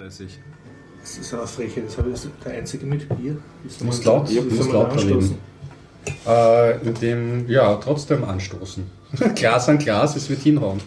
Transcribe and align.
38. 0.00 0.38
Das 1.00 1.18
ist 1.18 1.34
eine 1.34 1.46
Freche, 1.46 1.82
das 1.82 1.98
habe 1.98 2.10
ich 2.10 2.20
der 2.44 2.52
einzige 2.52 2.86
mit 2.86 3.08
Bier. 3.16 3.36
Du 3.78 3.84
musst 3.84 4.04
laut, 4.04 4.28
Wie 4.30 4.40
musst 4.40 4.72
da 4.72 4.84
anstoßen? 4.84 5.14
reden. 5.16 5.38
Äh, 6.26 6.88
in 6.88 6.94
dem, 6.94 7.48
ja, 7.48 7.74
trotzdem 7.76 8.24
anstoßen. 8.24 8.84
Glas 9.34 9.68
an 9.68 9.78
Glas, 9.78 10.16
es 10.16 10.28
wird 10.28 10.40
hinhauen. 10.40 10.80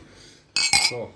So. 0.89 1.10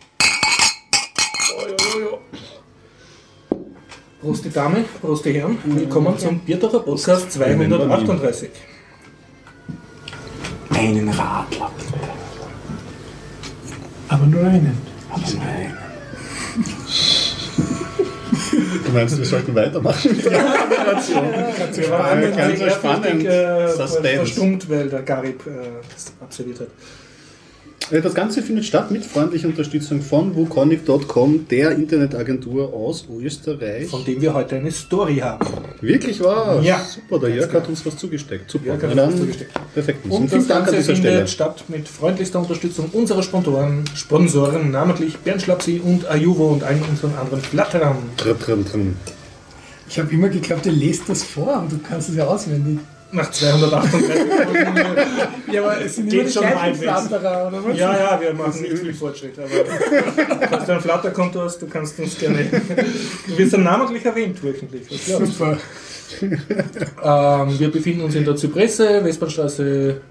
Prost 4.22 4.46
die 4.46 4.50
Dame, 4.50 4.86
Prost 5.02 5.26
die 5.26 5.34
Herren. 5.34 5.58
Willkommen 5.64 6.18
zum 6.18 6.40
Bierdacher 6.40 6.80
Podcast 6.80 7.32
238. 7.32 8.50
Einen 10.70 11.10
Radler. 11.10 11.72
Aber 14.10 14.26
nur 14.26 14.44
einen. 14.44 14.78
Aber 15.10 15.24
nein. 15.38 15.78
Du 18.86 18.92
meinst, 18.92 19.18
wir 19.18 19.26
sollten 19.26 19.56
weitermachen? 19.56 20.18
Wir 20.24 20.32
waren 20.32 22.22
Ja, 22.22 22.30
ganz 22.30 22.60
sehr 22.60 22.70
spannend. 22.72 23.06
fertig, 23.06 23.26
äh, 23.28 23.68
Suspense. 23.70 24.16
verstummt, 24.18 24.70
weil 24.70 24.90
der 24.90 25.02
Garib 25.04 25.46
äh, 25.48 25.50
das 25.94 26.14
absolviert 26.22 26.60
hat. 26.62 26.68
Äh, 27.92 28.02
Das 28.02 28.14
Ganze 28.14 28.42
findet 28.42 28.66
statt 28.66 28.92
mit 28.92 29.06
freundlicher 29.06 29.48
Unterstützung 29.48 30.02
von 30.02 30.36
wukonic.com, 30.36 31.48
der 31.50 31.72
Internetagentur 31.72 32.74
aus 32.74 33.06
Österreich. 33.22 33.88
Von 33.88 34.04
dem 34.06 34.22
wir 34.22 34.34
heute 34.34 34.56
eine 34.58 34.72
Story 34.72 35.18
haben. 35.18 35.46
Wirklich 35.82 36.22
wahr? 36.22 36.62
Ja. 36.62 36.80
Super, 36.80 37.20
der 37.20 37.36
Jörg 37.36 37.54
hat 37.54 37.68
uns 37.70 37.86
was 37.86 37.98
zugesteckt. 37.98 38.50
Super. 38.52 38.68
Jörg 38.68 38.84
hat 38.84 39.08
uns 39.08 39.18
zugesteckt. 39.18 39.52
Perfekt. 39.74 40.06
Und 40.10 40.30
vielen 40.30 40.42
das 40.42 40.48
Dank 40.48 40.60
an 40.60 40.66
Ganze 40.66 40.78
dieser 40.78 40.94
findet 40.96 41.12
Stelle. 41.14 41.28
statt 41.28 41.64
mit 41.70 41.88
freundlichster 41.88 42.40
Unterstützung 42.40 42.90
unserer 42.94 43.24
Sponsoren, 43.24 43.84
Sponsoren, 43.96 44.72
namentlich 44.72 45.18
Bernd 45.18 45.42
Schlapsi 45.42 45.82
und 45.84 46.08
Ayuvo 46.10 46.48
und 46.48 46.64
allen 46.64 46.82
unseren 46.90 47.16
anderen 47.16 47.42
Flatterern. 47.42 47.98
Drin, 48.18 48.36
drin, 48.44 48.66
drin. 48.66 48.96
Ich 49.90 49.98
habe 50.00 50.12
immer 50.12 50.28
geglaubt, 50.28 50.66
ihr 50.66 50.74
lest 50.74 51.04
das 51.08 51.24
vor 51.24 51.60
und 51.62 51.72
du 51.72 51.78
kannst 51.88 52.10
es 52.10 52.16
ja 52.16 52.26
auswendig. 52.28 52.80
Nach 53.12 53.32
238 53.32 54.18
Folgen. 54.44 54.68
Ja, 55.52 55.64
aber 55.64 55.82
es 55.82 55.96
sind 55.96 56.10
Geht 56.10 56.34
schon 56.34 56.44
halbwegs. 56.46 56.84
Flatterer, 56.84 57.48
oder 57.48 57.64
was? 57.64 57.78
Ja, 57.78 57.98
ja, 57.98 58.22
wir 58.22 58.34
machen 58.34 58.62
nicht 58.62 58.80
viel 58.80 58.94
Fortschritt. 58.94 59.40
Aber 59.40 59.48
falls 60.50 60.66
du 60.66 60.74
ein 60.74 60.82
Flatterkonto 60.82 61.42
hast, 61.42 61.62
du 61.62 61.68
kannst 61.68 61.98
uns 62.00 62.18
gerne. 62.18 62.46
Du 63.28 63.38
wirst 63.38 63.54
dann 63.54 63.64
namentlich 63.64 64.04
erwähnt 64.04 64.44
wöchentlich. 64.44 64.84
Super. 65.06 65.58
Ähm, 66.22 67.60
wir 67.60 67.72
befinden 67.72 68.02
uns 68.02 68.16
in 68.16 68.26
der 68.26 68.36
Zypresse, 68.36 69.04
Westbahnstraße 69.06 70.02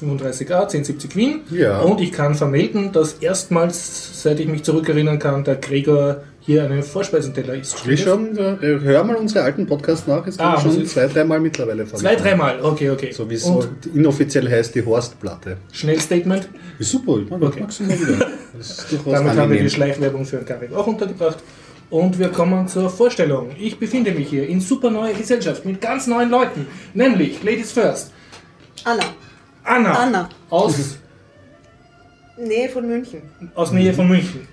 35a, 0.00 0.62
1070 0.62 1.16
Wien. 1.16 1.40
Ja. 1.50 1.80
Und 1.80 2.00
ich 2.00 2.12
kann 2.12 2.34
vermelden, 2.34 2.92
dass 2.92 3.14
erstmals, 3.14 4.22
seit 4.22 4.40
ich 4.40 4.48
mich 4.48 4.64
zurückerinnern 4.64 5.18
kann, 5.18 5.44
der 5.44 5.56
Gregor 5.56 6.22
hier 6.44 6.64
einen 6.64 6.82
Vorspeisenteller 6.82 7.54
isst. 7.54 7.86
Wie 7.88 7.96
schon, 7.96 8.36
äh, 8.36 8.56
hör 8.60 9.04
mal 9.04 9.14
unsere 9.16 9.44
alten 9.44 9.64
Podcasts 9.66 10.06
nach. 10.08 10.26
Es 10.26 10.36
gibt 10.36 10.40
Ah, 10.48 10.60
schon 10.60 10.84
zwei, 10.86 11.06
dreimal 11.06 11.38
mittlerweile 11.40 11.86
von. 11.86 11.98
Zwei, 12.00 12.16
dreimal, 12.16 12.60
okay, 12.62 12.90
okay. 12.90 13.12
So 13.12 13.28
wie 13.30 13.34
es 13.34 13.44
Und 13.44 13.84
so 13.84 13.90
inoffiziell 13.94 14.50
heißt, 14.50 14.74
die 14.74 14.84
Horstplatte. 14.84 15.56
Schnellstatement. 15.72 16.48
Ist 16.78 16.90
super, 16.90 17.18
ich 17.22 17.30
mag 17.30 17.42
Okay. 17.42 17.60
mag's 17.60 17.78
immer 17.80 17.90
wieder. 17.98 18.26
Ist 18.58 18.86
Damit 18.92 19.14
haben 19.14 19.24
wir 19.26 19.42
angenehm. 19.42 19.64
die 19.64 19.70
Schleichwerbung 19.70 20.24
für 20.26 20.36
den 20.38 20.46
Garib 20.46 20.74
auch 20.74 20.86
untergebracht. 20.86 21.38
Und 21.90 22.18
wir 22.18 22.28
kommen 22.30 22.66
zur 22.68 22.88
Vorstellung. 22.90 23.50
Ich 23.58 23.78
befinde 23.78 24.12
mich 24.12 24.28
hier 24.28 24.48
in 24.48 24.60
super 24.60 24.90
neuer 24.90 25.12
Gesellschaft 25.12 25.64
mit 25.64 25.80
ganz 25.80 26.06
neuen 26.06 26.30
Leuten. 26.30 26.66
Nämlich, 26.94 27.42
Ladies 27.42 27.70
First, 27.72 28.10
Anna. 28.84 29.04
Anna. 29.62 29.92
Anna. 29.92 30.28
Aus, 30.50 30.96
Nähe 32.38 32.68
von 32.68 32.86
München. 32.88 33.22
aus 33.54 33.72
Nähe 33.72 33.92
von 33.92 34.08
München. 34.08 34.48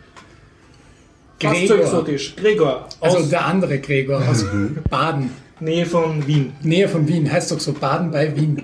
Fast 1.41 1.55
so 1.67 1.67
Gregor. 1.67 1.79
exotisch. 1.85 2.35
Gregor. 2.35 2.85
Aus 2.99 3.15
Also 3.15 3.29
der 3.29 3.45
andere 3.45 3.79
Gregor 3.79 4.21
aus 4.27 4.45
Baden. 4.89 5.31
Nähe 5.61 5.85
von 5.85 6.25
Wien. 6.27 6.53
Nähe 6.61 6.87
von 6.87 7.07
Wien. 7.07 7.31
Heißt 7.31 7.51
doch 7.51 7.59
so 7.59 7.73
Baden 7.73 8.11
bei 8.11 8.35
Wien. 8.35 8.63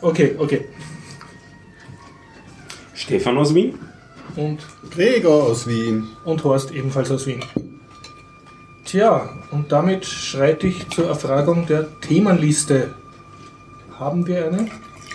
Okay, 0.00 0.34
okay. 0.38 0.64
Stefan 2.94 3.36
aus 3.38 3.54
Wien. 3.54 3.74
Und, 4.36 4.58
Gregor 4.90 5.44
aus 5.44 5.66
Wien. 5.66 6.04
und 6.24 6.44
Horst 6.44 6.70
ebenfalls 6.72 7.10
aus 7.10 7.26
Wien. 7.26 7.42
Tja, 8.84 9.28
und 9.50 9.72
damit 9.72 10.04
schreite 10.04 10.66
ich 10.68 10.88
zur 10.90 11.08
Erfragung 11.08 11.66
der 11.66 11.88
Themenliste. 12.00 12.94
Haben 13.98 14.26
wir 14.26 14.46
eine? 14.46 14.68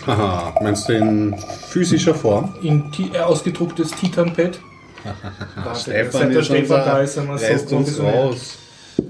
Haha, 0.06 0.54
meinst 0.60 0.88
du 0.88 0.94
in 0.96 1.36
physischer 1.68 2.14
Form? 2.14 2.52
In 2.62 2.90
ti- 2.90 3.10
äh, 3.14 3.20
ausgedrucktes 3.20 3.92
Titanpad? 3.92 4.58
Stefan 5.74 6.12
seit 6.12 6.30
der 6.30 6.40
ist 6.40 6.46
Stefan 6.46 6.84
da 6.84 7.00
ist, 7.00 7.16
wir 7.16 7.22
so 7.22 7.76
uns 7.76 7.96
professionell. 7.96 8.14
raus. 8.14 8.58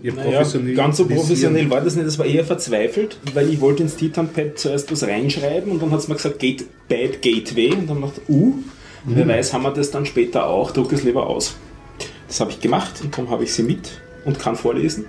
Naja, 0.02 0.74
ganz 0.74 0.96
so 0.96 1.06
professionell 1.06 1.68
war 1.68 1.80
das 1.80 1.96
nicht, 1.96 2.06
das 2.06 2.18
war 2.18 2.26
eher 2.26 2.44
verzweifelt, 2.44 3.18
weil 3.34 3.50
ich 3.50 3.60
wollte 3.60 3.82
ins 3.82 3.96
Titanpad 3.96 4.58
zuerst 4.58 4.90
was 4.92 5.02
reinschreiben 5.02 5.72
und 5.72 5.82
dann 5.82 5.90
hat 5.90 6.00
es 6.00 6.08
mir 6.08 6.14
gesagt, 6.14 6.38
Gate, 6.38 6.64
Bad 6.88 7.20
Gateway 7.20 7.72
und 7.72 7.90
dann 7.90 8.00
dachte 8.00 8.20
ich, 8.26 8.34
uh, 8.34 8.54
wer 9.04 9.26
weiß, 9.26 9.52
haben 9.52 9.62
wir 9.62 9.72
das 9.72 9.90
dann 9.90 10.06
später 10.06 10.46
auch, 10.46 10.70
druck 10.70 10.92
es 10.92 11.02
lieber 11.02 11.26
aus. 11.26 11.56
Das 12.28 12.40
habe 12.40 12.52
ich 12.52 12.60
gemacht 12.60 13.00
und 13.02 13.12
darum 13.12 13.30
habe 13.30 13.44
ich 13.44 13.52
sie 13.52 13.64
mit 13.64 14.00
und 14.24 14.38
kann 14.38 14.56
vorlesen 14.56 15.04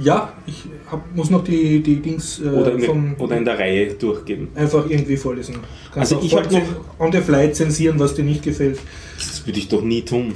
Ja, 0.00 0.32
ich 0.46 0.62
hab, 0.90 1.14
muss 1.16 1.28
noch 1.30 1.42
die, 1.42 1.80
die 1.82 1.96
Dings 1.96 2.40
äh, 2.40 2.48
oder 2.48 2.72
in, 2.74 2.80
vom, 2.82 3.14
oder 3.18 3.36
in 3.36 3.44
der 3.44 3.58
Reihe 3.58 3.94
durchgeben. 3.94 4.48
einfach 4.54 4.88
irgendwie 4.88 5.16
vorlesen. 5.16 5.56
Kannst 5.92 6.12
Also 6.12 6.24
ich 6.24 6.30
voll 6.32 6.44
hab 6.44 6.52
noch- 6.52 7.00
on 7.00 7.10
the 7.12 7.18
fly 7.20 7.52
zensieren, 7.52 7.98
was 7.98 8.14
dir 8.14 8.22
nicht 8.24 8.42
gefällt. 8.42 8.78
Das 9.16 9.44
würde 9.46 9.58
ich 9.58 9.68
doch 9.68 9.82
nie 9.82 10.02
tun. 10.02 10.32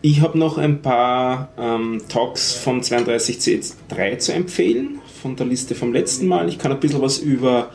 Ich 0.00 0.20
habe 0.22 0.38
noch 0.38 0.56
ein 0.58 0.80
paar 0.82 1.50
ähm, 1.58 2.00
Talks 2.08 2.54
von 2.54 2.80
32C3 2.82 4.18
zu 4.18 4.32
empfehlen, 4.32 4.98
von 5.22 5.36
der 5.36 5.46
Liste 5.46 5.74
vom 5.74 5.92
letzten 5.92 6.26
Mal. 6.26 6.48
Ich 6.48 6.58
kann 6.58 6.72
ein 6.72 6.80
bisschen 6.80 7.00
was 7.02 7.18
über 7.18 7.70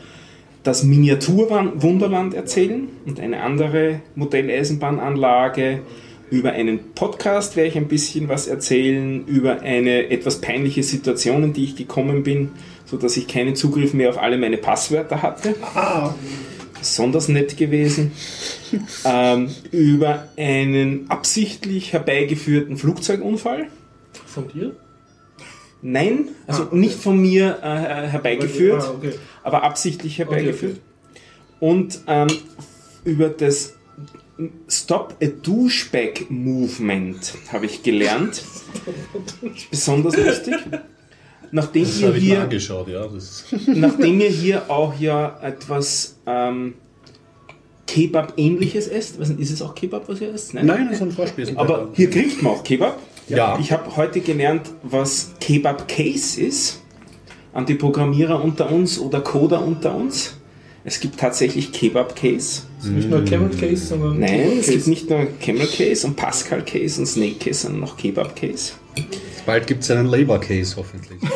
das 0.62 0.82
Miniaturwunderland 0.84 2.34
erzählen 2.34 2.88
und 3.06 3.18
eine 3.20 3.42
andere 3.42 4.00
Modelleisenbahnanlage. 4.14 5.80
Über 6.30 6.52
einen 6.52 6.92
Podcast 6.94 7.56
werde 7.56 7.68
ich 7.70 7.76
ein 7.76 7.88
bisschen 7.88 8.28
was 8.28 8.46
erzählen, 8.46 9.26
über 9.26 9.60
eine 9.62 10.10
etwas 10.10 10.40
peinliche 10.40 10.82
Situation, 10.82 11.42
in 11.42 11.52
die 11.52 11.64
ich 11.64 11.76
gekommen 11.76 12.22
bin, 12.22 12.50
sodass 12.86 13.16
ich 13.16 13.26
keinen 13.26 13.56
Zugriff 13.56 13.94
mehr 13.94 14.10
auf 14.10 14.18
alle 14.18 14.38
meine 14.38 14.56
Passwörter 14.56 15.22
hatte 15.22 15.54
besonders 16.78 17.28
nett 17.28 17.58
gewesen, 17.58 18.12
ähm, 19.04 19.50
über 19.70 20.28
einen 20.38 21.10
absichtlich 21.10 21.92
herbeigeführten 21.92 22.78
Flugzeugunfall. 22.78 23.66
Von 24.26 24.48
dir? 24.48 24.74
Nein, 25.82 26.28
also 26.46 26.62
Ah, 26.62 26.66
okay. 26.68 26.76
nicht 26.78 26.94
von 26.94 27.20
mir 27.20 27.58
äh, 27.62 28.06
herbeigeführt, 28.08 28.82
Ah, 28.82 28.94
okay. 28.96 29.12
aber 29.42 29.62
absichtlich 29.62 30.18
herbeigeführt. 30.18 30.78
Okay, 30.78 31.20
Und 31.60 32.00
ähm, 32.06 32.28
über 33.04 33.28
das 33.28 33.74
Stop 34.68 35.16
a 35.22 35.26
Douchebag 35.26 36.30
Movement 36.30 37.34
habe 37.52 37.66
ich 37.66 37.82
gelernt. 37.82 38.42
Besonders 39.70 40.16
lustig. 40.16 40.54
Nachdem 41.52 41.84
Das 41.84 42.00
ihr 42.00 42.12
hier 42.14 42.48
ja. 42.86 43.06
Das 43.06 43.44
Nachdem 43.66 44.20
ihr 44.20 44.28
hier 44.28 44.70
auch 44.70 44.98
ja 44.98 45.38
etwas 45.42 46.16
ähm, 46.26 46.74
Kebab-ähnliches 47.86 48.86
esst, 48.86 49.18
was 49.18 49.30
ist 49.30 49.50
es 49.50 49.62
auch 49.62 49.74
Kebab, 49.74 50.08
was 50.08 50.20
ihr 50.20 50.32
esst? 50.32 50.54
Nein, 50.54 50.66
das 50.66 50.96
ist 50.96 51.02
ein 51.02 51.10
Vorspesen. 51.10 51.56
Aber 51.58 51.88
hier 51.94 52.08
kriegt 52.08 52.40
man 52.42 52.52
auch 52.52 52.62
Kebab. 52.62 52.98
Ja. 53.28 53.58
Ich 53.60 53.72
habe 53.72 53.96
heute 53.96 54.20
gelernt, 54.20 54.70
was 54.82 55.32
Kebab-Case 55.40 56.40
ist. 56.40 56.80
An 57.52 57.66
die 57.66 57.74
Programmierer 57.74 58.42
unter 58.42 58.70
uns 58.70 58.98
oder 59.00 59.20
Coder 59.20 59.64
unter 59.64 59.94
uns. 59.94 60.39
Es 60.84 60.98
gibt 61.00 61.20
tatsächlich 61.20 61.72
Kebab-Case. 61.72 62.62
Also 62.78 62.92
nicht 62.92 63.10
nur 63.10 63.24
Camel 63.24 63.50
Case, 63.50 63.86
sondern 63.86 64.20
Nein, 64.20 64.58
es 64.60 64.66
Case. 64.66 64.72
gibt 64.72 64.86
nicht 64.86 65.10
nur 65.10 65.26
Camel-Case 65.40 66.06
und 66.06 66.16
Pascal-Case 66.16 67.00
und 67.00 67.06
Snake-Case, 67.06 67.60
sondern 67.62 67.80
noch 67.80 67.96
Kebab-Case. 67.96 68.72
Bald 69.44 69.66
gibt 69.66 69.82
es 69.82 69.90
einen 69.90 70.06
Labor-Case, 70.06 70.76
hoffentlich. 70.76 71.20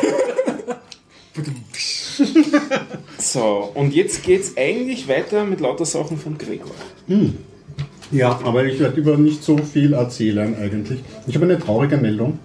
So, 3.17 3.71
und 3.73 3.93
jetzt 3.93 4.23
geht's 4.23 4.53
eigentlich 4.55 5.07
weiter 5.07 5.43
mit 5.43 5.59
lauter 5.59 5.85
Sachen 5.85 6.17
von 6.17 6.37
Gregor. 6.37 6.71
Ja, 8.11 8.39
aber 8.43 8.63
ich 8.65 8.79
werde 8.79 8.99
über 8.99 9.17
nicht 9.17 9.43
so 9.43 9.57
viel 9.57 9.93
erzählen 9.93 10.55
eigentlich. 10.55 10.99
Ich 11.27 11.35
habe 11.35 11.45
eine 11.45 11.59
traurige 11.59 11.97
Meldung. 11.97 12.39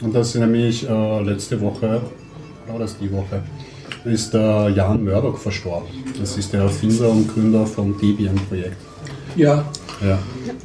Und 0.00 0.14
das 0.14 0.34
ist 0.34 0.40
nämlich 0.40 0.88
äh, 0.88 1.22
letzte 1.22 1.60
Woche, 1.60 2.00
oder 2.68 2.78
das 2.78 2.98
die 2.98 3.10
Woche, 3.10 3.42
ist 4.04 4.34
der 4.34 4.70
Jan 4.74 5.04
Murdoch 5.04 5.38
verstorben. 5.38 5.88
Das 6.18 6.36
ist 6.36 6.52
der 6.52 6.62
Erfinder 6.62 7.10
und 7.10 7.32
Gründer 7.32 7.66
vom 7.66 7.98
Debian-Projekt. 7.98 8.76
Ja, 9.36 9.64
Ja, 10.06 10.18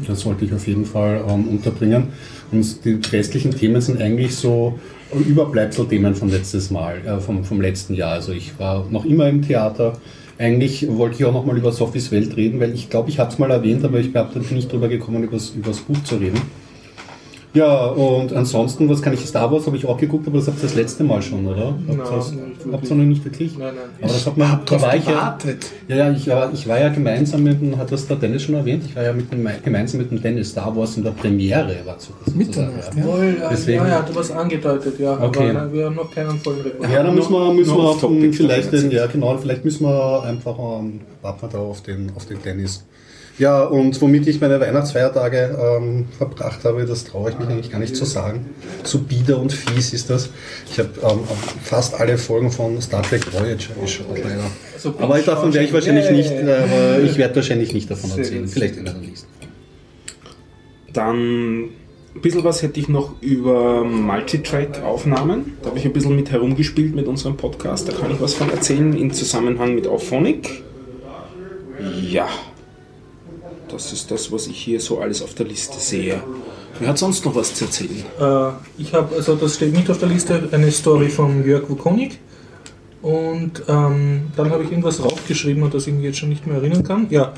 das 0.08 0.26
wollte 0.26 0.46
ich 0.46 0.54
auf 0.54 0.66
jeden 0.68 0.86
Fall 0.86 1.24
ähm, 1.28 1.48
unterbringen. 1.50 2.08
Und 2.52 2.86
die 2.86 3.00
restlichen 3.12 3.52
Themen 3.52 3.82
sind 3.82 4.02
eigentlich 4.02 4.36
so 4.36 4.80
Überbleibselthemen 5.14 6.16
vom 6.16 6.30
letztes 6.30 6.72
Mal, 6.72 7.06
äh, 7.06 7.20
vom, 7.20 7.44
vom 7.44 7.60
letzten 7.62 7.96
Jahr. 7.96 8.14
Also 8.14 8.32
ich 8.32 8.58
war 8.60 8.86
noch 8.90 9.06
immer 9.06 9.28
im 9.28 9.42
Theater. 9.42 9.98
Eigentlich 10.38 10.88
wollte 10.90 11.16
ich 11.18 11.26
auch 11.26 11.34
noch 11.34 11.46
mal 11.46 11.58
über 11.58 11.72
Sophies 11.72 12.12
Welt 12.12 12.36
reden, 12.36 12.60
weil 12.60 12.74
ich 12.74 12.90
glaube, 12.90 13.10
ich 13.10 13.20
habe 13.20 13.32
es 13.32 13.40
mal 13.40 13.52
erwähnt, 13.52 13.84
aber 13.86 14.00
ich 14.00 14.12
bin 14.12 14.26
nicht 14.52 14.72
drüber 14.72 14.88
gekommen, 14.88 15.24
über 15.24 15.38
das 15.38 15.80
Buch 15.82 16.04
zu 16.04 16.16
reden. 16.16 16.42
Ja, 17.56 17.86
und 17.88 18.34
ansonsten, 18.34 18.90
was 18.90 19.02
kann 19.02 19.14
ich 19.14 19.22
Star 19.26 19.50
Wars 19.52 19.66
habe 19.66 19.78
ich 19.78 19.86
auch 19.86 19.98
geguckt, 19.98 20.28
aber 20.28 20.38
das 20.40 20.48
habt 20.48 20.58
ihr 20.60 20.64
das 20.64 20.76
letzte 20.76 21.04
Mal 21.06 21.22
schon, 21.22 21.46
oder? 21.48 21.74
Habt 22.72 22.90
ihr 22.90 22.96
noch 22.96 23.04
nicht 23.06 23.24
wirklich? 23.24 23.58
Nein, 23.58 23.74
nein. 23.76 23.86
Aber 24.02 24.12
das 24.14 24.26
hat 24.28 24.38
man, 24.38 24.60
da 24.66 24.82
war 24.82 24.96
ich 24.96 25.06
ja, 25.06 25.38
ja, 25.88 25.96
ja, 25.96 26.12
ich, 26.12 26.28
war, 26.28 26.52
ich 26.54 26.68
war 26.68 26.80
ja 26.80 26.90
gemeinsam 26.90 27.44
mit 27.44 27.62
dem, 27.62 27.78
hat 27.78 27.92
das 27.92 28.08
der 28.08 28.18
Dennis 28.18 28.44
schon 28.44 28.56
erwähnt, 28.56 28.84
ich 28.86 28.96
war 28.96 29.04
ja 29.04 29.14
mit 29.14 29.32
dem, 29.32 29.48
gemeinsam 29.64 30.02
mit 30.02 30.12
dem 30.12 30.22
Dennis 30.22 30.50
Star 30.50 30.76
Wars 30.76 30.98
in 30.98 31.04
der 31.04 31.12
Premiere, 31.12 31.78
war 31.86 31.96
so 31.98 32.12
Mitternacht, 32.36 32.92
ja. 32.96 33.06
Ja, 33.06 33.50
Deswegen- 33.50 33.84
ja, 33.84 33.88
ja, 33.88 34.02
du 34.02 34.16
was 34.16 34.32
angedeutet, 34.32 35.00
ja. 35.00 35.18
Okay. 35.24 35.52
Aber 35.52 35.72
wir 35.72 35.86
haben 35.86 35.96
noch 35.96 36.12
keinen 36.14 36.38
vollen 36.40 36.62
Report. 36.62 36.92
Ja, 36.92 37.04
dann 37.04 37.16
müssen 37.16 37.32
wir, 37.32 37.54
müssen 37.54 37.78
wir 37.78 37.84
auf 37.84 38.00
den, 38.02 38.34
vielleicht 38.34 38.74
den, 38.74 38.92
ja 38.92 39.06
genau, 39.06 39.38
vielleicht 39.38 39.64
müssen 39.64 39.86
wir 39.86 40.24
einfach, 40.24 40.58
ähm, 40.60 41.00
warten 41.22 41.42
wir 41.44 41.50
da 41.50 41.60
auf 41.60 41.82
den, 41.84 42.12
auf 42.16 42.26
den 42.26 42.42
Dennis. 42.44 42.84
Ja, 43.38 43.64
und 43.64 44.02
womit 44.02 44.28
ich 44.28 44.40
meine 44.40 44.60
Weihnachtsfeiertage 44.62 45.58
ähm, 45.60 46.06
verbracht 46.18 46.64
habe, 46.64 46.86
das 46.86 47.04
traue 47.04 47.32
ich 47.32 47.38
mich 47.38 47.50
eigentlich 47.50 47.70
gar 47.70 47.80
nicht 47.80 47.96
zu 47.96 48.06
sagen. 48.06 48.46
So 48.84 49.00
bieder 49.00 49.40
und 49.40 49.52
fies 49.52 49.92
ist 49.94 50.10
das. 50.10 50.30
Ich 50.72 50.80
habe 50.80 50.90
ähm, 51.04 51.20
fast 51.62 52.00
alle 52.00 52.18
Folgen 52.18 52.50
von 52.50 52.82
Star 52.82 53.02
Trek 53.04 53.34
Voyager 53.34 53.74
geschaut, 53.82 54.18
leider. 54.24 54.44
Also 54.74 54.94
Aber 55.00 55.20
davon 55.20 55.54
werde 55.54 55.68
ich 55.68 55.74
wahrscheinlich 55.74 56.10
nicht, 56.12 56.32
äh, 56.32 57.02
ich 57.02 57.18
werde 57.18 57.36
wahrscheinlich 57.36 57.74
nicht 57.74 57.92
davon 57.92 58.12
erzählen. 58.18 58.48
Vielleicht 58.48 58.78
in 58.78 58.86
der 58.86 58.94
nächsten. 58.94 59.28
Dann 60.94 61.70
ein 62.16 62.22
bisschen 62.22 62.46
was 62.46 62.62
hätte 62.62 62.80
ich 62.80 62.88
noch 62.88 63.22
über 63.22 63.84
Multitrack-Aufnahmen. 63.84 65.58
Da 65.62 65.70
habe 65.70 65.80
ich 65.80 65.84
ein 65.84 65.92
bisschen 65.92 66.16
mit 66.16 66.32
herumgespielt 66.32 66.96
mit 66.96 67.08
unserem 67.08 67.36
Podcast. 67.36 67.90
Da 67.90 67.92
kann 67.92 68.12
ich 68.12 68.22
was 68.22 68.34
von 68.34 68.50
erzählen 68.50 68.96
im 68.96 69.12
Zusammenhang 69.12 69.76
mit 69.76 69.88
Auphonic. 69.88 70.64
Ja, 72.02 72.30
das 73.70 73.94
ist 73.94 74.12
das, 74.12 74.32
was 74.32 74.48
ich 74.48 74.58
hier 74.58 74.80
so 74.80 75.00
alles 75.00 75.22
auf 75.22 75.34
der 75.34 75.46
Liste 75.46 75.80
sehe. 75.80 76.22
Wer 76.80 76.90
hat 76.90 76.98
sonst 76.98 77.26
noch 77.26 77.36
was 77.36 77.54
zu 77.54 77.66
erzählen? 77.66 78.04
Äh, 78.20 78.82
ich 78.82 78.94
habe, 78.94 79.16
also 79.16 79.36
das 79.36 79.56
steht 79.56 79.74
nicht 79.74 79.90
auf 79.90 79.98
der 79.98 80.10
Liste, 80.10 80.50
eine 80.52 80.72
Story 80.72 81.10
von 81.10 81.46
Jörg 81.46 81.70
Wukonik. 81.70 82.20
Und 83.02 83.64
ähm, 83.68 84.32
dann 84.36 84.50
habe 84.50 84.64
ich 84.64 84.72
irgendwas 84.72 85.04
raufgeschrieben 85.04 85.62
und 85.64 85.74
das 85.74 85.88
ich 85.88 85.94
mich 85.94 86.04
jetzt 86.04 86.18
schon 86.18 86.30
nicht 86.30 86.48
mehr 86.48 86.58
erinnern 86.58 86.84
kann. 86.84 87.08
Ja. 87.12 87.34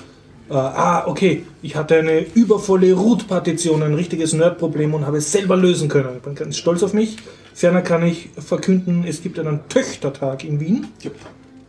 Äh, 0.49 0.53
ah, 0.53 1.03
okay. 1.07 1.43
Ich 1.61 1.75
hatte 1.75 1.97
eine 1.97 2.21
übervolle 2.21 2.93
Root-Partition, 2.93 3.83
ein 3.83 3.93
richtiges 3.93 4.33
Nerd-Problem 4.33 4.93
und 4.93 5.05
habe 5.05 5.17
es 5.17 5.31
selber 5.31 5.57
lösen 5.57 5.89
können. 5.89 6.15
Ich 6.17 6.23
bin 6.23 6.35
ganz 6.35 6.57
stolz 6.57 6.83
auf 6.83 6.93
mich. 6.93 7.17
Ferner 7.53 7.81
kann 7.81 8.05
ich 8.05 8.29
verkünden, 8.37 9.03
es 9.05 9.21
gibt 9.21 9.39
einen 9.39 9.67
Töchtertag 9.67 10.45
in 10.45 10.59
Wien. 10.59 10.87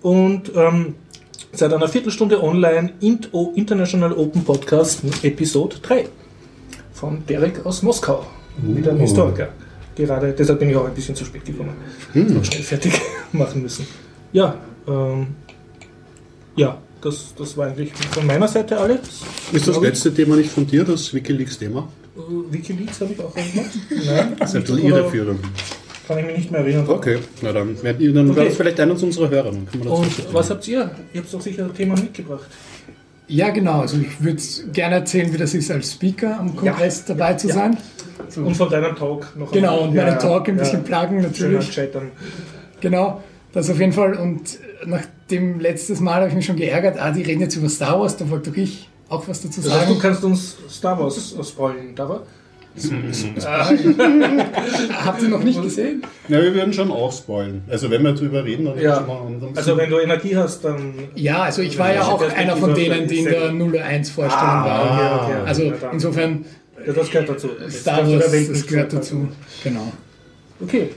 Und 0.00 0.52
ähm, 0.54 0.94
seit 1.52 1.72
einer 1.72 1.88
Viertelstunde 1.88 2.42
online 2.42 2.92
Int 3.00 3.30
o 3.32 3.52
International 3.54 4.12
Open 4.12 4.44
Podcast 4.44 5.02
Episode 5.22 5.76
3 5.82 6.08
von 6.92 7.24
Derek 7.26 7.64
aus 7.64 7.82
Moskau. 7.82 8.26
Wieder 8.62 8.92
ein 8.92 8.98
Historiker. 8.98 9.48
Gerade 9.94 10.32
deshalb 10.32 10.58
bin 10.60 10.70
ich 10.70 10.76
auch 10.76 10.86
ein 10.86 10.94
bisschen 10.94 11.14
zu 11.14 11.24
spät 11.24 11.44
gekommen. 11.44 11.74
Noch 12.14 12.44
schnell 12.44 12.62
fertig 12.62 12.92
machen 13.32 13.62
müssen. 13.62 13.86
Ja, 14.32 14.56
ähm, 14.86 15.28
ja, 16.56 16.78
das, 17.00 17.34
das 17.36 17.56
war 17.56 17.68
eigentlich 17.68 17.92
von 18.10 18.26
meiner 18.26 18.48
Seite 18.48 18.78
alles. 18.78 19.00
Ist 19.52 19.68
das 19.68 19.80
letzte 19.80 20.12
Thema 20.12 20.36
nicht 20.36 20.50
von 20.50 20.66
dir, 20.66 20.84
das 20.84 21.12
Wikileaks-Thema? 21.14 21.88
Äh, 22.16 22.52
Wikileaks 22.52 23.00
habe 23.00 23.12
ich 23.12 23.20
auch 23.20 23.34
gemacht. 23.34 23.70
Nein, 24.06 24.36
Das 24.38 24.50
ist 24.50 24.56
ein 24.56 24.62
bisschen 24.62 24.86
irreführend. 24.86 25.40
Kann 26.08 26.18
ich 26.18 26.26
mich 26.26 26.36
nicht 26.36 26.50
mehr 26.50 26.60
erinnern. 26.62 26.86
Okay, 26.88 27.18
na 27.42 27.52
dann, 27.52 27.76
dann 27.82 27.94
Okay. 28.30 28.36
war 28.36 28.44
das 28.46 28.56
vielleicht 28.56 28.80
einer 28.80 28.92
unserer 29.00 29.28
Hörer. 29.30 29.50
Dann 29.52 29.66
können 29.66 29.84
wir 29.84 29.90
das 29.90 29.98
Und 30.00 30.34
was 30.34 30.50
habt 30.50 30.66
ihr? 30.66 30.90
Ihr 31.12 31.20
habt 31.20 31.32
doch 31.32 31.40
sicher 31.40 31.64
ein 31.66 31.74
Thema 31.74 31.94
mitgebracht. 31.94 32.46
Ja, 33.28 33.50
genau. 33.50 33.80
Also 33.82 33.98
ich 33.98 34.22
würde 34.24 34.42
gerne 34.72 34.96
erzählen, 34.96 35.30
wie 35.32 35.36
das 35.36 35.52
ist, 35.54 35.70
als 35.70 35.92
Speaker 35.92 36.40
am 36.40 36.56
Kongress 36.56 37.04
dabei 37.04 37.34
zu 37.34 37.48
Ja. 37.48 37.54
sein. 37.54 37.76
So. 38.30 38.40
Und 38.42 38.56
von 38.56 38.70
deinem 38.70 38.96
Talk 38.96 39.36
noch 39.36 39.52
Genau, 39.52 39.80
und 39.82 39.94
meinen 39.94 40.18
Talk 40.18 40.48
ein 40.48 40.56
bisschen 40.56 40.82
plagen 40.82 41.20
natürlich. 41.20 41.74
Dann. 41.92 42.10
Genau, 42.80 43.22
das 43.52 43.68
auf 43.70 43.78
jeden 43.78 43.92
Fall. 43.92 44.14
Und 44.14 44.58
nach 44.86 45.02
dem 45.30 45.60
letztes 45.60 46.00
Mal 46.00 46.16
habe 46.16 46.28
ich 46.28 46.34
mich 46.34 46.46
schon 46.46 46.56
geärgert, 46.56 46.96
ah, 46.98 47.10
die 47.10 47.22
reden 47.22 47.42
jetzt 47.42 47.56
über 47.56 47.68
Star 47.68 48.00
Wars, 48.00 48.16
da 48.16 48.28
wollte 48.30 48.50
doch 48.50 48.56
ich 48.56 48.88
auch 49.10 49.26
was 49.28 49.42
dazu 49.42 49.60
Das 49.60 49.70
heißt, 49.72 49.82
du 49.84 49.88
sagen. 49.94 49.98
kannst 50.00 50.24
uns 50.24 50.56
Star 50.70 50.98
Wars 50.98 51.34
spoilen, 51.48 51.94
Dara? 51.94 52.22
Habt 55.04 55.22
ihr 55.22 55.28
noch 55.28 55.42
nicht 55.42 55.62
gesehen? 55.62 56.02
Ja, 56.28 56.42
wir 56.42 56.54
würden 56.54 56.72
schon 56.72 56.90
auch 56.90 57.12
spoilen. 57.12 57.62
Also 57.68 57.90
wenn 57.90 58.02
wir 58.02 58.12
drüber 58.12 58.44
reden, 58.44 58.66
dann 58.66 58.78
Ja. 58.78 58.96
schon 58.96 59.06
mal 59.06 59.50
Also 59.54 59.76
wenn 59.76 59.90
du 59.90 59.98
Energie 59.98 60.36
hast, 60.36 60.64
dann... 60.64 60.94
Ja, 61.14 61.42
also 61.42 61.62
ich 61.62 61.78
war 61.78 61.92
ja 61.92 62.02
auch 62.02 62.22
einer 62.34 62.56
von 62.56 62.74
denen, 62.74 63.06
die 63.08 63.18
in 63.20 63.24
der 63.26 63.50
01-Vorstellung 63.50 64.64
waren. 64.64 64.88
Ah, 64.88 65.16
okay, 65.24 65.34
okay. 65.34 65.46
Also 65.46 65.72
insofern, 65.92 66.44
Ja, 66.86 66.92
das 66.92 67.10
gehört 67.10 67.28
dazu. 67.28 67.48
Das 67.60 67.80
Star 67.80 68.02
der 68.04 68.20
Wars, 68.20 68.48
das 68.48 68.66
gehört 68.66 68.92
dazu. 68.92 69.28
Genau. 69.64 69.92
Okay. 70.62 70.90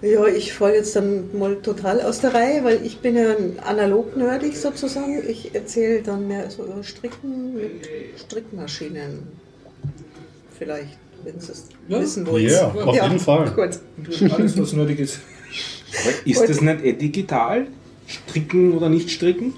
Ja, 0.00 0.26
ich 0.26 0.52
falle 0.52 0.76
jetzt 0.76 0.94
dann 0.94 1.36
mal 1.36 1.56
total 1.56 2.00
aus 2.02 2.20
der 2.20 2.32
Reihe, 2.32 2.62
weil 2.62 2.86
ich 2.86 2.98
bin 3.00 3.16
ja 3.16 3.30
ein 3.30 3.58
analog-nerdig 3.64 4.56
sozusagen. 4.56 5.28
Ich 5.28 5.52
erzähle 5.56 6.02
dann 6.02 6.28
mehr 6.28 6.48
so 6.50 6.64
über 6.64 6.84
Stricken 6.84 7.54
mit 7.54 7.88
Strickmaschinen. 8.16 9.26
Vielleicht, 10.58 10.98
wenn 11.24 11.40
Sie 11.40 11.52
es 11.52 11.64
Ja. 11.88 12.00
wissen 12.00 12.26
wollt. 12.26 12.50
Ja, 12.50 12.68
auf 12.68 12.94
jeden 12.94 13.18
Fall. 13.20 13.50
Gut. 13.50 14.30
Alles, 14.32 14.58
was 14.60 14.72
nötig 14.72 15.00
ist. 15.00 15.20
Ist 16.24 16.48
das 16.48 16.60
nicht 16.60 16.84
eh 16.84 16.92
digital? 16.92 17.68
Stricken 18.06 18.72
oder 18.76 18.88
nicht 18.88 19.10
stricken? 19.10 19.54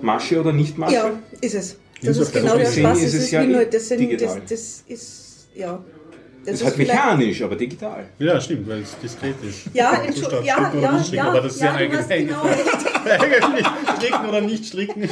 Masche 0.00 0.40
oder 0.40 0.52
nicht 0.52 0.78
Masche? 0.78 0.94
Ja, 0.94 1.10
ist 1.40 1.54
es. 1.54 1.76
Das 2.02 2.18
Insofern 2.18 2.22
ist 2.22 2.32
genau 2.32 2.58
der 2.58 2.66
Spaß. 2.72 2.98
ist 2.98 3.04
Es 3.04 3.14
ist 3.14 3.30
ja 3.30 3.42
eh 3.42 3.46
nur, 3.46 3.64
das, 3.64 3.88
sind, 3.88 4.20
das, 4.20 4.36
das 4.48 4.84
ist, 4.86 5.46
ja. 5.54 5.82
Das 6.44 6.54
ist 6.54 6.60
ist 6.60 6.66
halt 6.66 6.78
mechanisch, 6.78 7.42
aber 7.42 7.56
digital. 7.56 8.04
Ja, 8.18 8.40
stimmt, 8.40 8.68
weil 8.68 8.80
es 8.82 8.96
diskret 9.02 9.34
ist. 9.48 9.74
Ja, 9.74 9.90
Zustand, 9.90 10.06
Entschuldigung, 10.08 10.44
ja, 10.44 10.72
ja, 10.80 10.92
nicht 10.92 11.06
stricken, 11.06 11.16
ja, 11.24 11.30
aber 11.30 11.40
das 11.40 11.54
ist 11.54 11.60
ja, 11.62 11.80
ja, 11.80 11.86
genau. 11.86 12.42
Eigentlich 13.04 13.66
stricken 13.98 14.28
oder 14.28 14.40
nicht 14.40 14.64
stricken. 14.66 15.00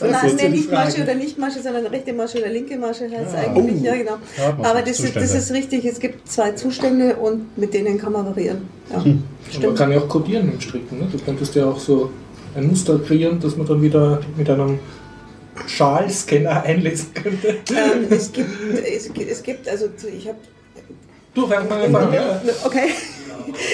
Nein, 0.00 0.26
ist 0.26 0.36
nee, 0.36 0.48
nicht 0.48 0.68
Frage. 0.68 0.88
Masche 0.90 1.02
oder 1.02 1.14
nicht 1.14 1.38
Masche, 1.38 1.62
sondern 1.62 1.86
rechte 1.86 2.12
Masche 2.12 2.38
oder 2.38 2.48
linke 2.48 2.76
Masche 2.78 3.04
heißt 3.10 3.28
es 3.28 3.34
Ah. 3.34 3.38
eigentlich. 3.54 3.80
Oh. 3.80 3.84
Ja, 3.84 3.96
genau. 3.96 4.18
Ja, 4.36 4.52
man 4.56 4.66
Aber 4.66 4.82
das 4.82 5.00
ist, 5.00 5.16
das 5.16 5.34
ist 5.34 5.52
richtig, 5.52 5.84
es 5.84 5.98
gibt 6.00 6.28
zwei 6.28 6.52
Zustände 6.52 7.16
und 7.16 7.56
mit 7.56 7.72
denen 7.74 7.98
kann 7.98 8.12
man 8.12 8.26
variieren. 8.26 8.68
Ja, 8.90 8.98
Man 8.98 9.22
stimmt. 9.50 9.76
kann 9.78 9.92
ja 9.92 9.98
auch 9.98 10.08
codieren 10.08 10.52
im 10.52 10.60
Stricken. 10.60 10.98
Ne? 10.98 11.06
Du 11.10 11.18
könntest 11.18 11.54
ja 11.54 11.66
auch 11.66 11.78
so 11.78 12.10
ein 12.54 12.66
Muster 12.66 12.98
kreieren, 12.98 13.38
das 13.40 13.56
man 13.56 13.66
dann 13.66 13.82
wieder 13.82 14.20
mit 14.36 14.48
einem 14.50 14.78
Schalscanner 15.66 16.62
einlesen 16.62 17.12
könnte. 17.14 17.48
Ähm, 17.70 18.06
es, 18.10 18.32
gibt, 18.32 18.48
es, 18.84 19.12
gibt- 19.12 19.30
es 19.30 19.42
gibt, 19.42 19.68
also 19.68 19.86
ich 20.16 20.28
habe 20.28 20.38
Du, 21.34 21.46
fang 21.46 21.68
mal 21.68 21.84
an. 21.94 22.12
Ja. 22.12 22.40
Okay. 22.64 22.88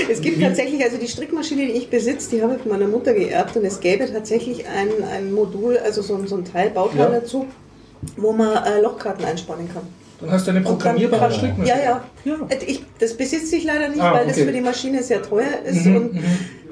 Es 0.09 0.21
gibt 0.21 0.41
tatsächlich, 0.41 0.83
also 0.85 0.99
die 0.99 1.09
Strickmaschine, 1.09 1.67
die 1.67 1.73
ich 1.73 1.91
besitze, 1.91 2.31
die 2.31 2.43
habe 2.43 2.55
ich 2.55 2.63
von 2.63 2.71
meiner 2.71 2.87
Mutter 2.87 3.13
geerbt 3.13 3.57
und 3.57 3.65
es 3.65 3.81
gäbe 3.81 4.11
tatsächlich 4.11 4.65
ein, 4.69 4.89
ein 5.13 5.33
Modul, 5.33 5.79
also 5.79 6.01
so, 6.01 6.15
ein- 6.15 6.29
so 6.29 6.37
ein 6.37 6.45
Teil, 6.45 6.71
Bauteil 6.71 6.99
Ja. 7.01 7.09
dazu, 7.11 7.47
wo 8.17 8.33
man 8.33 8.57
äh, 8.65 8.81
Lochkarten 8.81 9.25
einspannen 9.25 9.69
kann. 9.73 9.83
Dann 10.21 10.31
hast 10.31 10.47
du 10.47 10.53
eine 10.53 10.61
programmierbare 10.61 11.23
kann- 11.23 11.33
Strickmaschine. 11.33 11.67
Ja, 11.79 11.83
ja. 11.85 12.05
Ja. 12.25 12.35
Äh, 12.51 12.65
Ich, 12.67 12.85
das 13.01 13.15
besitze 13.15 13.57
ich 13.57 13.65
leider 13.65 13.89
nicht, 13.89 14.01
Ah, 14.01 14.15
weil 14.15 14.27
das 14.27 14.37
okay. 14.37 14.47
für 14.47 14.53
die 14.53 14.61
Maschine 14.61 15.03
sehr 15.03 15.23
teuer 15.23 15.59
ist 15.67 15.85
Mhm, 15.87 15.97
und 15.97 16.15
mhm. 16.15 16.25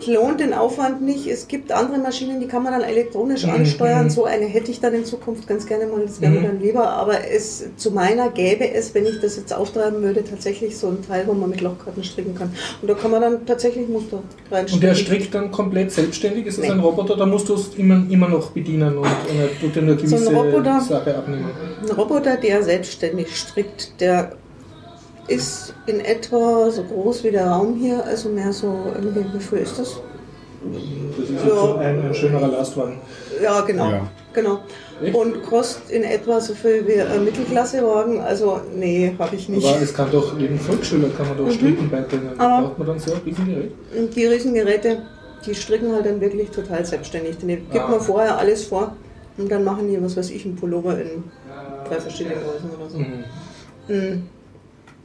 Lohnt 0.06 0.40
den 0.40 0.52
Aufwand 0.54 1.02
nicht. 1.02 1.26
Es 1.26 1.48
gibt 1.48 1.72
andere 1.72 1.98
Maschinen, 1.98 2.40
die 2.40 2.46
kann 2.46 2.62
man 2.62 2.72
dann 2.72 2.82
elektronisch 2.82 3.44
Mhm, 3.46 3.52
ansteuern. 3.54 4.04
mhm. 4.06 4.10
So 4.10 4.24
eine 4.24 4.46
hätte 4.46 4.70
ich 4.70 4.80
dann 4.80 4.94
in 4.94 5.04
Zukunft 5.04 5.46
ganz 5.46 5.66
gerne 5.66 5.86
mal, 5.86 6.00
das 6.04 6.20
wäre 6.20 6.32
mir 6.32 6.40
Mhm. 6.40 6.44
dann 6.44 6.60
lieber. 6.60 6.88
Aber 6.90 7.28
es, 7.30 7.64
zu 7.76 7.90
meiner 7.90 8.30
gäbe 8.30 8.70
es, 8.72 8.94
wenn 8.94 9.06
ich 9.06 9.20
das 9.20 9.36
jetzt 9.36 9.52
auftreiben 9.54 10.02
würde, 10.02 10.24
tatsächlich 10.24 10.76
so 10.76 10.88
ein 10.88 10.98
Teil, 11.06 11.26
wo 11.26 11.32
man 11.32 11.50
mit 11.50 11.60
Lochkarten 11.60 12.02
stricken 12.04 12.34
kann. 12.34 12.52
Und 12.80 12.88
da 12.88 12.94
kann 12.94 13.10
man 13.10 13.20
dann 13.22 13.46
tatsächlich 13.46 13.88
Muster 13.88 14.22
reinstricken. 14.50 14.74
Und 14.74 14.82
der 14.82 14.94
strickt 14.94 15.34
dann 15.34 15.50
komplett 15.50 15.92
selbstständig? 15.92 16.46
Ist 16.46 16.58
das 16.58 16.66
Nee. 16.66 16.72
ein 16.72 16.80
Roboter? 16.80 17.16
Da 17.16 17.26
musst 17.26 17.48
du 17.48 17.54
es 17.54 17.70
immer, 17.76 18.04
immer 18.10 18.28
noch 18.28 18.50
bedienen 18.50 18.96
und, 18.98 19.04
und 19.06 19.38
er 19.40 19.60
tut 19.60 19.74
dir 19.76 19.80
eine 19.82 19.98
So 19.98 20.04
ein 20.16 20.22
gewisse 20.24 20.34
Roboter. 20.34 20.80
Sache 20.80 21.16
abnehmen. 21.16 21.50
Ein 21.82 21.90
Roboter, 21.96 22.36
der 22.36 22.62
selbstständig 22.62 23.36
strickt, 23.36 24.00
der 24.00 24.32
ist 25.28 25.74
in 25.86 26.00
etwa 26.00 26.70
so 26.70 26.82
groß 26.84 27.24
wie 27.24 27.30
der 27.30 27.46
Raum 27.46 27.76
hier, 27.76 28.04
also 28.04 28.28
mehr 28.28 28.52
so, 28.52 28.86
irgendwie, 28.94 29.24
wie 29.34 29.40
viel 29.40 29.58
ist 29.58 29.78
das? 29.78 29.96
Das 31.18 31.28
ist 31.28 31.44
Ja. 31.44 31.54
so 31.54 31.74
ein, 31.76 32.06
ein 32.06 32.14
schönerer 32.14 32.48
Lastwagen. 32.48 32.98
Ja, 33.42 33.60
genau. 33.62 33.90
Ja. 33.90 34.08
genau. 34.32 34.58
Echt? 35.02 35.14
Und 35.14 35.42
kostet 35.42 35.90
in 35.90 36.04
etwa 36.04 36.40
so 36.40 36.54
viel 36.54 36.86
wie 36.86 37.00
ein 37.00 37.24
Mittelklassewagen. 37.24 38.20
Also, 38.20 38.60
nee, 38.74 39.12
habe 39.18 39.34
ich 39.34 39.48
nicht. 39.48 39.66
Aber 39.66 39.82
es 39.82 39.92
kann 39.92 40.10
doch 40.12 40.38
jeden 40.38 40.58
Volksschüler 40.60 41.08
kann 41.16 41.28
man 41.28 41.38
doch 41.38 41.50
Stricken 41.50 41.90
beibringen. 41.90 42.38
Aber- 42.38 42.68
braucht 42.68 42.78
man 42.78 42.86
dann 42.88 42.98
so 43.00 43.12
ein 43.12 43.20
Riesengerät. 43.26 43.72
Die 44.14 44.26
Riesengeräte, 44.26 45.02
die 45.44 45.54
stricken 45.54 45.92
halt 45.92 46.06
dann 46.06 46.20
wirklich 46.20 46.50
total 46.50 46.84
selbstständig. 46.84 47.38
Den 47.38 47.48
gibt 47.48 47.76
Ah. 47.84 47.88
man 47.88 48.00
vorher 48.00 48.38
alles 48.38 48.64
vor 48.64 48.94
und 49.38 49.50
dann 49.50 49.64
machen 49.64 49.88
die, 49.88 50.00
was 50.00 50.16
weiß 50.16 50.30
ich, 50.30 50.44
einen 50.44 50.54
Pullover 50.54 51.00
in 51.00 51.24
drei 51.88 51.98
verschiedenen 52.00 52.36
Größen 52.38 52.70
oder 52.70 52.88
so. 52.88 52.98
Mhm. 52.98 53.24
Mm. 53.88 54.22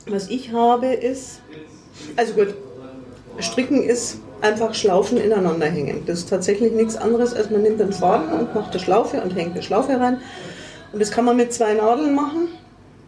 Was 0.10 0.30
ich 0.30 0.52
habe 0.52 0.88
ist, 0.88 1.42
also 2.16 2.34
gut, 2.34 2.54
Stricken 3.40 3.84
ist 3.84 4.20
einfach 4.42 4.74
Schlaufen 4.74 5.18
ineinander 5.18 5.66
hängen. 5.68 6.04
Das 6.06 6.20
ist 6.20 6.30
tatsächlich 6.30 6.72
nichts 6.74 6.96
anderes, 6.96 7.34
als 7.34 7.50
man 7.50 7.62
nimmt 7.64 7.80
den 7.80 7.92
Faden 7.92 8.32
und 8.40 8.54
macht 8.56 8.72
eine 8.72 8.80
Schlaufe 8.80 9.22
und 9.22 9.36
hängt 9.36 9.54
eine 9.54 9.64
Schlaufe 9.64 10.00
rein. 10.00 10.20
Und 10.94 11.02
das 11.02 11.12
kann 11.12 11.26
man 11.26 11.36
mit 11.38 11.52
zwei 11.54 11.74
Nadeln 11.74 12.16
machen. 12.16 12.48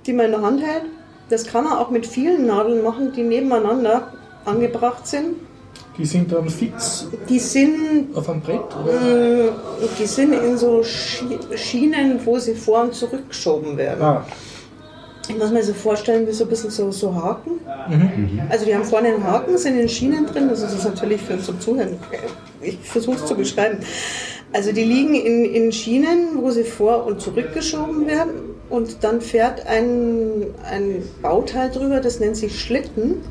die 0.06 0.14
man 0.14 0.26
in 0.28 0.32
der 0.32 0.42
Hand 0.42 0.62
hält. 0.62 0.84
Das 1.30 1.46
kann 1.46 1.66
man 1.66 1.74
auch 1.74 1.90
mit 1.92 2.06
vielen 2.08 2.48
Nadeln 2.48 2.82
machen, 2.84 3.12
die 3.16 3.22
nebeneinander 3.22 4.12
angebracht 4.46 5.06
sind. 5.06 5.36
Die 5.98 6.06
sind 6.06 6.32
dann 6.32 6.50
fix 6.50 7.08
Die 7.28 7.38
sind, 7.40 8.16
auf 8.16 8.30
einem 8.30 8.42
Brett? 8.42 8.62
Oder? 8.82 9.46
äh, 9.46 9.50
die 10.00 10.06
sind 10.06 10.34
in 10.34 10.58
so 10.58 10.80
Schi- 10.82 11.38
Schienen, 11.58 12.20
wo 12.26 12.40
sie 12.40 12.56
vor 12.56 12.84
und 12.84 12.94
zurück 12.96 13.28
geschoben 13.28 13.78
werden. 13.78 14.02
Ah, 14.02 14.26
Ich 15.30 15.38
muss 15.38 15.52
mir 15.52 15.64
so 15.64 15.74
vorstellen, 15.74 16.28
wie 16.28 16.32
so 16.32 16.44
ein 16.46 16.50
bisschen 16.50 16.72
so, 16.72 16.92
so 16.92 17.14
Haken. 17.14 17.60
Also 18.50 18.66
die 18.66 18.74
haben 18.74 18.84
vorne 18.84 19.10
einen 19.10 19.24
Haken, 19.24 19.58
sind 19.60 19.80
in 19.80 19.88
Schienen 19.88 20.26
drin. 20.26 20.50
Das 20.50 20.64
ist 20.64 20.84
natürlich 20.84 21.22
für 21.22 21.40
zum 21.40 21.62
Zuhören. 21.62 21.98
Ich 22.62 22.80
versuche 22.80 23.18
es 23.18 23.26
zu 23.28 23.36
beschreiben. 23.36 23.78
Also 24.54 24.72
die 24.72 24.84
liegen 24.84 25.14
in, 25.14 25.46
in 25.46 25.72
Schienen, 25.72 26.42
wo 26.42 26.50
sie 26.50 26.64
vor 26.64 27.06
und 27.06 27.22
zurück 27.22 27.54
geschoben 27.54 28.08
werden. 28.08 28.32
Und 28.72 29.04
dann 29.04 29.22
fährt 29.22 29.68
ein, 29.68 30.48
ein 30.64 31.04
Bauteil 31.22 31.70
drüber, 31.70 32.00
das 32.00 32.20
nennt 32.20 32.36
sich 32.36 32.60
Schlitten. 32.60 33.22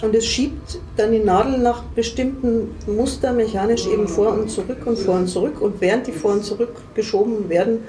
Und 0.00 0.14
es 0.14 0.26
schiebt 0.26 0.78
dann 0.96 1.10
die 1.10 1.18
Nadel 1.18 1.58
nach 1.58 1.82
bestimmten 1.82 2.76
Muster 2.86 3.32
mechanisch 3.32 3.84
eben 3.88 4.06
vor 4.06 4.32
und 4.32 4.48
zurück 4.48 4.86
und 4.86 4.96
vor 4.96 5.16
und 5.16 5.26
zurück. 5.26 5.60
Und 5.60 5.80
während 5.80 6.06
die 6.06 6.12
vor 6.12 6.32
und 6.34 6.44
zurück 6.44 6.76
geschoben 6.94 7.48
werden, 7.48 7.80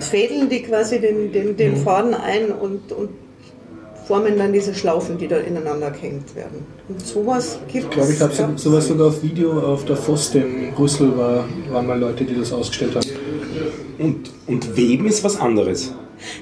fädeln 0.00 0.48
die 0.48 0.62
quasi 0.62 1.00
den, 1.00 1.32
den, 1.32 1.56
den 1.56 1.76
Faden 1.76 2.14
ein 2.14 2.52
und, 2.52 2.92
und 2.92 3.10
formen 4.10 4.36
dann 4.36 4.52
diese 4.52 4.74
Schlaufen, 4.74 5.18
die 5.18 5.28
da 5.28 5.36
ineinander 5.36 5.92
gehängt 5.92 6.34
werden. 6.34 6.66
Und 6.88 7.06
sowas 7.06 7.60
gibt 7.68 7.84
ich 7.84 7.90
glaube, 7.90 8.12
ich 8.12 8.20
habe 8.20 8.32
es. 8.32 8.38
so, 8.38 8.70
sowas 8.70 8.88
sogar 8.88 9.06
auf 9.06 9.22
Video 9.22 9.52
auf 9.60 9.84
der 9.84 9.96
FOSDEM 9.96 10.64
in 10.64 10.72
Brüssel, 10.72 11.16
war, 11.16 11.44
waren 11.70 11.86
mal 11.86 11.98
Leute, 11.98 12.24
die 12.24 12.34
das 12.34 12.52
ausgestellt 12.52 12.96
haben. 12.96 13.06
Und, 13.98 14.32
und 14.48 14.76
Weben 14.76 15.06
ist 15.06 15.22
was 15.22 15.38
anderes. 15.38 15.94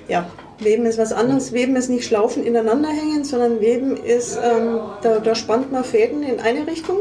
Ja, 0.09 0.31
Weben 0.61 0.87
ist 0.87 0.97
was 0.97 1.12
anderes. 1.12 1.53
Weben 1.53 1.77
ist 1.77 1.91
nicht 1.91 2.07
Schlaufen 2.07 2.43
ineinander 2.43 2.88
hängen, 2.88 3.25
sondern 3.25 3.61
Weben 3.61 3.99
ist, 3.99 4.38
ähm, 4.43 4.79
da, 5.03 5.19
da 5.19 5.35
spannt 5.35 5.71
man 5.71 5.85
Fäden 5.85 6.23
in 6.23 6.41
eine 6.41 6.67
Richtung 6.67 7.00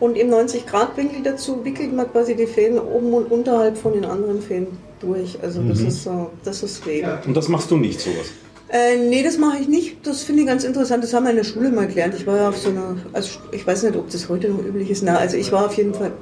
und 0.00 0.16
im 0.16 0.30
90-Grad-Winkel 0.30 1.22
dazu 1.22 1.64
wickelt 1.64 1.94
man 1.94 2.10
quasi 2.10 2.34
die 2.34 2.46
Fäden 2.46 2.80
oben 2.80 3.14
und 3.14 3.30
unterhalb 3.30 3.78
von 3.78 3.92
den 3.92 4.04
anderen 4.04 4.42
Fäden 4.42 4.78
durch. 5.00 5.38
Also 5.42 5.62
das 5.62 5.80
ist 5.80 6.02
so, 6.02 6.30
das 6.44 6.62
ist 6.62 6.86
Weben. 6.86 7.10
Und 7.26 7.36
das 7.36 7.48
machst 7.48 7.70
du 7.70 7.76
nicht 7.76 8.00
sowas. 8.00 8.26
Äh, 8.68 8.96
nee, 9.08 9.22
das 9.22 9.38
mache 9.38 9.58
ich 9.60 9.68
nicht. 9.68 10.06
Das 10.06 10.24
finde 10.24 10.42
ich 10.42 10.48
ganz 10.48 10.64
interessant. 10.64 11.04
Das 11.04 11.14
haben 11.14 11.24
wir 11.24 11.30
in 11.30 11.36
der 11.36 11.44
Schule 11.44 11.70
mal 11.70 11.86
gelernt. 11.86 12.14
Ich 12.14 12.26
war 12.26 12.36
ja 12.36 12.48
auf 12.48 12.58
so 12.58 12.70
einer, 12.70 12.96
also 13.12 13.38
ich 13.52 13.66
weiß 13.66 13.84
nicht, 13.84 13.96
ob 13.96 14.10
das 14.10 14.28
heute 14.28 14.48
noch 14.48 14.58
üblich 14.58 14.90
ist. 14.90 15.02
Na, 15.04 15.16
also 15.16 15.36
ich 15.36 15.52
war 15.52 15.66
auf 15.66 15.74
jeden 15.74 15.94
Fall, 15.94 16.12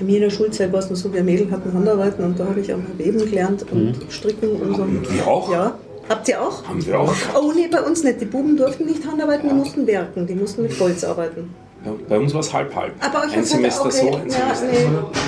mir 0.00 0.16
in 0.16 0.22
der 0.22 0.30
Schulzeit 0.30 0.72
war 0.72 0.80
es 0.80 0.90
noch 0.90 0.96
so, 0.96 1.12
wir 1.12 1.24
Mädel 1.24 1.50
hatten 1.50 1.72
Handarbeiten 1.72 2.24
und 2.24 2.38
da 2.38 2.44
habe 2.44 2.60
ich 2.60 2.72
auch 2.72 2.76
mal 2.76 2.98
Weben 2.98 3.18
gelernt 3.18 3.64
und 3.72 3.96
Stricken 4.10 4.50
und 4.50 4.76
so. 4.76 4.82
Und 4.82 5.14
wir 5.14 5.26
auch? 5.26 5.50
Ja. 5.50 5.78
Habt 6.08 6.28
ihr 6.28 6.40
auch? 6.40 6.66
Haben 6.66 6.84
wir 6.86 7.00
auch. 7.00 7.14
Oh 7.38 7.52
nee, 7.54 7.68
bei 7.70 7.82
uns 7.82 8.02
nicht. 8.02 8.20
Die 8.20 8.26
Buben 8.26 8.56
durften 8.56 8.86
nicht 8.86 9.06
Handarbeiten, 9.06 9.48
die 9.48 9.54
mussten 9.54 9.86
werken. 9.86 10.26
Die 10.26 10.34
mussten 10.34 10.62
mit 10.62 10.78
Holz 10.78 11.04
arbeiten. 11.04 11.54
Ja, 11.84 11.92
bei 12.08 12.18
uns 12.18 12.34
war 12.34 12.40
es 12.40 12.52
halb-halb. 12.52 12.92
Aber 13.00 13.26
ich 13.26 13.36
Ein 13.36 13.44
Semester 13.44 13.90
so, 13.90 14.16
ein 14.16 14.28
ja, 14.28 14.54
Semester 14.54 14.66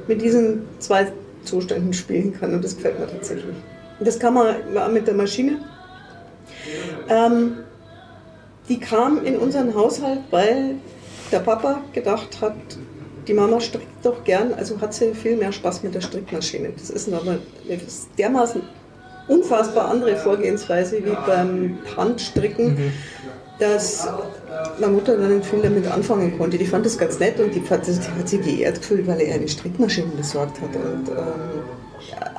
mit 0.08 0.22
diesen 0.22 0.68
zwei 0.80 1.08
Zuständen 1.46 1.94
spielen 1.94 2.38
kann 2.38 2.54
und 2.54 2.62
das 2.64 2.76
gefällt 2.76 3.00
mir 3.00 3.08
tatsächlich. 3.08 3.56
Das 4.02 4.20
kann 4.20 4.34
man 4.34 4.56
mit 4.94 5.08
der 5.08 5.14
Maschine. 5.14 5.60
Ähm, 7.08 7.60
die 8.68 8.80
kam 8.80 9.24
in 9.24 9.38
unseren 9.38 9.74
Haushalt, 9.76 10.20
weil 10.30 10.76
der 11.32 11.40
Papa 11.40 11.82
gedacht 11.94 12.42
hat, 12.42 12.56
die 13.28 13.34
Mama 13.34 13.60
strickt 13.60 14.04
doch 14.04 14.24
gern, 14.24 14.54
also 14.54 14.80
hat 14.82 14.94
sie 14.94 15.14
viel 15.14 15.38
mehr 15.38 15.52
Spaß 15.52 15.84
mit 15.84 15.94
der 15.94 16.02
Strickmaschine. 16.02 16.70
Das 16.76 16.90
ist 16.90 17.12
aber 17.12 17.32
eine 17.32 17.40
dermaßen 18.18 18.62
unfassbar 19.28 19.90
andere 19.90 20.16
Vorgehensweise 20.18 21.06
wie 21.06 21.16
beim 21.28 21.78
Handstricken, 21.96 22.92
dass 23.60 24.08
meine 24.80 24.94
Mutter 24.94 25.18
dann 25.18 25.38
nicht 25.38 25.48
viel 25.48 25.62
damit 25.62 25.88
anfangen 25.88 26.38
konnte. 26.38 26.58
Die 26.58 26.66
fand 26.66 26.86
das 26.86 26.98
ganz 26.98 27.20
nett 27.20 27.40
und 27.40 27.54
die, 27.54 27.60
die 27.60 27.70
hat 27.70 27.86
sich 27.86 28.42
geehrt 28.42 28.78
gefühlt, 28.78 29.08
weil 29.08 29.22
er 29.22 29.36
eine 29.36 29.48
Strickmaschine 29.48 30.12
besorgt 30.18 30.60
hat. 30.60 30.76
Und 30.76 31.10
ähm, 31.10 31.72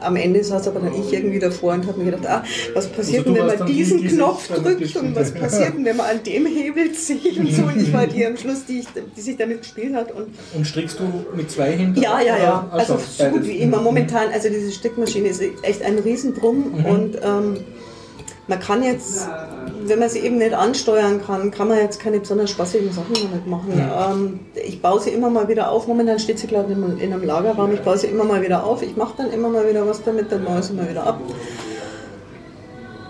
am 0.00 0.16
Ende 0.16 0.42
saß 0.42 0.68
aber 0.68 0.80
dann 0.80 0.94
ich 0.94 1.12
irgendwie 1.12 1.38
davor 1.38 1.74
und 1.74 1.86
habe 1.86 1.98
mir 1.98 2.10
gedacht, 2.10 2.26
ah, 2.26 2.44
was 2.74 2.88
passiert 2.88 3.26
Also 3.26 3.34
denn, 3.34 3.48
wenn 3.48 3.58
man 3.58 3.66
die, 3.66 3.72
diesen 3.74 3.98
die 3.98 4.08
Knopf 4.08 4.48
drückt 4.48 4.96
und 4.96 5.14
was 5.14 5.30
passiert 5.34 5.74
denn, 5.74 5.84
wenn 5.84 5.96
man 5.96 6.06
an 6.06 6.22
dem 6.22 6.46
Hebel 6.46 6.92
zieht 6.92 7.38
und 7.38 7.52
so. 7.52 7.62
Und 7.62 7.80
ich 7.80 7.92
war 7.92 8.06
die 8.06 8.26
am 8.26 8.36
Schluss, 8.36 8.64
die, 8.66 8.80
ich, 8.80 8.86
die 9.16 9.20
sich 9.20 9.36
damit 9.36 9.62
gespielt 9.62 9.94
hat. 9.94 10.12
Und 10.12 10.28
Und 10.54 10.66
strickst 10.66 10.98
du 10.98 11.36
mit 11.36 11.50
zwei 11.50 11.72
Händen? 11.72 12.00
ja, 12.00 12.20
ja, 12.20 12.36
ja. 12.38 12.68
Oder? 12.72 12.80
Also 12.80 12.98
so 12.98 13.24
gut 13.26 13.46
wie 13.46 13.58
immer. 13.58 13.80
Momentan, 13.80 14.30
also 14.32 14.48
diese 14.48 14.72
Strickmaschine 14.72 15.28
ist 15.28 15.42
echt 15.62 15.82
ein 15.82 15.98
Riesendrum 15.98 16.84
und 16.84 17.18
ähm, 17.22 17.58
man 18.48 18.58
kann 18.60 18.82
jetzt, 18.82 19.28
wenn 19.86 19.98
man 19.98 20.08
sie 20.08 20.18
eben 20.20 20.38
nicht 20.38 20.52
ansteuern 20.52 21.20
kann, 21.24 21.50
kann 21.50 21.68
man 21.68 21.78
jetzt 21.78 22.00
keine 22.00 22.18
besonders 22.20 22.50
spaßigen 22.50 22.92
Sachen 22.92 23.14
damit 23.14 23.46
machen. 23.46 23.72
Ähm, 23.74 24.40
ich 24.66 24.82
baue 24.82 25.00
sie 25.00 25.10
immer 25.10 25.30
mal 25.30 25.48
wieder 25.48 25.70
auf. 25.70 25.86
Momentan 25.86 26.18
steht 26.18 26.38
sie, 26.38 26.46
glaube 26.48 26.72
ich, 26.72 26.76
in- 26.78 26.98
in 26.98 27.12
einem 27.12 27.24
Lagerraum. 27.24 27.72
Ich 27.72 27.80
baue 27.82 27.96
sie 27.98 28.08
immer 28.08 28.24
mal 28.24 28.42
wieder 28.42 28.64
auf. 28.64 28.82
Ich 28.82 28.96
mache 28.96 29.14
dann 29.18 29.30
immer 29.32 29.48
mal 29.48 29.68
wieder 29.68 29.86
was 29.86 30.02
damit, 30.02 30.30
dann 30.32 30.44
baue 30.44 30.58
ich 30.60 30.64
sie 30.66 30.72
mal 30.74 30.88
wieder 30.90 31.06
ab. 31.06 31.20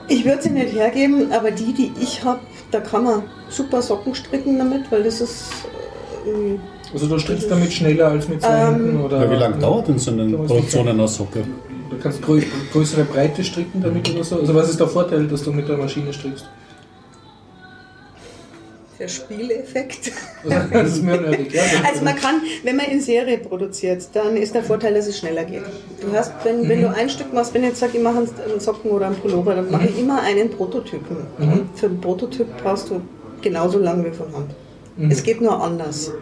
Ich 0.09 0.25
würde 0.25 0.43
sie 0.43 0.51
nicht 0.51 0.75
hergeben, 0.75 1.33
aber 1.33 1.51
die, 1.51 1.73
die 1.73 1.93
ich 2.01 2.23
habe, 2.25 2.41
da 2.71 2.81
kann 2.81 3.05
man 3.05 3.23
super 3.49 3.81
Socken 3.81 4.15
stricken 4.15 4.59
damit, 4.59 4.91
weil 4.93 5.03
das 5.05 5.21
ist 5.21 5.45
äh, 6.27 6.59
Also 6.93 7.07
du 7.07 7.19
strickst 7.19 7.51
damit 7.51 7.73
schneller 7.73 8.09
als 8.09 8.29
mit 8.29 8.43
zwei 8.43 8.49
Ähm, 8.51 8.75
Händen? 8.75 9.01
Oder? 9.05 9.25
Ja, 9.25 9.31
wie 9.31 9.37
lange 9.37 9.57
dauert 9.59 9.89
denn 9.89 9.99
so 9.99 10.11
eine 10.11 10.37
Produktion 10.37 10.89
einer 10.89 11.09
Socke? 11.09 11.45
Du 11.93 12.03
kannst 12.03 12.23
grö 12.23 12.41
größere 12.73 13.05
Breite 13.05 13.45
stricken 13.45 13.83
damit 13.83 14.09
oder 14.11 14.25
so. 14.25 14.41
Also 14.41 14.55
was 14.55 14.71
ist 14.71 14.81
der 14.81 14.89
Vorteil, 14.89 15.27
dass 15.27 15.43
du 15.43 15.53
mit 15.53 15.69
der 15.69 15.77
Maschine 15.77 16.13
strickst? 16.13 16.47
der 19.03 19.09
Spieleffekt. 19.09 20.13
Also, 20.45 20.57
das 20.73 20.93
ist 20.93 21.03
mir 21.03 21.21
nerdig, 21.21 21.53
ja. 21.53 21.63
Also 21.89 22.05
man 22.05 22.15
kann, 22.15 22.41
wenn 22.63 22.77
man 22.77 22.87
in 22.87 23.01
Serie 23.01 23.39
produziert, 23.39 24.09
dann 24.13 24.37
ist 24.37 24.55
der 24.55 24.63
Vorteil, 24.63 24.95
dass 24.95 25.09
es 25.09 25.19
schneller 25.19 25.45
geht. 25.45 25.65
Du 26.01 26.13
hast, 26.17 26.33
wenn, 26.45 26.69
wenn 26.69 26.83
du 26.83 26.89
ein 26.89 27.09
Stück 27.11 27.33
machst, 27.33 27.53
wenn 27.53 27.63
ich 27.63 27.71
jetzt 27.71 27.81
sage, 27.81 27.99
ich 27.99 28.03
mache 28.03 28.19
einen 28.19 28.61
Socken 28.61 28.93
oder 28.93 29.07
einen 29.07 29.17
Pullover, 29.17 29.57
dann 29.57 29.71
mache 29.71 29.89
ich 29.89 29.99
immer 29.99 30.23
einen 30.23 30.51
Prototypen. 30.51 31.17
Und 31.39 31.69
für 31.75 31.87
einen 31.87 32.01
Prototyp 32.01 32.47
brauchst 32.63 32.91
du 32.91 33.01
genauso 33.41 33.79
lange 33.79 34.05
wie 34.05 34.15
von 34.15 34.33
Hand. 34.35 34.53
Es 35.11 35.23
geht 35.23 35.41
nur 35.41 35.61
anders. 35.61 36.13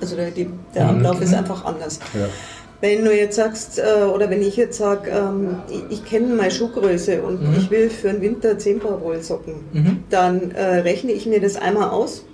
Also 0.00 0.16
der, 0.16 0.30
der 0.74 0.88
Ablauf 0.88 1.20
ist 1.20 1.34
einfach 1.34 1.64
anders. 1.64 1.98
Ja. 2.14 2.28
Wenn 2.80 3.04
du 3.04 3.16
jetzt 3.16 3.36
sagst, 3.36 3.78
äh, 3.78 4.04
oder 4.04 4.28
wenn 4.28 4.42
ich 4.42 4.56
jetzt 4.56 4.76
sage, 4.78 5.10
ähm, 5.10 5.56
ich, 5.70 5.98
ich 5.98 6.04
kenne 6.04 6.34
meine 6.34 6.50
Schuhgröße 6.50 7.22
und 7.22 7.40
ich 7.58 7.70
will 7.70 7.88
für 7.88 8.08
den 8.08 8.20
Winter 8.20 8.58
10 8.58 8.80
Paar 8.80 9.00
Wollsocken, 9.00 9.54
dann 10.10 10.50
äh, 10.52 10.80
rechne 10.80 11.12
ich 11.12 11.24
mir 11.26 11.40
das 11.40 11.56
einmal 11.56 11.88
aus, 11.90 12.24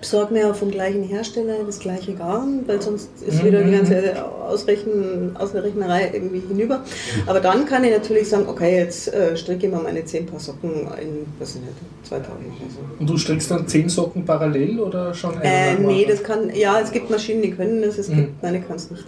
besorge 0.00 0.32
mir 0.32 0.54
vom 0.54 0.70
gleichen 0.70 1.02
Hersteller 1.02 1.56
das 1.66 1.78
gleiche 1.78 2.14
Garn, 2.14 2.64
weil 2.66 2.80
sonst 2.80 3.10
ist 3.26 3.44
wieder 3.44 3.62
die 3.62 3.72
ganze 3.72 4.24
Ausrechnen, 4.24 5.36
Ausrechnerei 5.38 6.10
irgendwie 6.12 6.40
hinüber. 6.40 6.84
Aber 7.26 7.40
dann 7.40 7.66
kann 7.66 7.84
ich 7.84 7.92
natürlich 7.92 8.28
sagen, 8.28 8.46
okay, 8.48 8.76
jetzt 8.78 9.12
äh, 9.12 9.36
stricke 9.36 9.66
ich 9.66 9.72
mal 9.72 9.82
meine 9.82 10.02
10 10.04 10.24
Paar 10.26 10.40
Socken 10.40 10.70
in, 11.00 11.26
was 11.38 11.54
ich 11.56 11.60
nicht, 11.62 11.74
zwei 12.02 12.18
Tagen 12.18 12.46
oder 12.46 12.70
so. 12.70 12.78
Und 12.98 13.08
du 13.10 13.16
strickst 13.18 13.50
dann 13.50 13.66
zehn 13.68 13.88
Socken 13.90 14.24
parallel 14.24 14.80
oder 14.80 15.12
schon 15.14 15.36
eine 15.38 15.44
Äh, 15.44 15.74
nee, 15.78 16.06
das 16.08 16.22
kann, 16.22 16.50
ja, 16.54 16.80
es 16.80 16.92
gibt 16.92 17.10
Maschinen, 17.10 17.42
die 17.42 17.50
können 17.52 17.82
das, 17.82 17.98
es 17.98 18.08
Mhm. 18.08 18.16
gibt, 18.16 18.42
meine 18.42 18.60
kann 18.62 18.76
es 18.76 18.90
nicht. 18.90 19.04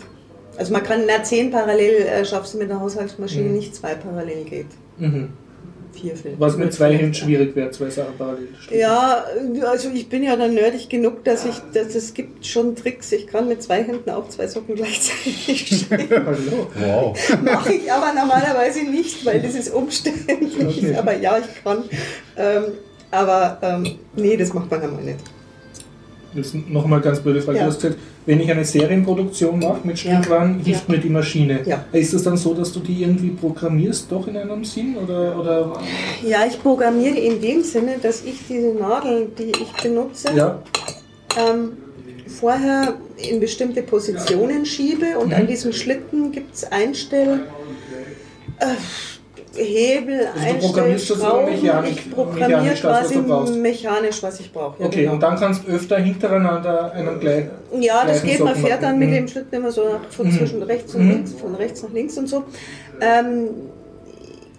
Also 0.62 0.73
man 0.75 0.85
kann, 0.85 1.00
na, 1.09 1.25
zehn 1.25 1.50
parallel 1.50 2.02
äh, 2.07 2.25
schaffst 2.25 2.54
du 2.54 2.59
mit 2.59 2.71
einer 2.71 2.78
Haushaltsmaschine 2.78 3.49
Mhm. 3.49 3.54
nicht, 3.57 3.75
zwei 3.75 3.97
parallel 3.97 4.45
geht. 4.45 4.66
Mhm. 4.97 5.31
Vier 5.92 6.14
vielleicht. 6.14 6.38
Was 6.38 6.57
mit 6.57 6.73
zwei 6.73 6.95
Händen 6.95 7.12
schwierig 7.14 7.57
wäre, 7.57 7.73
zwei 7.73 7.90
Sachen 7.90 8.16
parallel 8.16 8.47
zu 8.54 8.62
stricken. 8.62 8.81
Ja, 8.81 9.25
also 9.69 9.88
ich 9.92 10.09
bin 10.09 10.23
ja 10.23 10.37
dann 10.37 10.54
nerdig 10.54 10.88
genug, 10.88 11.25
dass 11.25 11.45
ich, 11.45 11.57
dass 11.75 11.97
es 11.97 12.14
gibt 12.14 12.47
schon 12.47 12.76
Tricks. 12.76 13.11
Ich 13.11 13.26
kann 13.26 13.49
mit 13.49 13.61
zwei 13.61 13.83
Händen 13.83 14.09
auch 14.11 14.28
zwei 14.28 14.47
Socken 14.47 14.76
gleichzeitig 14.76 15.85
stricken. 15.85 16.25
Hallo. 16.26 16.69
Wow. 16.76 17.38
Mache 17.42 17.73
ich 17.73 17.90
aber 17.92 18.14
normalerweise 18.14 18.85
nicht, 18.85 19.26
weil 19.26 19.40
das 19.42 19.57
ist 19.57 19.75
umständlich. 19.75 20.61
Okay. 20.64 20.95
Aber 20.95 21.16
ja, 21.19 21.38
ich 21.38 21.64
kann. 21.64 21.83
Ähm, 22.37 22.62
aber 23.11 23.59
ähm, 23.62 23.99
nee, 24.14 24.37
das 24.37 24.54
macht 24.54 24.71
man 24.71 24.81
einmal 24.81 25.02
nicht. 25.02 25.19
Jetzt 26.35 26.55
nochmal 26.69 27.01
ganz 27.01 27.21
blöde 27.21 27.43
Frage. 27.43 27.59
Ja. 27.59 27.65
Du 27.65 27.71
hast 27.71 27.81
gesagt, 27.81 27.99
wenn 28.25 28.41
ich 28.41 28.51
eine 28.51 28.65
Serienproduktion 28.65 29.59
mache 29.59 29.81
mit 29.87 30.03
Ja. 30.03 30.12
Strickwaren, 30.21 30.61
hilft 30.61 30.89
Ja. 30.89 30.95
mir 30.95 31.01
die 31.01 31.09
Maschine. 31.11 31.61
Ja. 31.67 31.85
Ist 31.93 32.15
es 32.15 32.23
dann 32.23 32.37
so, 32.37 32.55
dass 32.55 32.73
du 32.73 32.81
die 32.81 33.03
irgendwie 33.03 33.31
programmierst, 33.31 34.11
doch 34.11 34.27
in 34.29 34.37
einem 34.37 34.65
Sinn? 34.65 34.97
Oder, 34.97 35.39
oder 35.39 35.73
Ja, 36.27 36.47
ich 36.47 36.62
programmiere 36.62 37.17
in 37.17 37.41
dem 37.41 37.62
Sinne, 37.62 37.97
dass 38.03 38.25
ich 38.25 38.41
diese 38.49 38.73
Nadeln, 38.75 39.35
die 39.39 39.51
ich 39.51 39.73
benutze, 39.83 40.29
ja? 40.35 40.62
ähm, 41.39 41.73
vorher 42.27 42.95
in 43.17 43.41
bestimmte 43.41 43.83
Positionen 43.83 44.65
schiebe 44.65 45.19
und 45.19 45.35
an 45.35 45.47
diesem 45.47 45.73
Schlitten 45.73 46.33
gibt 46.33 46.55
es 46.55 46.65
Hebel 49.54 50.26
Also 50.35 50.47
einstellen, 50.47 51.44
mechanisch- 51.44 51.90
ich 51.90 52.11
programmiere 52.11 52.49
mechanisch 52.61 52.80
quasi 52.80 53.16
mechanisch, 53.59 54.23
was 54.23 54.40
ich 54.40 54.52
brauche. 54.52 54.80
Ja, 54.80 54.87
Okay, 54.87 55.00
genau. 55.02 55.12
und 55.14 55.23
dann 55.23 55.37
kannst 55.38 55.66
du 55.66 55.73
öfter 55.73 55.99
hintereinander 55.99 56.92
einen 56.92 57.21
gleich. 57.21 57.44
Ja, 57.78 58.04
das 58.06 58.23
geht. 58.23 58.38
Man 58.40 58.49
Socken 58.49 58.64
fährt 58.66 58.82
dann 58.82 58.90
machen. 58.92 58.99
mit 59.00 59.09
Mhm. 59.11 59.14
dem 59.14 59.28
Schritt 59.28 59.47
immer 59.52 59.71
so 59.73 59.82
von 60.11 60.26
Mhm. 60.26 60.32
zwischen 60.38 60.62
rechts 60.62 60.94
und 60.94 61.04
Mhm. 61.04 61.11
links, 61.12 61.32
von 61.35 61.54
rechts 61.54 61.82
nach 61.82 61.92
links 61.92 62.16
und 62.18 62.28
so. 62.28 62.44
Ähm, 63.00 63.49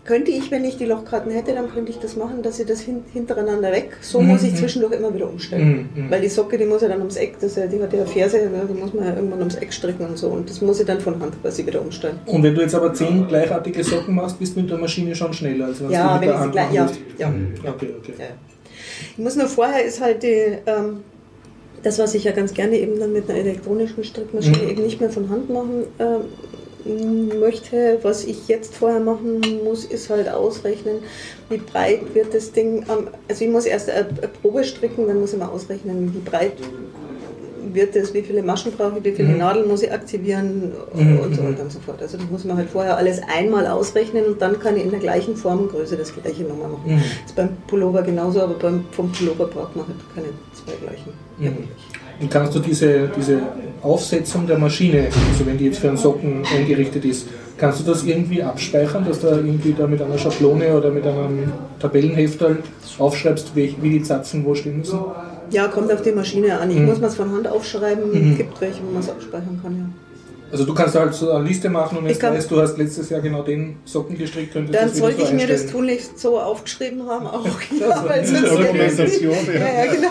könnte 0.06 0.32
ich, 0.32 0.52
wenn 0.52 0.66
ich 0.66 0.76
die 0.78 0.84
Lochkarten 0.86 1.32
hätte, 1.32 1.54
dann 1.54 1.72
könnte 1.74 1.92
ich 1.92 1.98
das 2.00 2.18
machen, 2.18 2.42
dass 2.44 2.60
ich 2.60 2.66
das 2.68 2.82
hin, 2.82 3.04
hintereinander 3.14 3.72
weg. 3.72 3.98
So 4.02 4.20
Mhm. 4.20 4.28
muss 4.28 4.44
ich 4.44 4.54
zwischendurch 4.56 4.94
immer 4.94 5.14
wieder 5.14 5.30
umstellen. 5.30 5.90
Mhm. 5.96 6.04
Mhm. 6.06 6.12
Weil 6.12 6.20
die 6.22 6.28
Socke, 6.28 6.58
die 6.58 6.66
muss 6.66 6.82
ja 6.82 6.90
dann 6.90 7.00
ums 7.00 7.16
Eck, 7.16 7.36
das, 7.40 7.52
ist 7.52 7.58
ja- 7.58 7.68
die 7.68 7.82
hat 7.82 7.94
ja 7.94 8.06
Ferse, 8.06 8.40
ja, 8.40 8.50
die 8.70 8.74
muss 8.74 8.94
man 8.94 9.06
ja 9.06 9.16
irgendwann 9.16 9.40
ums 9.40 9.56
Eck 9.56 9.72
stricken 9.72 10.06
und 10.06 10.18
so. 10.18 10.28
Und 10.28 10.50
das 10.50 10.60
muss 10.62 10.80
ich 10.82 10.86
dann 10.86 11.00
von 11.00 11.20
Hand 11.22 11.42
quasi 11.42 11.66
wieder 11.66 11.82
umstellen. 11.82 12.20
Und 12.26 12.44
wenn 12.44 12.54
du 12.54 12.62
jetzt 12.62 12.76
aber 12.76 12.94
zehn 12.94 13.26
gleichartige 13.28 13.82
Socken 13.84 14.16
machst, 14.16 14.38
bist 14.40 14.56
du 14.58 14.62
mit 14.62 14.70
der 14.70 14.78
Maschine 14.78 15.16
schon 15.16 15.32
schneller. 15.32 15.68
Als 15.68 15.80
wenn 15.80 15.88
du 15.88 15.94
Ja, 15.94 16.14
mit 16.14 16.22
wenn 16.24 16.28
der 16.30 16.40
Hand 16.40 16.52
gleich, 16.52 16.66
machen 16.66 16.76
ja, 16.76 16.84
musst. 16.84 17.00
ja. 17.64 17.72
Okay, 17.72 17.90
okay. 18.00 18.14
Ja. 18.20 18.26
Ich 19.14 19.18
muss 19.24 19.36
nur 19.38 19.48
vorher 19.48 19.86
ist 19.86 20.02
halt 20.02 20.22
die, 20.24 20.28
ähm, 20.66 20.98
das, 21.82 21.98
was 22.00 22.14
ich 22.14 22.24
ja 22.26 22.32
ganz 22.32 22.54
gerne 22.54 22.78
eben 22.78 23.00
dann 23.00 23.12
mit 23.14 23.30
einer 23.30 23.40
elektronischen 23.40 24.04
Strickmaschine 24.04 24.58
Mhm. 24.58 24.70
eben 24.70 24.84
nicht 24.84 25.00
mehr 25.02 25.10
von 25.10 25.30
Hand 25.30 25.50
machen 25.50 25.84
ähm, 26.00 26.22
möchte. 26.86 28.00
Was 28.02 28.24
ich 28.26 28.48
jetzt 28.48 28.76
vorher 28.76 29.00
machen 29.00 29.42
muss, 29.64 29.86
ist 29.86 30.10
halt 30.10 30.30
ausrechnen, 30.30 30.98
wie 31.50 31.58
breit 31.58 32.14
wird 32.14 32.34
das 32.34 32.52
Ding. 32.52 32.86
also 33.28 33.44
ich 33.44 33.50
muss 33.50 33.66
erst 33.66 33.90
eine, 33.90 34.06
Probe 34.42 34.64
stricken, 34.64 35.08
dann 35.08 35.20
muss 35.20 35.34
ich 35.34 35.40
mal 35.40 35.48
ausrechnen, 35.50 36.14
wie 36.14 36.20
breit 36.30 36.54
wird 37.72 37.96
es, 37.96 38.14
wie 38.14 38.22
viele 38.22 38.44
Maschen 38.44 38.72
brauche 38.74 39.00
ich, 39.00 39.04
wie 39.04 39.14
viele 39.14 39.30
Mhm. 39.30 39.38
Nadeln 39.40 39.68
muss 39.68 39.82
ich 39.82 39.92
aktivieren 39.92 40.74
Mhm, 40.94 41.20
und 41.20 41.36
so 41.36 41.42
mhm. 41.42 41.48
weiter 41.54 41.64
und 41.64 41.72
so 41.72 41.80
fort. 41.80 42.02
Also 42.02 42.18
das 42.18 42.30
muss 42.30 42.44
man 42.44 42.58
halt 42.58 42.70
vorher 42.70 42.98
alles 42.98 43.20
einmal 43.36 43.66
ausrechnen 43.66 44.26
und 44.26 44.42
dann 44.42 44.60
kann 44.60 44.78
ich 44.78 44.84
in 44.84 44.92
der 44.92 45.00
gleichen 45.00 45.36
Formgröße 45.36 45.98
das 45.98 46.14
gleiche 46.14 46.44
nochmal 46.44 46.70
machen. 46.70 46.84
Mhm. 46.96 47.02
ist 47.26 47.36
beim 47.36 47.50
Pullover 47.68 48.04
genauso, 48.04 48.42
aber 48.42 48.54
beim, 48.56 48.86
vom 48.92 49.12
Pullover 49.12 49.48
braucht 49.48 49.76
man 49.76 49.88
halt 49.88 49.98
keine 50.14 50.28
zwei 50.54 50.74
gleichen. 50.86 51.14
Mhm. 51.40 51.68
Und 52.20 52.30
kannst 52.32 52.56
du 52.56 52.60
diese, 52.60 53.10
diese 53.18 53.40
Aufsetzung 53.82 54.48
der 54.48 54.58
Maschine, 54.58 55.08
also 55.32 55.46
wenn 55.46 55.58
die 55.58 55.66
jetzt 55.66 55.80
für 55.80 55.90
einen 55.90 55.98
Socken 55.98 56.44
eingerichtet 56.56 57.04
ist, 57.06 57.28
kannst 57.58 57.80
du 57.82 57.84
das 57.84 58.04
irgendwie 58.04 58.42
abspeichern, 58.42 59.06
dass 59.06 59.20
du 59.20 59.28
da 59.28 59.36
irgendwie 59.36 59.74
da 59.78 59.88
mit 59.88 60.02
einer 60.02 60.18
Schablone 60.18 60.76
oder 60.78 60.90
mit 60.90 61.06
einem 61.06 61.52
Tabellenhefter 61.80 62.58
aufschreibst, 63.00 63.56
wie, 63.56 63.76
wie 63.82 63.90
die 63.90 64.04
Zatzen 64.04 64.46
wo 64.46 64.56
stehen 64.56 64.78
müssen? 64.80 65.00
Ja, 65.52 65.68
kommt 65.68 65.92
auf 65.92 66.02
die 66.02 66.12
Maschine 66.12 66.60
an. 66.60 66.72
Ich 66.72 66.78
Mhm. 66.80 66.86
muss 66.86 67.00
man 67.00 67.10
es 67.10 67.16
von 67.16 67.32
Hand 67.32 67.48
aufschreiben. 67.48 68.12
Mhm. 68.12 68.38
gibt 68.38 68.60
welche, 68.62 68.80
wo 68.86 68.92
man 68.92 69.02
es 69.02 69.10
abspeichern 69.10 69.60
kann, 69.62 69.78
ja. 69.78 69.86
Also 70.54 70.66
du 70.66 70.74
kannst 70.76 70.94
halt 70.94 71.16
so 71.16 71.32
eine 71.32 71.48
Liste 71.48 71.68
machen 71.68 71.98
und 71.98 72.04
Ich 72.06 72.12
jetzt 72.12 72.20
kann- 72.20 72.36
weißt, 72.36 72.52
du 72.52 72.62
hast 72.62 72.78
letztes 72.78 73.10
Jahr 73.10 73.22
genau 73.22 73.42
den 73.42 73.78
Socken 73.86 74.16
gestrickt, 74.16 74.54
könntest 74.54 74.80
Dann 74.80 74.88
das 74.88 74.98
sollte 75.00 75.22
so 75.22 75.24
ich 75.26 75.34
mir 75.34 75.48
das 75.48 75.66
tunlichst 75.66 76.20
so 76.20 76.40
aufgeschrieben 76.40 77.08
haben, 77.08 77.26
auch. 77.26 77.44
Ja, 77.80 78.06
weil 78.08 78.24
sonst 78.24 78.52
Dokumentation, 78.52 79.36
ja, 79.48 79.54
ja, 79.86 79.92
genau. 79.92 80.10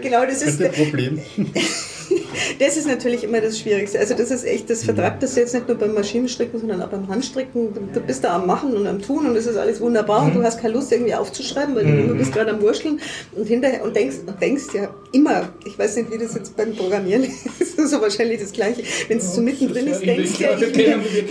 genau 0.00 0.24
das, 0.26 0.38
Das 0.44 0.48
ist, 0.54 0.62
ein 0.62 0.72
Problem. 0.72 1.20
das 2.58 2.76
ist 2.76 2.86
natürlich 2.86 3.24
immer 3.24 3.40
das 3.40 3.58
Schwierigste. 3.58 3.98
Also 3.98 4.14
das 4.14 4.30
ist 4.30 4.44
echt, 4.44 4.68
das 4.70 4.84
vertreibt 4.84 5.22
das 5.22 5.36
jetzt 5.36 5.54
nicht 5.54 5.68
nur 5.68 5.76
beim 5.76 5.94
Maschinenstricken, 5.94 6.60
sondern 6.60 6.82
auch 6.82 6.88
beim 6.88 7.08
Handstricken. 7.08 7.68
Du, 7.92 8.00
bist 8.00 8.24
da 8.24 8.36
am 8.36 8.46
Machen 8.46 8.74
und 8.74 8.86
am 8.86 9.00
Tun 9.00 9.26
und 9.26 9.34
das 9.34 9.46
ist 9.46 9.56
alles 9.56 9.80
wunderbar 9.80 10.24
und 10.24 10.34
du 10.34 10.42
hast 10.42 10.60
keine 10.60 10.74
Lust 10.74 10.92
irgendwie 10.92 11.14
aufzuschreiben, 11.14 11.74
weil 11.74 11.84
Mhm. 11.84 12.08
du 12.08 12.14
bist 12.16 12.32
gerade 12.32 12.50
am 12.50 12.60
Wurschteln 12.62 13.00
und 13.32 13.46
hinterher 13.46 13.82
und 13.82 13.94
denkst, 13.96 14.16
und 14.26 14.40
denkst 14.40 14.64
ja 14.74 14.90
immer, 15.12 15.48
ich 15.64 15.78
weiß 15.78 15.96
nicht, 15.96 16.12
wie 16.12 16.18
das 16.18 16.34
jetzt 16.34 16.56
beim 16.56 16.74
Programmieren 16.74 17.24
ist, 17.24 17.46
das 17.58 17.68
ist 17.84 17.90
so 17.90 18.00
wahrscheinlich 18.00 18.40
das 18.40 18.52
Gleiche. 18.52 18.82
Wenn 19.08 19.18
es 19.18 19.34
so 19.34 19.40
mittendrin 19.40 19.86
ist, 19.86 20.00
denkst 20.04 20.38
du 20.38 20.44
ja, 20.44 20.56
ich, 20.56 21.18
ich 21.18 21.26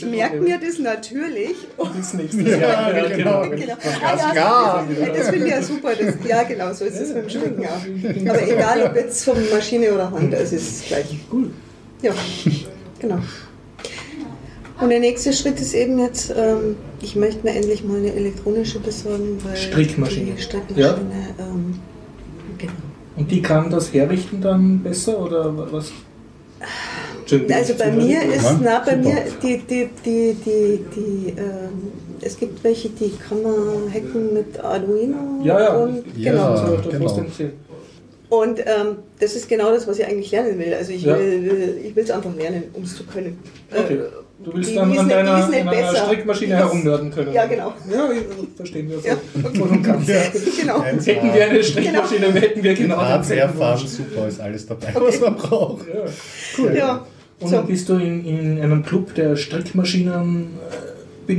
diese 0.00 0.06
merke 0.06 0.36
mir 0.40 0.58
das 0.58 0.78
natürlich 0.78 1.56
Bis 1.96 2.14
nächstes 2.14 2.46
Jahr. 2.60 2.96
Ja, 2.96 3.08
genau. 3.16 3.42
Genau. 3.50 3.74
Ah. 4.02 4.34
Ja, 4.34 4.86
das 5.14 5.28
finde 5.28 5.46
ich 5.46 5.52
ja 5.52 5.62
super. 5.62 5.90
Das, 5.94 6.14
ja, 6.26 6.42
genau, 6.44 6.72
so 6.72 6.84
ist 6.84 7.00
es 7.00 7.12
beim 7.12 7.28
Stricken 7.28 7.64
auch. 7.66 8.30
Aber 8.30 8.42
egal, 8.42 8.82
ob 8.84 8.96
jetzt 8.96 9.24
von 9.24 9.36
Maschine 9.50 9.92
oder 9.92 10.09
Hand, 10.10 10.34
es 10.34 10.52
ist 10.52 10.86
gleich. 10.88 11.16
Cool. 11.32 11.50
Ja, 12.02 12.12
genau. 12.98 13.18
Und 14.80 14.88
der 14.88 15.00
nächste 15.00 15.32
Schritt 15.34 15.60
ist 15.60 15.74
eben 15.74 15.98
jetzt, 15.98 16.32
ähm, 16.34 16.76
ich 17.02 17.14
möchte 17.14 17.44
mir 17.46 17.52
endlich 17.54 17.84
mal 17.84 17.98
eine 17.98 18.14
elektronische 18.14 18.78
besorgen, 18.80 19.38
weil 19.44 19.56
Strickmaschine. 19.56 20.32
die 20.36 20.42
Strickmaschine, 20.42 21.34
ähm, 21.38 21.78
genau. 22.56 22.72
Und 23.16 23.30
die 23.30 23.42
kann 23.42 23.68
das 23.68 23.92
herrichten 23.92 24.40
dann 24.40 24.78
besser 24.82 25.18
oder 25.20 25.54
was? 25.72 25.92
Also 27.30 27.74
bei 27.74 27.92
mir 27.92 28.22
ist, 28.22 28.42
Ja, 28.42 28.58
na, 28.62 28.78
bei 28.80 28.96
super. 28.96 29.08
mir, 29.08 29.24
die, 29.42 29.58
die, 29.58 29.88
die, 30.04 30.34
die, 30.44 30.80
die, 30.96 31.28
ähm, 31.38 31.92
es 32.22 32.36
gibt 32.38 32.64
welche, 32.64 32.88
die 32.88 33.12
kann 33.28 33.42
man 33.42 33.54
hacken 33.92 34.34
mit 34.34 34.58
Arduino. 34.58 35.42
Ja, 35.44 35.60
ja. 35.60 35.76
Und, 35.76 36.02
Ja. 36.16 36.32
genau. 36.32 36.54
Da 36.54 36.90
genau. 36.90 37.24
Und 38.30 38.60
ähm, 38.60 38.96
das 39.18 39.34
ist 39.34 39.48
genau 39.48 39.72
das, 39.72 39.86
was 39.88 39.98
ich 39.98 40.06
eigentlich 40.06 40.30
lernen 40.30 40.58
will. 40.58 40.72
Also 40.72 40.92
ich 40.92 41.02
Ja. 41.02 41.18
will 41.18 41.78
ich 41.84 41.94
will 41.96 42.04
es 42.04 42.10
einfach 42.10 42.34
lernen, 42.36 42.62
um 42.74 42.84
es 42.84 42.96
zu 42.96 43.04
können. 43.04 43.38
Okay. 43.70 43.94
Äh, 43.94 43.98
Du 44.42 44.54
willst 44.54 44.70
die- 44.70 44.74
dann 44.76 44.90
die 44.90 44.98
an 44.98 45.06
deiner, 45.06 45.38
ist 45.40 45.50
nicht 45.50 45.60
in 45.60 45.68
einer 45.68 45.76
besser. 45.92 46.04
Strickmaschine 46.06 46.56
herumnörden 46.56 47.10
können. 47.10 47.30
Ja, 47.34 47.44
genau. 47.44 47.74
Ja, 47.92 48.08
verstehen 48.56 48.88
wir 48.88 48.98
so. 49.00 49.06
Ja, 49.08 49.16
Voll 49.54 49.68
und 49.68 49.82
ganz. 49.82 50.06
Genau. 50.58 50.82
Hätten 50.82 51.34
wir 51.34 51.44
eine 51.44 51.62
Strickmaschine, 51.62 52.32
hätten 52.32 52.62
wir 52.62 52.74
genau 52.74 52.96
Hardware 52.96 53.18
denselben 53.18 53.58
fahren, 53.58 53.80
Wunsch. 53.80 53.90
super, 53.90 54.28
ist 54.28 54.40
alles 54.40 54.66
dabei, 54.66 54.94
was 54.94 55.20
man 55.20 55.36
braucht. 55.36 55.86
Ja, 55.88 55.94
cool. 56.56 56.74
Ja. 56.74 57.06
Und 57.40 57.48
So. 57.50 57.62
bist 57.64 57.88
du 57.90 57.94
in, 57.96 58.24
in 58.24 58.62
einem 58.62 58.82
Club 58.82 59.14
der 59.14 59.36
Strickmaschinen 59.36 60.48
äh, 61.28 61.34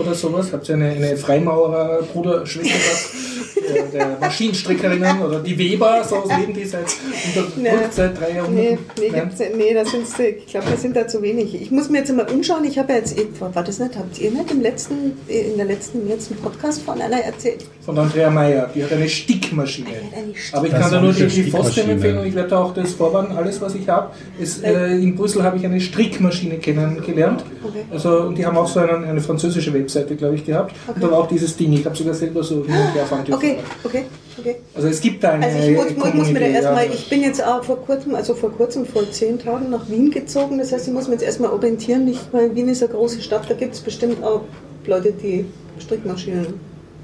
oder 0.00 0.14
sowas? 0.14 0.52
Habt 0.52 0.68
ihr 0.68 0.76
eine, 0.76 0.90
eine 0.90 1.16
Freimaurer, 1.16 2.02
Bruder, 2.12 2.46
Schwester, 2.46 2.70
der, 3.56 3.82
der 3.84 4.18
Maschinenstrickerinnen 4.20 5.20
oder 5.22 5.40
die 5.40 5.56
Weber, 5.58 6.02
so 6.08 6.22
leben 6.38 6.54
die 6.54 6.64
seit, 6.64 6.86
unterdrückt 7.26 7.58
seit 7.94 8.18
drei 8.20 8.28
Nee, 8.30 8.36
Jahrhunderten? 8.36 8.78
nee, 9.00 9.08
gibt's, 9.10 9.38
nee 9.56 9.74
da 9.74 9.84
sind's, 9.84 10.12
ich 10.18 10.46
glaube, 10.46 10.66
da 10.70 10.76
sind 10.76 10.96
da 10.96 11.06
zu 11.08 11.22
wenig. 11.22 11.54
Ich 11.60 11.70
muss 11.70 11.88
mir 11.90 11.98
jetzt 11.98 12.12
mal 12.14 12.26
umschauen. 12.30 12.64
Ich 12.64 12.78
habe 12.78 12.92
ja 12.92 12.98
jetzt, 12.98 13.16
war 13.40 13.50
das 13.62 13.78
nicht, 13.78 13.96
habt 13.96 14.18
ihr 14.18 14.30
nicht 14.30 14.50
im 14.50 14.60
letzten, 14.60 15.12
in 15.28 15.56
der 15.56 15.66
letzten, 15.66 16.02
im 16.02 16.08
letzten 16.08 16.36
Podcast 16.36 16.82
von 16.82 17.00
einer 17.00 17.18
erzählt? 17.20 17.64
Von 17.84 17.98
Andrea 17.98 18.30
Meyer, 18.30 18.68
die 18.74 18.84
hat 18.84 18.92
eine 18.92 19.08
Stickmaschine. 19.08 19.88
Stick- 20.34 20.54
Aber 20.54 20.66
ich 20.66 20.72
Das 20.72 20.80
kann 20.82 20.90
da 20.92 21.00
nur 21.00 21.12
die, 21.12 21.26
die. 21.26 21.50
Fostem 21.50 21.90
empfehlen 21.90 22.18
und 22.18 22.26
ich 22.26 22.34
werde 22.34 22.50
da 22.50 22.62
auch 22.62 22.74
das 22.74 22.92
vorwarnen, 22.92 23.36
alles 23.36 23.60
was 23.60 23.74
ich 23.74 23.88
habe. 23.88 24.12
ist, 24.38 24.62
Äh, 24.62 24.96
in 24.98 25.14
Brüssel 25.16 25.42
habe 25.42 25.56
ich 25.56 25.64
eine 25.64 25.80
Strickmaschine 25.80 26.58
kennengelernt. 26.58 27.44
Okay. 27.66 27.84
Also, 27.90 28.20
und 28.22 28.36
die 28.36 28.44
haben 28.44 28.56
auch 28.56 28.68
so 28.68 28.80
einen, 28.80 29.04
eine 29.04 29.20
französische 29.20 29.72
Webseite, 29.72 30.14
glaube 30.16 30.34
ich, 30.34 30.44
gehabt. 30.44 30.74
Und 30.94 31.02
da 31.02 31.10
war 31.10 31.18
auch 31.20 31.28
dieses 31.28 31.56
Ding. 31.56 31.72
Ich 31.72 31.84
habe 31.86 31.96
sogar 31.96 32.14
selber 32.14 32.42
so 32.42 32.56
hin 32.66 32.74
und 32.74 32.94
her. 32.94 33.06
Okay, 33.38 33.58
okay, 33.84 34.04
okay. 34.36 34.56
Also 34.74 34.88
es 34.88 35.00
gibt 35.00 35.22
da 35.22 35.32
eine 35.32 35.46
Also 35.46 35.58
ich 35.58 35.76
muss, 35.76 35.96
muss, 35.96 36.14
muss 36.14 36.28
mir 36.28 36.40
da 36.40 36.46
erstmal, 36.46 36.86
ja. 36.86 36.92
ich 36.92 37.08
bin 37.08 37.22
jetzt 37.22 37.42
auch 37.42 37.62
vor 37.62 37.78
kurzem, 37.84 38.14
also 38.16 38.34
vor 38.34 38.50
kurzem, 38.50 38.84
vor 38.84 39.08
zehn 39.10 39.38
Tagen 39.38 39.70
nach 39.70 39.88
Wien 39.88 40.10
gezogen. 40.10 40.58
Das 40.58 40.72
heißt, 40.72 40.88
ich 40.88 40.92
muss 40.92 41.06
mir 41.06 41.14
jetzt 41.14 41.22
erstmal 41.22 41.50
orientieren, 41.50 42.04
nicht, 42.04 42.32
weil 42.32 42.54
Wien 42.54 42.68
ist 42.68 42.82
eine 42.82 42.92
große 42.92 43.22
Stadt, 43.22 43.48
da 43.48 43.54
gibt 43.54 43.74
es 43.74 43.80
bestimmt 43.80 44.22
auch 44.24 44.42
Leute, 44.86 45.12
die 45.12 45.44
Strickmaschinen 45.78 46.54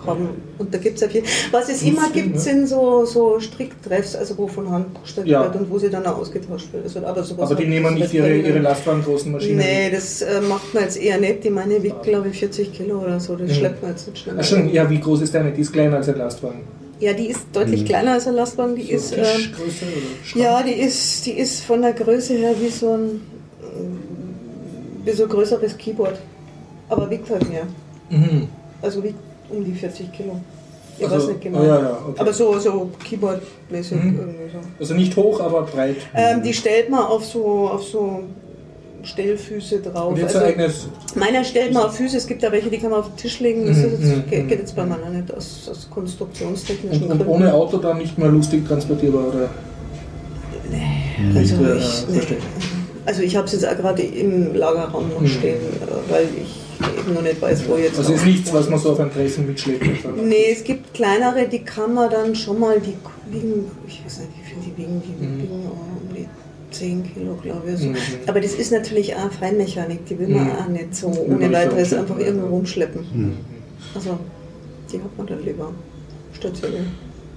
haben. 0.06 0.28
Und 0.58 0.72
da 0.72 0.78
gibt 0.78 0.96
es 0.96 1.00
ja 1.02 1.08
viel. 1.08 1.22
Was 1.50 1.68
es 1.68 1.82
immer 1.82 2.10
gibt, 2.10 2.38
sind 2.40 2.66
so, 2.68 3.04
so 3.04 3.40
Stricktreffs, 3.40 4.14
also 4.16 4.36
wo 4.38 4.46
von 4.46 4.70
Hand 4.70 4.86
gestrickt 5.02 5.28
Ja. 5.28 5.42
wird 5.44 5.56
und 5.56 5.70
wo 5.70 5.78
sie 5.78 5.90
dann 5.90 6.06
auch 6.06 6.18
ausgetauscht 6.18 6.72
wird. 6.72 6.84
Also, 6.84 6.98
aber 7.06 7.24
Aber 7.42 7.54
die 7.54 7.66
nehmen 7.66 7.94
nicht 7.94 8.12
ihre, 8.14 8.34
ihre 8.34 8.58
lastwagengroßen 8.58 9.32
Maschinen. 9.32 9.58
Nee, 9.58 9.90
das 9.90 10.22
äh, 10.22 10.40
macht 10.40 10.72
man 10.74 10.82
jetzt 10.84 10.96
eher 10.96 11.18
nicht. 11.18 11.44
Die 11.44 11.50
meine 11.50 11.82
wiegt, 11.82 12.02
glaube 12.02 12.28
ich, 12.28 12.38
40 12.38 12.72
Kilo 12.72 13.00
oder 13.00 13.18
so. 13.20 13.36
Das 13.36 13.48
Mhm. 13.50 13.54
schleppt 13.54 13.82
man 13.82 13.90
jetzt 13.92 14.06
nicht 14.08 14.18
schnell. 14.18 14.36
Ach 14.38 14.44
schon, 14.44 14.68
ja, 14.72 14.88
wie 14.88 15.00
groß 15.00 15.22
ist 15.22 15.34
deine? 15.34 15.52
Die 15.52 15.60
ist 15.60 15.72
kleiner 15.72 15.96
als 15.96 16.08
ein 16.08 16.16
Lastwagen. 16.18 16.60
Ja, 17.00 17.12
die 17.12 17.26
ist 17.26 17.40
deutlich 17.52 17.84
kleiner 17.84 18.12
als 18.12 18.26
ein 18.28 18.34
Lastwagen. 18.34 18.76
Die 18.76 18.82
Mhm. 18.84 18.88
So 18.88 18.94
ist. 18.94 19.12
Ähm, 19.16 19.24
Tischgröße 19.24 19.84
oder 19.84 20.24
Schrank? 20.24 20.44
Ja, 20.44 20.62
die 20.62 20.72
ist, 20.80 21.26
die 21.26 21.32
ist 21.32 21.64
von 21.64 21.82
der 21.82 21.92
Größe 21.92 22.34
her 22.34 22.54
wie 22.60 22.68
so 22.70 22.92
ein, 22.94 23.20
wie 25.04 25.10
so 25.12 25.24
ein 25.24 25.28
größeres 25.28 25.76
Keyboard. 25.76 26.18
Aber 26.88 27.10
wiegt 27.10 27.28
halt 27.30 27.48
mehr. 27.50 27.64
Mhm. 28.10 28.48
Also 28.80 29.02
wiegt 29.02 29.16
um 29.50 29.64
die 29.64 29.72
40 29.72 30.12
Kilo. 30.12 30.36
Ich 30.96 31.04
Also- 31.04 31.16
weiß 31.16 31.26
nicht 31.28 31.40
genau. 31.42 31.60
oh 31.60 31.64
ja, 31.64 31.80
ja, 31.80 31.98
okay. 32.08 32.20
Aber 32.20 32.32
so, 32.32 32.58
so 32.58 32.90
Keyboard-mäßig 33.04 33.96
Mhm. 33.96 34.18
irgendwie 34.20 34.50
so. 34.52 34.58
Also 34.78 34.94
nicht 34.94 35.16
hoch, 35.16 35.40
aber 35.40 35.62
breit. 35.62 35.96
Ähm, 36.14 36.42
die 36.42 36.54
stellt 36.54 36.88
man 36.88 37.00
auf 37.04 37.24
so, 37.24 37.44
auf 37.68 37.82
so 37.82 38.20
Stellfüße 39.02 39.80
drauf. 39.80 40.10
Und 40.12 40.18
jetzt 40.18 40.34
Also, 40.36 40.46
eigenes. 40.46 40.88
meiner 41.14 41.44
stellt 41.44 41.72
man 41.74 41.82
auf 41.84 41.96
Füße, 41.96 42.16
es 42.16 42.26
gibt 42.26 42.42
da 42.42 42.50
welche, 42.52 42.70
die 42.70 42.78
kann 42.78 42.90
man 42.90 43.00
auf 43.00 43.08
den 43.08 43.16
Tisch 43.16 43.40
legen. 43.40 43.66
Das 43.66 43.76
Mhm, 43.78 43.84
ist 43.84 43.90
jetzt, 43.92 44.02
mhm, 44.16 44.30
geht, 44.30 44.44
mhm. 44.44 44.48
geht 44.48 44.58
jetzt 44.60 44.76
bei 44.76 44.86
meiner 44.86 45.10
nicht 45.10 45.34
aus, 45.34 45.68
aus 45.70 45.88
konstruktionstechnischen 45.90 47.02
Und, 47.04 47.10
und 47.10 47.18
Gründen. 47.18 47.32
ohne 47.32 47.52
Auto 47.54 47.78
dann 47.78 47.98
nicht 47.98 48.16
mehr 48.16 48.28
lustig 48.28 48.66
transportierbar, 48.66 49.28
oder? 49.28 49.48
Also 51.34 51.56
Ja, 51.62 51.74
ich, 51.74 52.06
nee. 52.08 52.14
verstehe. 52.16 52.38
also 53.04 53.22
ich 53.22 53.36
habe 53.36 53.46
es 53.46 53.52
jetzt 53.52 53.66
auch 53.66 53.76
gerade 53.76 54.02
im 54.02 54.54
Lagerraum 54.54 55.08
noch 55.10 55.20
Mhm. 55.20 55.26
stehen, 55.28 55.56
äh, 55.56 56.10
weil 56.12 56.24
ich 56.40 56.60
eben 56.98 57.14
noch 57.14 57.22
nicht 57.22 57.40
weiß, 57.40 57.68
wo 57.68 57.76
jetzt. 57.76 57.98
Also 57.98 58.14
ist 58.14 58.24
nichts, 58.26 58.52
was 58.52 58.68
man 58.68 58.78
so 58.78 58.92
auf 58.92 59.00
ein 59.00 59.10
Dressen 59.10 59.46
mitschleppt. 59.46 59.84
Nee, 60.24 60.52
es 60.52 60.64
gibt 60.64 60.94
kleinere, 60.94 61.48
die 61.48 61.60
kann 61.60 61.94
man 61.94 62.10
dann 62.10 62.34
schon 62.34 62.58
mal, 62.60 62.80
die 62.80 62.94
wiegen, 63.32 63.70
ich 63.86 64.02
weiß 64.04 64.18
nicht, 64.20 64.30
wie 64.38 64.50
viel 64.50 64.72
die 64.72 64.76
wiegen, 64.82 65.02
die 65.02 65.24
Mhm. 65.26 65.42
wiegen 65.42 65.52
um 65.66 66.14
die 66.14 66.26
10 66.70 67.04
Kilo, 67.14 67.34
glaube 67.42 67.70
ich. 67.72 67.78
So. 67.78 67.86
Mhm. 67.88 67.96
Aber 68.26 68.40
das 68.40 68.54
ist 68.54 68.72
natürlich 68.72 69.14
auch 69.14 69.30
Feinmechanik, 69.30 70.04
die 70.06 70.18
will 70.18 70.28
man 70.28 70.44
Mhm. 70.44 70.52
auch 70.52 70.68
nicht 70.68 70.94
so 70.94 71.08
ohne 71.08 71.52
weiteres 71.52 71.92
einfach 71.92 72.18
irgendwo 72.18 72.46
rumschleppen. 72.48 73.04
Hm. 73.12 73.32
Also, 73.94 74.18
die 74.92 74.96
hat 74.98 75.16
man 75.18 75.26
dann 75.26 75.44
lieber 75.44 75.70
stationär. 76.32 76.80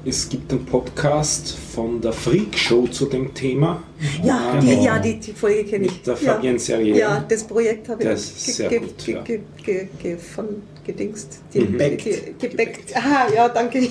Es 0.06 0.30
gibt 0.30 0.52
einen 0.54 0.66
Podcast 0.66 1.54
von 1.76 2.00
der 2.00 2.14
Freak 2.14 2.58
Show 2.58 2.88
zu 2.88 3.08
dem 3.08 3.34
Thema. 3.34 3.84
Ja, 4.24 4.54
Ah, 4.54 4.60
die, 4.60 4.74
ja 4.84 5.00
die, 5.00 5.20
die 5.20 5.34
Folge 5.34 5.66
kenne 5.66 5.88
ich. 5.88 6.02
Der 6.04 6.14
ja. 6.14 6.34
Fabienne 6.34 6.60
Serrier. 6.60 6.96
Ja, 6.96 7.26
das 7.28 7.44
Projekt 7.44 7.90
habe 7.90 8.02
ich 8.04 8.10
Das 8.10 8.22
ist 8.22 8.46
sehr 8.56 8.70
ge- 8.70 8.80
gut, 8.80 8.98
ge- 9.06 9.16
ja. 9.16 9.22
ge- 9.24 9.40
ge- 9.66 9.88
ge- 10.02 10.18
von 10.18 10.46
gedingst. 10.86 11.40
Die, 11.54 11.60
Gebäckt. 11.60 12.06
Die, 12.06 12.48
gebäckt. 12.48 12.96
Aha, 12.96 13.28
ja, 13.36 13.50
danke. 13.50 13.90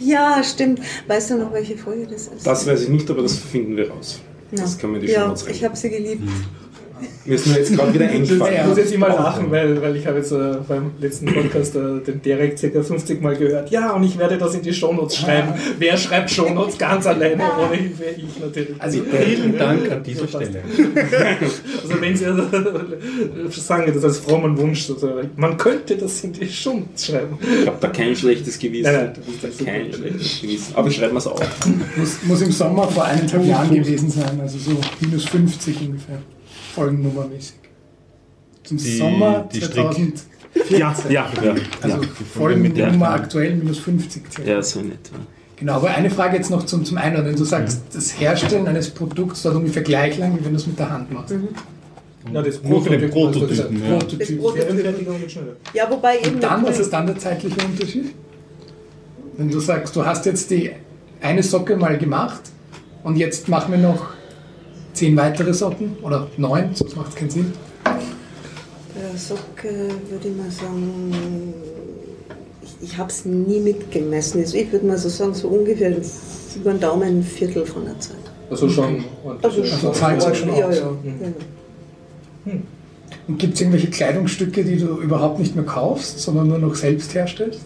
Ja, 0.00 0.42
stimmt. 0.42 0.80
Weißt 1.06 1.30
du 1.30 1.36
noch, 1.38 1.52
welche 1.52 1.76
Folge 1.76 2.06
das 2.06 2.28
ist? 2.28 2.44
Das 2.46 2.66
weiß 2.66 2.82
ich 2.82 2.88
nicht, 2.88 3.08
aber 3.10 3.22
das 3.22 3.36
finden 3.38 3.76
wir 3.76 3.88
raus. 3.90 4.20
ja. 4.50 4.62
Das 4.62 4.76
kann 4.78 4.90
man 4.92 5.00
die 5.00 5.06
Ja, 5.08 5.20
Shownotes 5.22 5.46
ich 5.48 5.56
rein. 5.62 5.64
habe 5.70 5.76
sie 5.76 5.90
geliebt. 5.90 6.22
Mir 7.24 7.34
ist 7.34 7.46
nur 7.46 7.56
jetzt 7.56 7.74
gerade 7.74 7.92
wieder 7.94 8.04
Ich 8.10 8.10
eingefallen. 8.12 8.68
muss 8.68 8.78
jetzt 8.78 8.92
immer 8.92 9.08
lachen, 9.08 9.50
weil, 9.50 9.80
weil 9.82 9.96
ich 9.96 10.06
habe 10.06 10.18
jetzt 10.18 10.32
äh, 10.32 10.56
beim 10.66 10.92
letzten 11.00 11.26
Podcast 11.26 11.74
äh, 11.76 12.00
den 12.06 12.22
Derek 12.22 12.56
ca. 12.60 12.82
50 12.82 13.20
Mal 13.20 13.36
gehört. 13.36 13.70
Ja, 13.70 13.92
und 13.92 14.02
ich 14.04 14.16
werde 14.18 14.38
das 14.38 14.54
in 14.54 14.62
die 14.62 14.72
Shownotes 14.72 15.16
schreiben. 15.18 15.54
Wer 15.78 15.96
schreibt 15.96 16.30
Shownotes 16.30 16.78
ganz 16.78 17.06
alleine? 17.06 17.42
Ohne 17.58 17.76
Hilfe, 17.76 18.04
ich 18.16 18.38
natürlich. 18.40 18.80
Also, 18.80 19.02
Vielen 19.24 19.58
Dank 19.58 19.90
an 19.90 20.02
dieser. 20.02 20.28
Stelle. 20.28 20.62
Also 21.82 22.00
wenn 22.00 22.16
Sie 22.16 22.24
äh, 22.24 23.50
sagen, 23.50 23.92
das 23.92 24.04
als 24.04 24.18
frommen 24.18 24.56
Wunsch, 24.58 24.82
sozusagen, 24.82 25.30
man 25.36 25.56
könnte 25.56 25.96
das 25.96 26.22
in 26.24 26.32
die 26.32 26.48
Shownotes 26.48 27.06
schreiben. 27.06 27.38
Ich 27.62 27.66
habe 27.66 27.76
da 27.80 27.88
kein 27.88 28.14
schlechtes 28.16 28.58
Gewissen. 28.58 28.92
Nein, 28.92 29.12
nein, 29.42 29.66
kein 29.66 29.92
schlechtes 29.92 30.40
Gewissen. 30.40 30.74
Aber 30.74 30.88
ich 30.88 30.96
schreibe 30.96 31.12
mir 31.12 31.18
es 31.18 31.26
auf. 31.26 31.40
muss, 31.96 32.16
muss 32.24 32.42
im 32.42 32.52
Sommer 32.52 32.88
vor 32.88 33.04
eineinhalb 33.04 33.44
Jahren 33.46 33.74
gewesen 33.74 34.10
sein, 34.10 34.40
also 34.40 34.58
so 34.58 34.76
minus 35.00 35.24
50 35.26 35.80
ungefähr, 35.82 36.18
folgennummermäßig. 36.76 37.54
Zum 38.62 38.76
Die- 38.76 38.96
Sommer 38.98 39.48
die 39.52 39.58
Strick- 39.60 39.74
2014. 39.74 40.12
Ja, 40.70 40.94
ja, 41.10 41.30
ja. 41.44 41.54
Also 41.82 41.96
ja. 42.02 42.08
Folgennummer 42.34 43.10
aktuell 43.10 43.54
minus 43.56 43.78
50. 43.78 44.22
circa. 44.32 44.50
ja 44.50 44.62
so 44.62 44.80
nett. 44.80 45.10
Genau, 45.56 45.74
aber 45.74 45.88
eine 45.88 46.10
Frage 46.10 46.36
jetzt 46.36 46.50
noch 46.50 46.64
zum, 46.66 46.84
zum 46.84 46.96
Einordnen. 46.98 47.36
Du 47.36 47.44
sagst, 47.44 47.82
das 47.92 48.18
Herstellen 48.20 48.66
eines 48.66 48.90
Produkts 48.90 49.42
dauert 49.42 49.56
ungefähr 49.56 49.82
gleich 49.82 50.18
lang, 50.18 50.38
wie 50.38 50.44
wenn 50.44 50.52
du 50.52 50.56
es 50.58 50.66
mit 50.66 50.78
der 50.78 50.90
Hand 50.90 51.10
machst. 51.12 51.34
Na, 52.32 52.42
das 52.42 52.62
Nur 52.62 52.82
für 52.82 52.96
den 52.98 53.10
Prototyp, 53.10 53.48
du 53.48 53.56
Prototypen, 53.56 53.82
ja. 53.84 53.96
Das 53.98 54.04
Prototyp. 54.08 54.40
Prototyp. 54.40 55.56
Ja, 55.74 55.90
wobei 55.90 56.18
eben. 56.18 56.34
Und 56.34 56.42
dann, 56.42 56.66
was 56.66 56.78
ist 56.78 56.92
dann 56.92 57.06
der 57.06 57.18
zeitliche 57.18 57.56
Unterschied? 57.64 58.14
Wenn 59.36 59.50
du 59.50 59.60
sagst, 59.60 59.94
du 59.94 60.04
hast 60.04 60.26
jetzt 60.26 60.50
die 60.50 60.72
eine 61.20 61.42
Socke 61.42 61.76
mal 61.76 61.96
gemacht 61.98 62.40
und 63.04 63.16
jetzt 63.16 63.48
machen 63.48 63.72
wir 63.72 63.78
noch 63.78 64.08
zehn 64.96 65.16
weitere 65.16 65.52
Socken 65.52 65.96
oder 66.02 66.26
neun, 66.36 66.70
sonst 66.74 66.96
macht 66.96 67.10
es 67.10 67.14
keinen 67.14 67.30
Sinn. 67.30 67.52
Äh, 67.84 69.16
Socke 69.16 69.68
würde 70.08 70.28
ich 70.28 70.36
mal 70.36 70.50
sagen, 70.50 71.12
ich, 72.62 72.90
ich 72.90 72.98
habe 72.98 73.10
es 73.10 73.24
nie 73.24 73.60
mitgemessen. 73.60 74.40
Also 74.40 74.56
ich 74.56 74.72
würde 74.72 74.86
mal 74.86 74.98
so 74.98 75.08
sagen, 75.08 75.34
so 75.34 75.48
ungefähr 75.48 75.94
über 76.56 76.70
den 76.72 76.80
Daumen 76.80 77.02
ein 77.02 77.22
Viertel 77.22 77.66
von 77.66 77.84
der 77.84 77.98
Zeit. 78.00 78.16
Also 78.50 78.68
schon. 78.68 79.04
Also, 79.42 79.62
Also 79.62 79.90
zahlt 79.92 80.22
sich 80.22 80.38
schon 80.38 80.56
ja, 80.56 80.66
aus. 80.66 80.76
ja, 80.78 80.90
ja. 82.44 82.52
Und 83.28 83.38
gibt 83.38 83.54
es 83.54 83.60
irgendwelche 83.60 83.90
Kleidungsstücke, 83.90 84.64
die 84.64 84.76
du 84.76 85.00
überhaupt 85.00 85.40
nicht 85.40 85.56
mehr 85.56 85.64
kaufst, 85.64 86.20
sondern 86.20 86.48
nur 86.48 86.58
noch 86.58 86.74
selbst 86.74 87.12
herstellst? 87.14 87.60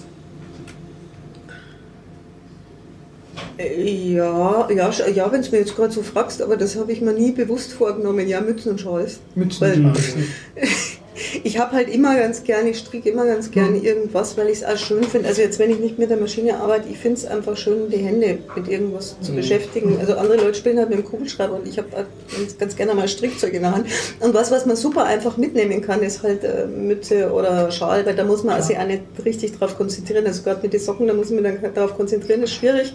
Ja, 3.77 4.68
ja, 4.70 4.88
sch- 4.90 5.09
ja 5.11 5.31
wenn 5.33 5.42
du 5.42 5.51
mir 5.51 5.59
jetzt 5.59 5.77
gerade 5.77 5.92
so 5.92 6.03
fragst, 6.03 6.40
aber 6.42 6.57
das 6.57 6.77
habe 6.77 6.92
ich 6.92 7.01
mir 7.01 7.12
nie 7.12 7.33
bewusst 7.33 7.73
vorgenommen. 7.73 8.27
Ja, 8.29 8.40
Mützen 8.40 8.73
und 8.73 8.81
Schals. 8.81 9.20
Mützen 9.35 9.87
und 9.87 9.96
Ich 11.45 11.59
habe 11.59 11.73
halt 11.73 11.88
immer 11.88 12.16
ganz 12.16 12.43
gerne, 12.45 12.71
ich 12.71 12.79
stricke 12.79 13.09
immer 13.11 13.27
ganz 13.27 13.51
gerne 13.51 13.79
irgendwas, 13.79 14.37
weil 14.37 14.49
ich 14.49 14.59
es 14.59 14.64
auch 14.64 14.77
schön 14.77 15.05
finde. 15.05 15.29
Also 15.29 15.43
jetzt, 15.43 15.59
wenn 15.59 15.71
ich 15.71 15.79
nicht 15.79 15.99
mit 15.99 16.11
der 16.11 16.16
Maschine 16.16 16.59
arbeite, 16.59 16.88
ich 16.88 16.99
finde 16.99 17.19
es 17.19 17.27
einfach 17.27 17.57
schön, 17.57 17.90
die 17.90 17.99
Hände 17.99 18.38
mit 18.57 18.69
irgendwas 18.69 19.16
zu 19.21 19.33
beschäftigen. 19.33 19.99
Also 20.01 20.14
andere 20.14 20.37
Leute 20.37 20.55
spielen 20.55 20.79
halt 20.79 20.90
mit 20.90 20.99
dem 20.99 21.05
Kugelschreiber 21.05 21.55
und 21.55 21.69
ich 21.69 21.79
habe 21.79 21.88
ganz, 21.90 22.59
ganz 22.59 22.77
gerne 22.77 22.95
mal 22.95 23.09
Strickzeug 23.09 23.53
in 23.55 23.62
der 23.62 23.75
Hand. 23.75 23.87
Und 24.21 24.35
was, 24.35 24.51
was 24.51 24.66
man 24.66 24.77
super 24.77 25.05
einfach 25.05 25.37
mitnehmen 25.37 25.81
kann, 25.81 26.03
ist 26.03 26.23
halt 26.23 26.45
äh, 26.45 26.66
Mütze 26.66 27.33
oder 27.33 27.71
Schal, 27.71 28.05
weil 28.07 28.16
da 28.16 28.25
muss 28.25 28.45
man 28.45 28.62
sich 28.62 28.77
auch 28.77 28.87
nicht 28.87 29.03
richtig 29.25 29.59
drauf 29.59 29.77
konzentrieren. 29.77 30.27
Also 30.27 30.43
gerade 30.43 30.61
mit 30.62 30.73
den 30.73 30.81
Socken, 30.81 31.07
da 31.07 31.14
muss 31.14 31.31
man 31.31 31.45
dann 31.45 31.59
darauf 31.75 31.97
konzentrieren, 31.97 32.43
ist 32.43 32.55
schwierig. 32.55 32.93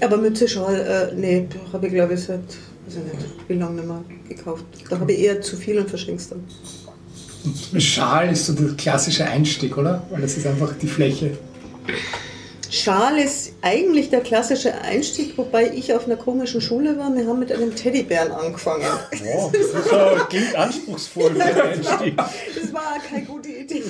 Aber 0.00 0.16
Mütze, 0.16 0.48
Schal, 0.48 1.10
äh, 1.12 1.14
nee, 1.14 1.46
habe 1.72 1.86
ich 1.86 1.92
glaube 1.92 2.14
ich 2.14 2.20
seit, 2.20 2.40
weiß 2.40 2.96
ich 2.96 2.96
nicht, 2.96 3.48
wie 3.48 3.54
lange 3.54 3.76
nicht 3.76 3.86
mehr 3.86 4.04
gekauft. 4.28 4.64
Da 4.88 4.98
habe 4.98 5.12
ich 5.12 5.20
eher 5.20 5.40
zu 5.40 5.56
viel 5.56 5.78
und 5.78 5.88
verschenke 5.88 6.20
es 6.20 6.28
dann. 6.28 6.44
Schal 7.78 8.30
ist 8.30 8.46
so 8.46 8.52
der 8.52 8.74
klassische 8.76 9.24
Einstieg, 9.26 9.76
oder? 9.76 10.02
Weil 10.10 10.22
das 10.22 10.36
ist 10.36 10.46
einfach 10.46 10.72
die 10.80 10.86
Fläche. 10.86 11.36
Schal 12.70 13.18
ist 13.18 13.52
eigentlich 13.62 14.10
der 14.10 14.20
klassische 14.20 14.74
Einstieg, 14.74 15.38
wobei 15.38 15.70
ich 15.72 15.94
auf 15.94 16.06
einer 16.06 16.16
komischen 16.16 16.60
Schule 16.60 16.98
war. 16.98 17.14
Wir 17.14 17.26
haben 17.26 17.38
mit 17.38 17.52
einem 17.52 17.74
Teddybären 17.74 18.32
angefangen. 18.32 18.84
Wow, 19.22 19.52
das 19.74 19.92
äh, 19.92 20.24
klingt 20.28 20.56
anspruchsvoll 20.56 21.30
für 21.30 21.38
den 21.38 21.60
Einstieg. 21.60 22.16
Das 22.16 22.72
war 22.72 22.98
keine 23.08 23.24
gute 23.26 23.50
Idee. 23.50 23.82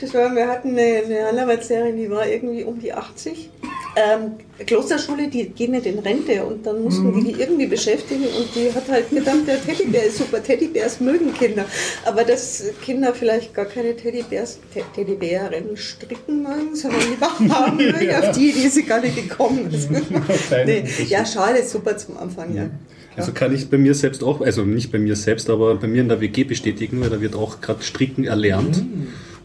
Das 0.00 0.14
war, 0.14 0.34
wir 0.34 0.48
hatten 0.48 0.70
eine, 0.70 1.02
eine 1.04 1.26
Handarbeitslehrerin, 1.26 1.96
die 1.96 2.10
war 2.10 2.26
irgendwie 2.26 2.64
um 2.64 2.80
die 2.80 2.94
80. 2.94 3.50
Ähm, 3.96 4.32
Klosterschule, 4.66 5.28
die 5.28 5.48
gehen 5.48 5.72
nicht 5.72 5.86
in 5.86 5.98
Rente 5.98 6.44
und 6.44 6.64
dann 6.64 6.82
mussten 6.84 7.12
die 7.14 7.32
die 7.32 7.40
irgendwie 7.40 7.66
beschäftigen 7.66 8.22
und 8.24 8.54
die 8.54 8.72
hat 8.72 8.88
halt 8.88 9.10
gedacht, 9.10 9.38
der 9.46 9.60
Teddybär 9.60 10.04
ist 10.04 10.18
super, 10.18 10.42
Teddybärs 10.42 11.00
mögen 11.00 11.34
Kinder. 11.34 11.64
Aber 12.04 12.24
dass 12.24 12.64
Kinder 12.84 13.14
vielleicht 13.14 13.52
gar 13.54 13.64
keine 13.64 13.96
Teddybärs, 13.96 14.60
Te 14.72 14.82
Teddybären 14.94 15.76
stricken 15.76 16.42
mögen, 16.42 16.76
sondern 16.76 17.00
lieber 17.10 17.54
haben 17.54 17.76
mögen, 17.76 18.14
auf 18.14 18.30
die 18.32 18.50
ist 18.50 18.74
sie 18.74 18.84
gar 18.84 19.00
nicht 19.00 19.16
gekommen. 19.16 19.70
Fein. 20.48 20.66
nee, 20.66 20.84
ja, 21.08 21.24
Schal 21.24 21.56
ist 21.56 21.70
super 21.70 21.96
zum 21.96 22.16
Anfang, 22.16 22.54
ja. 22.54 22.70
Also 23.16 23.32
kann 23.32 23.52
ich 23.54 23.68
bei 23.68 23.76
mir 23.76 23.94
selbst 23.94 24.22
auch, 24.22 24.40
also 24.40 24.64
nicht 24.64 24.92
bei 24.92 24.98
mir 24.98 25.16
selbst, 25.16 25.50
aber 25.50 25.74
bei 25.74 25.88
mir 25.88 26.00
in 26.00 26.08
der 26.08 26.20
WG 26.20 26.44
bestätigen, 26.44 27.00
weil 27.00 27.10
da 27.10 27.20
wird 27.20 27.34
auch 27.34 27.60
gerade 27.60 27.82
Stricken 27.82 28.24
erlernt. 28.24 28.82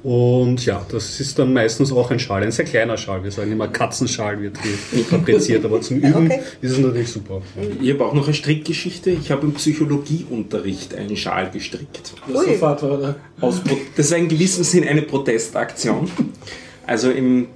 Und 0.05 0.63
ja, 0.67 0.85
das 0.91 1.19
ist 1.19 1.39
dann 1.39 1.51
meistens 1.51 1.91
auch 1.91 2.11
ein 2.11 2.19
Schal, 2.19 2.43
ein 2.43 2.51
sehr 2.51 2.65
kleiner 2.65 2.95
Schal. 2.95 3.23
Wir 3.23 3.31
sagen 3.31 3.51
immer 3.51 3.67
Katzenschal 3.69 4.39
wird 4.39 4.55
hier 4.93 5.03
fabriziert, 5.09 5.65
aber 5.65 5.81
zum 5.81 5.97
Üben 5.97 6.27
Okay. 6.27 6.41
ist 6.61 6.73
es 6.73 6.77
natürlich 6.77 7.09
super. 7.09 7.41
Ich 7.81 7.91
habe 7.91 8.05
auch 8.05 8.13
noch 8.13 8.25
eine 8.25 8.35
Strickgeschichte. 8.35 9.09
Ich 9.09 9.31
habe 9.31 9.47
im 9.47 9.55
Psychologieunterricht 9.55 10.93
einen 10.93 11.17
Schal 11.17 11.49
gestrickt. 11.49 12.13
Das 12.31 12.45
Ui. 12.45 12.55
Aus 13.41 13.61
das 13.97 14.11
war 14.11 14.17
in 14.19 14.27
gewissem 14.27 14.63
Sinn 14.63 14.87
eine 14.87 15.01
Protestaktion. 15.01 16.07
Also 16.87 17.09
in 17.09 17.47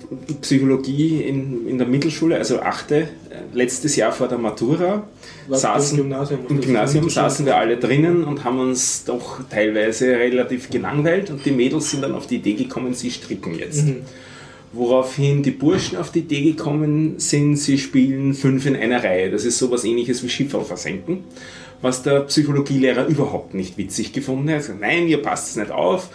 Psychologie 0.41 1.21
in, 1.21 1.67
in 1.67 1.77
der 1.77 1.87
Mittelschule, 1.87 2.37
also 2.37 2.61
achte, 2.61 2.95
äh, 2.95 3.07
letztes 3.53 3.95
Jahr 3.95 4.11
vor 4.11 4.27
der 4.27 4.39
Matura, 4.39 5.03
Was 5.47 5.61
saßen, 5.61 5.99
im 5.99 6.05
Gymnasium? 6.05 6.39
im 6.49 6.61
Gymnasium 6.61 7.09
saßen 7.09 7.45
wir 7.45 7.57
alle 7.57 7.77
drinnen 7.77 8.23
und 8.23 8.43
haben 8.43 8.59
uns 8.59 9.03
doch 9.05 9.39
teilweise 9.49 10.07
relativ 10.07 10.69
gelangweilt 10.71 11.29
und 11.29 11.45
die 11.45 11.51
Mädels 11.51 11.91
sind 11.91 12.01
dann 12.01 12.15
auf 12.15 12.25
die 12.25 12.37
Idee 12.37 12.53
gekommen, 12.53 12.93
sie 12.95 13.11
stricken 13.11 13.53
jetzt. 13.53 13.85
Woraufhin 14.71 15.41
die 15.43 15.51
Burschen 15.51 15.97
auf 15.97 16.11
die 16.11 16.19
Idee 16.19 16.41
gekommen 16.51 17.15
sind, 17.17 17.55
sie 17.55 17.77
spielen 17.77 18.33
fünf 18.33 18.65
in 18.65 18.75
einer 18.75 19.03
Reihe. 19.03 19.31
Das 19.31 19.43
ist 19.43 19.57
sowas 19.57 19.83
ähnliches 19.83 20.23
wie 20.23 20.29
Schifferl 20.29 20.63
versenken, 20.63 21.23
was 21.81 22.03
der 22.03 22.21
Psychologielehrer 22.21 23.07
überhaupt 23.07 23.53
nicht 23.53 23.77
witzig 23.77 24.11
gefunden 24.13 24.47
hat. 24.49 24.49
Er 24.49 24.55
hat 24.57 24.61
gesagt, 24.63 24.81
nein, 24.81 25.07
ihr 25.07 25.21
passt 25.21 25.49
es 25.49 25.55
nicht 25.55 25.71
auf. 25.71 26.09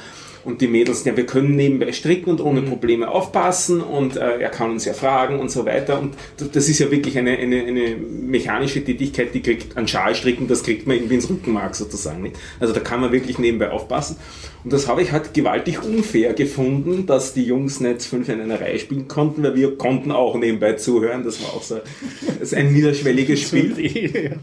Und 0.45 0.61
die 0.61 0.69
Mädels, 0.69 1.05
ja, 1.05 1.17
wir 1.17 1.27
können 1.27 1.57
nebenbei 1.57 1.93
stricken 1.93 2.31
und 2.31 2.41
ohne 2.41 2.63
Probleme 2.63 3.09
aufpassen 3.09 3.81
und 3.81 4.17
äh, 4.17 4.41
er 4.41 4.51
kann 4.51 4.71
uns 4.71 4.85
ja 4.85 4.93
fragen 4.93 5.41
und 5.41 5.51
so 5.51 5.65
weiter. 5.65 5.99
Und 6.01 6.15
das 6.53 6.69
ist 6.69 6.79
ja 6.79 6.91
wirklich 6.91 7.17
eine, 7.19 7.39
eine, 7.39 7.65
eine 7.65 7.97
mechanische 7.97 8.85
Tätigkeit, 8.85 9.35
die 9.35 9.41
kriegt 9.41 9.77
an 9.77 9.89
Schal 9.89 10.15
stricken, 10.15 10.47
das 10.47 10.63
kriegt 10.63 10.87
man 10.87 10.97
irgendwie 10.97 11.15
ins 11.15 11.31
Rückenmark 11.31 11.75
sozusagen. 11.75 12.23
Nicht? 12.23 12.37
Also 12.61 12.75
da 12.75 12.81
kann 12.81 13.01
man 13.01 13.13
wirklich 13.13 13.39
nebenbei 13.39 13.71
aufpassen. 13.71 14.17
Und 14.65 14.73
das 14.73 14.89
habe 14.89 15.03
ich 15.03 15.13
halt 15.13 15.35
gewaltig 15.35 15.83
unfair 15.83 16.33
gefunden, 16.33 17.07
dass 17.07 17.35
die 17.35 17.45
Jungs 17.45 17.81
nicht 17.81 18.03
fünf 18.03 18.29
in 18.31 18.41
einer 18.41 18.61
Reihe 18.61 18.79
spielen 18.79 19.09
konnten, 19.09 19.43
weil 19.43 19.55
wir 19.55 19.77
konnten 19.77 20.11
auch 20.11 20.37
nebenbei 20.37 20.73
zuhören. 20.73 21.23
Das 21.23 21.43
war 21.43 21.55
auch 21.55 21.63
so 21.63 21.81
das 22.27 22.37
ist 22.41 22.55
ein 22.55 22.73
niederschwelliges 22.73 23.41
Spiel. 23.49 24.39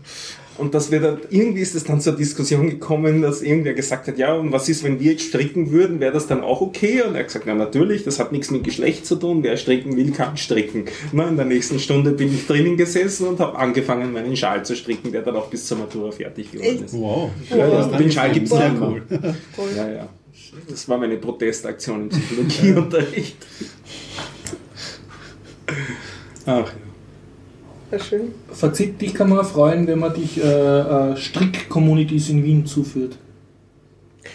Und 0.62 0.76
dass 0.76 0.92
wir 0.92 1.00
dann, 1.00 1.18
irgendwie 1.32 1.62
ist 1.62 1.74
es 1.74 1.86
dann 1.86 2.00
zur 2.02 2.16
Diskussion 2.16 2.70
gekommen, 2.70 3.24
dass 3.24 3.42
irgendwer 3.42 3.74
gesagt 3.74 4.08
hat, 4.08 4.20
ja, 4.20 4.36
und 4.36 4.52
was 4.52 4.70
ist, 4.70 4.84
wenn 4.84 5.00
wir 5.00 5.14
jetzt 5.14 5.24
stricken 5.24 5.72
würden, 5.72 6.00
wäre 6.00 6.14
das 6.14 6.28
dann 6.28 6.42
auch 6.42 6.62
okay? 6.62 7.02
Und 7.02 7.16
er 7.16 7.22
hat 7.22 7.28
gesagt, 7.28 7.46
na 7.48 7.56
natürlich, 7.56 8.04
das 8.04 8.20
hat 8.20 8.32
nichts 8.32 8.52
mit 8.52 8.64
Geschlecht 8.64 9.08
zu 9.08 9.16
tun, 9.16 9.42
wer 9.42 9.58
stricken 9.58 9.98
will, 9.98 10.12
kann 10.12 10.38
stricken. 10.38 10.86
Na, 11.14 11.28
in 11.28 11.36
der 11.36 11.48
nächsten 11.48 11.80
Stunde 11.80 12.12
bin 12.12 12.32
ich 12.32 12.46
drinnen 12.46 12.78
gesessen 12.78 13.28
und 13.28 13.40
habe 13.40 13.58
angefangen, 13.58 14.14
meinen 14.14 14.38
Schal 14.38 14.64
zu 14.64 14.76
stricken, 14.76 15.12
der 15.12 15.24
dann 15.24 15.36
auch 15.36 15.48
bis 15.50 15.66
zur 15.66 15.80
Matura 15.80 16.12
fertig 16.12 16.52
geworden 16.52 16.86
ist. 16.86 16.94
Wow. 16.94 17.32
Ja, 17.50 17.68
ja, 17.68 17.98
den 17.98 18.12
Schal 18.12 18.32
gibt's 18.32 18.52
Sehr 18.52 18.72
noch. 18.72 18.88
cool. 18.88 19.04
Ja, 19.76 19.92
ja. 19.92 20.10
Das 20.70 20.88
war 20.88 21.00
meine 21.00 21.18
Protestaktion 21.18 22.02
im 22.02 22.10
Psychologieunterricht. 22.10 23.38
Ach 26.46 26.68
ja. 26.68 26.91
Ja, 27.92 28.00
schön. 28.00 28.34
Fazit, 28.52 29.02
dich 29.02 29.14
kann 29.14 29.30
man 29.30 29.44
freuen, 29.46 29.86
wenn 29.88 30.00
man 30.00 30.14
dich 30.14 30.42
äh, 30.42 30.48
äh, 31.12 31.16
Strick-Communities 31.18 32.30
in 32.30 32.44
Wien 32.44 32.66
zuführt. 32.66 33.18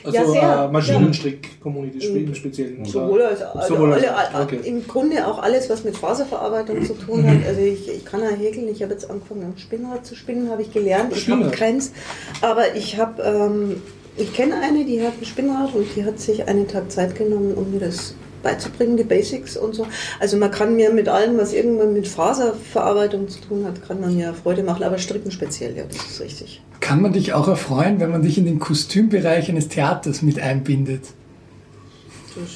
Also 0.05 0.35
Ja, 0.35 0.67
äh, 0.67 0.73
Maschinenstrick-Communities 0.73 2.05
spe- 2.05 2.19
im 2.19 2.35
Speziellen. 2.35 2.85
Sowohl 2.85 3.23
als, 3.23 3.41
also 3.43 3.75
Sowohl 3.75 3.95
als- 3.95 4.05
alle, 4.07 4.35
alle, 4.35 4.45
okay. 4.45 4.59
im 4.65 4.87
Grunde 4.87 5.27
auch 5.27 5.43
alles, 5.43 5.71
was 5.71 5.85
mit 5.85 5.97
Faserverarbeitung 5.97 6.85
zu 6.85 6.95
tun 6.95 7.27
hat. 7.27 7.39
Also 7.47 7.61
ich, 7.61 7.89
ich 7.89 8.05
kann 8.05 8.21
ja 8.21 8.29
häkeln, 8.31 8.69
ich 8.69 8.83
habe 8.83 8.93
jetzt 8.93 9.09
angefangen 9.11 9.45
am 9.45 9.57
Spinnrad 9.59 10.05
zu 10.07 10.15
spinnen, 10.15 10.51
habe 10.51 10.63
ich 10.63 10.73
gelernt. 10.73 11.13
Ich 11.17 11.29
habe 11.31 11.49
keins, 11.51 11.93
aber 12.43 12.75
ich 12.77 12.99
habe, 12.99 13.23
ähm, 13.23 13.83
ich 14.17 14.33
kenne 14.33 14.55
eine, 14.63 14.85
die 14.85 15.03
hat 15.03 15.15
ein 15.21 15.25
Spinnrad 15.25 15.75
und 15.75 15.87
die 15.97 16.05
hat 16.05 16.21
sich 16.21 16.47
einen 16.47 16.69
Tag 16.69 16.91
Zeit 16.91 17.15
genommen, 17.17 17.55
um 17.55 17.71
mir 17.73 17.81
das 17.81 18.15
beizubringen, 18.47 18.97
die 18.97 19.03
Basics 19.05 19.57
und 19.57 19.75
so. 19.75 19.87
Also 20.21 20.37
man 20.37 20.51
kann 20.51 20.77
mir 20.77 20.93
mit 20.93 21.09
allem, 21.09 21.37
was 21.37 21.53
irgendwann 21.53 21.93
mit 21.93 22.07
Faserverarbeitung 22.07 23.29
zu 23.29 23.41
tun 23.41 23.65
hat, 23.65 23.87
kann 23.87 24.01
man 24.01 24.15
mir 24.15 24.35
Freude 24.35 24.63
machen, 24.63 24.85
aber 24.85 24.99
Stricken 24.99 25.33
speziell, 25.33 25.77
ja, 25.77 25.83
das 25.85 25.97
ist 25.97 26.21
richtig. 26.21 26.63
Kann 26.81 27.03
man 27.03 27.13
dich 27.13 27.33
auch 27.33 27.49
erfreuen, 27.49 27.99
wenn 27.99 28.11
man 28.11 28.23
dich 28.23 28.39
in 28.39 28.45
den 28.45 28.61
Kostümbereich 28.61 29.49
eines 29.49 29.69
Theaters 29.69 30.23
mit 30.23 30.39
einbindet? 30.39 31.03
Das 32.37 32.51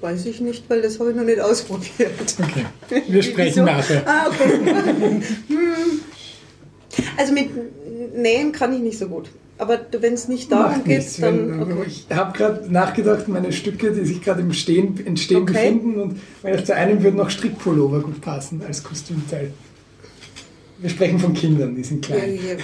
weiß 0.00 0.26
ich 0.26 0.40
nicht, 0.40 0.64
weil 0.68 0.82
das 0.82 0.98
habe 0.98 1.10
ich 1.10 1.16
noch 1.16 1.24
nicht 1.24 1.40
ausprobiert. 1.40 2.34
Okay, 2.42 3.02
wir 3.06 3.22
sprechen 3.22 3.64
nachher. 3.72 4.02
Ah, 4.06 4.26
okay. 4.28 4.50
Hm. 5.48 6.00
also 7.18 7.32
mit 7.32 7.50
Nähen 8.14 8.52
kann 8.52 8.72
ich 8.72 8.80
nicht 8.80 8.98
so 8.98 9.08
gut. 9.08 9.30
Aber 9.58 9.80
wenn 10.00 10.12
es 10.12 10.28
nicht 10.28 10.52
darum 10.52 10.84
geht, 10.84 10.98
nichts. 10.98 11.16
dann. 11.16 11.62
Okay. 11.62 11.74
Ich 11.86 12.06
habe 12.14 12.36
gerade 12.36 12.70
nachgedacht, 12.70 13.26
meine 13.28 13.52
Stücke, 13.52 13.90
die 13.92 14.04
sich 14.04 14.20
gerade 14.20 14.42
im 14.42 14.52
Stehen, 14.52 15.00
Entstehen 15.06 15.42
Okay. 15.42 15.52
befinden 15.54 16.00
und 16.00 16.66
zu 16.66 16.74
einem 16.74 17.02
würde 17.02 17.16
noch 17.16 17.30
Strickpullover 17.30 18.00
gut 18.00 18.20
passen 18.20 18.60
als 18.66 18.82
Kostümteil. 18.82 19.52
Wir 20.78 20.90
sprechen 20.90 21.18
von 21.18 21.32
Kindern, 21.32 21.74
die 21.74 21.84
sind 21.84 22.06
Ja, 22.06 22.16
klein. 22.16 22.38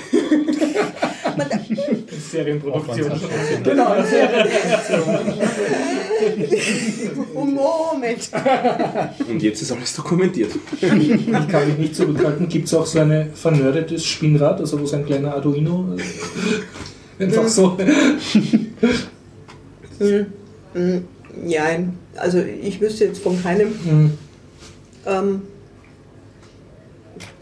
ja. 1.38 1.44
Man- 1.44 2.04
Serienproduktion. 2.30 3.12
Genau, 3.64 3.94
Oh, 7.34 7.44
Moment. 7.44 8.30
Und 9.28 9.42
jetzt 9.42 9.62
ist 9.62 9.72
alles 9.72 9.94
dokumentiert. 9.96 10.50
Ich 10.80 10.88
kann 11.48 11.66
mich 11.68 11.78
nicht 11.78 11.96
zurückhalten. 11.96 12.48
Gibt 12.48 12.66
es 12.68 12.74
auch 12.74 12.86
so 12.86 13.00
ein 13.00 13.30
vernördetes 13.34 14.04
Spinnrad, 14.04 14.60
also 14.60 14.80
wo 14.80 14.86
so 14.86 14.96
ein 14.96 15.06
kleiner 15.06 15.34
Arduino 15.34 15.96
äh, 17.18 17.24
einfach 17.24 17.48
so. 17.48 17.76
Hm, 19.98 20.26
hm, 20.74 21.04
Nein, 21.44 21.98
also 22.16 22.38
ich 22.40 22.80
wüsste 22.80 23.04
jetzt 23.06 23.22
von 23.22 23.40
keinem. 23.42 23.68
Hm. 23.84 24.12
Ähm, 25.06 25.42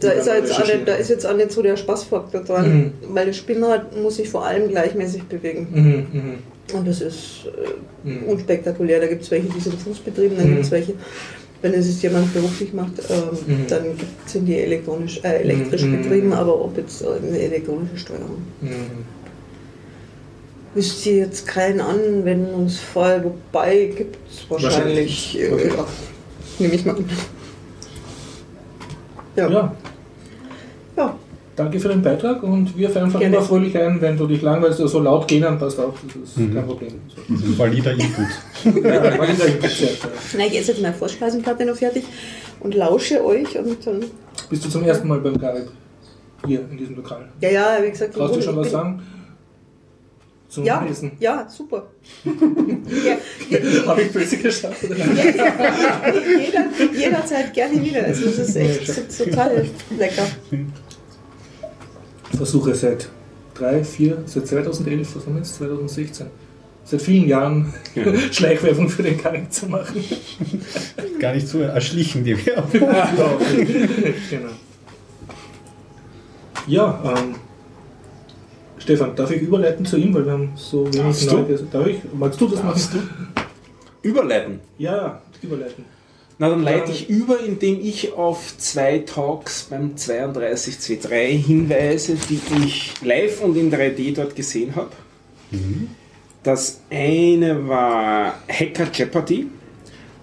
da, 0.01 0.11
ist 0.11 0.27
jetzt 0.27 0.59
nicht, 0.59 0.87
da 0.87 0.93
ist 0.95 1.09
jetzt 1.09 1.25
auch 1.25 1.35
nicht 1.35 1.51
so 1.51 1.61
der 1.61 1.77
Spaßfaktor 1.77 2.41
dran, 2.41 2.93
weil 3.09 3.27
das 3.27 3.37
Spinnrad 3.37 3.95
muss 3.95 4.17
sich 4.17 4.29
vor 4.29 4.45
allem 4.45 4.67
gleichmäßig 4.69 5.23
bewegen. 5.23 5.67
Mhm, 5.71 6.19
mhm. 6.19 6.77
Und 6.77 6.87
das 6.87 7.01
ist 7.01 7.45
äh, 7.45 8.07
Mhm. 8.09 8.23
unspektakulär. 8.29 8.99
Da 8.99 9.07
gibt 9.07 9.23
es 9.23 9.31
welche, 9.31 9.47
die 9.49 9.59
sind 9.59 9.79
fußbetrieben, 9.79 10.37
dann 10.37 10.47
Mhm. 10.47 10.53
gibt 10.53 10.65
es 10.65 10.71
welche, 10.71 10.93
wenn 11.61 11.73
es 11.73 11.87
jetzt 11.87 12.01
jemand 12.01 12.33
beruflich 12.33 12.73
macht, 12.73 12.93
ähm, 13.09 13.37
Mhm. 13.45 13.67
dann 13.67 13.83
sind 14.25 14.45
die 14.47 14.57
elektronisch, 14.57 15.19
äh, 15.23 15.41
elektrisch 15.41 15.83
Mhm. 15.83 16.01
betrieben, 16.01 16.33
aber 16.33 16.59
ob 16.63 16.75
jetzt 16.77 17.01
äh, 17.03 17.05
eine 17.27 17.37
elektronische 17.39 17.97
Steuerung. 17.97 18.41
Mhm. 18.61 18.69
Wüsste 20.73 21.09
ich 21.09 21.15
jetzt 21.17 21.45
keinen 21.47 21.81
Anwendungsfall, 21.81 23.23
wobei 23.25 23.91
gibt 23.95 24.15
es 24.29 24.49
wahrscheinlich. 24.49 25.37
Wahrscheinlich. 25.41 25.51
Okay. 25.53 25.67
Äh, 25.67 25.75
ja, 25.77 25.85
nehme 26.59 26.73
ich 26.73 26.85
mal 26.85 26.95
an. 26.95 27.05
Ja, 29.35 29.49
ja. 29.49 29.75
Danke 31.55 31.79
für 31.79 31.89
den 31.89 32.01
Beitrag 32.01 32.43
und 32.43 32.77
wir 32.77 32.89
Gerne. 32.89 33.25
immer 33.25 33.41
fröhlich 33.41 33.77
ein, 33.77 34.01
wenn 34.01 34.17
du 34.17 34.27
dich 34.27 34.41
langweilst 34.41 34.79
oder 34.79 34.89
so 34.89 34.99
laut 34.99 35.27
gehen, 35.27 35.41
dann 35.43 35.59
passt 35.59 35.79
auf, 35.79 35.95
das 36.03 36.31
ist 36.43 36.53
kein 36.53 36.65
Problem. 36.65 36.93
So. 37.07 37.57
Valider 37.57 37.91
Input. 37.91 38.25
Ja, 38.83 39.19
weil 39.19 39.29
in 39.29 39.37
der 39.37 39.59
Konzert, 39.59 39.97
ja. 40.01 40.09
Na, 40.37 40.45
ich 40.45 40.57
esse 40.59 40.71
jetzt 40.71 40.81
meine 40.81 40.93
Vorspeisenplatte 40.93 41.65
noch 41.65 41.75
fertig 41.75 42.03
und 42.59 42.73
lausche 42.75 43.23
euch 43.23 43.57
und 43.57 43.85
dann. 43.85 44.05
Bist 44.49 44.65
du 44.65 44.69
zum 44.69 44.83
ersten 44.83 45.07
Mal 45.07 45.19
beim 45.19 45.37
Garib? 45.37 45.69
Hier 46.45 46.61
in 46.71 46.77
diesem 46.77 46.95
Lokal. 46.95 47.29
Ja, 47.39 47.49
ja, 47.49 47.77
wie 47.83 47.89
gesagt, 47.91 48.13
Brauchst 48.13 48.35
du 48.35 48.41
schon 48.41 48.55
was 48.55 48.71
sagen? 48.71 49.01
Zum 50.49 50.65
Ja, 50.65 50.85
Essen. 50.85 51.13
ja, 51.19 51.47
super. 51.47 51.87
Habe 53.87 54.01
ich 54.01 54.11
böse 54.11 54.35
geschafft? 54.37 54.83
Oder? 54.83 54.95
jeder, 54.97 56.65
jederzeit 56.93 57.53
gerne 57.53 57.81
wieder. 57.81 58.03
Also 58.03 58.25
das 58.25 58.37
ist 58.37 58.55
echt 58.57 58.85
so, 59.11 59.23
total 59.23 59.65
lecker. 59.97 60.23
Versuche 62.35 62.75
seit 62.75 63.09
drei, 63.53 63.83
vier, 63.83 64.23
seit 64.25 64.47
2011, 64.47 65.15
was 65.15 65.25
haben 65.25 65.33
wir 65.33 65.39
jetzt? 65.39 65.55
2016. 65.55 66.27
Seit 66.83 67.01
vielen 67.01 67.27
Jahren 67.27 67.73
Schleichwerbung 68.31 68.89
für 68.89 69.03
den 69.03 69.17
Karik 69.17 69.51
zu 69.53 69.67
machen. 69.67 70.03
Gar 71.19 71.35
nicht 71.35 71.47
so 71.47 71.59
erschlichen, 71.59 72.23
die 72.23 72.45
Werbung. 72.45 72.81
Ja, 72.81 73.35
okay. 73.35 74.13
genau. 74.29 74.49
Ja, 76.67 77.15
ähm, 77.17 77.35
Stefan, 78.77 79.15
darf 79.15 79.31
ich 79.31 79.41
überleiten 79.41 79.85
zu 79.85 79.97
ihm, 79.97 80.13
weil 80.13 80.25
wir 80.25 80.31
haben 80.31 80.51
so 80.55 80.85
wenig 80.85 80.97
Darfst 80.97 81.31
du? 81.31 81.67
Darf 81.71 81.87
ich? 81.87 81.99
Magst 82.13 82.41
du 82.41 82.47
das 82.47 82.61
Darfst 82.61 82.93
machen? 82.95 83.09
Überleiten. 84.01 84.59
Ja, 84.77 84.95
ja, 84.95 85.21
überleiten. 85.41 85.85
Na, 86.41 86.49
dann 86.49 86.63
leite 86.63 86.91
ich 86.91 87.07
über, 87.07 87.39
indem 87.39 87.79
ich 87.79 88.13
auf 88.13 88.57
zwei 88.57 88.97
Talks 88.97 89.67
beim 89.69 89.93
32C3 89.93 91.37
hinweise, 91.37 92.17
die 92.27 92.41
ich 92.65 92.95
live 93.03 93.41
und 93.41 93.55
in 93.55 93.71
3D 93.71 94.15
dort 94.15 94.35
gesehen 94.35 94.75
habe. 94.75 94.89
Das 96.41 96.81
eine 96.89 97.67
war 97.67 98.39
Hacker 98.49 98.87
Jeopardy. 98.91 99.51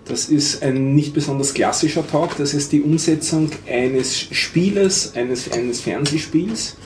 Das 0.06 0.24
ist 0.24 0.60
ein 0.64 0.96
nicht 0.96 1.14
besonders 1.14 1.54
klassischer 1.54 2.04
Talk. 2.04 2.36
Das 2.36 2.52
ist 2.52 2.72
die 2.72 2.82
Umsetzung 2.82 3.52
eines 3.68 4.20
Spieles, 4.20 5.14
eines, 5.14 5.52
eines 5.52 5.82
Fernsehspiels. 5.82 6.78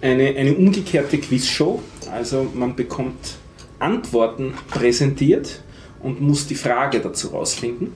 Eine, 0.00 0.34
eine 0.34 0.54
umgekehrte 0.54 1.18
Quizshow. 1.18 1.80
Also 2.10 2.50
man 2.52 2.74
bekommt 2.74 3.36
Antworten 3.78 4.54
präsentiert 4.68 5.62
und 6.00 6.20
muss 6.20 6.48
die 6.48 6.56
Frage 6.56 6.98
dazu 6.98 7.28
rausfinden. 7.28 7.92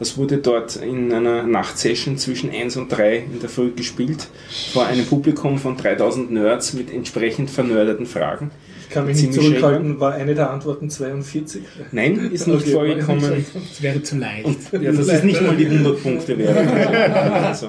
Das 0.00 0.16
wurde 0.16 0.38
dort 0.38 0.76
in 0.76 1.12
einer 1.12 1.42
Nachtsession 1.44 2.16
zwischen 2.16 2.50
1 2.50 2.76
und 2.78 2.88
3 2.88 3.18
in 3.18 3.40
der 3.40 3.50
Früh 3.50 3.70
gespielt, 3.70 4.28
vor 4.72 4.86
einem 4.86 5.04
Publikum 5.04 5.58
von 5.58 5.76
3000 5.76 6.32
Nerds 6.32 6.72
mit 6.72 6.90
entsprechend 6.92 7.50
vernördeten 7.50 8.06
Fragen. 8.06 8.50
Ich 8.88 8.94
kann 8.94 9.06
mich 9.06 9.16
nicht 9.20 9.34
Ziemlich 9.34 9.50
zurückhalten, 9.60 10.00
war 10.00 10.14
eine 10.14 10.34
der 10.34 10.50
Antworten 10.50 10.88
42? 10.90 11.62
Nein, 11.92 12.30
ist 12.32 12.48
nicht 12.48 12.62
Okay, 12.62 12.72
vorgekommen. 12.72 13.44
Das 13.54 13.82
wäre 13.82 14.02
zu 14.02 14.16
leicht. 14.16 14.72
Ja, 14.72 14.90
das 14.90 15.06
ist 15.06 15.22
nicht 15.24 15.42
mal 15.42 15.54
die 15.56 15.66
100 15.66 16.02
Punkte 16.02 16.38
wert. 16.38 16.56
Also, 17.32 17.68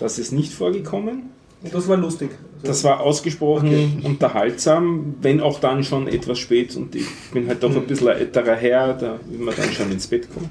das 0.00 0.18
ist 0.18 0.32
nicht 0.32 0.52
vorgekommen. 0.52 1.24
Und 1.62 1.74
das 1.74 1.86
war 1.86 1.96
lustig. 1.98 2.30
Also, 2.62 2.66
Das 2.66 2.82
war 2.82 3.00
ausgesprochen 3.00 4.00
unterhaltsam, 4.04 5.14
wenn 5.20 5.40
auch 5.40 5.60
dann 5.60 5.84
schon 5.84 6.08
etwas 6.08 6.38
spät 6.38 6.74
und 6.76 6.94
ich 6.96 7.06
bin 7.32 7.46
halt 7.46 7.62
doch 7.62 7.76
ein 7.76 7.86
bisschen 7.86 8.08
ein 8.08 8.16
älterer 8.16 8.56
Herr, 8.56 8.94
da 8.94 9.20
will 9.28 9.44
man 9.44 9.54
dann 9.54 9.70
schon 9.70 9.92
ins 9.92 10.06
Bett 10.06 10.32
kommen. 10.32 10.50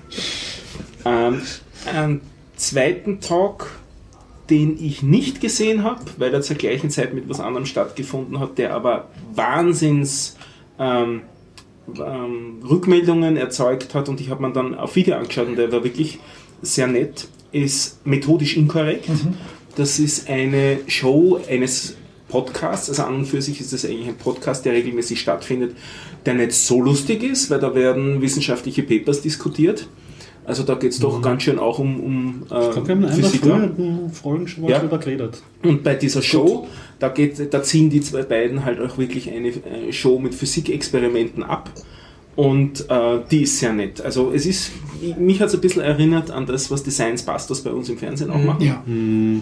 Ähm, 1.06 1.42
einen 1.92 2.22
zweiten 2.56 3.20
Talk, 3.22 3.72
den 4.50 4.78
ich 4.84 5.02
nicht 5.02 5.42
gesehen 5.42 5.84
habe, 5.84 6.02
weil 6.18 6.34
er 6.34 6.42
zur 6.42 6.58
gleichen 6.58 6.90
Zeit 6.90 7.14
mit 7.14 7.30
was 7.30 7.40
anderem 7.40 7.66
stattgefunden 7.66 8.40
hat, 8.40 8.58
der 8.58 8.74
aber 8.74 9.10
Wahnsinns 9.34 10.36
ähm, 10.78 11.22
ähm, 11.98 12.60
Rückmeldungen 12.68 13.38
erzeugt 13.38 13.96
hat 13.96 14.10
und 14.10 14.22
ich 14.22 14.30
habe 14.30 14.42
mir 14.42 14.54
dann 14.54 14.76
auf 14.76 14.96
Video 14.96 15.16
angeschaut 15.16 15.48
und 15.48 15.56
der 15.56 15.72
war 15.72 15.84
wirklich 15.84 16.20
sehr 16.62 16.88
nett, 16.88 17.28
ist 17.52 18.06
methodisch 18.06 18.58
inkorrekt. 18.58 19.10
Das 19.76 20.00
ist 20.00 20.30
eine 20.30 20.80
Show 20.88 21.40
eines 21.50 21.96
Podcasts, 22.28 22.90
also 22.90 23.04
an 23.04 23.16
und 23.16 23.26
für 23.26 23.42
sich 23.42 23.60
ist 23.60 23.74
das 23.74 23.86
eigentlich 23.86 24.08
ein 24.08 24.18
Podcast, 24.18 24.66
der 24.66 24.74
regelmäßig 24.74 25.20
stattfindet, 25.20 25.76
der 26.26 26.34
nicht 26.34 26.54
so 26.54 26.82
lustig 26.82 27.24
ist, 27.24 27.50
weil 27.50 27.60
da 27.60 27.74
werden 27.74 28.22
wissenschaftliche 28.22 28.84
Papers 28.84 29.22
diskutiert. 29.22 29.88
Also 30.52 30.64
da 30.64 30.76
geht 30.76 30.92
es 30.92 31.00
doch 31.00 31.22
ganz 31.22 31.44
schön 31.44 31.58
auch 31.60 31.80
um, 31.80 32.02
um 32.02 32.44
äh, 32.52 32.66
Ich 32.68 32.72
glaube, 32.72 32.88
wir 32.90 32.96
haben 32.96 33.06
einer 33.06 33.14
Physiker. 33.14 33.72
Folge 34.12 34.48
schon 34.50 34.64
mal 34.64 34.72
Ja. 34.72 34.80
drüber 34.80 34.98
geredet. 34.98 35.42
Und 35.64 35.82
bei 35.82 35.96
dieser 35.96 36.22
Show, 36.22 36.68
da, 37.00 37.08
geht, 37.08 37.54
da 37.54 37.64
ziehen 37.64 37.90
die 37.90 38.02
zwei 38.02 38.24
beiden 38.24 38.66
halt 38.66 38.82
auch 38.82 38.98
wirklich 38.98 39.32
eine 39.32 39.48
äh, 39.48 39.94
Show 39.94 40.20
mit 40.20 40.36
Physikexperimenten 40.36 41.42
ab. 41.44 41.70
Und 42.36 42.86
äh, 42.90 43.20
die 43.32 43.44
ist 43.44 43.60
sehr 43.60 43.72
nett. 43.72 44.02
Also 44.02 44.34
es 44.34 44.46
ist, 44.46 44.74
mich 45.18 45.40
hat 45.40 45.48
es 45.48 45.54
ein 45.56 45.62
bisschen 45.62 45.84
erinnert 45.84 46.32
an 46.32 46.46
das, 46.46 46.70
was 46.70 46.84
die 46.84 46.92
Science 46.92 47.24
Busters 47.24 47.62
bei 47.62 47.72
uns 47.72 47.88
im 47.88 47.98
Fernsehen 47.98 48.30
auch 48.30 48.44
machen. 48.44 48.62
Ja, 48.66 48.84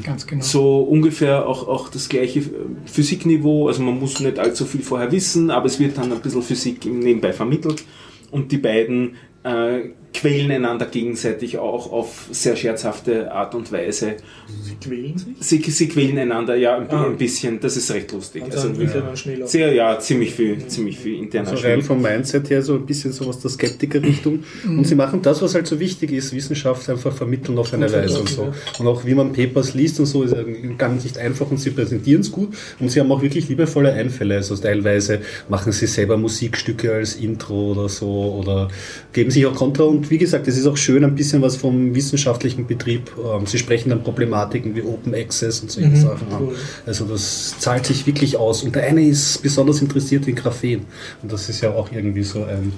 ganz 0.04 0.28
genau. 0.28 0.44
So 0.44 0.82
ungefähr 0.82 1.48
auch, 1.48 1.68
auch 1.68 1.90
das 1.90 2.08
gleiche 2.08 2.42
äh, 2.42 2.44
Physikniveau. 2.86 3.68
Also 3.68 3.82
man 3.82 4.00
muss 4.00 4.20
nicht 4.20 4.38
allzu 4.38 4.64
viel 4.66 4.82
vorher 4.84 5.12
wissen, 5.12 5.50
aber 5.50 5.66
es 5.66 5.80
wird 5.80 5.98
dann 5.98 6.12
ein 6.14 6.20
bisschen 6.20 6.44
Physik 6.44 6.86
im 6.86 7.00
nebenbei 7.00 7.34
vermittelt. 7.34 7.84
Und 8.30 8.52
die 8.52 8.58
beiden 8.60 9.16
äh, 9.44 9.90
quälen 10.14 10.52
einander 10.52 10.88
gegenseitig 10.88 11.58
auch 11.60 11.92
auf 11.92 12.28
sehr 12.32 12.56
scherzhafte 12.56 13.32
Art 13.32 13.54
und 13.54 13.72
Weise. 13.72 14.16
Sie 14.64 14.76
quälen 14.76 15.18
sich? 15.18 15.28
Sie, 15.40 15.72
sie 15.72 15.88
quälen 15.88 16.18
einander 16.18 16.56
ja 16.56 16.76
ein, 16.78 16.90
Ah. 16.90 17.06
ein 17.06 17.18
bisschen, 17.18 17.60
das 17.60 17.78
ist 17.78 17.92
recht 17.92 18.12
lustig. 18.12 18.44
Also, 18.44 18.70
Also, 18.70 18.84
dann 18.84 19.16
schnell 19.16 19.46
sehr, 19.48 19.72
ja, 19.74 20.00
ziemlich 20.00 20.34
viel, 20.34 20.66
ziemlich 20.68 20.98
viel 20.98 21.20
interner 21.20 21.56
So 21.56 21.68
rein 21.68 21.82
vom 21.84 22.02
Mindset 22.02 22.50
her 22.50 22.62
so 22.64 22.74
ein 22.76 22.86
bisschen 22.86 23.12
so 23.12 23.26
aus 23.26 23.40
der 23.40 23.52
Skeptiker-Richtung. 23.52 24.44
Und 24.68 24.86
sie 24.88 24.96
machen 24.96 25.22
das, 25.22 25.42
was 25.42 25.54
halt 25.54 25.68
so 25.68 25.80
wichtig 25.80 26.12
ist, 26.12 26.34
Wissenschaft 26.34 26.90
einfach 26.90 27.16
vermitteln 27.16 27.58
auf 27.60 27.74
eine 27.74 27.92
Weise 27.92 28.20
und 28.20 28.30
so. 28.30 28.52
Und 28.80 28.88
auch 28.88 29.06
wie 29.06 29.14
man 29.14 29.32
Papers 29.32 29.74
liest 29.76 30.00
und 30.00 30.08
so, 30.08 30.24
ist 30.24 30.34
ja 30.34 30.44
ganz 30.78 31.04
nicht 31.04 31.18
einfach 31.20 31.50
und 31.52 31.58
sie 31.60 31.70
präsentieren 31.70 32.22
es 32.22 32.32
gut. 32.32 32.50
Und 32.80 32.90
sie 32.90 33.00
haben 33.00 33.12
auch 33.12 33.22
wirklich 33.22 33.48
liebevolle 33.48 33.94
Einfälle. 33.94 34.36
Also 34.38 34.56
teilweise 34.56 35.20
machen 35.50 35.72
sie 35.72 35.86
selber 35.86 36.18
Musikstücke 36.18 36.94
als 36.94 37.16
Intro 37.16 37.74
oder 37.74 37.90
so 37.90 38.08
oder 38.42 38.70
geben 39.14 39.30
sich 39.30 39.46
auch 39.46 39.54
Kontra. 39.56 39.84
Und 39.84 39.99
wie 40.10 40.18
gesagt, 40.18 40.48
es 40.48 40.58
ist 40.58 40.66
auch 40.68 40.78
schön 40.78 41.04
ein 41.04 41.16
bisschen 41.16 41.42
was 41.42 41.56
vom 41.58 41.94
wissenschaftlichen 41.96 42.68
Betrieb. 42.68 43.12
Ähm, 43.18 43.46
Sie 43.46 43.58
sprechen 43.58 43.90
dann 43.90 44.04
Problematiken 44.04 44.76
wie 44.76 44.82
Open 44.82 45.14
Access 45.16 45.62
und 45.62 45.72
solche 45.72 45.90
Mhm, 45.90 45.96
Sachen 45.96 46.28
an. 46.32 46.42
cool. 46.44 46.56
Also 46.86 47.06
das 47.06 47.56
zahlt 47.60 47.86
sich 47.86 48.06
wirklich 48.08 48.38
aus. 48.38 48.64
Und 48.64 48.76
der 48.76 48.84
eine 48.84 49.06
ist 49.06 49.42
besonders 49.42 49.82
interessiert 49.82 50.28
in 50.28 50.36
Graphen. 50.36 50.82
Und 51.24 51.32
das 51.32 51.50
ist 51.50 51.62
ja 51.62 51.72
auch 51.72 51.92
irgendwie 51.92 52.24
so 52.24 52.44
ein? 52.44 52.72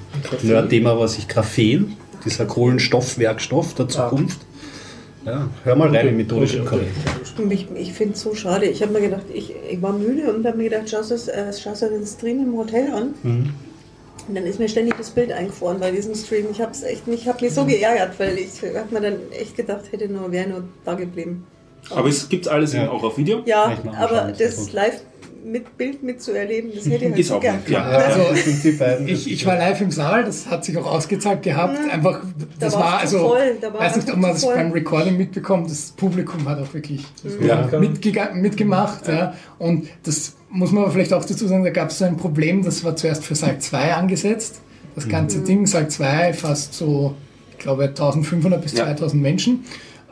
Nerd-Thema, 0.44 0.98
was 1.00 1.18
ich 1.18 1.28
Graphen, 1.28 1.96
dieser 2.26 2.46
Kohlenstoffwerkstoff 2.46 3.74
der 3.76 3.88
Zukunft. 3.88 4.40
Ja, 5.26 5.50
hör 5.64 5.76
mal 5.76 5.96
rein 5.96 6.08
in 6.08 6.18
methodisch 6.18 6.58
Okay. 6.60 6.80
Ich, 7.52 7.68
ich 7.76 7.94
finde 7.94 8.16
es 8.16 8.22
so 8.22 8.34
schade. 8.34 8.66
Ich 8.66 8.82
habe 8.82 8.92
mir 8.94 9.02
gedacht, 9.02 9.26
ich, 9.34 9.54
ich 9.72 9.82
war 9.82 9.94
müde 9.94 10.34
und 10.34 10.46
habe 10.46 10.58
mir 10.58 10.70
gedacht, 10.70 10.90
schau 10.90 11.02
dir 11.02 11.28
äh, 11.28 11.52
dir 11.54 11.90
den 11.90 12.06
Stream 12.06 12.40
im 12.44 12.58
Hotel 12.58 12.92
an. 12.92 13.14
Mhm. 13.24 13.50
Und 14.28 14.36
dann 14.36 14.46
ist 14.46 14.60
mir 14.60 14.70
ständig 14.70 14.96
das 14.98 15.10
Bild 15.10 15.32
eingefroren 15.32 15.80
bei 15.80 15.92
diesem 15.92 16.16
Stream. 16.16 16.48
Ich 16.52 16.62
habe 16.62 16.72
es 16.72 16.84
echt, 16.84 17.08
ich 17.08 17.28
habe 17.28 17.44
mich 17.44 17.54
so 17.54 17.66
geärgert, 17.66 18.20
weil 18.20 18.38
ich 18.38 18.62
habe 18.62 18.94
mir 18.94 19.02
dann 19.02 19.20
echt 19.32 19.56
gedacht, 19.58 19.92
hätte 19.92 20.08
nur, 20.08 20.32
wäre 20.32 20.50
nur 20.50 20.64
da 20.86 20.94
geblieben. 20.94 21.46
Aber 21.90 22.08
es 22.10 22.30
gibt 22.30 22.48
alles 22.48 22.74
Ja. 22.74 22.84
eben 22.84 22.92
auch 22.92 23.04
auf 23.04 23.18
Video. 23.18 23.42
Ja, 23.46 23.78
aber 23.98 24.34
das 24.38 24.72
live 24.72 25.02
mit 25.44 25.78
Bild 25.78 26.04
mitzuerleben, 26.04 26.72
das 26.76 26.86
hätte 26.86 27.06
ich 27.06 27.12
halt 27.14 27.26
so 27.26 27.36
auch 27.36 27.40
gern 27.42 27.60
ja. 27.68 28.00
gehabt. 28.00 28.18
Also. 28.18 29.04
Ich, 29.06 29.32
ich 29.32 29.46
war 29.46 29.56
live 29.58 29.82
im 29.82 29.92
Saal, 29.92 30.24
das 30.24 30.48
hat 30.48 30.66
sich 30.66 30.78
auch 30.78 30.86
ausgezahlt 30.86 31.42
gehabt. 31.44 31.78
Einfach, 31.92 32.22
das 32.60 32.74
Da 32.74 32.80
war 32.80 32.86
war's 32.94 33.10
zu 33.10 33.18
also, 33.18 33.30
voll, 33.30 33.58
da 33.60 33.74
war 33.74 33.80
weiß 33.82 33.96
nicht, 33.98 34.12
ob 34.12 34.18
man 34.18 34.32
das 34.32 34.44
voll. 34.44 34.56
beim 34.56 34.72
Recording 34.72 35.18
mitbekommt, 35.18 35.70
das 35.70 35.92
Publikum 35.92 36.48
hat 36.48 36.60
auch 36.60 36.74
wirklich 36.74 37.04
Ja. 37.42 37.68
mitgemacht. 38.34 39.08
Ja. 39.08 39.34
Und 39.58 39.88
das 40.04 40.36
muss 40.50 40.72
man 40.72 40.84
aber 40.84 40.92
vielleicht 40.92 41.14
auch 41.14 41.24
dazu 41.26 41.48
sagen, 41.48 41.64
da 41.64 41.70
gab 41.70 41.90
es 41.90 41.98
so 41.98 42.06
ein 42.06 42.18
Problem, 42.18 42.64
das 42.64 42.84
war 42.84 42.96
zuerst 42.96 43.24
für 43.26 43.36
Saal 43.36 43.60
2 43.60 43.94
angesetzt. 43.94 44.62
Das 44.96 45.08
ganze 45.08 45.40
Ding, 45.40 45.66
Saal 45.68 45.88
2, 45.88 46.34
fast 46.34 46.74
so, 46.74 47.16
ich 47.52 47.58
glaube, 47.60 47.84
1500 47.86 48.62
bis 48.62 48.74
Ja. 48.74 48.86
2000 48.86 49.22
Menschen. 49.22 49.64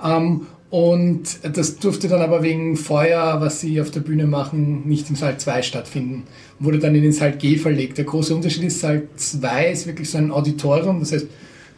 Ähm, 0.03 0.47
und 0.69 1.39
das 1.55 1.77
durfte 1.77 2.07
dann 2.07 2.21
aber 2.21 2.43
wegen 2.43 2.77
Feuer, 2.77 3.41
was 3.41 3.59
sie 3.59 3.81
auf 3.81 3.89
der 3.89 4.01
Bühne 4.01 4.27
machen, 4.27 4.87
nicht 4.87 5.09
im 5.09 5.15
Saal 5.15 5.37
2 5.37 5.63
stattfinden. 5.63 6.23
Wurde 6.59 6.77
dann 6.77 6.93
in 6.93 7.01
den 7.01 7.11
Saal 7.11 7.31
G 7.31 7.57
verlegt. 7.57 7.97
Der 7.97 8.05
große 8.05 8.35
Unterschied 8.35 8.63
ist, 8.63 8.79
Saal 8.79 9.07
2 9.15 9.71
ist 9.71 9.87
wirklich 9.87 10.09
so 10.09 10.19
ein 10.19 10.31
Auditorium, 10.31 10.99
das 10.99 11.11
heißt 11.11 11.27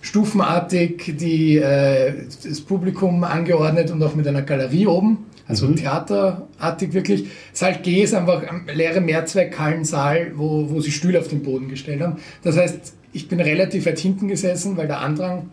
stufenartig 0.01 1.13
die, 1.19 1.57
äh, 1.57 2.25
das 2.43 2.59
Publikum 2.61 3.23
angeordnet 3.23 3.91
und 3.91 4.03
auch 4.03 4.15
mit 4.15 4.27
einer 4.27 4.41
Galerie 4.41 4.87
oben. 4.87 5.25
Also 5.47 5.67
theaterartig 5.67 6.93
wirklich. 6.93 7.25
Saal 7.53 7.77
G 7.81 8.03
ist 8.03 8.13
einfach 8.13 8.43
ein 8.43 8.67
leere 8.73 8.99
Mehrzweckhallensaal, 8.99 10.33
wo, 10.35 10.69
wo 10.69 10.81
sie 10.81 10.91
Stühle 10.91 11.19
auf 11.19 11.27
den 11.27 11.43
Boden 11.43 11.69
gestellt 11.69 12.01
haben. 12.01 12.17
Das 12.43 12.57
heißt, 12.57 12.93
ich 13.13 13.27
bin 13.27 13.39
relativ 13.39 13.85
weit 13.85 13.99
hinten 13.99 14.27
gesessen, 14.27 14.77
weil 14.77 14.87
der 14.87 14.99
Andrang 14.99 15.49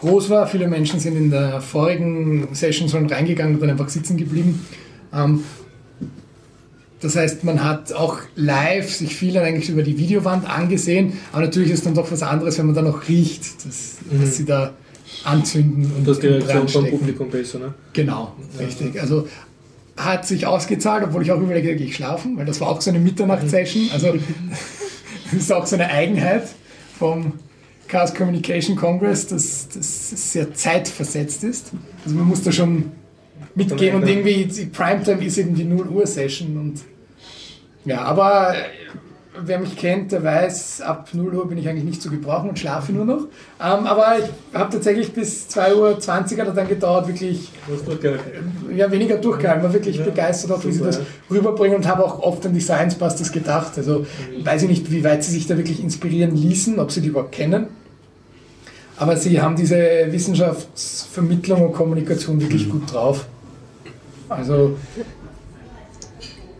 groß 0.00 0.30
war. 0.30 0.46
Viele 0.46 0.68
Menschen 0.68 1.00
sind 1.00 1.16
in 1.16 1.30
der 1.30 1.60
vorigen 1.60 2.48
Session 2.52 2.88
schon 2.88 3.06
reingegangen 3.06 3.54
und 3.54 3.60
dann 3.60 3.70
einfach 3.70 3.88
sitzen 3.88 4.16
geblieben. 4.16 4.66
Ähm, 5.12 5.44
das 7.00 7.14
heißt, 7.14 7.44
man 7.44 7.62
hat 7.62 7.92
auch 7.92 8.18
live 8.34 8.92
sich 8.92 9.14
viel 9.14 9.32
dann 9.32 9.44
eigentlich 9.44 9.68
über 9.68 9.82
die 9.82 9.98
Videowand 9.98 10.48
angesehen, 10.50 11.12
aber 11.32 11.42
natürlich 11.42 11.70
ist 11.70 11.86
dann 11.86 11.94
doch 11.94 12.10
was 12.10 12.22
anderes, 12.22 12.58
wenn 12.58 12.66
man 12.66 12.74
dann 12.74 12.86
noch 12.86 13.08
riecht, 13.08 13.64
dass, 13.64 13.98
dass 14.10 14.36
sie 14.36 14.44
da 14.44 14.72
anzünden 15.24 15.90
und 15.96 16.08
das 16.08 16.18
die 16.18 16.26
Reaktion 16.26 16.86
vom. 16.86 16.98
Publikum 16.98 17.30
besser, 17.30 17.60
ne? 17.60 17.74
Genau, 17.92 18.34
richtig. 18.58 19.00
Also 19.00 19.28
hat 19.96 20.26
sich 20.26 20.46
ausgezahlt, 20.46 21.04
obwohl 21.04 21.22
ich 21.22 21.32
auch 21.32 21.40
überlege, 21.40 21.74
gehe 21.76 21.86
ich 21.86 21.96
schlafen, 21.96 22.36
weil 22.36 22.46
das 22.46 22.60
war 22.60 22.68
auch 22.68 22.80
so 22.80 22.90
eine 22.90 22.98
Mitternachtssession. 22.98 23.90
Also 23.92 24.14
das 25.30 25.40
ist 25.40 25.52
auch 25.52 25.66
so 25.66 25.76
eine 25.76 25.90
Eigenheit 25.90 26.48
vom 26.98 27.32
Chaos 27.88 28.14
Communication 28.14 28.76
Congress, 28.76 29.26
dass 29.26 29.68
das 29.68 30.32
sehr 30.32 30.52
zeitversetzt 30.54 31.42
ist. 31.44 31.72
Also 32.04 32.16
man 32.16 32.26
muss 32.26 32.42
da 32.42 32.52
schon 32.52 32.92
mitgehen 33.54 33.96
und 33.96 34.06
irgendwie 34.06 34.44
die 34.44 34.66
Primetime 34.66 35.24
ist 35.24 35.38
eben 35.38 35.54
die 35.54 35.64
0 35.64 35.88
Uhr 35.88 36.06
Session 36.06 36.56
und 36.56 36.80
ja, 37.84 38.02
aber 38.02 38.54
äh, 38.54 38.58
wer 39.44 39.58
mich 39.58 39.76
kennt, 39.76 40.12
der 40.12 40.22
weiß, 40.22 40.82
ab 40.82 41.08
0 41.12 41.34
Uhr 41.34 41.48
bin 41.48 41.58
ich 41.58 41.68
eigentlich 41.68 41.84
nicht 41.84 42.02
zu 42.02 42.10
gebrauchen 42.10 42.50
und 42.50 42.58
schlafe 42.58 42.92
nur 42.92 43.04
noch. 43.04 43.20
Ähm, 43.60 43.86
aber 43.86 44.18
ich 44.18 44.24
habe 44.52 44.70
tatsächlich 44.72 45.12
bis 45.12 45.48
2 45.48 45.74
Uhr 45.74 45.98
20 45.98 46.38
hat 46.40 46.48
er 46.48 46.54
dann 46.54 46.68
gedauert, 46.68 47.08
wirklich 47.08 47.50
durchgehalten. 47.66 48.52
ja, 48.76 48.90
weniger 48.90 49.16
durchgehalten, 49.16 49.62
war 49.62 49.72
wirklich 49.72 49.96
Ja, 49.96 50.04
begeistert, 50.04 50.52
auch 50.52 50.64
wie 50.64 50.72
sie 50.72 50.78
super, 50.78 50.90
das 50.90 51.00
rüberbringen 51.30 51.76
und 51.78 51.88
habe 51.88 52.04
auch 52.04 52.20
oft 52.20 52.44
an 52.46 52.52
die 52.52 52.60
Science 52.60 52.96
Busters 52.96 53.32
gedacht. 53.32 53.72
Also 53.76 54.06
weiß 54.42 54.62
ich 54.64 54.68
nicht, 54.68 54.90
wie 54.90 55.02
weit 55.04 55.24
sie 55.24 55.32
sich 55.32 55.46
da 55.46 55.56
wirklich 55.56 55.82
inspirieren 55.82 56.36
ließen, 56.36 56.78
ob 56.78 56.90
sie 56.92 57.00
die 57.00 57.08
überhaupt 57.08 57.32
kennen. 57.32 57.68
Aber 58.98 59.16
sie 59.16 59.40
haben 59.40 59.54
diese 59.54 59.76
Wissenschaftsvermittlung 60.10 61.66
und 61.66 61.72
Kommunikation 61.72 62.40
wirklich 62.40 62.68
gut 62.68 62.92
drauf. 62.92 63.26
Also 64.28 64.76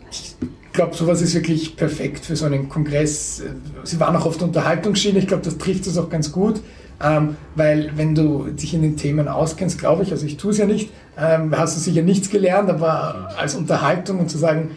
ich 0.09 0.35
glaube, 0.71 0.95
sowas 0.95 1.21
ist 1.21 1.35
wirklich 1.35 1.75
perfekt 1.75 2.25
für 2.25 2.35
so 2.35 2.45
einen 2.45 2.69
Kongress. 2.69 3.43
Sie 3.83 3.99
waren 3.99 4.15
auch 4.15 4.25
auf 4.25 4.37
der 4.37 4.47
Unterhaltungsschiene, 4.47 5.19
ich 5.19 5.27
glaube, 5.27 5.43
das 5.43 5.57
trifft 5.57 5.85
es 5.87 5.97
auch 5.97 6.09
ganz 6.09 6.31
gut. 6.31 6.61
Ähm, 7.01 7.37
weil 7.55 7.91
wenn 7.95 8.13
du 8.13 8.47
dich 8.49 8.73
in 8.73 8.81
den 8.81 8.97
Themen 8.97 9.29
auskennst, 9.29 9.79
glaube 9.79 10.03
ich, 10.03 10.11
also 10.11 10.25
ich 10.25 10.35
tue 10.35 10.51
es 10.51 10.57
ja 10.57 10.65
nicht, 10.65 10.91
ähm, 11.17 11.57
hast 11.57 11.77
du 11.77 11.79
sicher 11.79 12.01
nichts 12.01 12.29
gelernt, 12.29 12.69
aber 12.69 13.29
als 13.37 13.55
Unterhaltung 13.55 14.19
und 14.19 14.29
zu 14.29 14.37
sagen, 14.37 14.71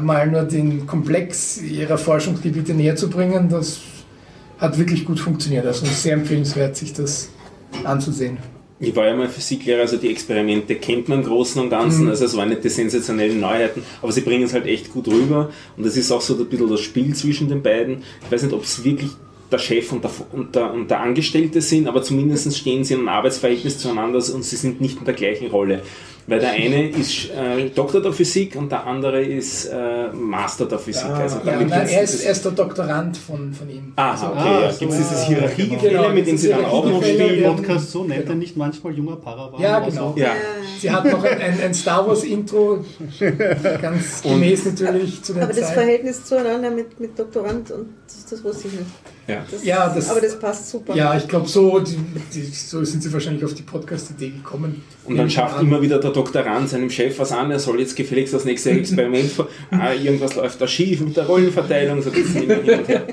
mal 0.00 0.26
nur 0.26 0.42
den 0.42 0.86
Komplex 0.86 1.62
ihrer 1.62 1.96
Forschungsgebiete 1.96 2.74
näher 2.74 2.96
zu 2.96 3.08
bringen, 3.08 3.48
das 3.48 3.78
hat 4.58 4.78
wirklich 4.78 5.04
gut 5.04 5.20
funktioniert. 5.20 5.66
Also 5.66 5.86
sehr 5.86 6.14
empfehlenswert, 6.14 6.76
sich 6.76 6.92
das 6.92 7.30
anzusehen. 7.84 8.38
Ich 8.80 8.94
war 8.94 9.06
ja 9.06 9.16
mal 9.16 9.28
Physiklehrer, 9.28 9.80
also 9.80 9.96
die 9.96 10.08
Experimente 10.08 10.76
kennt 10.76 11.08
man 11.08 11.20
im 11.20 11.24
Großen 11.24 11.60
und 11.60 11.68
Ganzen, 11.68 12.08
also 12.08 12.24
es 12.24 12.36
waren 12.36 12.48
nicht 12.48 12.62
die 12.62 12.68
sensationellen 12.68 13.40
Neuheiten, 13.40 13.82
aber 14.00 14.12
sie 14.12 14.20
bringen 14.20 14.44
es 14.44 14.54
halt 14.54 14.66
echt 14.66 14.92
gut 14.92 15.08
rüber 15.08 15.50
und 15.76 15.84
das 15.84 15.96
ist 15.96 16.12
auch 16.12 16.20
so 16.20 16.38
ein 16.38 16.46
bisschen 16.46 16.70
das 16.70 16.80
Spiel 16.80 17.12
zwischen 17.12 17.48
den 17.48 17.60
beiden. 17.60 18.04
Ich 18.24 18.30
weiß 18.30 18.44
nicht, 18.44 18.54
ob 18.54 18.62
es 18.62 18.84
wirklich 18.84 19.10
der 19.50 19.58
Chef 19.58 19.90
und 19.90 20.04
der, 20.04 20.10
und, 20.30 20.54
der, 20.54 20.72
und 20.72 20.88
der 20.88 21.00
Angestellte 21.00 21.60
sind, 21.60 21.88
aber 21.88 22.02
zumindest 22.02 22.56
stehen 22.56 22.84
sie 22.84 22.94
in 22.94 23.00
einem 23.00 23.08
Arbeitsverhältnis 23.08 23.78
zueinander 23.78 24.18
und 24.32 24.44
sie 24.44 24.56
sind 24.56 24.80
nicht 24.80 24.98
in 24.98 25.04
der 25.04 25.14
gleichen 25.14 25.48
Rolle. 25.48 25.82
Weil 26.28 26.40
der 26.40 26.50
eine 26.50 26.90
ist 26.90 27.30
äh, 27.30 27.70
Doktor 27.74 28.02
der 28.02 28.12
Physik 28.12 28.54
und 28.54 28.70
der 28.70 28.86
andere 28.86 29.22
ist 29.22 29.64
äh, 29.66 30.08
Master 30.12 30.66
der 30.66 30.78
Physik. 30.78 31.06
also 31.06 31.38
Ja, 31.44 31.56
nein, 31.58 31.70
er, 31.88 32.02
ist, 32.02 32.22
er 32.22 32.32
ist 32.32 32.44
der 32.44 32.52
Doktorand 32.52 33.16
von, 33.16 33.52
von 33.52 33.68
ihm. 33.70 33.92
Aha, 33.96 34.10
Also, 34.12 34.26
okay, 34.26 34.38
Ah, 34.38 34.60
ja. 34.64 34.72
Gibt 34.78 34.92
es 34.92 34.98
dieses 34.98 35.22
ja, 35.22 35.28
Hierarchiegefälle, 35.28 35.96
genau. 35.98 36.08
mit 36.10 36.26
dem 36.26 36.36
sie 36.36 36.48
dann 36.50 36.64
auch 36.66 36.84
noch 36.84 37.02
spielen? 37.02 37.40
ja. 37.42 37.52
Podcast 37.52 37.90
so 37.90 38.04
nennt 38.04 38.28
er 38.28 38.34
nicht 38.34 38.56
manchmal 38.58 38.92
junger 38.92 39.16
Paravan. 39.16 39.60
Ja, 39.60 39.80
genau. 39.80 40.14
Ja. 40.16 40.32
Sie 40.78 40.90
hat 40.90 41.04
noch 41.06 41.24
ein, 41.24 41.40
ein, 41.40 41.60
ein 41.62 41.74
Star 41.74 42.06
Wars 42.06 42.22
Intro, 42.24 42.84
ganz 43.80 44.22
gemäß 44.22 44.66
natürlich 44.66 45.22
zu 45.22 45.32
der 45.34 45.44
Aber 45.44 45.52
das 45.52 45.62
Zeit. 45.66 45.74
Verhältnis 45.74 46.24
zueinander 46.24 46.70
mit, 46.70 46.98
mit 47.00 47.18
Doktorand 47.18 47.70
und 47.70 47.88
das, 48.06 48.26
das 48.26 48.44
wusste 48.44 48.68
ich 48.68 48.74
nicht. 48.74 48.84
Ja. 49.26 49.44
Das, 49.50 49.64
Ja, 49.64 49.88
das- 49.94 50.10
aber 50.10 50.20
das 50.20 50.38
passt 50.38 50.70
super. 50.70 50.94
Ja, 50.94 51.16
ich 51.16 51.28
glaube, 51.28 51.48
so, 51.48 51.80
die, 51.80 51.96
die, 52.34 52.42
so 52.44 52.82
sind 52.84 53.02
sie 53.02 53.12
wahrscheinlich 53.12 53.44
auf 53.44 53.54
die 53.54 53.62
Podcast-Idee 53.62 54.30
gekommen. 54.30 54.82
Und 55.04 55.16
dann 55.16 55.28
schafft 55.28 55.60
immer 55.60 55.80
wieder 55.82 55.98
der 55.98 56.10
Doktorand 56.18 56.68
seinem 56.68 56.90
Chef 56.90 57.16
was 57.20 57.30
an, 57.30 57.50
er 57.52 57.60
soll 57.60 57.78
jetzt 57.78 57.94
gefälligst 57.94 58.34
das 58.34 58.44
nächste 58.44 58.70
Experiment, 58.70 59.30
vor- 59.30 59.48
ah, 59.70 59.92
irgendwas 59.92 60.34
läuft 60.34 60.60
da 60.60 60.66
schief 60.66 61.00
mit 61.00 61.16
der 61.16 61.26
Rollenverteilung, 61.26 62.02
so 62.02 62.10
geht's 62.10 62.34
immer 62.34 62.54
hin 62.56 62.80
und 62.80 62.88
her. 62.88 63.04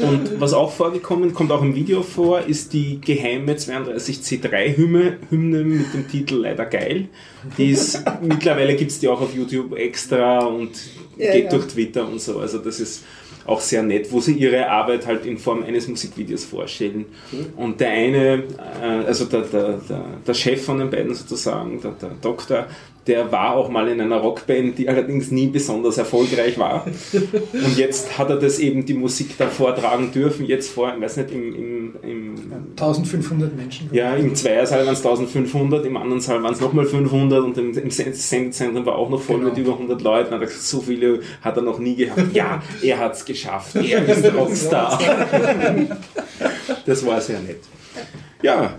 Und 0.00 0.40
was 0.40 0.54
auch 0.54 0.72
vorgekommen, 0.72 1.34
kommt 1.34 1.52
auch 1.52 1.60
im 1.62 1.74
Video 1.74 2.02
vor, 2.02 2.40
ist 2.40 2.72
die 2.72 2.98
geheime 3.00 3.54
32C3-Hymne 3.54 5.18
Hymne 5.30 5.64
mit 5.64 5.92
dem 5.92 6.08
Titel 6.08 6.36
Leider 6.36 6.64
geil. 6.66 7.08
Die 7.58 7.70
ist, 7.70 8.02
mittlerweile 8.22 8.74
gibt 8.74 8.90
es 8.90 8.98
die 9.00 9.08
auch 9.08 9.20
auf 9.20 9.34
YouTube 9.34 9.76
extra 9.76 10.38
und 10.46 10.70
Ja, 11.18 11.32
geht 11.32 11.44
ja. 11.44 11.50
durch 11.50 11.66
Twitter 11.66 12.08
und 12.08 12.20
so, 12.20 12.38
also 12.38 12.58
das 12.58 12.80
ist 12.80 13.02
auch 13.46 13.60
sehr 13.60 13.82
nett, 13.82 14.10
wo 14.12 14.20
sie 14.20 14.34
ihre 14.34 14.68
Arbeit 14.68 15.06
halt 15.06 15.26
in 15.26 15.38
Form 15.38 15.62
eines 15.62 15.88
Musikvideos 15.88 16.44
vorstellen. 16.44 17.06
Und 17.56 17.80
der 17.80 17.90
eine, 17.90 18.42
äh, 18.82 19.06
also 19.06 19.24
der, 19.24 19.42
der, 19.42 19.80
der, 19.88 20.04
der 20.26 20.34
Chef 20.34 20.64
von 20.64 20.78
den 20.78 20.90
beiden 20.90 21.14
sozusagen, 21.14 21.80
der, 21.80 21.92
der 21.92 22.10
Doktor, 22.20 22.66
Der 23.06 23.32
war 23.32 23.56
auch 23.56 23.70
mal 23.70 23.88
in 23.88 24.00
einer 24.00 24.18
Rockband, 24.18 24.76
die 24.78 24.88
allerdings 24.88 25.30
nie 25.30 25.46
besonders 25.46 25.96
erfolgreich 25.96 26.58
war. 26.58 26.86
Und 27.52 27.76
jetzt 27.78 28.18
hat 28.18 28.28
er 28.28 28.36
das 28.36 28.58
eben 28.58 28.84
die 28.84 28.92
Musik 28.94 29.36
da 29.38 29.46
vortragen 29.48 30.12
dürfen, 30.12 30.44
jetzt 30.46 30.70
vor, 30.70 30.92
ich 30.94 31.00
weiß 31.02 31.16
nicht, 31.16 31.30
im, 31.32 31.54
im, 31.54 31.94
im 32.02 32.34
1500 32.72 33.56
Menschen. 33.56 33.88
ja, 33.92 34.14
im 34.14 34.34
Zweiersaal 34.34 34.84
waren 34.84 34.92
es 34.92 34.98
1500, 35.04 35.86
im 35.86 35.96
anderen 35.96 36.20
Saal 36.20 36.42
waren 36.42 36.52
es 36.52 36.60
nochmal 36.60 36.84
500 36.84 37.42
und 37.42 37.56
im, 37.58 37.76
im 37.76 37.90
Sendezentrum 37.90 38.84
war 38.84 38.96
auch 38.96 39.08
noch 39.08 39.20
voll 39.22 39.38
Genau. 39.38 39.48
mit 39.48 39.58
über 39.58 39.72
100 39.72 40.02
Leuten. 40.02 40.34
Hat 40.34 40.40
gesagt, 40.42 40.60
so 40.62 40.80
viele 40.80 41.20
hat 41.40 41.56
er 41.56 41.62
noch 41.62 41.78
nie 41.78 41.96
gehabt. 41.96 42.34
Ja, 42.34 42.62
er 42.82 42.98
hat 42.98 43.14
es 43.14 43.24
geschafft. 43.24 43.76
Er 43.76 44.06
ist 44.06 44.34
Rockstar. 44.36 44.98
das 46.86 47.06
war 47.06 47.20
sehr 47.20 47.40
nett. 47.40 47.60
Ja, 48.42 48.74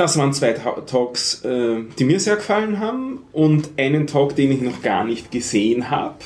das 0.00 0.16
waren 0.16 0.32
zwei 0.32 0.52
Ta- 0.54 0.80
Talks, 0.86 1.44
äh, 1.44 1.76
die 1.98 2.04
mir 2.04 2.18
sehr 2.20 2.36
gefallen 2.36 2.80
haben 2.80 3.20
und 3.32 3.70
einen 3.76 4.06
Talk, 4.06 4.34
den 4.34 4.50
ich 4.52 4.60
noch 4.62 4.82
gar 4.82 5.04
nicht 5.04 5.30
gesehen 5.30 5.90
habe. 5.90 6.16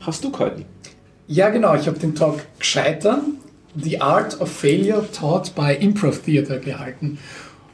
Hast 0.00 0.22
du 0.22 0.30
gehalten? 0.30 0.64
Ja, 1.26 1.48
genau. 1.50 1.74
Ich 1.74 1.86
habe 1.88 1.98
den 1.98 2.14
Talk 2.14 2.40
Gescheitern, 2.58 3.38
The 3.74 4.00
Art 4.00 4.40
of 4.40 4.50
Failure 4.50 5.06
Taught 5.10 5.54
by 5.54 5.74
Improv 5.80 6.20
Theater 6.20 6.58
gehalten. 6.58 7.18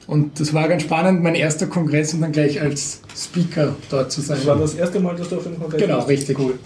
Und 0.07 0.41
das 0.41 0.53
war 0.55 0.69
ganz 0.69 0.83
spannend, 0.83 1.23
mein 1.23 1.35
erster 1.35 1.67
Kongress 1.67 2.15
und 2.15 2.23
dann 2.23 2.33
gleich 2.33 2.61
als 2.61 3.03
Speaker 3.17 3.77
dort 3.91 4.11
zu 4.11 4.21
sein. 4.21 4.39
Das 4.39 4.47
war 4.47 4.57
das 4.57 4.75
erste 4.75 4.99
Mal, 5.01 5.15
dass 5.17 5.29
du 5.29 5.37
auf 5.37 5.45
dem 5.45 5.59
Kongress 5.61 5.81
Genau, 5.81 5.97
warst. 5.99 6.09
richtig. 6.09 6.39
Cool. 6.39 6.59